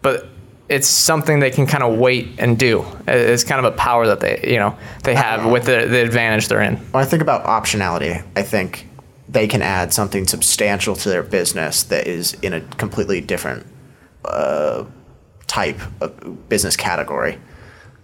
But 0.03 0.27
it's 0.69 0.87
something 0.87 1.39
they 1.39 1.51
can 1.51 1.65
kind 1.65 1.83
of 1.83 1.97
wait 1.97 2.27
and 2.39 2.59
do. 2.59 2.85
It's 3.07 3.43
kind 3.43 3.65
of 3.65 3.73
a 3.73 3.75
power 3.75 4.07
that 4.07 4.19
they 4.19 4.43
you 4.45 4.59
know 4.59 4.77
they 5.03 5.15
have 5.15 5.49
with 5.49 5.65
the, 5.65 5.87
the 5.87 6.03
advantage 6.03 6.47
they're 6.47 6.61
in. 6.61 6.75
When 6.75 7.03
I 7.03 7.05
think 7.05 7.21
about 7.21 7.45
optionality, 7.45 8.23
I 8.35 8.43
think 8.43 8.87
they 9.29 9.47
can 9.47 9.61
add 9.61 9.93
something 9.93 10.27
substantial 10.27 10.95
to 10.95 11.09
their 11.09 11.23
business 11.23 11.83
that 11.83 12.07
is 12.07 12.33
in 12.35 12.53
a 12.53 12.61
completely 12.61 13.21
different 13.21 13.65
uh, 14.25 14.85
type 15.47 15.79
of 16.01 16.49
business 16.49 16.75
category. 16.75 17.39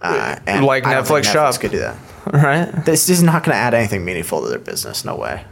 Uh, 0.04 0.38
and 0.46 0.64
Like 0.64 0.86
I 0.86 0.94
Netflix 0.94 1.24
Shop. 1.32 1.58
could 1.60 1.70
do 1.72 1.78
that. 1.78 1.96
right 2.32 2.84
This 2.84 3.08
is 3.08 3.22
not 3.22 3.44
going 3.44 3.54
to 3.54 3.58
add 3.60 3.74
anything 3.74 4.04
meaningful 4.04 4.42
to 4.42 4.48
their 4.48 4.58
business. 4.58 5.04
No 5.04 5.16
way. 5.16 5.44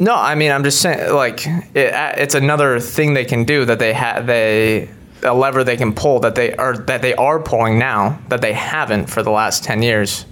no 0.00 0.14
i 0.14 0.34
mean 0.34 0.50
i'm 0.50 0.64
just 0.64 0.80
saying 0.80 1.12
like 1.14 1.46
it, 1.46 1.92
it's 2.18 2.34
another 2.34 2.80
thing 2.80 3.14
they 3.14 3.24
can 3.24 3.44
do 3.44 3.64
that 3.64 3.78
they 3.78 3.92
have 3.92 4.26
they 4.26 4.88
a 5.22 5.32
lever 5.32 5.62
they 5.64 5.76
can 5.76 5.92
pull 5.94 6.18
that 6.20 6.34
they 6.34 6.54
are 6.56 6.76
that 6.76 7.00
they 7.00 7.14
are 7.14 7.38
pulling 7.40 7.78
now 7.78 8.18
that 8.28 8.40
they 8.42 8.52
haven't 8.52 9.06
for 9.08 9.22
the 9.22 9.30
last 9.30 9.62
10 9.64 9.82
years 9.82 10.26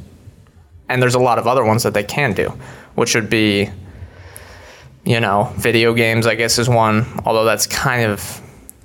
and 0.88 1.00
there's 1.00 1.14
a 1.14 1.20
lot 1.20 1.38
of 1.38 1.46
other 1.46 1.64
ones 1.64 1.84
that 1.84 1.94
they 1.94 2.02
can 2.04 2.32
do 2.34 2.48
which 2.96 3.14
would 3.14 3.30
be 3.30 3.70
you 5.04 5.20
know 5.20 5.52
video 5.56 5.94
games 5.94 6.26
i 6.26 6.34
guess 6.34 6.58
is 6.58 6.68
one 6.68 7.06
although 7.24 7.44
that's 7.44 7.66
kind 7.68 8.02
of 8.10 8.41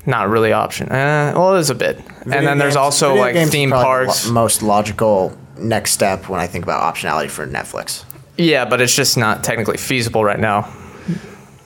not 0.07 0.29
really 0.29 0.51
option 0.51 0.89
uh, 0.89 1.31
well 1.35 1.55
it 1.55 1.59
is 1.59 1.69
a 1.69 1.75
bit 1.75 1.97
and 2.23 2.31
then 2.47 2.57
there's 2.57 2.73
games- 2.73 2.77
also 2.77 3.09
video 3.09 3.21
like 3.23 3.33
games 3.35 3.47
is 3.47 3.51
theme 3.53 3.69
probably 3.69 3.83
the 3.83 4.05
parks 4.07 4.25
lo- 4.27 4.33
most 4.33 4.63
logical 4.63 5.37
next 5.59 5.91
step 5.91 6.27
when 6.29 6.39
I 6.39 6.47
think 6.47 6.63
about 6.65 6.81
optionality 6.95 7.29
for 7.29 7.45
Netflix. 7.45 8.03
yeah 8.37 8.65
but 8.65 8.81
it's 8.81 8.95
just 8.95 9.17
not 9.17 9.43
technically 9.43 9.77
feasible 9.77 10.23
right 10.23 10.39
now 10.39 10.61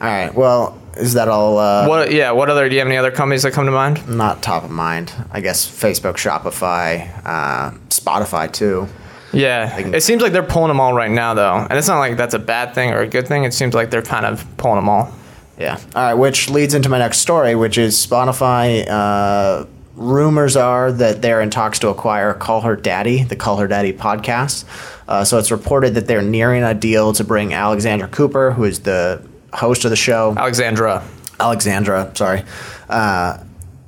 All 0.02 0.08
right. 0.08 0.34
Well, 0.34 0.82
is 0.98 1.14
that 1.14 1.28
all? 1.28 1.58
Uh, 1.60 1.88
what 1.88 2.12
yeah 2.12 2.32
what 2.32 2.50
other 2.50 2.68
do 2.68 2.74
you 2.76 2.80
have 2.80 2.88
any 2.88 2.98
other 2.98 3.12
companies 3.12 3.44
that 3.44 3.54
come 3.54 3.66
to 3.66 3.72
mind 3.72 4.02
Not 4.10 4.42
top 4.42 4.64
of 4.64 4.72
mind. 4.72 5.14
I 5.32 5.40
guess 5.42 5.66
Facebook, 5.66 6.16
Shopify, 6.18 7.08
uh, 7.24 7.72
Spotify 7.90 8.52
too. 8.52 8.88
Yeah, 9.34 9.78
it 9.78 10.02
seems 10.02 10.22
like 10.22 10.34
they're 10.34 10.44
pulling 10.44 10.68
them 10.68 10.82
all 10.82 10.94
right 10.94 11.10
now, 11.12 11.34
though, 11.34 11.56
and 11.70 11.74
it's 11.80 11.88
not 11.88 12.00
like 12.00 12.18
that's 12.18 12.34
a 12.34 12.40
bad 12.40 12.74
thing 12.76 12.90
or 12.92 13.00
a 13.00 13.08
good 13.08 13.28
thing. 13.28 13.46
It 13.46 13.54
seems 13.54 13.74
like 13.74 13.90
they're 13.90 14.02
kind 14.02 14.26
of 14.26 14.46
pulling 14.58 14.76
them 14.76 14.90
all. 14.90 15.14
Yeah. 15.62 15.80
All 15.96 16.04
right, 16.04 16.14
which 16.16 16.50
leads 16.50 16.74
into 16.74 16.90
my 16.90 16.98
next 16.98 17.20
story, 17.20 17.54
which 17.56 17.78
is 17.78 17.96
Spotify. 17.96 18.86
Uh, 18.90 19.66
rumors 19.96 20.56
are 20.56 20.92
that 20.92 21.22
they're 21.22 21.42
in 21.42 21.52
talks 21.52 21.78
to 21.80 21.90
acquire 21.90 22.34
Call 22.34 22.62
Her 22.62 22.76
Daddy, 22.76 23.24
the 23.24 23.36
Call 23.36 23.58
Her 23.58 23.68
Daddy 23.68 23.94
podcast. 23.94 24.66
Uh, 25.08 25.24
so 25.24 25.38
it's 25.38 25.52
reported 25.52 25.94
that 25.94 26.08
they're 26.08 26.22
nearing 26.24 26.64
a 26.64 26.74
deal 26.74 27.14
to 27.14 27.24
bring 27.24 27.54
Alexandra 27.54 28.08
Cooper, 28.08 28.52
who 28.52 28.64
is 28.64 28.80
the 28.80 29.22
host 29.54 29.86
of 29.86 29.92
the 29.92 29.96
show, 29.98 30.34
Alexandra. 30.36 31.04
Alexandra, 31.40 32.12
sorry, 32.16 32.44
uh, 32.90 33.38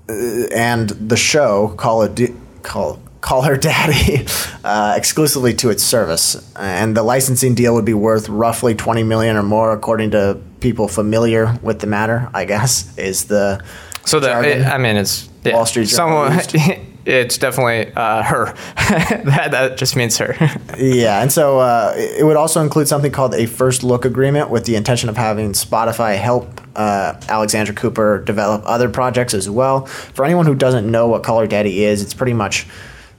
and 0.08 0.90
the 0.90 1.18
show 1.18 1.70
Call 1.78 2.04
It 2.04 2.16
D- 2.16 2.34
Call 2.62 3.00
Call 3.24 3.44
Her 3.44 3.56
Daddy 3.56 4.26
uh, 4.66 4.96
exclusively 4.98 5.54
to 5.56 5.70
its 5.70 5.82
service, 5.82 6.54
and 6.58 6.96
the 6.96 7.04
licensing 7.04 7.56
deal 7.56 7.74
would 7.74 7.86
be 7.86 7.94
worth 7.94 8.28
roughly 8.28 8.76
twenty 8.76 9.02
million 9.02 9.38
or 9.38 9.44
more, 9.44 9.72
according 9.72 10.12
to 10.12 10.42
people 10.60 10.90
familiar 10.90 11.58
with 11.62 11.80
the 11.80 11.88
matter. 11.88 12.30
I 12.34 12.44
guess 12.44 12.96
is 12.98 13.26
the 13.26 13.64
So 14.04 14.20
that 14.20 14.44
jargon. 14.44 14.66
I 14.66 14.78
mean, 14.78 14.98
it's 14.98 15.30
yeah, 15.46 15.54
Wall 15.54 15.66
Street 15.66 15.88
Someone, 15.88 16.34
it's 17.06 17.38
definitely 17.38 17.94
uh, 17.96 18.24
her. 18.24 18.54
that, 18.76 19.52
that 19.52 19.78
just 19.78 19.96
means 19.96 20.18
her. 20.18 20.36
Yeah, 20.78 21.22
and 21.22 21.32
so 21.32 21.60
uh, 21.60 21.94
it 21.96 22.20
it 22.20 22.26
would 22.26 22.36
also 22.36 22.62
include 22.62 22.90
something 22.90 23.14
called 23.14 23.36
a 23.36 23.46
first 23.46 23.86
look 23.86 24.04
agreement 24.04 24.50
with 24.50 24.66
the 24.66 24.76
intention 24.76 25.08
of 25.08 25.16
having 25.16 25.54
Spotify 25.54 26.18
help 26.18 26.60
uh, 26.76 27.14
Alexandra 27.30 27.74
Cooper 27.74 28.22
develop 28.26 28.64
other 28.66 28.90
projects 28.90 29.34
as 29.34 29.50
well. 29.50 29.86
For 29.86 30.26
anyone 30.26 30.46
who 30.46 30.56
doesn't 30.56 30.92
know 30.92 31.08
what 31.08 31.24
Call 31.24 31.40
Her 31.40 31.48
Daddy 31.48 31.86
is, 31.86 32.02
it's 32.02 32.14
pretty 32.14 32.34
much 32.34 32.68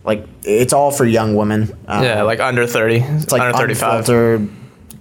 like 0.05 0.27
it's 0.45 0.73
all 0.73 0.91
for 0.91 1.05
young 1.05 1.35
women. 1.35 1.73
Uh, 1.89 2.03
yeah, 2.05 2.23
like 2.23 2.41
under 2.41 2.67
thirty. 2.67 2.97
it's 2.99 3.33
like 3.33 3.43
under 3.43 3.75
thirty-five. 3.75 4.07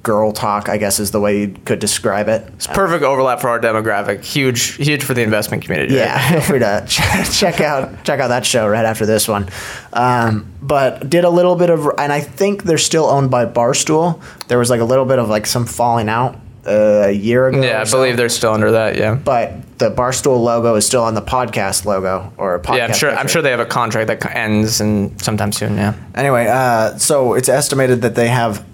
girl 0.03 0.33
talk, 0.33 0.67
I 0.67 0.77
guess 0.77 0.99
is 0.99 1.11
the 1.11 1.19
way 1.19 1.39
you 1.41 1.55
could 1.65 1.79
describe 1.79 2.27
it. 2.27 2.45
It's 2.55 2.67
perfect 2.67 3.03
overlap 3.03 3.39
for 3.39 3.47
our 3.49 3.59
demographic. 3.59 4.23
Huge, 4.23 4.73
huge 4.75 5.03
for 5.03 5.13
the 5.13 5.21
investment 5.21 5.63
community. 5.63 5.95
right? 5.95 6.01
Yeah, 6.01 6.31
feel 6.31 6.41
free 6.41 6.59
to 6.59 6.83
ch- 6.87 7.39
check 7.39 7.61
out 7.61 8.03
check 8.03 8.19
out 8.19 8.27
that 8.27 8.45
show 8.45 8.67
right 8.67 8.85
after 8.85 9.05
this 9.05 9.27
one. 9.27 9.49
Um, 9.93 10.45
but 10.61 11.09
did 11.09 11.23
a 11.23 11.29
little 11.29 11.55
bit 11.55 11.69
of, 11.69 11.87
and 11.97 12.11
I 12.11 12.19
think 12.21 12.63
they're 12.63 12.77
still 12.77 13.05
owned 13.05 13.31
by 13.31 13.45
Barstool. 13.45 14.21
There 14.47 14.59
was 14.59 14.69
like 14.69 14.81
a 14.81 14.85
little 14.85 15.05
bit 15.05 15.19
of 15.19 15.29
like 15.29 15.45
some 15.45 15.65
falling 15.65 16.09
out 16.09 16.39
a 16.65 17.11
year 17.11 17.47
ago. 17.47 17.61
Yeah, 17.61 17.81
I 17.81 17.83
so. 17.83 17.97
believe 17.97 18.17
they're 18.17 18.29
still 18.29 18.53
under 18.53 18.71
that. 18.71 18.97
Yeah. 18.97 19.15
But 19.15 19.77
the 19.79 19.91
Barstool 19.91 20.41
logo 20.41 20.75
is 20.75 20.85
still 20.85 21.03
on 21.03 21.13
the 21.13 21.21
podcast 21.21 21.85
logo 21.85 22.31
or 22.37 22.59
podcast. 22.59 22.77
Yeah, 22.77 22.85
I'm 22.85 22.93
sure. 22.93 23.11
I'm 23.11 23.27
sure 23.27 23.41
they 23.41 23.51
have 23.51 23.59
a 23.59 23.65
contract 23.65 24.07
that 24.07 24.35
ends 24.35 24.79
and 24.81 25.21
sometime 25.21 25.51
soon. 25.51 25.75
Yeah. 25.75 25.95
Anyway, 26.15 26.47
uh, 26.47 26.97
so 26.97 27.33
it's 27.33 27.49
estimated 27.49 28.01
that 28.03 28.15
they 28.15 28.29
have, 28.29 28.65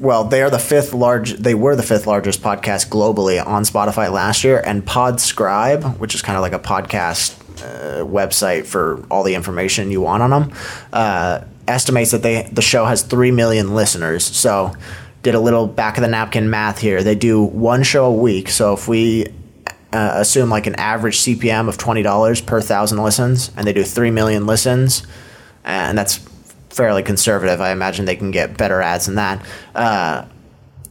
well, 0.00 0.24
they 0.24 0.42
are 0.42 0.50
the 0.50 0.58
fifth 0.58 0.94
large. 0.94 1.34
They 1.34 1.54
were 1.54 1.76
the 1.76 1.82
fifth 1.82 2.06
largest 2.06 2.42
podcast 2.42 2.88
globally 2.88 3.44
on 3.44 3.64
Spotify 3.64 4.10
last 4.10 4.42
year, 4.42 4.62
and 4.64 4.84
Podscribe, 4.84 5.98
which 5.98 6.14
is 6.14 6.22
kind 6.22 6.36
of 6.36 6.42
like 6.42 6.54
a 6.54 6.58
podcast 6.58 7.38
uh, 7.62 8.04
website 8.04 8.66
for 8.66 9.04
all 9.10 9.22
the 9.22 9.34
information 9.34 9.90
you 9.90 10.00
want 10.00 10.22
on 10.22 10.30
them, 10.30 10.52
uh, 10.92 11.44
estimates 11.68 12.10
that 12.10 12.22
they 12.22 12.48
the 12.50 12.62
show 12.62 12.86
has 12.86 13.02
three 13.02 13.30
million 13.30 13.74
listeners. 13.74 14.24
So, 14.24 14.74
did 15.22 15.34
a 15.34 15.40
little 15.40 15.66
back 15.66 15.96
of 15.96 16.02
the 16.02 16.08
napkin 16.08 16.50
math 16.50 16.78
here. 16.78 17.02
They 17.02 17.14
do 17.14 17.42
one 17.42 17.82
show 17.82 18.06
a 18.06 18.12
week. 18.12 18.48
So 18.48 18.72
if 18.74 18.88
we 18.88 19.26
uh, 19.92 20.12
assume 20.14 20.50
like 20.50 20.66
an 20.66 20.74
average 20.76 21.18
CPM 21.18 21.68
of 21.68 21.78
twenty 21.78 22.02
dollars 22.02 22.40
per 22.40 22.60
thousand 22.60 23.02
listens, 23.02 23.50
and 23.56 23.66
they 23.66 23.72
do 23.72 23.84
three 23.84 24.10
million 24.10 24.46
listens, 24.46 25.06
and 25.64 25.96
that's 25.96 26.16
fairly 26.70 27.02
conservative. 27.02 27.60
I 27.60 27.70
imagine 27.72 28.04
they 28.04 28.16
can 28.16 28.30
get 28.30 28.56
better 28.56 28.80
ads 28.80 29.06
than 29.06 29.16
that. 29.16 29.44
Uh, 29.74 30.24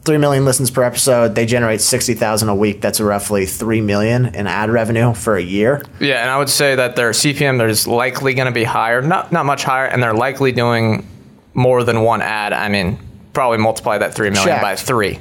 three 0.04 0.18
million 0.18 0.44
listens 0.44 0.70
per 0.70 0.84
episode. 0.84 1.34
They 1.34 1.46
generate 1.46 1.80
sixty 1.80 2.14
thousand 2.14 2.48
a 2.48 2.54
week. 2.54 2.80
That's 2.80 3.00
roughly 3.00 3.44
three 3.44 3.80
million 3.80 4.26
in 4.34 4.46
ad 4.46 4.70
revenue 4.70 5.14
for 5.14 5.36
a 5.36 5.42
year. 5.42 5.82
Yeah, 6.00 6.22
and 6.22 6.30
I 6.30 6.38
would 6.38 6.50
say 6.50 6.76
that 6.76 6.96
their 6.96 7.10
CPM 7.10 7.68
is 7.68 7.86
likely 7.86 8.34
going 8.34 8.46
to 8.46 8.52
be 8.52 8.64
higher, 8.64 9.02
not 9.02 9.32
not 9.32 9.46
much 9.46 9.64
higher, 9.64 9.86
and 9.86 10.02
they're 10.02 10.14
likely 10.14 10.52
doing 10.52 11.06
more 11.54 11.84
than 11.84 12.02
one 12.02 12.22
ad. 12.22 12.52
I 12.52 12.68
mean, 12.68 12.98
probably 13.32 13.58
multiply 13.58 13.98
that 13.98 14.14
three 14.14 14.30
million 14.30 14.48
Check. 14.48 14.62
by 14.62 14.76
three. 14.76 15.20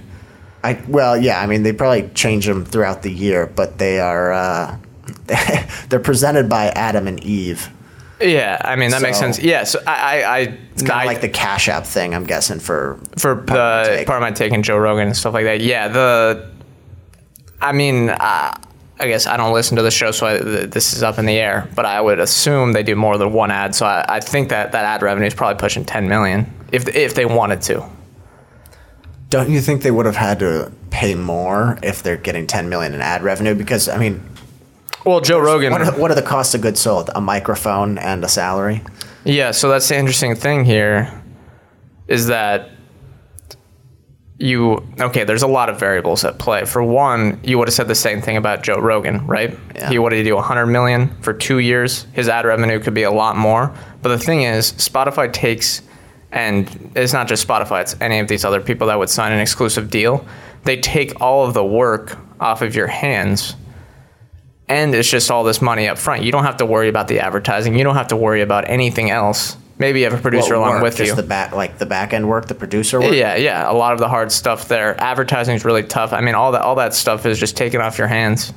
I 0.63 0.81
well, 0.87 1.17
yeah. 1.17 1.41
I 1.41 1.47
mean, 1.47 1.63
they 1.63 1.73
probably 1.73 2.09
change 2.09 2.45
them 2.45 2.65
throughout 2.65 3.01
the 3.03 3.11
year, 3.11 3.47
but 3.47 3.77
they 3.77 3.99
are 3.99 4.31
uh, 4.31 4.77
they're 5.89 5.99
presented 5.99 6.49
by 6.49 6.67
Adam 6.67 7.07
and 7.07 7.23
Eve. 7.23 7.69
Yeah, 8.19 8.61
I 8.63 8.75
mean 8.75 8.91
that 8.91 9.01
makes 9.01 9.17
sense. 9.17 9.39
Yeah, 9.39 9.63
so 9.63 9.81
I, 9.87 9.93
I, 9.93 10.37
I 10.37 10.39
It's 10.73 10.83
kind 10.83 11.01
of 11.01 11.07
like 11.07 11.21
the 11.21 11.29
Cash 11.29 11.67
App 11.67 11.85
thing. 11.85 12.13
I'm 12.13 12.25
guessing 12.25 12.59
for 12.59 12.99
for 13.17 13.35
Part 13.35 13.59
of 13.59 13.87
the 13.87 13.95
Take. 13.95 14.07
Pardon 14.07 14.21
My 14.21 14.31
Take 14.31 14.53
and 14.53 14.63
Joe 14.63 14.77
Rogan 14.77 15.07
and 15.07 15.17
stuff 15.17 15.33
like 15.33 15.45
that. 15.45 15.61
Yeah, 15.61 15.87
the. 15.87 16.51
I 17.59 17.71
mean, 17.73 18.09
uh, 18.09 18.55
I 18.99 19.07
guess 19.07 19.27
I 19.27 19.37
don't 19.37 19.53
listen 19.53 19.77
to 19.77 19.83
the 19.83 19.91
show, 19.91 20.11
so 20.11 20.27
I, 20.27 20.37
th- 20.39 20.69
this 20.69 20.93
is 20.93 21.03
up 21.03 21.17
in 21.17 21.25
the 21.25 21.37
air. 21.37 21.67
But 21.75 21.85
I 21.85 21.99
would 21.99 22.19
assume 22.19 22.73
they 22.73 22.83
do 22.83 22.95
more 22.95 23.17
than 23.17 23.33
one 23.33 23.49
ad. 23.51 23.73
So 23.73 23.85
I, 23.85 24.05
I 24.07 24.19
think 24.19 24.49
that 24.49 24.71
that 24.71 24.85
ad 24.85 25.01
revenue 25.01 25.27
is 25.27 25.33
probably 25.33 25.59
pushing 25.59 25.85
ten 25.85 26.07
million 26.07 26.51
if 26.71 26.87
if 26.95 27.15
they 27.15 27.25
wanted 27.25 27.61
to. 27.63 27.87
Don't 29.31 29.49
you 29.49 29.61
think 29.61 29.81
they 29.81 29.91
would 29.91 30.05
have 30.05 30.17
had 30.17 30.39
to 30.39 30.71
pay 30.89 31.15
more 31.15 31.79
if 31.81 32.03
they're 32.03 32.17
getting 32.17 32.45
10 32.45 32.67
million 32.69 32.93
in 32.93 33.01
ad 33.01 33.23
revenue? 33.23 33.55
Because 33.55 33.87
I 33.87 33.97
mean, 33.97 34.21
Well, 35.05 35.21
Joe 35.21 35.39
Rogan. 35.39 35.71
what 35.71 35.81
are, 35.81 35.91
what 35.99 36.11
are 36.11 36.15
the 36.15 36.21
costs 36.21 36.53
of 36.53 36.59
goods 36.61 36.81
sold? 36.81 37.09
A 37.15 37.21
microphone 37.21 37.97
and 37.97 38.23
a 38.25 38.27
salary. 38.27 38.83
Yeah, 39.23 39.51
so 39.51 39.69
that's 39.69 39.87
the 39.87 39.97
interesting 39.97 40.35
thing 40.35 40.65
here 40.65 41.23
is 42.07 42.27
that 42.27 42.71
you 44.37 44.83
okay, 44.99 45.23
there's 45.23 45.43
a 45.43 45.47
lot 45.47 45.69
of 45.69 45.79
variables 45.79 46.25
at 46.25 46.37
play. 46.37 46.65
For 46.65 46.83
one, 46.83 47.39
you 47.43 47.57
would 47.57 47.67
have 47.69 47.73
said 47.75 47.87
the 47.87 47.95
same 47.95 48.21
thing 48.21 48.35
about 48.35 48.63
Joe 48.63 48.79
Rogan, 48.79 49.25
right? 49.27 49.57
Yeah. 49.75 49.89
He 49.89 49.97
wanted 49.99 50.17
to 50.17 50.23
do 50.23 50.35
100 50.35 50.65
million 50.65 51.15
for 51.21 51.31
2 51.31 51.59
years. 51.59 52.05
His 52.11 52.27
ad 52.27 52.43
revenue 52.43 52.79
could 52.81 52.95
be 52.95 53.03
a 53.03 53.11
lot 53.11 53.37
more. 53.37 53.73
But 54.01 54.09
the 54.09 54.19
thing 54.19 54.41
is, 54.41 54.73
Spotify 54.73 55.31
takes 55.31 55.83
and 56.31 56.91
it's 56.95 57.13
not 57.13 57.27
just 57.27 57.47
Spotify, 57.47 57.81
it's 57.81 57.95
any 58.01 58.19
of 58.19 58.27
these 58.27 58.45
other 58.45 58.61
people 58.61 58.87
that 58.87 58.97
would 58.97 59.09
sign 59.09 59.31
an 59.31 59.39
exclusive 59.39 59.89
deal. 59.89 60.25
They 60.63 60.77
take 60.79 61.19
all 61.21 61.45
of 61.45 61.53
the 61.53 61.65
work 61.65 62.17
off 62.39 62.61
of 62.61 62.75
your 62.75 62.87
hands 62.87 63.55
and 64.69 64.95
it's 64.95 65.09
just 65.09 65.29
all 65.29 65.43
this 65.43 65.61
money 65.61 65.87
up 65.89 65.97
front. 65.97 66.23
You 66.23 66.31
don't 66.31 66.45
have 66.45 66.57
to 66.57 66.65
worry 66.65 66.87
about 66.87 67.07
the 67.09 67.19
advertising. 67.19 67.75
You 67.77 67.83
don't 67.83 67.95
have 67.95 68.07
to 68.07 68.15
worry 68.15 68.41
about 68.41 68.69
anything 68.69 69.09
else. 69.09 69.57
Maybe 69.79 69.99
you 69.99 70.05
have 70.05 70.17
a 70.17 70.21
producer 70.21 70.57
What 70.57 70.67
along 70.67 70.73
work? 70.75 70.83
with 70.83 70.97
Just 70.97 71.09
you. 71.09 71.15
the 71.15 71.23
back, 71.23 71.51
like 71.53 71.77
the 71.79 71.85
back 71.87 72.13
end 72.13 72.29
work, 72.29 72.47
the 72.47 72.53
producer 72.55 73.01
work. 73.01 73.11
yeah, 73.13 73.35
yeah. 73.35 73.69
A 73.69 73.73
lot 73.73 73.93
of 73.93 73.99
the 73.99 74.07
hard 74.07 74.31
stuff 74.31 74.67
there. 74.67 74.95
Advertising 75.01 75.55
is 75.55 75.65
really 75.65 75.83
tough. 75.83 76.13
I 76.13 76.21
mean, 76.21 76.35
all 76.35 76.51
that 76.53 76.61
all 76.61 76.75
that 76.75 76.93
stuff 76.93 77.25
is 77.25 77.39
just 77.39 77.57
taken 77.57 77.81
off 77.81 77.97
your 77.97 78.07
hands. 78.07 78.53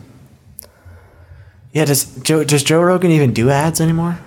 Yeah. 1.73 1.87
Does 1.87 2.05
Joe 2.21 2.45
does 2.45 2.63
Joe 2.63 2.81
Rogan 2.83 3.11
even 3.11 3.33
do 3.33 3.51
ads 3.51 3.81
anymore? 3.81 4.19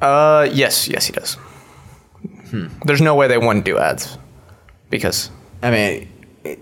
Uh, 0.00 0.48
yes, 0.52 0.88
yes, 0.88 1.06
he 1.06 1.12
does. 1.12 1.36
Hmm. 2.50 2.68
There's 2.84 3.00
no 3.00 3.14
way 3.14 3.28
they 3.28 3.38
wouldn't 3.38 3.64
do 3.64 3.78
ads 3.78 4.18
because 4.90 5.30
I 5.62 5.70
mean, 5.70 6.08
it, 6.44 6.58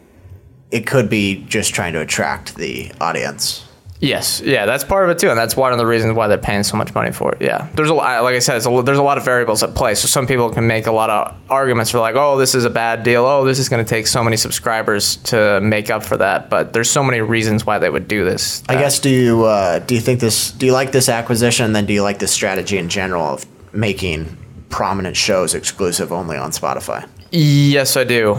it 0.70 0.86
could 0.86 1.08
be 1.10 1.44
just 1.44 1.74
trying 1.74 1.92
to 1.94 2.00
attract 2.00 2.56
the 2.56 2.92
audience. 3.00 3.66
Yes, 4.00 4.42
yeah, 4.42 4.66
that's 4.66 4.84
part 4.84 5.04
of 5.04 5.10
it 5.10 5.18
too, 5.18 5.30
and 5.30 5.38
that's 5.38 5.56
one 5.56 5.72
of 5.72 5.78
the 5.78 5.86
reasons 5.86 6.14
why 6.14 6.28
they're 6.28 6.36
paying 6.36 6.62
so 6.62 6.76
much 6.76 6.94
money 6.94 7.10
for 7.10 7.32
it. 7.32 7.40
Yeah, 7.40 7.68
there's 7.74 7.88
a 7.88 7.94
lot, 7.94 8.22
like 8.22 8.34
I 8.34 8.38
said, 8.40 8.56
it's 8.56 8.66
a, 8.66 8.82
there's 8.82 8.98
a 8.98 9.02
lot 9.02 9.16
of 9.16 9.24
variables 9.24 9.62
at 9.62 9.74
play. 9.74 9.94
So 9.94 10.08
some 10.08 10.26
people 10.26 10.50
can 10.50 10.66
make 10.66 10.86
a 10.86 10.92
lot 10.92 11.08
of 11.08 11.34
arguments 11.48 11.90
for 11.90 12.00
like, 12.00 12.14
oh, 12.14 12.36
this 12.36 12.54
is 12.54 12.66
a 12.66 12.70
bad 12.70 13.02
deal. 13.02 13.24
Oh, 13.24 13.44
this 13.44 13.58
is 13.58 13.70
going 13.70 13.82
to 13.82 13.88
take 13.88 14.06
so 14.06 14.22
many 14.22 14.36
subscribers 14.36 15.16
to 15.16 15.58
make 15.62 15.90
up 15.90 16.04
for 16.04 16.18
that. 16.18 16.50
But 16.50 16.74
there's 16.74 16.90
so 16.90 17.02
many 17.02 17.22
reasons 17.22 17.64
why 17.64 17.78
they 17.78 17.88
would 17.88 18.06
do 18.06 18.24
this. 18.24 18.62
I 18.68 18.74
guess 18.74 18.98
do 18.98 19.08
you 19.08 19.44
uh, 19.44 19.78
do 19.78 19.94
you 19.94 20.02
think 20.02 20.20
this? 20.20 20.50
Do 20.50 20.66
you 20.66 20.72
like 20.72 20.92
this 20.92 21.08
acquisition? 21.08 21.64
And 21.64 21.74
then 21.74 21.86
do 21.86 21.94
you 21.94 22.02
like 22.02 22.18
this 22.18 22.32
strategy 22.32 22.76
in 22.76 22.90
general 22.90 23.24
of 23.24 23.46
making 23.72 24.36
prominent 24.74 25.16
shows 25.16 25.54
exclusive 25.54 26.10
only 26.10 26.36
on 26.36 26.50
Spotify? 26.50 27.08
Yes, 27.30 27.96
I 27.96 28.02
do. 28.02 28.34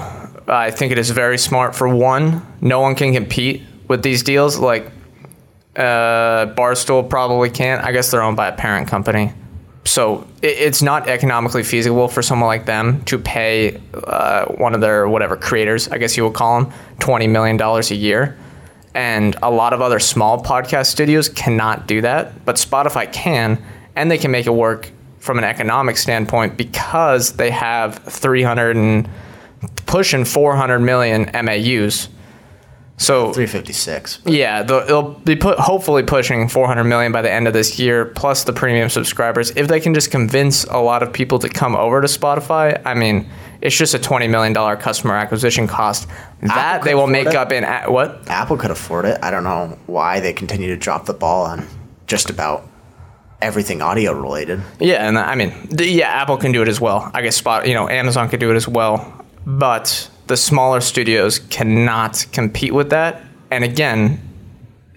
I 0.48 0.70
think 0.70 0.92
it 0.92 0.98
is 0.98 1.10
very 1.12 1.38
smart. 1.38 1.74
For 1.74 1.88
one, 1.88 2.46
no 2.60 2.82
one 2.82 2.94
can 2.94 3.14
compete 3.14 3.62
with 3.88 4.04
these 4.04 4.22
deals. 4.22 4.60
Like 4.60 4.92
uh, 5.78 6.52
Barstool 6.58 7.10
probably 7.10 7.50
can't. 7.50 7.86
I 7.86 7.94
guess 7.94 8.12
they're 8.12 8.22
owned 8.22 8.36
by 8.36 8.50
a 8.50 8.52
parent 8.52 8.90
company, 8.90 9.32
so 9.86 10.28
it, 10.42 10.58
it's 10.68 10.82
not 10.82 11.08
economically 11.08 11.64
feasible 11.64 12.10
for 12.10 12.22
someone 12.22 12.48
like 12.48 12.66
them 12.66 13.02
to 13.06 13.18
pay 13.18 13.82
uh, 13.94 14.46
one 14.58 14.76
of 14.76 14.82
their 14.82 15.08
whatever 15.08 15.38
creators, 15.38 15.88
I 15.88 15.98
guess 16.00 16.18
you 16.18 16.26
would 16.26 16.34
call 16.34 16.60
them, 16.60 16.74
twenty 17.00 17.28
million 17.28 17.56
dollars 17.56 17.92
a 17.92 17.96
year. 17.96 18.36
And 18.94 19.38
a 19.42 19.50
lot 19.50 19.72
of 19.72 19.82
other 19.82 20.00
small 20.00 20.44
podcast 20.44 20.88
studios 20.88 21.30
cannot 21.30 21.88
do 21.88 22.02
that, 22.02 22.44
but 22.46 22.58
Spotify 22.58 23.12
can, 23.12 23.58
and 23.96 24.12
they 24.12 24.18
can 24.18 24.32
make 24.32 24.48
it 24.48 24.54
work 24.54 24.92
from 25.26 25.40
an 25.40 25.44
economic 25.44 25.98
standpoint 25.98 26.56
because 26.56 27.34
they 27.34 27.50
have 27.50 27.98
300 27.98 28.76
and 28.78 29.10
pushing 29.88 30.24
400 30.24 30.80
million 30.80 31.30
MAUs. 31.34 32.10
So 32.98 33.34
Three 33.34 33.46
fifty 33.46 33.74
six. 33.74 34.20
yeah, 34.26 34.64
they'll, 34.64 35.16
be 35.26 35.36
put 35.36 35.60
hopefully 35.60 36.02
pushing 36.04 36.48
400 36.48 36.86
million 36.86 37.12
by 37.12 37.22
the 37.22 37.30
end 37.30 37.46
of 37.46 37.52
this 37.54 37.78
year, 37.78 38.06
plus 38.06 38.46
the 38.46 38.54
premium 38.54 38.88
subscribers. 38.88 39.52
If 39.58 39.68
they 39.68 39.82
can 39.82 39.94
just 39.94 40.12
convince 40.12 40.64
a 40.64 40.78
lot 40.78 41.04
of 41.04 41.12
people 41.12 41.38
to 41.40 41.50
come 41.50 41.76
over 41.76 42.00
to 42.00 42.08
Spotify, 42.08 42.82
I 42.86 42.94
mean, 42.94 43.30
it's 43.60 43.76
just 43.76 43.96
a 43.96 44.00
20 44.00 44.30
million 44.30 44.54
dollar 44.54 44.78
customer 44.78 45.14
acquisition 45.16 45.68
cost 45.68 46.08
that 46.42 46.84
they 46.84 46.96
will 46.96 47.08
make 47.08 47.28
it. 47.28 47.36
up 47.36 47.52
in 47.52 47.66
a- 47.66 47.92
what? 47.92 48.30
Apple 48.30 48.56
could 48.56 48.72
afford 48.72 49.04
it. 49.04 49.20
I 49.22 49.30
don't 49.30 49.44
know 49.44 49.78
why 49.88 50.22
they 50.22 50.32
continue 50.32 50.70
to 50.70 50.78
drop 50.78 51.06
the 51.06 51.14
ball 51.14 51.48
on 51.48 51.68
just 52.08 52.30
about 52.30 52.66
everything 53.46 53.82
audio 53.82 54.12
related. 54.12 54.62
Yeah, 54.80 55.08
and 55.08 55.18
I 55.18 55.36
mean, 55.36 55.54
the, 55.70 55.88
yeah, 55.88 56.08
Apple 56.08 56.38
can 56.38 56.52
do 56.52 56.62
it 56.62 56.68
as 56.68 56.82
well. 56.82 57.12
I 57.14 57.22
guess 57.22 57.38
Spot, 57.38 57.68
you 57.68 57.74
know, 57.74 57.88
Amazon 57.88 58.28
could 58.28 58.40
do 58.40 58.52
it 58.52 58.56
as 58.56 58.68
well, 58.68 59.26
but 59.46 60.10
the 60.28 60.36
smaller 60.36 60.82
studios 60.82 61.40
cannot 61.40 62.26
compete 62.32 62.74
with 62.74 62.90
that. 62.90 63.22
And 63.52 63.64
again, 63.64 64.20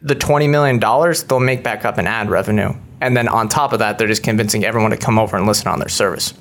the 0.01 0.15
twenty 0.15 0.49
million 0.49 0.79
dollars 0.79 1.25
they'll 1.25 1.41
make 1.41 1.63
back 1.63 1.85
up 1.85 1.99
in 1.99 2.07
ad 2.07 2.31
revenue, 2.31 2.73
and 3.01 3.17
then 3.17 3.29
on 3.29 3.49
top 3.49 3.73
of 3.73 3.81
that, 3.81 3.99
they're 3.99 4.09
just 4.09 4.23
convincing 4.23 4.65
everyone 4.65 4.91
to 4.91 4.97
come 4.97 5.19
over 5.19 5.37
and 5.37 5.47
listen 5.47 5.69
on 5.69 5.79
their 5.79 5.89
service. 5.91 6.33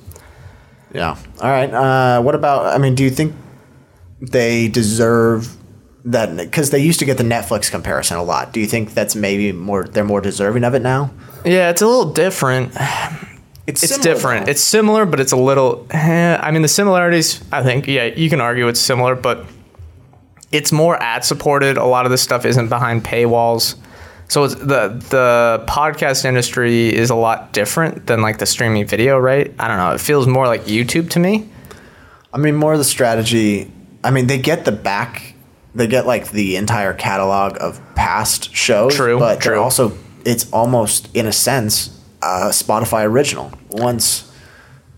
Yeah. 0.93 1.17
All 1.41 1.51
right. 1.51 1.71
Uh, 1.71 2.21
what 2.21 2.33
about? 2.33 2.73
I 2.73 2.77
mean, 2.77 2.95
do 2.95 3.03
you 3.03 3.09
think 3.09 3.35
they 4.21 4.69
deserve 4.69 5.57
that? 6.05 6.37
Because 6.37 6.69
they 6.69 6.79
used 6.79 6.99
to 6.99 7.05
get 7.05 7.17
the 7.17 7.25
Netflix 7.25 7.69
comparison 7.69 8.17
a 8.17 8.23
lot. 8.23 8.53
Do 8.53 8.61
you 8.61 8.67
think 8.67 8.93
that's 8.93 9.15
maybe 9.15 9.51
more? 9.51 9.83
They're 9.83 10.05
more 10.05 10.21
deserving 10.21 10.63
of 10.63 10.73
it 10.73 10.81
now. 10.81 11.11
Yeah, 11.47 11.69
it's 11.69 11.81
a 11.81 11.87
little 11.87 12.11
different. 12.11 12.73
It's, 13.65 13.83
It's 13.83 13.95
similar, 13.95 14.13
different. 14.13 14.45
though. 14.45 14.51
It's 14.51 14.61
similar, 14.61 15.05
but 15.05 15.19
it's 15.19 15.31
a 15.33 15.37
little. 15.37 15.85
Eh, 15.91 16.37
I 16.39 16.51
mean, 16.51 16.61
the 16.61 16.67
similarities. 16.67 17.43
I 17.51 17.63
think. 17.63 17.87
Yeah, 17.87 18.05
you 18.05 18.29
can 18.29 18.39
argue 18.39 18.67
it's 18.67 18.79
similar, 18.79 19.13
but 19.15 19.45
it's 20.51 20.71
more 20.71 21.01
ad 21.01 21.25
supported. 21.25 21.77
A 21.77 21.85
lot 21.85 22.05
of 22.05 22.11
this 22.11 22.21
stuff 22.21 22.45
isn't 22.45 22.69
behind 22.69 23.03
paywalls. 23.03 23.75
So 24.29 24.43
it's 24.43 24.55
the 24.55 24.89
the 25.09 25.63
podcast 25.67 26.25
industry 26.25 26.93
is 26.93 27.09
a 27.09 27.15
lot 27.15 27.53
different 27.53 28.07
than 28.07 28.21
like 28.21 28.37
the 28.39 28.45
streaming 28.45 28.85
video, 28.85 29.17
right? 29.17 29.53
I 29.59 29.67
don't 29.67 29.77
know. 29.77 29.91
It 29.91 30.01
feels 30.01 30.27
more 30.27 30.47
like 30.47 30.63
YouTube 30.65 31.09
to 31.11 31.19
me. 31.19 31.49
I 32.33 32.37
mean, 32.37 32.55
more 32.55 32.73
of 32.73 32.77
the 32.79 32.85
strategy. 32.85 33.71
I 34.03 34.11
mean, 34.11 34.27
they 34.27 34.37
get 34.37 34.63
the 34.65 34.71
back, 34.71 35.33
they 35.75 35.87
get 35.87 36.05
like 36.05 36.31
the 36.31 36.55
entire 36.55 36.93
catalog 36.93 37.57
of 37.59 37.81
past 37.95 38.53
shows. 38.55 38.95
True, 38.95 39.17
but 39.19 39.41
they're 39.41 39.53
true. 39.53 39.61
also 39.61 39.97
it's 40.27 40.51
almost 40.51 41.09
in 41.15 41.25
a 41.25 41.31
sense 41.31 41.97
a 42.21 42.49
Spotify 42.49 43.05
original. 43.05 43.51
Once, 43.69 44.29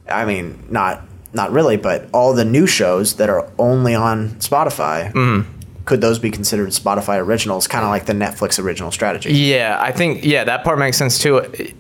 I 0.09 0.25
mean, 0.25 0.65
not 0.69 1.03
not 1.33 1.51
really, 1.51 1.77
but 1.77 2.09
all 2.11 2.33
the 2.33 2.43
new 2.43 2.65
shows 2.65 3.17
that 3.17 3.29
are 3.29 3.49
only 3.59 3.93
on 3.93 4.29
Spotify. 4.39 5.13
Mm-hmm. 5.13 5.57
Could 5.85 6.01
those 6.01 6.17
be 6.19 6.31
considered 6.31 6.69
Spotify 6.69 7.19
originals? 7.19 7.67
Kind 7.67 7.83
of 7.83 7.89
like 7.89 8.05
the 8.05 8.13
Netflix 8.13 8.59
original 8.59 8.91
strategy. 8.91 9.31
Yeah, 9.33 9.77
I 9.79 9.91
think 9.91 10.25
yeah 10.25 10.43
that 10.43 10.63
part 10.63 10.79
makes 10.79 10.97
sense 10.97 11.19
too. 11.19 11.73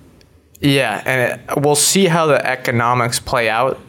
Yeah, 0.61 1.01
and 1.05 1.41
it, 1.41 1.61
we'll 1.61 1.75
see 1.75 2.05
how 2.05 2.27
the 2.27 2.45
economics 2.45 3.19
play 3.19 3.49
out. 3.49 3.79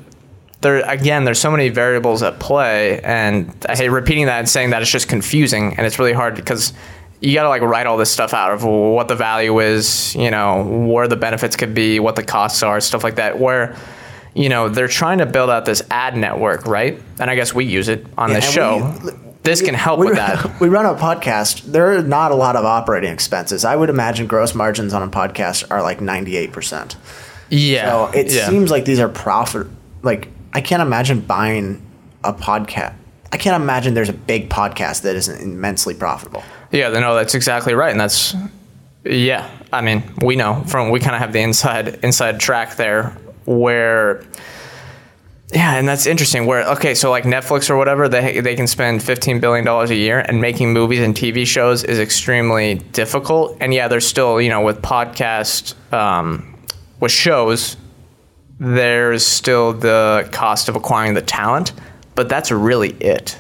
There 0.63 0.81
again, 0.89 1.25
there's 1.25 1.39
so 1.39 1.51
many 1.51 1.69
variables 1.69 2.23
at 2.23 2.39
play, 2.39 3.01
and 3.03 3.55
I 3.69 3.77
hate 3.77 3.89
repeating 3.89 4.27
that 4.27 4.39
and 4.39 4.49
saying 4.49 4.71
that 4.71 4.81
it's 4.81 4.91
just 4.91 5.09
confusing, 5.09 5.75
and 5.77 5.87
it's 5.87 5.99
really 5.99 6.13
hard 6.15 6.35
because 6.35 6.73
you 7.21 7.35
got 7.35 7.43
to 7.45 7.49
like 7.49 7.63
write 7.63 7.87
all 7.87 7.97
this 7.97 8.11
stuff 8.11 8.33
out 8.35 8.53
of 8.53 8.65
what 8.65 9.09
the 9.09 9.15
value 9.17 9.59
is, 9.61 10.15
you 10.15 10.31
know, 10.31 10.63
where 10.65 11.07
the 11.09 11.17
benefits 11.17 11.57
could 11.57 11.75
be, 11.75 12.01
what 12.01 12.17
the 12.17 12.23
costs 12.25 12.63
are, 12.63 12.81
stuff 12.81 13.05
like 13.05 13.17
that. 13.17 13.39
Where 13.39 13.77
you 14.35 14.49
know 14.49 14.69
they're 14.69 14.89
trying 14.89 15.19
to 15.19 15.27
build 15.27 15.51
out 15.51 15.65
this 15.65 15.83
ad 15.91 16.17
network, 16.17 16.67
right? 16.67 17.01
And 17.19 17.31
I 17.31 17.35
guess 17.35 17.53
we 17.55 17.65
use 17.65 17.89
it 17.89 18.07
on 18.17 18.31
this 18.33 18.51
show. 18.51 18.97
we- 19.05 19.11
this 19.43 19.63
can 19.63 19.75
help 19.75 20.01
we, 20.01 20.07
with 20.07 20.17
that. 20.17 20.61
We 20.61 20.69
run 20.69 20.85
a 20.85 20.95
podcast. 20.99 21.63
There 21.63 21.97
are 21.97 22.03
not 22.03 22.31
a 22.31 22.35
lot 22.35 22.57
of 22.57 22.67
operating 22.67 23.11
expenses. 23.11 23.65
I 23.65 23.75
would 23.75 23.89
imagine 23.89 24.27
gross 24.27 24.55
margins 24.55 24.93
on 24.93 25.03
a 25.03 25.09
podcast 25.09 25.65
are 25.71 25.83
like 25.83 26.01
ninety 26.03 26.37
eight 26.37 26.53
percent. 26.53 26.97
Yeah, 27.49 27.91
So 28.13 28.19
it 28.19 28.31
yeah. 28.31 28.49
seems 28.49 28.71
like 28.71 28.85
these 28.85 29.01
are 29.01 29.09
profit. 29.09 29.67
Like 30.03 30.29
I 30.53 30.61
can't 30.61 30.83
imagine 30.83 31.21
buying 31.21 31.81
a 32.23 32.33
podcast. 32.35 32.95
I 33.33 33.37
can't 33.39 33.61
imagine 33.63 33.95
there's 33.95 34.09
a 34.11 34.13
big 34.13 34.51
podcast 34.51 35.03
that 35.03 35.17
isn't 35.17 35.41
immensely 35.41 35.95
profitable. 35.95 36.43
Yeah, 36.73 36.89
no, 36.91 37.15
that's 37.15 37.35
exactly 37.35 37.75
right, 37.75 37.91
and 37.91 38.01
that's 38.01 38.35
yeah. 39.05 39.51
I 39.73 39.81
mean, 39.81 40.03
we 40.23 40.37
know 40.37 40.63
from 40.67 40.91
we 40.91 41.01
kind 41.01 41.15
of 41.15 41.21
have 41.21 41.33
the 41.33 41.41
inside 41.41 42.01
inside 42.05 42.41
track 42.41 42.77
there 42.77 43.17
where. 43.45 44.25
Yeah, 45.53 45.75
and 45.75 45.89
that's 45.89 46.07
interesting. 46.07 46.47
Where 46.47 46.65
okay, 46.75 46.95
so 46.95 47.11
like 47.11 47.25
Netflix 47.25 47.71
or 47.71 47.77
whatever, 47.77 48.09
they 48.09 48.39
they 48.41 48.55
can 48.55 48.69
spend 48.69 49.03
fifteen 49.03 49.41
billion 49.41 49.65
dollars 49.65 49.91
a 49.91 49.97
year, 49.97 50.21
and 50.21 50.41
making 50.41 50.73
movies 50.73 51.01
and 51.01 51.13
TV 51.13 51.45
shows 51.45 51.83
is 51.83 51.99
extremely 51.99 52.77
difficult. 52.93 53.57
And 53.61 53.75
yeah, 53.75 53.89
there's 53.89 54.07
still 54.07 54.41
you 54.41 54.49
know 54.49 54.61
with 54.61 54.81
podcast, 54.81 55.75
um, 55.93 56.57
with 57.01 57.11
shows, 57.11 57.77
there's 58.61 59.27
still 59.27 59.73
the 59.73 60.29
cost 60.31 60.69
of 60.69 60.77
acquiring 60.77 61.15
the 61.15 61.23
talent, 61.23 61.73
but 62.15 62.29
that's 62.29 62.53
really 62.53 62.91
it. 63.01 63.37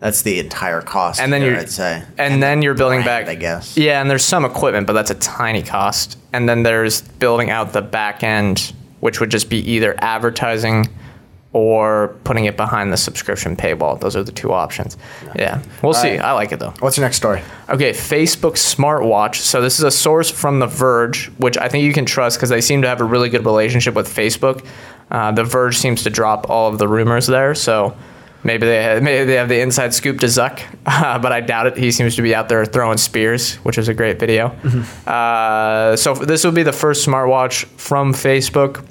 That's 0.00 0.22
the 0.22 0.38
entire 0.38 0.80
cost. 0.80 1.20
and 1.20 1.32
then 1.32 1.40
there, 1.40 1.50
you're 1.50 1.60
I'd 1.60 1.70
say, 1.70 2.04
and, 2.18 2.42
then 2.42 2.62
you're 2.62 2.74
building 2.74 3.02
brand, 3.02 3.26
back 3.26 3.32
I 3.32 3.34
guess. 3.34 3.76
yeah 3.76 4.00
and 4.00 4.08
there's 4.08 4.24
some 4.24 4.44
equipment 4.44 4.86
but 4.86 4.92
that's 4.92 5.10
a 5.10 5.16
tiny 5.16 5.62
cost 5.62 6.18
and 6.32 6.48
then 6.48 6.62
there's 6.62 7.02
building 7.02 7.50
out 7.50 7.72
the 7.72 7.82
back 7.82 8.22
end 8.22 8.72
which 9.00 9.18
would 9.20 9.30
just 9.30 9.48
be 9.50 9.58
either 9.58 9.94
advertising 9.98 10.86
or 11.52 12.14
putting 12.24 12.44
it 12.44 12.56
behind 12.56 12.92
the 12.92 12.96
subscription 12.96 13.56
paywall 13.56 13.98
those 13.98 14.14
are 14.14 14.22
the 14.22 14.30
two 14.30 14.52
options 14.52 14.96
yeah 15.34 15.60
we'll 15.82 15.94
see 15.94 16.10
right. 16.10 16.20
i 16.20 16.32
like 16.32 16.52
it 16.52 16.60
though 16.60 16.74
What's 16.80 16.96
your 16.96 17.04
next 17.04 17.16
story? 17.16 17.42
Okay, 17.68 17.90
Facebook 17.90 18.52
smartwatch. 18.54 19.36
So 19.36 19.60
this 19.60 19.78
is 19.78 19.84
a 19.84 19.90
source 19.90 20.30
from 20.30 20.58
The 20.58 20.66
Verge, 20.66 21.26
which 21.38 21.58
I 21.58 21.68
think 21.68 21.84
you 21.84 21.92
can 21.92 22.06
trust 22.06 22.38
because 22.38 22.48
they 22.50 22.60
seem 22.60 22.80
to 22.82 22.88
have 22.88 23.00
a 23.00 23.04
really 23.04 23.28
good 23.28 23.44
relationship 23.44 23.94
with 23.94 24.08
Facebook. 24.08 24.64
Uh, 25.10 25.32
the 25.32 25.44
Verge 25.44 25.76
seems 25.76 26.02
to 26.04 26.10
drop 26.10 26.48
all 26.48 26.68
of 26.70 26.78
the 26.78 26.88
rumors 26.88 27.26
there, 27.26 27.54
so 27.54 27.94
maybe 28.44 28.66
they 28.66 28.82
have, 28.82 29.02
maybe 29.02 29.24
they 29.24 29.34
have 29.34 29.48
the 29.48 29.60
inside 29.60 29.94
scoop 29.94 30.20
to 30.20 30.26
Zuck, 30.26 30.62
uh, 30.86 31.18
but 31.22 31.32
I 31.32 31.40
doubt 31.40 31.66
it. 31.66 31.76
He 31.76 31.90
seems 31.90 32.16
to 32.16 32.22
be 32.22 32.34
out 32.34 32.48
there 32.48 32.64
throwing 32.64 32.98
spears, 32.98 33.56
which 33.56 33.78
is 33.78 33.88
a 33.88 33.94
great 33.94 34.18
video. 34.18 34.48
Uh, 35.06 35.96
so 35.96 36.14
this 36.14 36.44
will 36.44 36.52
be 36.52 36.62
the 36.62 36.72
first 36.72 37.06
smartwatch 37.06 37.64
from 37.76 38.12
Facebook 38.12 38.84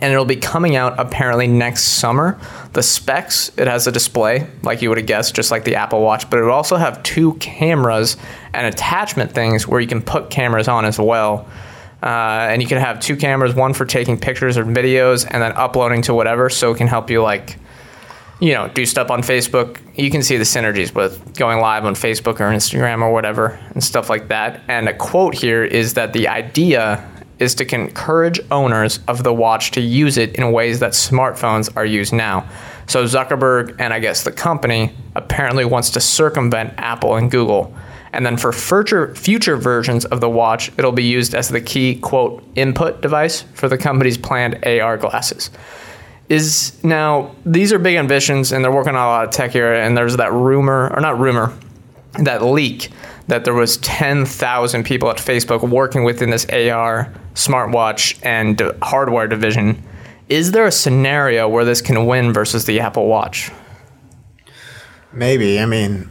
and 0.00 0.12
it'll 0.12 0.24
be 0.24 0.36
coming 0.36 0.76
out 0.76 0.98
apparently 0.98 1.46
next 1.46 1.82
summer. 1.84 2.38
The 2.72 2.82
specs, 2.82 3.50
it 3.56 3.68
has 3.68 3.86
a 3.86 3.92
display, 3.92 4.48
like 4.62 4.82
you 4.82 4.88
would 4.88 4.98
have 4.98 5.06
guessed, 5.06 5.34
just 5.34 5.50
like 5.50 5.64
the 5.64 5.76
Apple 5.76 6.00
Watch, 6.00 6.28
but 6.28 6.40
it 6.40 6.42
will 6.42 6.50
also 6.50 6.76
have 6.76 7.02
two 7.02 7.34
cameras 7.34 8.16
and 8.52 8.66
attachment 8.66 9.32
things 9.32 9.68
where 9.68 9.80
you 9.80 9.86
can 9.86 10.02
put 10.02 10.30
cameras 10.30 10.68
on 10.68 10.84
as 10.84 10.98
well. 10.98 11.48
Uh, 12.02 12.48
and 12.50 12.60
you 12.60 12.68
can 12.68 12.78
have 12.78 13.00
two 13.00 13.16
cameras, 13.16 13.54
one 13.54 13.72
for 13.72 13.86
taking 13.86 14.18
pictures 14.18 14.58
or 14.58 14.64
videos, 14.64 15.26
and 15.30 15.42
then 15.42 15.52
uploading 15.52 16.02
to 16.02 16.12
whatever, 16.12 16.50
so 16.50 16.72
it 16.72 16.76
can 16.76 16.86
help 16.86 17.08
you 17.08 17.22
like, 17.22 17.56
you 18.40 18.52
know, 18.52 18.68
do 18.68 18.84
stuff 18.84 19.10
on 19.10 19.22
Facebook. 19.22 19.80
You 19.96 20.10
can 20.10 20.22
see 20.22 20.36
the 20.36 20.44
synergies 20.44 20.94
with 20.94 21.36
going 21.36 21.60
live 21.60 21.84
on 21.84 21.94
Facebook 21.94 22.40
or 22.40 22.50
Instagram 22.50 23.02
or 23.02 23.12
whatever 23.12 23.58
and 23.70 23.82
stuff 23.82 24.10
like 24.10 24.28
that. 24.28 24.60
And 24.68 24.88
a 24.88 24.94
quote 24.94 25.34
here 25.34 25.64
is 25.64 25.94
that 25.94 26.12
the 26.12 26.28
idea 26.28 27.08
is 27.38 27.54
to 27.56 27.74
encourage 27.74 28.40
owners 28.50 29.00
of 29.08 29.22
the 29.22 29.32
watch 29.32 29.72
to 29.72 29.80
use 29.80 30.16
it 30.16 30.36
in 30.36 30.52
ways 30.52 30.80
that 30.80 30.92
smartphones 30.92 31.74
are 31.76 31.84
used 31.84 32.12
now. 32.12 32.48
So 32.86 33.04
Zuckerberg 33.04 33.76
and 33.80 33.92
I 33.92 33.98
guess 33.98 34.24
the 34.24 34.32
company 34.32 34.94
apparently 35.14 35.64
wants 35.64 35.90
to 35.90 36.00
circumvent 36.00 36.74
Apple 36.78 37.16
and 37.16 37.30
Google. 37.30 37.74
And 38.12 38.24
then 38.24 38.36
for 38.36 38.52
future 38.52 39.14
future 39.16 39.56
versions 39.56 40.04
of 40.04 40.20
the 40.20 40.30
watch, 40.30 40.70
it'll 40.78 40.92
be 40.92 41.04
used 41.04 41.34
as 41.34 41.48
the 41.48 41.60
key 41.60 41.96
quote 41.96 42.44
input 42.54 43.00
device 43.00 43.42
for 43.54 43.68
the 43.68 43.78
company's 43.78 44.16
planned 44.16 44.64
AR 44.64 44.96
glasses 44.96 45.50
is 46.28 46.82
now 46.82 47.34
these 47.44 47.72
are 47.72 47.78
big 47.78 47.96
ambitions 47.96 48.52
and 48.52 48.64
they're 48.64 48.72
working 48.72 48.94
on 48.94 49.02
a 49.02 49.06
lot 49.06 49.24
of 49.24 49.30
tech 49.30 49.50
here 49.50 49.74
and 49.74 49.96
there's 49.96 50.16
that 50.16 50.32
rumor 50.32 50.90
or 50.94 51.00
not 51.00 51.18
rumor 51.18 51.52
that 52.20 52.42
leak 52.42 52.90
that 53.26 53.44
there 53.44 53.54
was 53.54 53.78
10,000 53.78 54.84
people 54.84 55.10
at 55.10 55.16
Facebook 55.16 55.68
working 55.68 56.04
within 56.04 56.30
this 56.30 56.44
AR 56.46 57.12
smartwatch 57.34 58.18
and 58.22 58.62
hardware 58.82 59.26
division 59.26 59.82
is 60.28 60.52
there 60.52 60.66
a 60.66 60.72
scenario 60.72 61.48
where 61.48 61.64
this 61.64 61.82
can 61.82 62.06
win 62.06 62.32
versus 62.32 62.64
the 62.64 62.80
Apple 62.80 63.06
Watch 63.06 63.50
Maybe. 65.14 65.60
I 65.60 65.66
mean, 65.66 66.10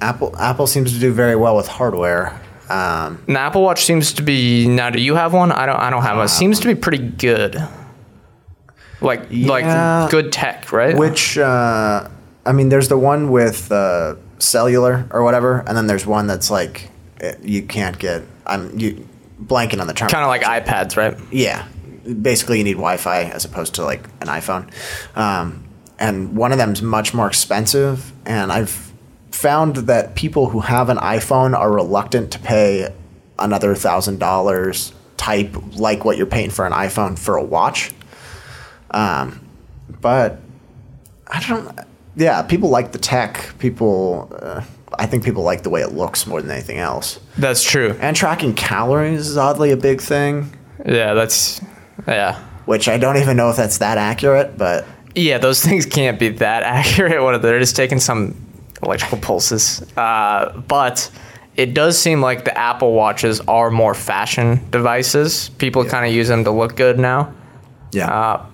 Apple 0.00 0.34
Apple 0.38 0.66
seems 0.66 0.92
to 0.92 0.98
do 0.98 1.12
very 1.12 1.34
well 1.34 1.56
with 1.56 1.66
hardware. 1.66 2.40
Um, 2.70 3.22
the 3.26 3.38
Apple 3.38 3.62
Watch 3.62 3.84
seems 3.84 4.12
to 4.14 4.22
be 4.22 4.68
now 4.68 4.90
do 4.90 5.00
you 5.00 5.14
have 5.14 5.32
one 5.32 5.50
I 5.50 5.66
don't 5.66 5.76
I 5.76 5.90
don't 5.90 6.02
have 6.02 6.16
one 6.16 6.26
it 6.26 6.30
seems 6.30 6.60
to 6.60 6.66
be 6.68 6.74
pretty 6.74 6.98
good 6.98 7.56
like 9.00 9.22
Yeah. 9.30 9.48
like 10.02 10.10
good 10.10 10.32
tech 10.32 10.72
right 10.72 10.96
which 10.96 11.38
uh, 11.38 12.08
I 12.46 12.52
mean, 12.52 12.70
there's 12.70 12.88
the 12.88 12.96
one 12.96 13.30
with 13.30 13.70
uh, 13.70 14.14
cellular 14.38 15.06
or 15.10 15.22
whatever, 15.22 15.62
and 15.66 15.76
then 15.76 15.86
there's 15.86 16.06
one 16.06 16.26
that's 16.26 16.50
like 16.50 16.88
it, 17.20 17.38
you 17.42 17.62
can't 17.62 17.98
get. 17.98 18.22
I'm 18.46 18.78
you 18.78 19.06
blanking 19.42 19.80
on 19.80 19.86
the 19.86 19.92
term. 19.92 20.08
kind 20.08 20.24
of 20.24 20.28
like 20.28 20.42
iPads 20.42 20.96
right 20.96 21.16
Yeah, 21.30 21.66
basically 22.22 22.58
you 22.58 22.64
need 22.64 22.74
Wi-Fi 22.74 23.24
as 23.24 23.44
opposed 23.44 23.74
to 23.74 23.84
like 23.84 24.04
an 24.22 24.28
iPhone, 24.28 24.72
um, 25.16 25.64
and 25.98 26.36
one 26.36 26.52
of 26.52 26.58
them's 26.58 26.80
much 26.80 27.12
more 27.12 27.26
expensive. 27.26 28.12
And 28.24 28.50
I've 28.50 28.92
found 29.30 29.76
that 29.76 30.14
people 30.14 30.48
who 30.48 30.60
have 30.60 30.88
an 30.88 30.96
iPhone 30.98 31.54
are 31.54 31.70
reluctant 31.70 32.32
to 32.32 32.38
pay 32.38 32.92
another 33.38 33.74
thousand 33.74 34.18
dollars 34.20 34.92
type 35.18 35.54
like 35.76 36.04
what 36.04 36.16
you're 36.16 36.26
paying 36.26 36.50
for 36.50 36.64
an 36.66 36.72
iPhone 36.72 37.18
for 37.18 37.36
a 37.36 37.42
watch. 37.44 37.92
Um, 38.90 39.40
but 40.00 40.38
I 41.26 41.42
don't. 41.46 41.78
Yeah, 42.16 42.42
people 42.42 42.68
like 42.68 42.92
the 42.92 42.98
tech. 42.98 43.54
People, 43.58 44.28
uh, 44.42 44.62
I 44.98 45.06
think 45.06 45.24
people 45.24 45.42
like 45.42 45.62
the 45.62 45.70
way 45.70 45.82
it 45.82 45.92
looks 45.92 46.26
more 46.26 46.40
than 46.42 46.50
anything 46.50 46.78
else. 46.78 47.20
that's 47.36 47.62
true 47.62 47.96
And 48.00 48.16
tracking 48.16 48.54
calories 48.54 49.28
is 49.28 49.36
oddly 49.36 49.70
a 49.70 49.76
big 49.76 50.00
thing 50.00 50.50
yeah 50.86 51.12
that's 51.14 51.60
yeah 52.06 52.42
which 52.64 52.88
I 52.88 52.98
don't 52.98 53.16
even 53.18 53.36
know 53.36 53.50
if 53.50 53.56
that's 53.56 53.78
that 53.78 53.98
accurate, 53.98 54.58
but 54.58 54.84
Yeah, 55.14 55.38
those 55.38 55.60
things 55.64 55.86
can't 55.86 56.18
be 56.18 56.28
that 56.30 56.62
accurate. 56.62 57.22
What 57.22 57.40
they're 57.42 57.58
just 57.60 57.76
taking 57.76 57.98
some 58.00 58.34
electrical 58.82 59.18
pulses. 59.18 59.82
Uh, 59.96 60.52
but 60.68 61.10
it 61.56 61.72
does 61.74 61.98
seem 61.98 62.20
like 62.20 62.44
the 62.44 62.56
Apple 62.56 62.92
watches 62.92 63.40
are 63.48 63.70
more 63.70 63.94
fashion 63.94 64.60
devices. 64.70 65.48
People 65.58 65.84
kind 65.84 66.06
of 66.06 66.12
use 66.12 66.28
them 66.28 66.44
to 66.44 66.50
look 66.50 66.76
good 66.76 66.98
now. 66.98 67.32
yeah, 67.92 68.08
Uh, 68.12 68.46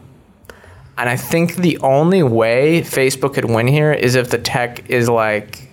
And 0.96 1.08
I 1.08 1.16
think 1.16 1.56
the 1.56 1.78
only 1.78 2.22
way 2.22 2.82
Facebook 2.82 3.34
could 3.34 3.44
win 3.46 3.66
here 3.66 3.92
is 3.92 4.14
if 4.14 4.30
the 4.30 4.38
tech 4.38 4.88
is 4.90 5.08
like, 5.08 5.68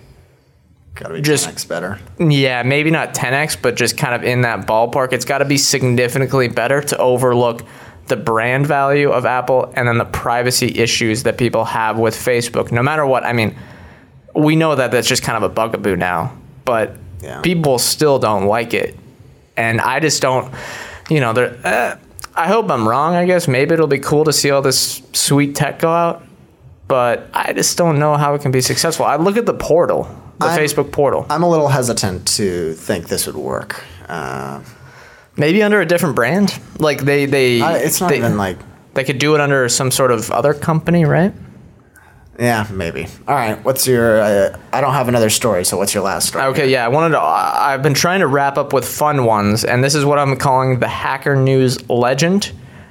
gotta 0.94 1.14
be 1.14 1.20
just- 1.20 1.48
just 1.50 1.68
better. 1.68 1.98
yeah, 2.18 2.62
maybe 2.64 2.90
not 2.90 3.14
10x, 3.14 3.56
but 3.60 3.76
just 3.76 3.96
kind 3.96 4.14
of 4.14 4.24
in 4.24 4.42
that 4.42 4.66
ballpark. 4.66 5.12
It's 5.12 5.24
got 5.24 5.38
to 5.38 5.44
be 5.44 5.56
significantly 5.58 6.48
better 6.48 6.82
to 6.82 6.98
overlook 6.98 7.62
the 8.08 8.16
brand 8.16 8.66
value 8.66 9.10
of 9.10 9.24
Apple 9.24 9.72
and 9.76 9.86
then 9.86 9.96
the 9.98 10.04
privacy 10.04 10.76
issues 10.78 11.22
that 11.22 11.38
people 11.38 11.64
have 11.64 11.98
with 11.98 12.14
Facebook. 12.16 12.72
No 12.72 12.82
matter 12.82 13.06
what, 13.06 13.24
I 13.24 13.32
mean, 13.32 13.54
we 14.34 14.56
know 14.56 14.74
that 14.74 14.90
that's 14.90 15.06
just 15.08 15.22
kind 15.22 15.36
of 15.42 15.48
a 15.48 15.54
bugaboo 15.54 15.94
now, 15.96 16.32
but 16.64 16.96
Yeah. 17.22 17.40
people 17.42 17.78
still 17.78 18.18
don't 18.18 18.46
like 18.46 18.74
it. 18.74 18.98
And 19.56 19.80
I 19.80 20.00
just 20.00 20.20
don't, 20.20 20.52
you 21.08 21.20
know, 21.20 21.32
they're. 21.32 21.56
Uh, 21.64 21.94
I 22.34 22.48
hope 22.48 22.70
I'm 22.70 22.88
wrong. 22.88 23.14
I 23.14 23.26
guess 23.26 23.46
maybe 23.46 23.74
it'll 23.74 23.86
be 23.86 23.98
cool 23.98 24.24
to 24.24 24.32
see 24.32 24.50
all 24.50 24.62
this 24.62 25.02
sweet 25.12 25.54
tech 25.54 25.78
go 25.78 25.90
out, 25.90 26.22
but 26.88 27.28
I 27.34 27.52
just 27.52 27.76
don't 27.76 27.98
know 27.98 28.16
how 28.16 28.34
it 28.34 28.42
can 28.42 28.50
be 28.50 28.60
successful. 28.60 29.04
I 29.04 29.16
look 29.16 29.36
at 29.36 29.46
the 29.46 29.54
portal, 29.54 30.04
the 30.38 30.46
I'm- 30.46 30.58
Facebook 30.58 30.92
portal. 30.92 31.26
I'm 31.28 31.42
a 31.42 31.48
little 31.48 31.68
hesitant 31.68 32.26
to 32.36 32.74
think 32.74 33.08
this 33.08 33.26
would 33.26 33.36
work. 33.36 33.84
Uh, 34.08 34.60
Maybe 35.36 35.62
under 35.62 35.80
a 35.80 35.86
different 35.86 36.14
brand. 36.14 36.58
Like 36.78 37.00
they 37.00 37.24
they 37.24 37.62
I, 37.62 37.78
it's 37.78 38.00
not 38.02 38.10
they, 38.10 38.18
even 38.18 38.36
like 38.36 38.58
they 38.92 39.02
could 39.02 39.18
do 39.18 39.34
it 39.34 39.40
under 39.40 39.66
some 39.70 39.90
sort 39.90 40.10
of 40.10 40.30
other 40.30 40.52
company, 40.52 41.06
right? 41.06 41.32
Yeah, 42.42 42.66
maybe. 42.72 43.06
All 43.28 43.36
right, 43.36 43.62
what's 43.64 43.86
your? 43.86 44.20
Uh, 44.20 44.58
I 44.72 44.80
don't 44.80 44.94
have 44.94 45.06
another 45.06 45.30
story, 45.30 45.64
so 45.64 45.76
what's 45.76 45.94
your 45.94 46.02
last 46.02 46.28
story? 46.28 46.44
Okay, 46.46 46.68
yeah, 46.68 46.84
I 46.84 46.88
wanted 46.88 47.10
to. 47.10 47.20
I've 47.20 47.84
been 47.84 47.94
trying 47.94 48.18
to 48.18 48.26
wrap 48.26 48.58
up 48.58 48.72
with 48.72 48.84
fun 48.84 49.24
ones, 49.24 49.64
and 49.64 49.84
this 49.84 49.94
is 49.94 50.04
what 50.04 50.18
I'm 50.18 50.36
calling 50.36 50.80
the 50.80 50.88
Hacker 50.88 51.36
News 51.36 51.88
legend. 51.88 52.50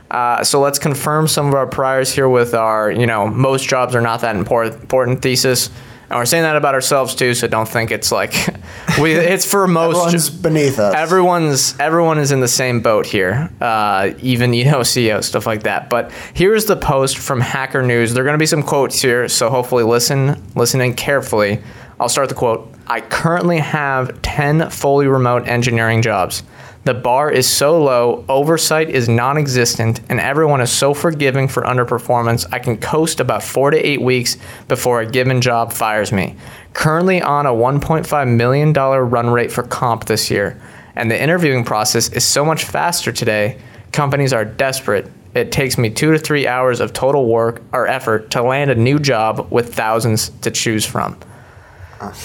Uh, 0.10 0.42
so 0.44 0.62
let's 0.62 0.80
confirm 0.80 1.28
some 1.28 1.48
of 1.48 1.54
our 1.54 1.68
priors 1.68 2.14
here 2.14 2.30
with 2.30 2.54
our, 2.54 2.92
you 2.92 3.06
know, 3.06 3.28
most 3.28 3.68
jobs 3.68 3.94
are 3.94 4.02
not 4.02 4.22
that 4.22 4.36
important, 4.38 4.82
important 4.82 5.22
thesis. 5.22 5.70
And 6.10 6.18
we're 6.18 6.26
saying 6.26 6.44
that 6.44 6.56
about 6.58 6.74
ourselves 6.74 7.14
too, 7.14 7.34
so 7.34 7.48
don't 7.48 7.68
think 7.68 7.92
it's 7.92 8.12
like 8.12 8.34
we. 9.00 9.14
It's 9.14 9.46
for 9.46 9.68
most. 9.68 9.96
Everyone's 9.96 10.30
beneath 10.30 10.80
us. 10.80 10.96
Everyone's 10.96 11.80
everyone 11.80 12.18
is 12.18 12.32
in 12.32 12.40
the 12.40 12.48
same 12.48 12.82
boat 12.82 13.06
here, 13.06 13.50
uh, 13.62 14.12
even 14.20 14.54
you 14.54 14.66
know 14.66 14.80
CEO 14.82 15.24
stuff 15.24 15.46
like 15.46 15.64
that. 15.64 15.90
But 15.90 16.12
here's 16.34 16.66
the 16.66 16.76
post 16.76 17.18
from 17.18 17.42
Hacker 17.42 17.84
News. 17.84 18.14
There 18.14 18.24
are 18.24 18.26
going 18.26 18.36
to 18.36 18.42
be 18.42 18.46
some 18.46 18.64
quotes 18.64 19.02
here, 19.02 19.28
so 19.28 19.50
hopefully 19.50 19.84
listen 19.84 20.42
listen 20.56 20.82
in 20.82 20.94
carefully. 20.96 21.62
I'll 22.00 22.10
start 22.10 22.30
the 22.30 22.36
quote. 22.36 22.74
I 22.88 23.02
currently 23.02 23.60
have 23.60 24.22
ten 24.22 24.70
fully 24.70 25.08
remote 25.08 25.48
engineering 25.48 26.02
jobs. 26.02 26.44
The 26.84 26.96
bar 26.96 27.32
is 27.32 27.48
so 27.48 27.80
low, 27.80 28.26
oversight 28.28 28.90
is 28.90 29.08
non 29.08 29.38
existent, 29.38 30.02
and 30.10 30.20
everyone 30.20 30.62
is 30.62 30.72
so 30.72 30.96
forgiving 30.96 31.48
for 31.48 31.62
underperformance, 31.62 32.48
I 32.52 32.58
can 32.58 32.78
coast 32.78 33.20
about 33.20 33.44
four 33.44 33.70
to 33.70 33.78
eight 33.78 34.02
weeks 34.02 34.38
before 34.68 35.00
a 35.00 35.06
given 35.06 35.42
job 35.42 35.72
fires 35.72 36.12
me. 36.12 36.36
Currently 36.74 37.22
on 37.22 37.46
a 37.46 37.52
$1.5 37.52 38.36
million 38.36 38.74
run 38.74 39.30
rate 39.30 39.52
for 39.52 39.64
comp 39.64 40.06
this 40.06 40.32
year, 40.32 40.60
and 40.96 41.10
the 41.12 41.22
interviewing 41.22 41.64
process 41.66 42.10
is 42.10 42.24
so 42.24 42.46
much 42.46 42.64
faster 42.64 43.12
today, 43.12 43.60
companies 43.92 44.34
are 44.34 44.46
desperate. 44.46 45.10
It 45.34 45.52
takes 45.52 45.78
me 45.78 45.90
two 45.90 46.12
to 46.12 46.20
three 46.20 46.48
hours 46.48 46.80
of 46.80 46.94
total 46.94 47.28
work 47.28 47.62
or 47.72 47.88
effort 47.88 48.32
to 48.32 48.42
land 48.42 48.72
a 48.72 48.76
new 48.76 49.00
job 49.00 49.48
with 49.52 49.74
thousands 49.74 50.30
to 50.42 50.52
choose 50.52 50.86
from. 50.86 51.18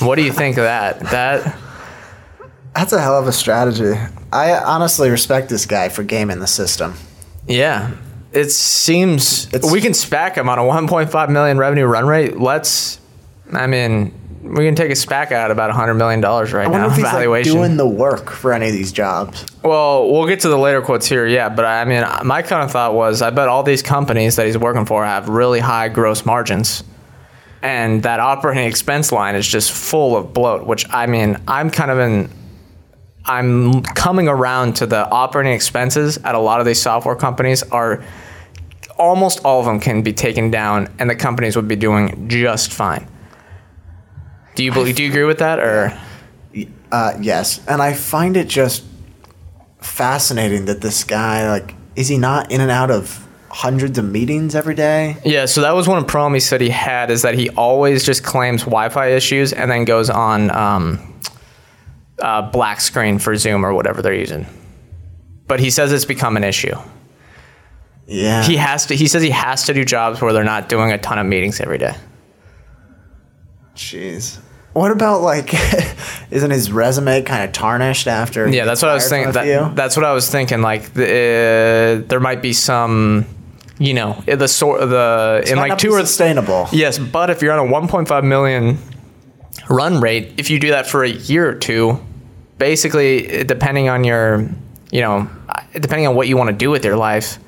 What 0.01 0.17
do 0.17 0.23
you 0.23 0.33
think 0.33 0.57
of 0.57 0.65
that? 0.65 1.01
That. 1.01 1.57
That's 2.75 2.93
a 2.93 3.01
hell 3.01 3.19
of 3.19 3.27
a 3.29 3.33
strategy. 3.33 3.95
I 4.33 4.53
honestly 4.55 5.11
respect 5.11 5.49
this 5.49 5.67
guy 5.67 5.89
for 5.89 6.03
gaming 6.03 6.41
the 6.41 6.47
system. 6.47 6.95
Yeah. 7.47 7.93
It 8.33 8.51
seems 8.51 9.47
It's- 9.55 9.71
we 9.71 9.81
can 9.81 9.93
SPAC 9.93 10.35
him 10.37 10.49
on 10.49 10.59
a 10.59 10.65
1.5 10.65 11.31
million 11.31 11.59
revenue 11.59 11.87
run 11.87 12.07
rate. 12.07 12.39
Let's, 12.41 12.99
I 13.53 13.67
mean, 13.67 14.13
we 14.49 14.65
can 14.65 14.75
take 14.75 14.91
a 14.91 14.95
SPAC 14.95 15.33
out 15.33 15.51
about 15.51 15.69
100 15.71 15.95
million 15.95 16.21
dollars 16.21 16.53
right 16.53 16.67
I 16.67 16.71
wonder 16.71 16.87
now. 16.87 16.93
if 16.93 16.97
he's 16.97 17.05
like, 17.05 17.45
doing 17.45 17.77
the 17.77 17.87
work 17.87 18.31
for 18.31 18.53
any 18.53 18.67
of 18.69 18.73
these 18.73 18.93
jobs. 18.93 19.45
well, 19.63 20.11
we'll 20.11 20.27
get 20.27 20.41
to 20.41 20.49
the 20.49 20.59
later 20.59 20.81
quotes 20.83 21.07
here. 21.07 21.27
Yeah, 21.27 21.49
but 21.49 21.65
I 21.65 21.85
mean, 21.85 22.05
my 22.25 22.43
kind 22.43 22.63
of 22.63 22.71
thought 22.71 22.95
was, 22.95 23.23
I 23.23 23.31
bet 23.31 23.49
all 23.49 23.63
these 23.63 23.83
companies 23.83 24.37
that 24.37 24.47
he's 24.47 24.59
working 24.59 24.85
for 24.87 25.05
have 25.05 25.29
really 25.29 25.61
high 25.61 25.89
gross 25.89 26.25
margins, 26.25 26.85
and 27.63 28.03
that 28.05 28.21
operating 28.21 28.65
expense 28.67 29.13
line 29.13 29.35
is 29.35 29.47
just 29.47 29.73
full 29.73 30.17
of 30.17 30.33
bloat. 30.33 30.67
Which 30.67 30.87
I 30.91 31.07
mean, 31.07 31.37
I'm 31.49 31.71
kind 31.71 31.91
of 31.91 31.99
in. 31.99 32.31
I'm 33.29 33.83
coming 33.83 34.29
around 34.29 34.77
to 34.77 34.87
the 34.87 35.09
operating 35.11 35.53
expenses 35.53 36.17
at 36.19 36.37
a 36.37 36.39
lot 36.39 36.61
of 36.61 36.67
these 36.67 36.81
software 36.81 37.17
companies 37.17 37.65
are 37.65 38.05
almost 38.99 39.45
all 39.45 39.59
of 39.61 39.67
them 39.67 39.81
can 39.81 40.03
be 40.03 40.13
taken 40.13 40.51
down 40.51 40.89
and 40.99 41.11
the 41.11 41.17
companies 41.17 41.57
would 41.57 41.67
be 41.67 41.75
doing 41.77 42.29
just 42.29 42.73
fine. 42.73 43.07
Do 44.57 44.65
you 44.65 44.73
believe, 44.73 44.97
do 44.97 45.05
you 45.05 45.11
agree 45.11 45.25
with 45.25 45.39
that 45.39 45.59
or 45.61 45.97
Uh, 46.91 47.13
yes, 47.21 47.61
and 47.69 47.81
I 47.83 47.93
find 47.93 48.37
it 48.37 48.49
just 48.49 48.83
fascinating 49.81 50.65
that 50.67 50.81
this 50.81 51.05
guy, 51.05 51.49
like, 51.51 51.75
is 51.95 52.09
he 52.09 52.17
not 52.19 52.51
in 52.51 52.61
and 52.61 52.71
out 52.71 52.91
of 52.91 53.27
hundreds 53.51 53.99
of 53.99 54.05
meetings 54.05 54.55
every 54.55 54.75
day? 54.75 55.17
Yeah, 55.25 55.47
so 55.47 55.61
that 55.63 55.75
was 55.75 55.87
one 55.89 56.05
problem 56.05 56.35
he 56.35 56.41
said 56.41 56.61
he 56.61 56.71
had 56.71 57.11
is 57.11 57.23
that 57.23 57.35
he 57.35 57.51
always 57.51 58.05
just 58.05 58.23
claims 58.25 58.63
Wi-Fi 58.63 59.09
issues 59.09 59.53
and 59.53 59.71
then 59.71 59.85
goes 59.85 60.09
on 60.11 60.51
um, 60.51 61.15
uh, 62.21 62.43
black 62.51 62.81
screen 62.81 63.19
for 63.19 63.37
Zoom 63.37 63.65
or 63.65 63.75
whatever 63.75 64.01
they're 64.03 64.15
using. 64.15 64.47
But 65.47 65.61
he 65.61 65.71
says 65.71 65.93
it's 65.93 66.05
become 66.05 66.37
an 66.37 66.45
issue. 66.45 66.77
Yeah, 68.07 68.45
He 68.45 68.57
has 68.57 68.87
to. 68.87 68.95
He 68.97 69.09
says 69.09 69.23
he 69.23 69.31
has 69.31 69.65
to 69.65 69.75
do 69.75 69.85
jobs 69.85 70.21
where 70.21 70.33
they're 70.33 70.45
not 70.45 70.69
doing 70.69 70.93
a 70.93 70.99
ton 70.99 71.19
of 71.19 71.27
meetings 71.27 71.61
every 71.61 71.79
day. 71.79 71.95
Jeez. 73.75 74.39
What 74.77 74.91
about 74.91 75.23
like, 75.23 75.55
isn't 76.31 76.51
his 76.51 76.71
resume 76.71 77.23
kind 77.23 77.45
of 77.45 77.53
tarnished 77.53 78.07
after? 78.07 78.47
Yeah, 78.47 78.67
that's 78.67 78.83
what 78.83 78.91
I 78.91 78.95
was 78.95 79.09
thinking. 79.09 79.33
That, 79.33 79.75
that's 79.75 79.97
what 79.97 80.05
I 80.05 80.13
was 80.13 80.29
thinking. 80.31 80.61
Like, 80.61 80.93
the, 80.93 82.03
uh, 82.05 82.09
there 82.09 82.21
might 82.21 82.43
be 82.43 82.53
some, 82.53 83.25
you 83.79 83.95
know, 83.95 84.23
the 84.27 84.47
sort 84.47 84.83
of 84.83 84.91
the 84.91 85.45
in 85.47 85.57
like 85.57 85.79
two 85.79 85.93
or 85.93 86.01
sustainable. 86.01 86.69
Yes, 86.73 86.99
but 86.99 87.31
if 87.31 87.41
you're 87.41 87.59
on 87.59 87.67
a 87.67 87.73
1.5 87.73 88.25
million 88.25 88.77
run 89.71 89.99
rate, 89.99 90.35
if 90.37 90.51
you 90.51 90.61
do 90.61 90.69
that 90.73 90.87
for 90.87 91.05
a 91.05 91.09
year 91.09 91.49
or 91.49 91.55
two, 91.55 91.99
basically, 92.59 93.45
depending 93.45 93.89
on 93.89 94.05
your, 94.05 94.47
you 94.91 95.01
know, 95.01 95.27
depending 95.73 96.07
on 96.07 96.15
what 96.15 96.29
you 96.29 96.37
want 96.37 96.51
to 96.51 96.57
do 96.57 96.69
with 96.69 96.85
your 96.85 96.99
life, 96.99 97.39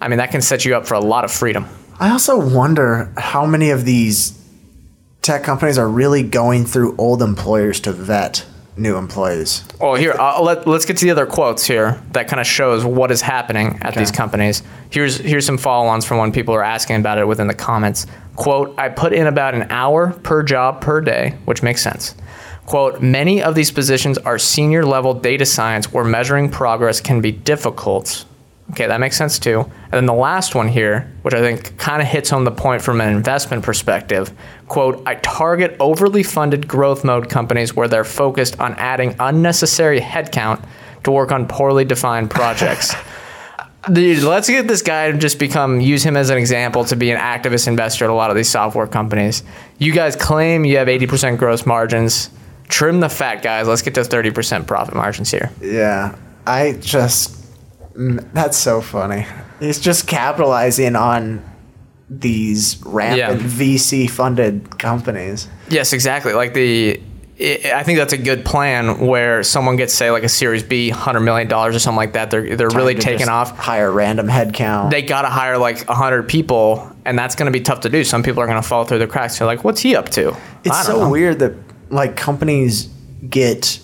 I 0.00 0.06
mean, 0.06 0.18
that 0.18 0.30
can 0.30 0.40
set 0.40 0.64
you 0.64 0.76
up 0.76 0.86
for 0.86 0.94
a 0.94 1.00
lot 1.00 1.24
of 1.24 1.32
freedom. 1.32 1.66
I 1.98 2.10
also 2.10 2.38
wonder 2.38 3.12
how 3.16 3.44
many 3.44 3.70
of 3.70 3.84
these 3.84 4.40
tech 5.26 5.42
companies 5.42 5.76
are 5.76 5.88
really 5.88 6.22
going 6.22 6.64
through 6.64 6.94
old 6.98 7.20
employers 7.20 7.80
to 7.80 7.90
vet 7.90 8.46
new 8.76 8.96
employees. 8.96 9.64
Well, 9.80 9.96
here, 9.96 10.12
uh, 10.12 10.40
let, 10.40 10.68
let's 10.68 10.84
get 10.84 10.98
to 10.98 11.04
the 11.04 11.10
other 11.10 11.26
quotes 11.26 11.64
here 11.66 12.00
that 12.12 12.28
kind 12.28 12.40
of 12.40 12.46
shows 12.46 12.84
what 12.84 13.10
is 13.10 13.22
happening 13.22 13.78
at 13.82 13.96
these 13.96 14.12
companies. 14.12 14.62
Here's 14.90 15.16
here's 15.16 15.44
some 15.44 15.58
follow-ons 15.58 16.04
from 16.04 16.18
when 16.18 16.30
people 16.30 16.54
are 16.54 16.62
asking 16.62 16.96
about 16.96 17.18
it 17.18 17.26
within 17.26 17.48
the 17.48 17.54
comments. 17.54 18.06
Quote, 18.36 18.72
I 18.78 18.88
put 18.88 19.12
in 19.12 19.26
about 19.26 19.54
an 19.54 19.66
hour 19.70 20.12
per 20.12 20.44
job 20.44 20.80
per 20.80 21.00
day, 21.00 21.36
which 21.44 21.60
makes 21.60 21.82
sense. 21.82 22.14
Quote, 22.66 23.02
many 23.02 23.42
of 23.42 23.56
these 23.56 23.72
positions 23.72 24.18
are 24.18 24.38
senior 24.38 24.84
level 24.84 25.12
data 25.12 25.46
science 25.46 25.92
where 25.92 26.04
measuring 26.04 26.50
progress 26.50 27.00
can 27.00 27.20
be 27.20 27.32
difficult. 27.32 28.24
Okay, 28.70 28.86
that 28.86 28.98
makes 28.98 29.16
sense 29.16 29.38
too. 29.38 29.60
And 29.60 29.92
then 29.92 30.06
the 30.06 30.14
last 30.14 30.54
one 30.54 30.68
here, 30.68 31.12
which 31.22 31.34
I 31.34 31.40
think 31.40 31.78
kind 31.78 32.02
of 32.02 32.08
hits 32.08 32.32
on 32.32 32.44
the 32.44 32.50
point 32.50 32.82
from 32.82 33.00
an 33.00 33.14
investment 33.14 33.62
perspective, 33.62 34.32
quote, 34.66 35.02
I 35.06 35.14
target 35.16 35.76
overly 35.78 36.24
funded 36.24 36.66
growth 36.66 37.04
mode 37.04 37.28
companies 37.28 37.74
where 37.74 37.86
they're 37.86 38.04
focused 38.04 38.58
on 38.58 38.74
adding 38.74 39.14
unnecessary 39.20 40.00
headcount 40.00 40.64
to 41.04 41.12
work 41.12 41.30
on 41.30 41.46
poorly 41.46 41.84
defined 41.84 42.30
projects. 42.30 42.94
Dude, 43.92 44.24
let's 44.24 44.48
get 44.48 44.66
this 44.66 44.82
guy 44.82 45.06
and 45.06 45.20
just 45.20 45.38
become 45.38 45.80
use 45.80 46.04
him 46.04 46.16
as 46.16 46.30
an 46.30 46.38
example 46.38 46.84
to 46.86 46.96
be 46.96 47.12
an 47.12 47.18
activist 47.18 47.68
investor 47.68 48.04
at 48.04 48.10
a 48.10 48.14
lot 48.14 48.30
of 48.30 48.36
these 48.36 48.48
software 48.48 48.88
companies. 48.88 49.44
You 49.78 49.92
guys 49.92 50.16
claim 50.16 50.64
you 50.64 50.78
have 50.78 50.88
80% 50.88 51.38
gross 51.38 51.64
margins. 51.64 52.30
Trim 52.66 52.98
the 52.98 53.08
fat, 53.08 53.42
guys. 53.42 53.68
Let's 53.68 53.82
get 53.82 53.94
to 53.94 54.00
30% 54.00 54.66
profit 54.66 54.96
margins 54.96 55.30
here. 55.30 55.52
Yeah, 55.62 56.16
I 56.44 56.72
just 56.80 57.35
that's 57.96 58.56
so 58.56 58.80
funny. 58.80 59.26
He's 59.60 59.80
just 59.80 60.06
capitalizing 60.06 60.96
on 60.96 61.42
these 62.08 62.80
rampant 62.84 63.40
Yeah. 63.42 63.48
VC 63.48 64.08
funded 64.10 64.78
companies. 64.78 65.48
Yes, 65.68 65.92
exactly. 65.92 66.32
Like 66.34 66.54
the, 66.54 67.00
i 67.38 67.82
think 67.82 67.98
that's 67.98 68.12
a 68.14 68.18
good 68.18 68.44
plan 68.46 68.98
where 69.06 69.42
someone 69.42 69.76
gets 69.76 69.92
say 69.92 70.10
like 70.10 70.22
a 70.22 70.28
Series 70.28 70.62
B, 70.62 70.88
hundred 70.90 71.20
million 71.20 71.48
dollars 71.48 71.74
or 71.74 71.78
something 71.78 71.96
like 71.96 72.12
that. 72.14 72.30
They're 72.30 72.56
they're 72.56 72.68
really 72.70 72.94
Time 72.94 73.00
to 73.00 73.06
taking 73.06 73.28
off. 73.28 73.56
Hire 73.58 73.90
random 73.90 74.26
headcount. 74.28 74.90
They 74.90 75.02
got 75.02 75.22
to 75.22 75.28
hire 75.28 75.58
like 75.58 75.84
hundred 75.86 76.24
people, 76.28 76.90
and 77.04 77.18
that's 77.18 77.34
going 77.34 77.46
to 77.46 77.58
be 77.58 77.62
tough 77.62 77.80
to 77.80 77.88
do. 77.88 78.04
Some 78.04 78.22
people 78.22 78.40
are 78.42 78.46
going 78.46 78.62
to 78.62 78.66
fall 78.66 78.84
through 78.84 79.00
the 79.00 79.06
cracks. 79.06 79.38
They're 79.38 79.46
like, 79.46 79.64
"What's 79.64 79.80
he 79.80 79.96
up 79.96 80.08
to?" 80.10 80.36
It's 80.64 80.86
so 80.86 81.00
know. 81.00 81.10
weird 81.10 81.38
that 81.40 81.54
like 81.90 82.16
companies 82.16 82.88
get 83.28 83.80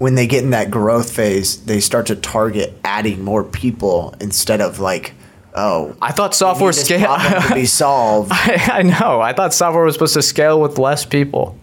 when 0.00 0.14
they 0.14 0.26
get 0.26 0.42
in 0.42 0.48
that 0.48 0.70
growth 0.70 1.12
phase, 1.14 1.62
they 1.66 1.78
start 1.78 2.06
to 2.06 2.16
target 2.16 2.72
adding 2.84 3.22
more 3.22 3.44
people 3.44 4.14
instead 4.18 4.62
of 4.62 4.80
like, 4.80 5.12
oh, 5.54 5.94
I 6.00 6.10
thought 6.10 6.34
software 6.34 6.72
scale. 6.72 7.18
to 7.18 7.50
be 7.54 7.66
solved. 7.82 8.30
I, 8.32 8.78
I 8.78 8.82
know. 8.82 9.20
I 9.20 9.34
thought 9.34 9.52
software 9.52 9.84
was 9.84 9.94
supposed 9.94 10.14
to 10.14 10.22
scale 10.22 10.58
with 10.58 10.78
less 10.78 11.04
people. 11.04 11.54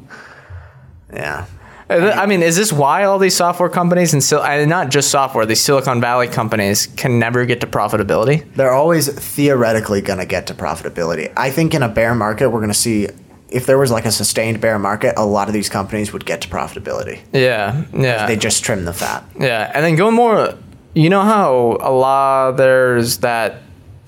yeah. 1.12 1.48
Uh, 1.90 2.12
I 2.16 2.28
mean, 2.28 2.44
is 2.44 2.56
this 2.56 2.72
why 2.72 3.06
all 3.06 3.18
these 3.18 3.36
software 3.36 3.70
companies 3.70 4.14
and 4.14 4.22
Sil- 4.22 4.44
and 4.46 4.70
not 4.70 4.92
just 4.92 5.10
software, 5.10 5.48
these 5.48 5.62
Silicon 5.62 6.00
Valley 6.00 6.28
companies 6.28 6.86
can 6.86 7.18
never 7.18 7.44
get 7.46 7.62
to 7.62 7.68
profitability? 7.68 8.46
They're 8.54 8.74
always 8.74 9.08
theoretically 9.08 10.02
going 10.02 10.20
to 10.20 10.26
get 10.28 10.46
to 10.48 10.54
profitability. 10.54 11.34
I 11.36 11.50
think 11.50 11.74
in 11.74 11.82
a 11.82 11.90
bear 11.90 12.14
market, 12.14 12.50
we're 12.52 12.60
going 12.60 12.70
to 12.70 12.76
see 12.78 13.08
if 13.49 13.65
there 13.65 13.78
was 13.78 13.91
like 13.91 14.06
a 14.06 14.11
sustained 14.11 14.60
bear 14.61 14.78
market, 14.80 15.14
a 15.18 15.26
lot 15.26 15.48
of 15.48 15.53
these 15.53 15.69
companies 15.69 16.11
would 16.14 16.26
get 16.26 16.41
to 16.41 16.48
profitability. 16.49 17.22
Yeah, 17.32 17.84
yeah. 17.94 18.26
They 18.28 18.36
just 18.36 18.64
trim 18.64 18.86
the 18.86 18.94
fat. 18.94 19.24
Yeah, 19.40 19.72
and 19.74 19.86
then 19.86 19.95
going 19.95 20.15
more, 20.15 20.53
you 20.94 21.10
know 21.10 21.22
how 21.22 21.78
a 21.80 21.91
lot 21.91 22.52
there's 22.53 23.19
that 23.19 23.61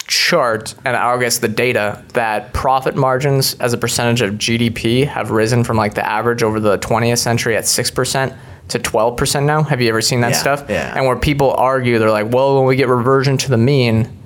chart 0.07 0.74
and 0.86 0.95
I 0.98 1.18
guess 1.20 1.38
the 1.38 1.48
data 1.48 2.03
that 2.14 2.52
profit 2.52 2.95
margins 2.95 3.53
as 3.60 3.74
a 3.74 3.78
percentage 3.78 4.22
of 4.22 4.34
GDP 4.36 5.06
have 5.06 5.30
risen 5.30 5.64
from 5.64 5.78
like 5.78 5.94
the 5.94 6.03
average 6.06 6.41
over 6.41 6.60
the 6.60 6.80
20th 6.80 7.20
century 7.20 7.56
at 7.56 7.66
6% 7.66 8.36
to 8.70 8.80
12% 8.80 9.45
now. 9.45 9.61
Have 9.61 9.82
you 9.82 9.90
ever 9.90 10.02
seen 10.02 10.22
that 10.22 10.32
Yeah, 10.32 10.38
stuff? 10.38 10.66
yeah. 10.68 10.94
And 10.95 11.06
where 11.06 11.16
people 11.16 11.52
argue, 11.52 11.99
they're 11.99 12.10
like, 12.10 12.32
well, 12.34 12.57
when 12.57 12.66
we 12.66 12.76
get 12.76 12.88
reversion 12.88 13.38
to 13.38 13.49
the 13.52 13.57
mean, 13.57 14.18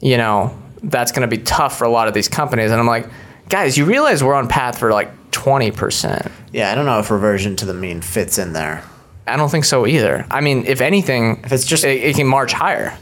you 0.00 0.16
know, 0.16 0.56
that's 0.82 1.12
going 1.12 1.28
to 1.28 1.36
be 1.36 1.42
tough 1.42 1.76
for 1.76 1.84
a 1.84 1.90
lot 1.90 2.08
of 2.08 2.14
these 2.14 2.28
companies. 2.28 2.70
And 2.70 2.80
I'm 2.80 2.86
like, 2.86 3.06
guys, 3.48 3.76
you 3.78 3.84
realize 3.84 4.22
we're 4.22 4.34
on 4.34 4.48
path 4.48 4.78
for 4.78 4.90
like 4.92 5.30
20%. 5.32 6.30
Yeah, 6.52 6.70
I 6.70 6.74
don't 6.74 6.86
know 6.86 6.98
if 6.98 7.10
reversion 7.10 7.56
to 7.56 7.64
the 7.66 7.74
mean 7.74 8.00
fits 8.00 8.38
in 8.38 8.52
there. 8.52 8.82
I 9.26 9.36
don't 9.36 9.48
think 9.48 9.64
so 9.64 9.86
either. 9.86 10.26
I 10.30 10.40
mean, 10.40 10.64
if 10.66 10.80
anything, 10.80 11.40
If 11.44 11.52
it's 11.52 11.64
just- 11.66 11.84
it, 11.84 12.02
it 12.02 12.16
can 12.16 12.26
march 12.26 12.52
higher. 12.52 12.96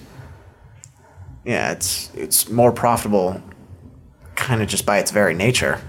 Yeah, 1.45 1.73
it's 1.73 2.09
it's 2.15 2.49
more 2.49 2.71
profitable, 2.71 3.41
kind 4.37 4.63
of 4.63 4.69
just 4.69 4.87
by 4.87 4.99
its 4.99 5.11
very 5.11 5.35
nature, 5.35 5.81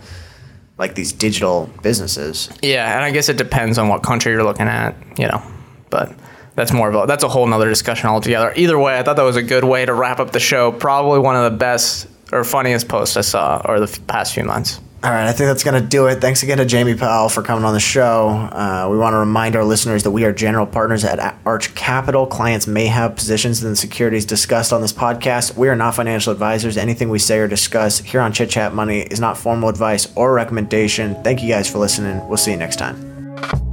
like 0.80 0.96
these 0.96 1.14
digital 1.14 1.70
businesses. 1.84 2.50
Yeah, 2.64 2.96
and 2.96 3.04
I 3.06 3.12
guess 3.12 3.30
it 3.30 3.38
depends 3.38 3.78
on 3.78 3.88
what 3.88 4.02
country 4.02 4.32
you're 4.32 4.44
looking 4.44 4.68
at, 4.68 4.96
you 5.20 5.28
know. 5.28 5.44
But 5.92 6.12
that's 6.56 6.74
more 6.74 6.90
of 6.90 6.96
a 6.96 7.06
that's 7.06 7.24
a 7.24 7.28
whole 7.28 7.46
nother 7.46 7.70
discussion 7.70 8.10
altogether. 8.10 8.52
Either 8.56 8.80
way, 8.80 8.98
I 8.98 9.04
thought 9.04 9.16
that 9.18 9.22
was 9.24 9.36
a 9.36 9.44
good 9.44 9.64
way 9.64 9.86
to 9.86 9.94
wrap 9.94 10.20
up 10.20 10.32
the 10.32 10.40
show. 10.40 10.72
Probably 10.72 11.20
one 11.20 11.36
of 11.36 11.44
the 11.52 11.56
best 11.56 12.08
or 12.34 12.44
funniest 12.44 12.88
post 12.88 13.18
I 13.18 13.22
saw 13.22 13.62
over 13.66 13.80
the 13.80 13.92
f- 13.92 14.08
past 14.08 14.34
few 14.34 14.44
months. 14.44 14.80
All 15.04 15.12
right, 15.12 15.28
I 15.28 15.34
think 15.34 15.50
that's 15.50 15.66
going 15.66 15.82
to 15.82 15.86
do 15.86 16.08
it. 16.08 16.22
Thanks 16.22 16.44
again 16.44 16.60
to 16.60 16.66
Jamie 16.66 16.96
Powell 16.96 17.28
for 17.28 17.44
coming 17.44 17.66
on 17.66 17.74
the 17.74 17.80
show. 17.82 18.30
Uh, 18.30 18.88
we 18.90 18.98
want 18.98 19.14
to 19.14 19.18
remind 19.18 19.58
our 19.58 19.66
listeners 19.66 20.04
that 20.04 20.12
we 20.12 20.24
are 20.24 20.32
general 20.32 20.66
partners 20.66 21.04
at 21.04 21.36
Arch 21.46 21.76
Capital. 21.76 22.26
Clients 22.26 22.68
may 22.68 22.86
have 22.86 23.18
positions 23.18 23.62
in 23.62 23.70
the 23.70 23.76
securities 23.76 24.26
discussed 24.26 24.72
on 24.72 24.80
this 24.80 24.94
podcast. 24.94 25.58
We 25.58 25.68
are 25.68 25.76
not 25.76 25.96
financial 25.96 26.32
advisors. 26.32 26.78
Anything 26.78 27.10
we 27.10 27.20
say 27.20 27.40
or 27.40 27.50
discuss 27.50 28.00
here 28.00 28.22
on 28.22 28.32
Chit 28.32 28.50
Chat 28.50 28.74
Money 28.74 29.02
is 29.02 29.20
not 29.20 29.38
formal 29.38 29.68
advice 29.68 30.08
or 30.16 30.34
recommendation. 30.34 31.22
Thank 31.22 31.42
you 31.42 31.50
guys 31.50 31.70
for 31.70 31.80
listening. 31.80 32.26
We'll 32.30 32.38
see 32.38 32.52
you 32.52 32.58
next 32.58 32.78
time. 32.78 33.73